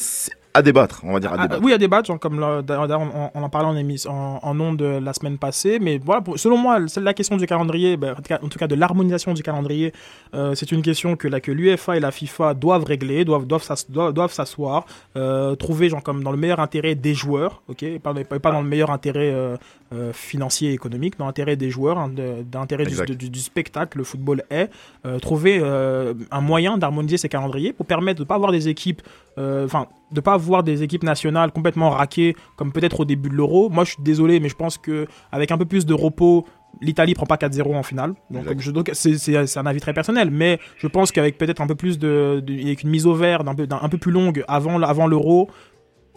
C'est 0.00 0.32
à 0.56 0.62
débattre, 0.62 1.00
on 1.04 1.12
va 1.12 1.20
dire 1.20 1.32
à 1.32 1.36
Ah, 1.38 1.42
débattre. 1.42 1.62
oui, 1.62 1.76
des 1.78 1.88
batchs, 1.88 2.06
genre, 2.06 2.18
comme 2.18 2.42
on, 2.42 3.30
on 3.34 3.42
en 3.42 3.48
parlait 3.48 3.68
en, 3.68 3.76
émission, 3.76 4.10
en, 4.10 4.40
en 4.42 4.60
ondes 4.60 4.82
la 4.82 5.12
semaine 5.12 5.38
passée. 5.38 5.78
Mais 5.80 5.98
voilà, 6.04 6.20
pour- 6.22 6.38
selon 6.38 6.56
moi, 6.56 6.78
la 7.00 7.14
question 7.14 7.36
du 7.36 7.46
calendrier, 7.46 7.96
ben, 7.96 8.12
en, 8.12 8.16
tout 8.16 8.22
cas, 8.22 8.38
en 8.42 8.48
tout 8.48 8.58
cas 8.58 8.66
de 8.66 8.74
l'harmonisation 8.74 9.34
du 9.34 9.42
calendrier, 9.42 9.92
euh, 10.34 10.54
c'est 10.54 10.72
une 10.72 10.82
question 10.82 11.16
que, 11.16 11.28
que 11.38 11.52
l'UEFA 11.52 11.96
et 11.96 12.00
la 12.00 12.10
FIFA 12.10 12.54
doivent 12.54 12.84
régler, 12.84 13.24
doivent, 13.24 13.46
doivent, 13.46 13.62
s'ass- 13.62 13.90
doivent, 13.90 14.12
doivent 14.12 14.32
s'asseoir, 14.32 14.86
euh, 15.16 15.54
trouver 15.56 15.88
genre, 15.88 16.02
comme 16.02 16.22
dans 16.24 16.32
le 16.32 16.38
meilleur 16.38 16.60
intérêt 16.60 16.94
des 16.94 17.14
joueurs, 17.14 17.62
ok, 17.68 17.82
et 17.82 17.98
pas, 17.98 18.12
dans 18.50 18.62
le 18.62 18.68
meilleur 18.68 18.90
intérêt 18.90 19.32
euh, 19.32 19.56
financier 20.12 20.70
et 20.70 20.72
économique, 20.72 21.18
dans 21.18 21.26
l'intérêt 21.26 21.56
des 21.56 21.70
joueurs, 21.70 21.98
hein, 21.98 22.10
l'intérêt 22.52 22.84
du, 22.84 22.90
Exact. 22.90 23.12
du, 23.12 23.30
du 23.30 23.38
spectacle, 23.38 23.98
le 23.98 24.04
football 24.04 24.42
est, 24.50 24.68
trouver 25.20 25.60
un 26.30 26.40
moyen 26.40 26.78
d'harmoniser 26.78 27.16
ces 27.18 27.28
calendriers 27.28 27.72
pour 27.72 27.86
permettre 27.86 28.18
de 28.18 28.24
ne 28.24 28.28
pas 28.28 28.34
avoir 28.34 28.52
des 28.52 28.68
équipes, 28.68 29.02
enfin, 29.38 29.86
de 30.12 30.20
pas 30.20 30.34
avoir 30.34 30.62
des 30.62 30.82
équipes 30.82 31.02
nationales 31.02 31.50
complètement 31.52 31.90
raquées 31.90 32.36
comme 32.56 32.72
peut-être 32.72 33.00
au 33.00 33.04
début 33.04 33.28
de 33.28 33.34
l'Euro. 33.34 33.68
Moi, 33.70 33.84
je 33.84 33.92
suis 33.92 34.02
désolé, 34.02 34.38
mais 34.40 34.48
je 34.48 34.54
pense 34.56 34.78
que 34.78 35.06
avec 35.32 35.50
un 35.50 35.58
peu 35.58 35.64
plus 35.64 35.84
de 35.86 35.94
repos, 35.94 36.46
l'Italie 36.80 37.14
prend 37.14 37.26
pas 37.26 37.36
4-0 37.36 37.74
en 37.74 37.82
finale. 37.82 38.14
Donc, 38.30 38.90
c'est 38.92 39.56
un 39.58 39.66
avis 39.66 39.80
très 39.80 39.94
personnel, 39.94 40.30
mais 40.30 40.58
je 40.76 40.86
pense 40.86 41.10
qu'avec 41.10 41.38
peut-être 41.38 41.60
un 41.62 41.66
peu 41.66 41.74
plus 41.74 41.98
de, 41.98 42.42
de- 42.44 42.62
avec 42.62 42.82
une 42.82 42.90
mise 42.90 43.06
au 43.06 43.14
vert 43.14 43.44
d'un 43.44 43.54
peu, 43.54 43.66
d'un- 43.66 43.78
un 43.82 43.88
peu 43.88 43.98
plus 43.98 44.12
longue 44.12 44.44
avant 44.48 45.06
l'Euro. 45.06 45.48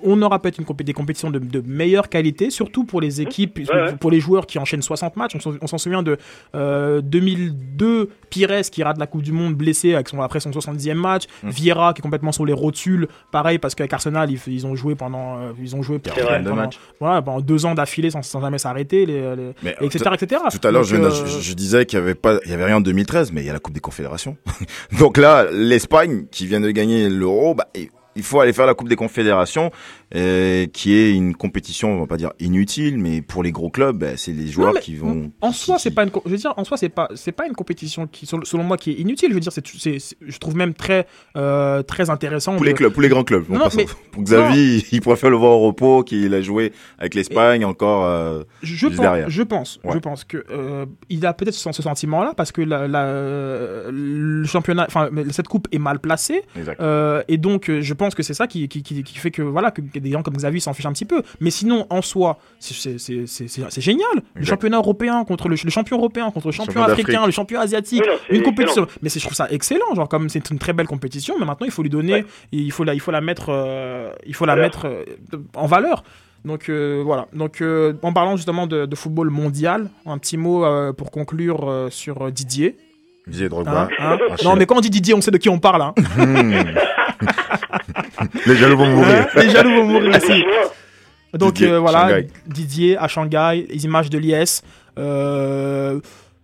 On 0.04 0.22
aura 0.22 0.40
peut-être 0.40 0.58
une 0.60 0.66
compé- 0.66 0.84
des 0.84 0.94
compétitions 0.94 1.30
de, 1.30 1.40
de 1.40 1.62
meilleure 1.66 2.10
qualité, 2.10 2.50
surtout 2.50 2.84
pour 2.86 3.02
les 3.02 3.22
équipes, 3.22 3.60
ouais. 3.72 3.94
pour 4.00 4.12
les 4.12 4.20
joueurs 4.20 4.46
qui 4.48 4.58
enchaînent 4.60 4.82
60 4.82 5.16
matchs. 5.18 5.36
On 5.36 5.40
s'en- 5.40 5.54
On 5.62 5.68
s'en 5.68 5.78
souvient 5.78 6.04
de 6.04 6.18
euh, 6.56 7.02
2002, 7.02 8.10
Pires 8.30 8.62
qui 8.72 8.84
rate 8.84 8.98
la 8.98 9.08
Coupe 9.08 9.22
du 9.24 9.32
Monde 9.32 9.56
blessé 9.56 9.94
avec 9.96 10.10
son, 10.10 10.22
après 10.22 10.40
son 10.40 10.52
70e 10.52 10.94
match, 10.94 11.24
Mm. 11.44 11.50
Vieira 11.50 11.94
qui 11.94 12.00
est 12.00 12.04
complètement 12.04 12.32
sur 12.32 12.46
les 12.46 12.54
rotules, 12.54 13.08
pareil 13.32 13.60
parce 13.60 13.76
qu'avec 13.76 13.92
Arsenal 13.94 14.30
ils, 14.32 14.40
ils 14.48 14.66
ont 14.68 14.76
joué 14.76 14.96
pendant 14.96 15.38
euh, 15.40 15.52
ils 15.62 15.76
ont 15.76 15.82
joué 15.82 16.00
vrai. 16.06 16.42
pendant, 16.44 16.70
voilà, 17.00 17.22
pendant 17.22 17.42
deux 17.42 17.66
ans 17.66 17.76
d'affilée 17.76 18.10
sans, 18.12 18.22
sans 18.22 18.42
jamais 18.42 18.58
s'arrêter, 18.58 19.06
les, 19.06 19.36
les- 19.36 19.52
Mais, 19.64 19.76
etc., 19.82 20.06
tout- 20.18 20.24
etc. 20.26 20.42
Tout 20.52 20.68
à 20.68 20.72
l'heure, 20.72 20.84
je, 20.84 20.96
euh, 20.96 21.10
je, 21.12 21.40
je 21.42 21.54
disais 21.54 21.86
qu'il 21.86 21.98
y 22.00 22.02
avait 22.02 22.16
pas, 22.16 22.40
il 22.46 22.52
y 22.52 22.54
avait 22.54 22.66
rien 22.66 22.78
en 22.78 22.82
2013, 22.82 23.32
mais 23.32 23.42
il 23.42 23.48
y 23.48 23.50
a 23.50 23.54
la 23.54 23.60
Coupe 23.60 23.74
des 23.74 23.80
Confédérations. 23.80 24.38
Donc 25.00 25.18
là, 25.18 25.46
l'Espagne 25.52 26.26
qui 26.32 26.46
vient 26.48 26.60
de 26.62 26.70
gagner 26.72 27.10
l'Euro, 27.10 27.56
bah, 27.56 27.68
il- 28.20 28.24
faut 28.24 28.40
aller 28.42 28.54
faire 28.54 28.66
la 28.68 28.74
Coupe 28.74 28.90
des 28.90 28.96
Confédérations, 28.96 29.72
euh, 30.16 30.66
qui 30.66 30.94
est 30.96 31.14
une 31.14 31.36
compétition, 31.36 31.92
on 31.94 32.00
va 32.00 32.08
pas 32.08 32.18
dire 32.18 32.32
inutile, 32.40 32.98
mais 32.98 33.22
pour 33.22 33.44
les 33.44 33.52
gros 33.52 33.70
clubs, 33.70 33.98
bah, 33.98 34.18
c'est 34.18 34.32
les 34.32 34.48
joueurs 34.48 34.80
qui 34.80 34.96
vont. 34.96 35.32
En 35.42 35.52
soi, 35.52 35.78
c'est 35.78 35.92
pas 35.92 36.04
une, 36.04 36.12
je 36.26 36.32
veux 36.32 36.38
dire, 36.38 36.54
en 36.58 36.64
soi, 36.64 36.78
c'est 36.78 36.90
pas, 36.90 37.10
c'est 37.16 37.32
pas 37.32 37.46
une 37.48 37.54
compétition 37.54 38.08
qui, 38.08 38.26
selon 38.26 38.64
moi, 38.64 38.78
qui 38.78 38.92
est 38.92 38.96
inutile. 38.96 39.30
Je 39.30 39.34
veux 39.36 39.40
dire, 39.40 39.52
c'est, 39.52 39.64
je 39.66 40.38
trouve 40.40 40.56
même 40.56 40.74
très, 40.74 41.06
euh, 41.38 41.84
très 41.84 42.10
intéressant. 42.10 42.54
Pour 42.54 42.62
de- 42.62 42.68
les 42.70 42.74
clubs, 42.74 42.92
pour 42.92 43.02
les 43.02 43.10
grands 43.10 43.24
clubs. 43.24 43.46
Non, 43.50 43.68
mais- 43.78 43.86
pour 44.12 44.24
Xavi, 44.24 44.86
il 44.92 45.02
préfère 45.02 45.30
le 45.30 45.38
voir 45.38 45.52
au 45.52 45.68
repos 45.68 46.04
qu'il 46.04 46.34
a 46.34 46.42
joué 46.42 46.74
avec 46.98 47.14
l'Espagne 47.14 47.64
encore 47.66 48.06
euh, 48.06 48.44
Je 48.64 48.88
pense, 48.88 48.98
derrière. 48.98 49.30
je 49.30 49.44
pense, 49.44 49.80
Ouais. 49.84 49.94
je 49.94 50.00
pense 50.00 50.24
que 50.24 50.44
il 51.10 51.26
a 51.26 51.34
peut-être 51.34 51.54
ce, 51.54 51.72
sentiment-là 51.82 52.34
parce 52.36 52.52
que 52.52 52.62
la, 52.62 52.88
la- 52.88 53.90
le 53.92 54.44
championnat, 54.46 54.86
enfin 54.88 55.10
cette 55.32 55.48
coupe 55.48 55.68
est 55.72 55.80
mal 55.80 56.00
placée 56.00 56.42
et 57.28 57.38
donc 57.38 57.70
je 57.80 57.94
pense 57.94 58.16
que 58.16 58.24
c'est 58.24 58.34
ça 58.34 58.48
qui, 58.48 58.68
qui, 58.68 58.84
qui, 58.84 59.04
qui 59.04 59.18
fait 59.18 59.32
que 59.32 59.42
voilà 59.42 59.72
que, 59.72 59.82
que 60.00 60.04
des 60.04 60.12
gens 60.12 60.24
comme 60.24 60.36
Xavi 60.36 60.62
s'en 60.62 60.74
fichent 60.74 60.86
un 60.86 60.94
petit 60.94 61.06
peu. 61.06 61.22
Mais 61.40 61.52
sinon 61.52 61.86
en 61.90 62.02
soi, 62.02 62.40
c'est- 62.60 63.82
génial. 63.82 64.08
Le 64.16 64.42
Exact. 64.42 64.50
championnat 64.56 64.78
européen 64.78 65.24
contre 65.26 65.48
le, 65.50 65.56
le 65.64 65.70
champion 65.70 65.98
européen 65.98 66.32
contre 66.32 66.48
le 66.48 66.52
champion 66.52 66.74
Champion 66.74 66.92
africain, 66.94 67.26
le 67.26 67.32
champion 67.32 67.60
asiatique, 67.60 68.02
Oui, 68.04 68.10
non, 68.12 68.18
c'est 68.30 68.36
une 68.36 68.44
compétition. 68.44 68.84
excellent. 68.84 69.00
Mais 69.02 69.10
je 69.10 69.20
trouve 69.20 69.34
ça 69.34 69.48
excellent, 69.52 69.96
genre 69.96 70.10
comme 70.10 70.30
c'est 70.30 70.50
une 70.50 70.60
très 70.60 70.74
belle 70.74 70.88
compétition, 70.88 71.36
mais 71.40 71.46
maintenant 71.46 71.66
il 71.66 71.72
faut 71.72 71.84
lui 71.84 71.90
donner, 71.90 72.26
il 72.52 72.72
faut 72.72 72.84
la, 72.84 72.94
il 72.94 73.00
faut 73.00 73.12
la 73.12 73.22
mettre, 73.22 73.48
euh, 73.50 74.12
il 74.26 74.34
faut 74.36 74.46
la 74.46 74.56
mettre 74.56 74.86
euh, 74.86 75.06
en 75.56 75.66
valeur. 75.68 76.04
Donc 76.46 76.70
euh, 76.70 77.02
voilà. 77.06 77.28
Donc 77.34 77.62
euh, 77.62 77.94
en 78.02 78.14
parlant 78.14 78.38
justement 78.38 78.66
de, 78.68 78.86
de 78.86 78.96
football 78.96 79.30
mondial, 79.30 79.90
un 80.06 80.18
petit 80.18 80.38
mot 80.38 80.64
euh, 80.64 80.94
pour 80.94 81.12
conclure 81.12 81.70
euh, 81.70 81.90
sur 81.90 82.32
Didier. 82.32 82.78
Didier 83.30 83.50
Drogba. 83.50 83.90
Hein, 84.00 84.18
hein 84.20 84.36
non, 84.44 84.56
mais 84.56 84.66
quand 84.66 84.78
on 84.78 84.82
dit 84.82 84.90
Didier, 84.90 85.14
on 85.14 85.22
sait 85.22 85.32
de 85.32 85.38
qui 85.38 85.50
on 85.50 85.60
parle. 85.60 85.82
Hein. 85.82 85.94
Hmm. 86.18 86.54
Les 88.46 88.56
jaloux 88.56 88.78
vont 88.78 88.88
mourir. 88.88 89.28
Hein, 89.36 89.42
Les 89.42 89.50
jaloux 89.50 89.76
vont 89.76 89.86
mourir 89.86 90.18
ici. 90.18 90.44
Donc 91.34 91.54
Didier, 91.54 91.72
euh, 91.72 91.80
voilà, 91.80 92.10
Shanghai. 92.10 92.28
Didier 92.48 92.98
à 92.98 93.08
Shanghai, 93.08 93.68
les 93.70 93.86
images 93.86 94.10
de 94.10 94.18
l'IS. 94.18 94.64
Euh, 94.98 96.00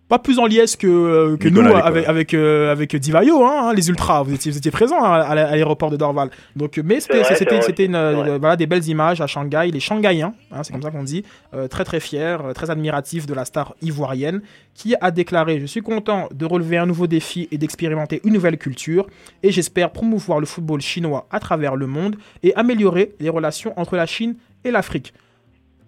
pas 0.07 0.19
plus 0.19 0.37
en 0.37 0.45
liesse 0.45 0.75
que, 0.75 0.85
euh, 0.87 1.35
que 1.37 1.47
nous 1.49 1.63
Nicolas 1.63 1.83
avec 1.83 2.07
avec 2.07 2.33
euh, 2.35 2.71
avec 2.71 2.95
Divayo, 2.95 3.43
hein, 3.43 3.69
hein, 3.69 3.73
les 3.73 3.89
ultras. 3.89 4.21
Vous 4.21 4.33
étiez, 4.35 4.51
vous 4.51 4.57
étiez 4.57 4.69
présents 4.69 5.03
à, 5.03 5.15
à 5.21 5.33
l'aéroport 5.35 5.89
de 5.89 5.97
Dorval. 5.97 6.29
Donc, 6.55 6.79
mais 6.83 6.99
c'était 6.99 7.23
c'était 7.23 7.61
c'était 7.61 7.89
euh, 7.91 8.15
Ouais. 8.15 8.37
voilà 8.37 8.55
des 8.55 8.67
belles 8.67 8.87
images 8.87 9.19
à 9.21 9.27
Shanghai, 9.27 9.71
les 9.71 9.79
Shanghaïens, 9.79 10.33
hein, 10.51 10.61
c'est 10.63 10.73
comme 10.73 10.81
ça 10.83 10.91
qu'on 10.91 11.03
dit, 11.03 11.23
euh, 11.55 11.67
très 11.67 11.83
très 11.83 11.99
fiers, 11.99 12.37
très 12.53 12.69
admiratifs 12.69 13.25
de 13.25 13.33
la 13.33 13.45
star 13.45 13.73
ivoirienne, 13.81 14.41
qui 14.75 14.93
a 15.01 15.09
déclaré 15.09 15.59
je 15.59 15.65
suis 15.65 15.81
content 15.81 16.29
de 16.33 16.45
relever 16.45 16.77
un 16.77 16.85
nouveau 16.85 17.07
défi 17.07 17.47
et 17.51 17.57
d'expérimenter 17.57 18.21
une 18.23 18.33
nouvelle 18.33 18.57
culture, 18.57 19.07
et 19.41 19.51
j'espère 19.51 19.91
promouvoir 19.91 20.39
le 20.39 20.45
football 20.45 20.81
chinois 20.81 21.27
à 21.31 21.39
travers 21.39 21.75
le 21.75 21.87
monde 21.87 22.15
et 22.43 22.53
améliorer 22.55 23.15
les 23.19 23.29
relations 23.29 23.73
entre 23.75 23.95
la 23.95 24.05
Chine 24.05 24.35
et 24.63 24.69
l'Afrique. 24.71 25.13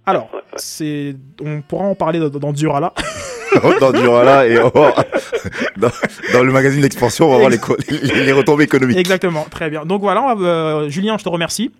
Alors, 0.07 0.29
c'est, 0.55 1.15
on 1.43 1.61
pourra 1.61 1.85
en 1.85 1.95
parler 1.95 2.19
dans, 2.19 2.29
dans 2.29 2.53
Durala. 2.53 2.93
dans 3.79 3.91
Durala 3.91 4.47
et 4.47 4.55
dans, 5.77 5.89
dans 6.33 6.43
le 6.43 6.51
magazine 6.51 6.81
d'expansion, 6.81 7.27
on 7.27 7.31
va 7.33 7.37
voir 7.37 7.49
les, 7.49 7.57
co- 7.59 7.77
les, 7.89 8.23
les 8.25 8.31
retombées 8.31 8.63
économiques. 8.65 8.97
Exactement, 8.97 9.45
très 9.49 9.69
bien. 9.69 9.85
Donc 9.85 10.01
voilà, 10.01 10.21
on 10.23 10.35
va, 10.35 10.47
euh, 10.47 10.89
Julien, 10.89 11.17
je 11.17 11.23
te 11.23 11.29
remercie 11.29 11.71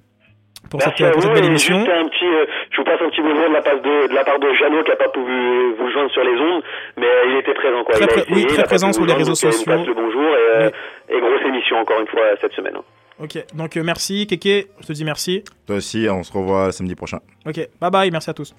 pour 0.70 0.80
Merci 0.80 1.04
cette, 1.04 1.14
pour 1.14 1.22
cette 1.24 1.34
belle 1.34 1.46
émission. 1.46 1.78
juste 1.80 1.90
un 1.90 2.08
petit, 2.10 2.26
euh, 2.26 2.46
je 2.72 2.78
vous 2.78 2.84
passe 2.84 3.00
un 3.02 3.10
petit 3.10 3.22
bonjour 3.22 3.48
de 3.50 3.54
la 3.54 3.62
part 3.62 3.76
de, 3.82 4.08
de 4.10 4.14
la 4.14 4.24
part 4.26 4.40
de 4.40 4.48
Jeannot 4.54 4.84
qui 4.84 4.92
a 4.92 4.96
pas 4.98 5.08
pu 5.10 5.20
vous, 5.20 5.76
vous 5.80 5.92
joindre 5.92 6.12
sur 6.12 6.24
les 6.24 6.36
ondes, 6.40 6.62
mais 6.98 7.06
euh, 7.06 7.32
il 7.32 7.38
était 7.38 7.54
présent 7.54 7.84
quoi. 7.86 7.96
Très 7.96 8.04
il 8.04 8.04
a 8.04 8.08
pré- 8.08 8.22
essayé, 8.24 8.36
oui, 8.36 8.46
il 8.50 8.54
très 8.54 8.64
présent 8.64 8.92
sur 8.92 9.06
les 9.06 9.14
réseaux 9.14 9.34
il 9.34 9.38
sociaux. 9.38 9.64
passe 9.66 9.86
le 9.88 9.94
bonjour 9.94 10.24
et, 10.24 10.58
euh, 10.66 10.70
et 11.10 11.20
grosse 11.22 11.42
émission 11.48 11.78
encore 11.78 12.00
une 12.02 12.08
fois 12.08 12.22
cette 12.42 12.54
semaine. 12.54 12.76
hein. 12.76 12.84
Ok, 13.20 13.38
donc 13.56 13.78
euh, 13.78 13.84
merci, 13.84 14.28
Keke, 14.28 14.68
je 14.82 14.86
te 14.88 14.94
dis 14.94 15.04
merci. 15.06 15.44
Toi 15.66 15.78
aussi, 15.78 16.06
on 16.12 16.22
se 16.24 16.32
revoit 16.34 16.72
samedi 16.72 16.94
prochain. 16.96 17.20
Ok, 17.48 17.56
bye 17.82 17.90
bye, 17.90 18.12
merci 18.12 18.30
à 18.30 18.34
tous. 18.34 18.54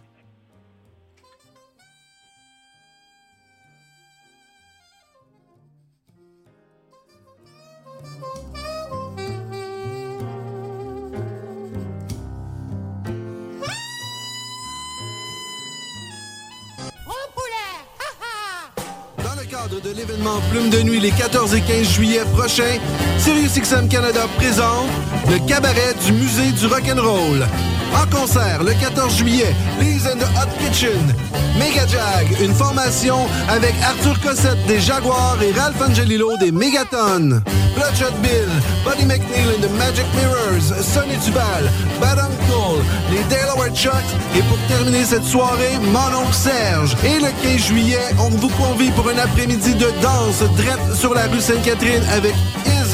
De 19.89 19.95
l'événement 19.95 20.41
Plume 20.51 20.71
de 20.71 20.83
Nuit 20.83 21.01
les 21.01 21.11
14 21.11 21.55
et 21.55 21.61
15 21.61 21.89
juillet 21.89 22.21
prochains, 22.35 22.79
SiriusXM 23.19 23.89
Canada 23.89 24.27
présente 24.37 24.89
le 25.31 25.39
cabaret 25.47 25.95
du 26.05 26.13
Musée 26.13 26.53
du 26.53 26.67
Rock'n'Roll. 26.67 27.47
En 27.95 28.07
concert 28.15 28.63
le 28.63 28.73
14 28.73 29.17
juillet, 29.17 29.55
Lee's 29.81 30.07
and 30.07 30.19
the 30.19 30.29
Hot 30.37 30.49
Kitchen, 30.59 31.15
Mega 31.59 31.87
Jag, 31.87 32.41
une 32.41 32.55
formation 32.55 33.17
avec 33.49 33.75
Arthur 33.83 34.21
Cossette 34.21 34.67
des 34.67 34.81
Jaguars 34.81 35.39
et 35.43 35.53
Ralph 35.59 35.81
Angelillo 35.81 36.37
des 36.39 36.53
Megaton. 36.53 37.43
Bloodshot 37.75 38.15
Bill, 38.23 38.49
Buddy 38.85 39.05
McNeil 39.05 39.49
and 39.55 39.63
the 39.63 39.71
Magic 39.79 40.07
Mirrors, 40.15 40.73
Sonny 40.83 41.17
Duval, 41.25 41.71
Bad 42.01 42.19
Uncle, 42.19 42.83
les 43.11 43.23
Delaware 43.35 43.75
Chucks 43.75 43.93
et 44.37 44.43
pour 44.43 44.59
terminer 44.69 45.05
cette 45.05 45.25
soirée, 45.25 45.79
Mon 45.93 46.23
oncle 46.23 46.35
Serge. 46.35 46.97
Et 47.05 47.21
le 47.21 47.31
15 47.43 47.67
juillet, 47.67 48.15
on 48.19 48.31
vous 48.31 48.51
convie 48.51 48.91
pour 48.91 49.09
un 49.09 49.19
après-midi 49.19 49.75
de 49.75 49.87
danse 50.03 50.43
drette 50.57 50.95
sur 50.95 51.15
la 51.15 51.27
rue 51.27 51.41
Sainte-Catherine 51.41 52.03
avec 52.13 52.35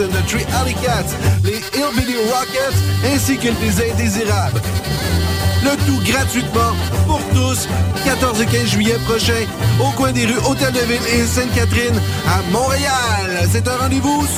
And 0.01 0.11
the 0.11 0.27
Tree 0.27 0.45
Alley 0.59 0.75
Cats, 0.83 1.15
les 1.45 1.63
Hillbilly 1.73 2.17
Rockets 2.29 2.75
ainsi 3.15 3.37
que 3.37 3.47
les 3.47 3.93
Indésirables. 3.93 4.61
Le 5.63 5.71
tout 5.87 6.01
gratuitement 6.11 6.73
pour 7.07 7.21
tous, 7.33 7.69
14 8.05 8.41
et 8.41 8.47
15 8.47 8.67
juillet 8.67 8.99
prochain, 9.07 9.47
au 9.81 9.91
coin 9.93 10.11
des 10.11 10.27
rues 10.27 10.41
Hôtel 10.49 10.73
de 10.73 10.81
Ville 10.81 11.07
et 11.15 11.25
Sainte-Catherine 11.25 12.01
à 12.27 12.43
Montréal. 12.51 13.49
C'est 13.53 13.69
un 13.69 13.77
rendez-vous 13.77 14.27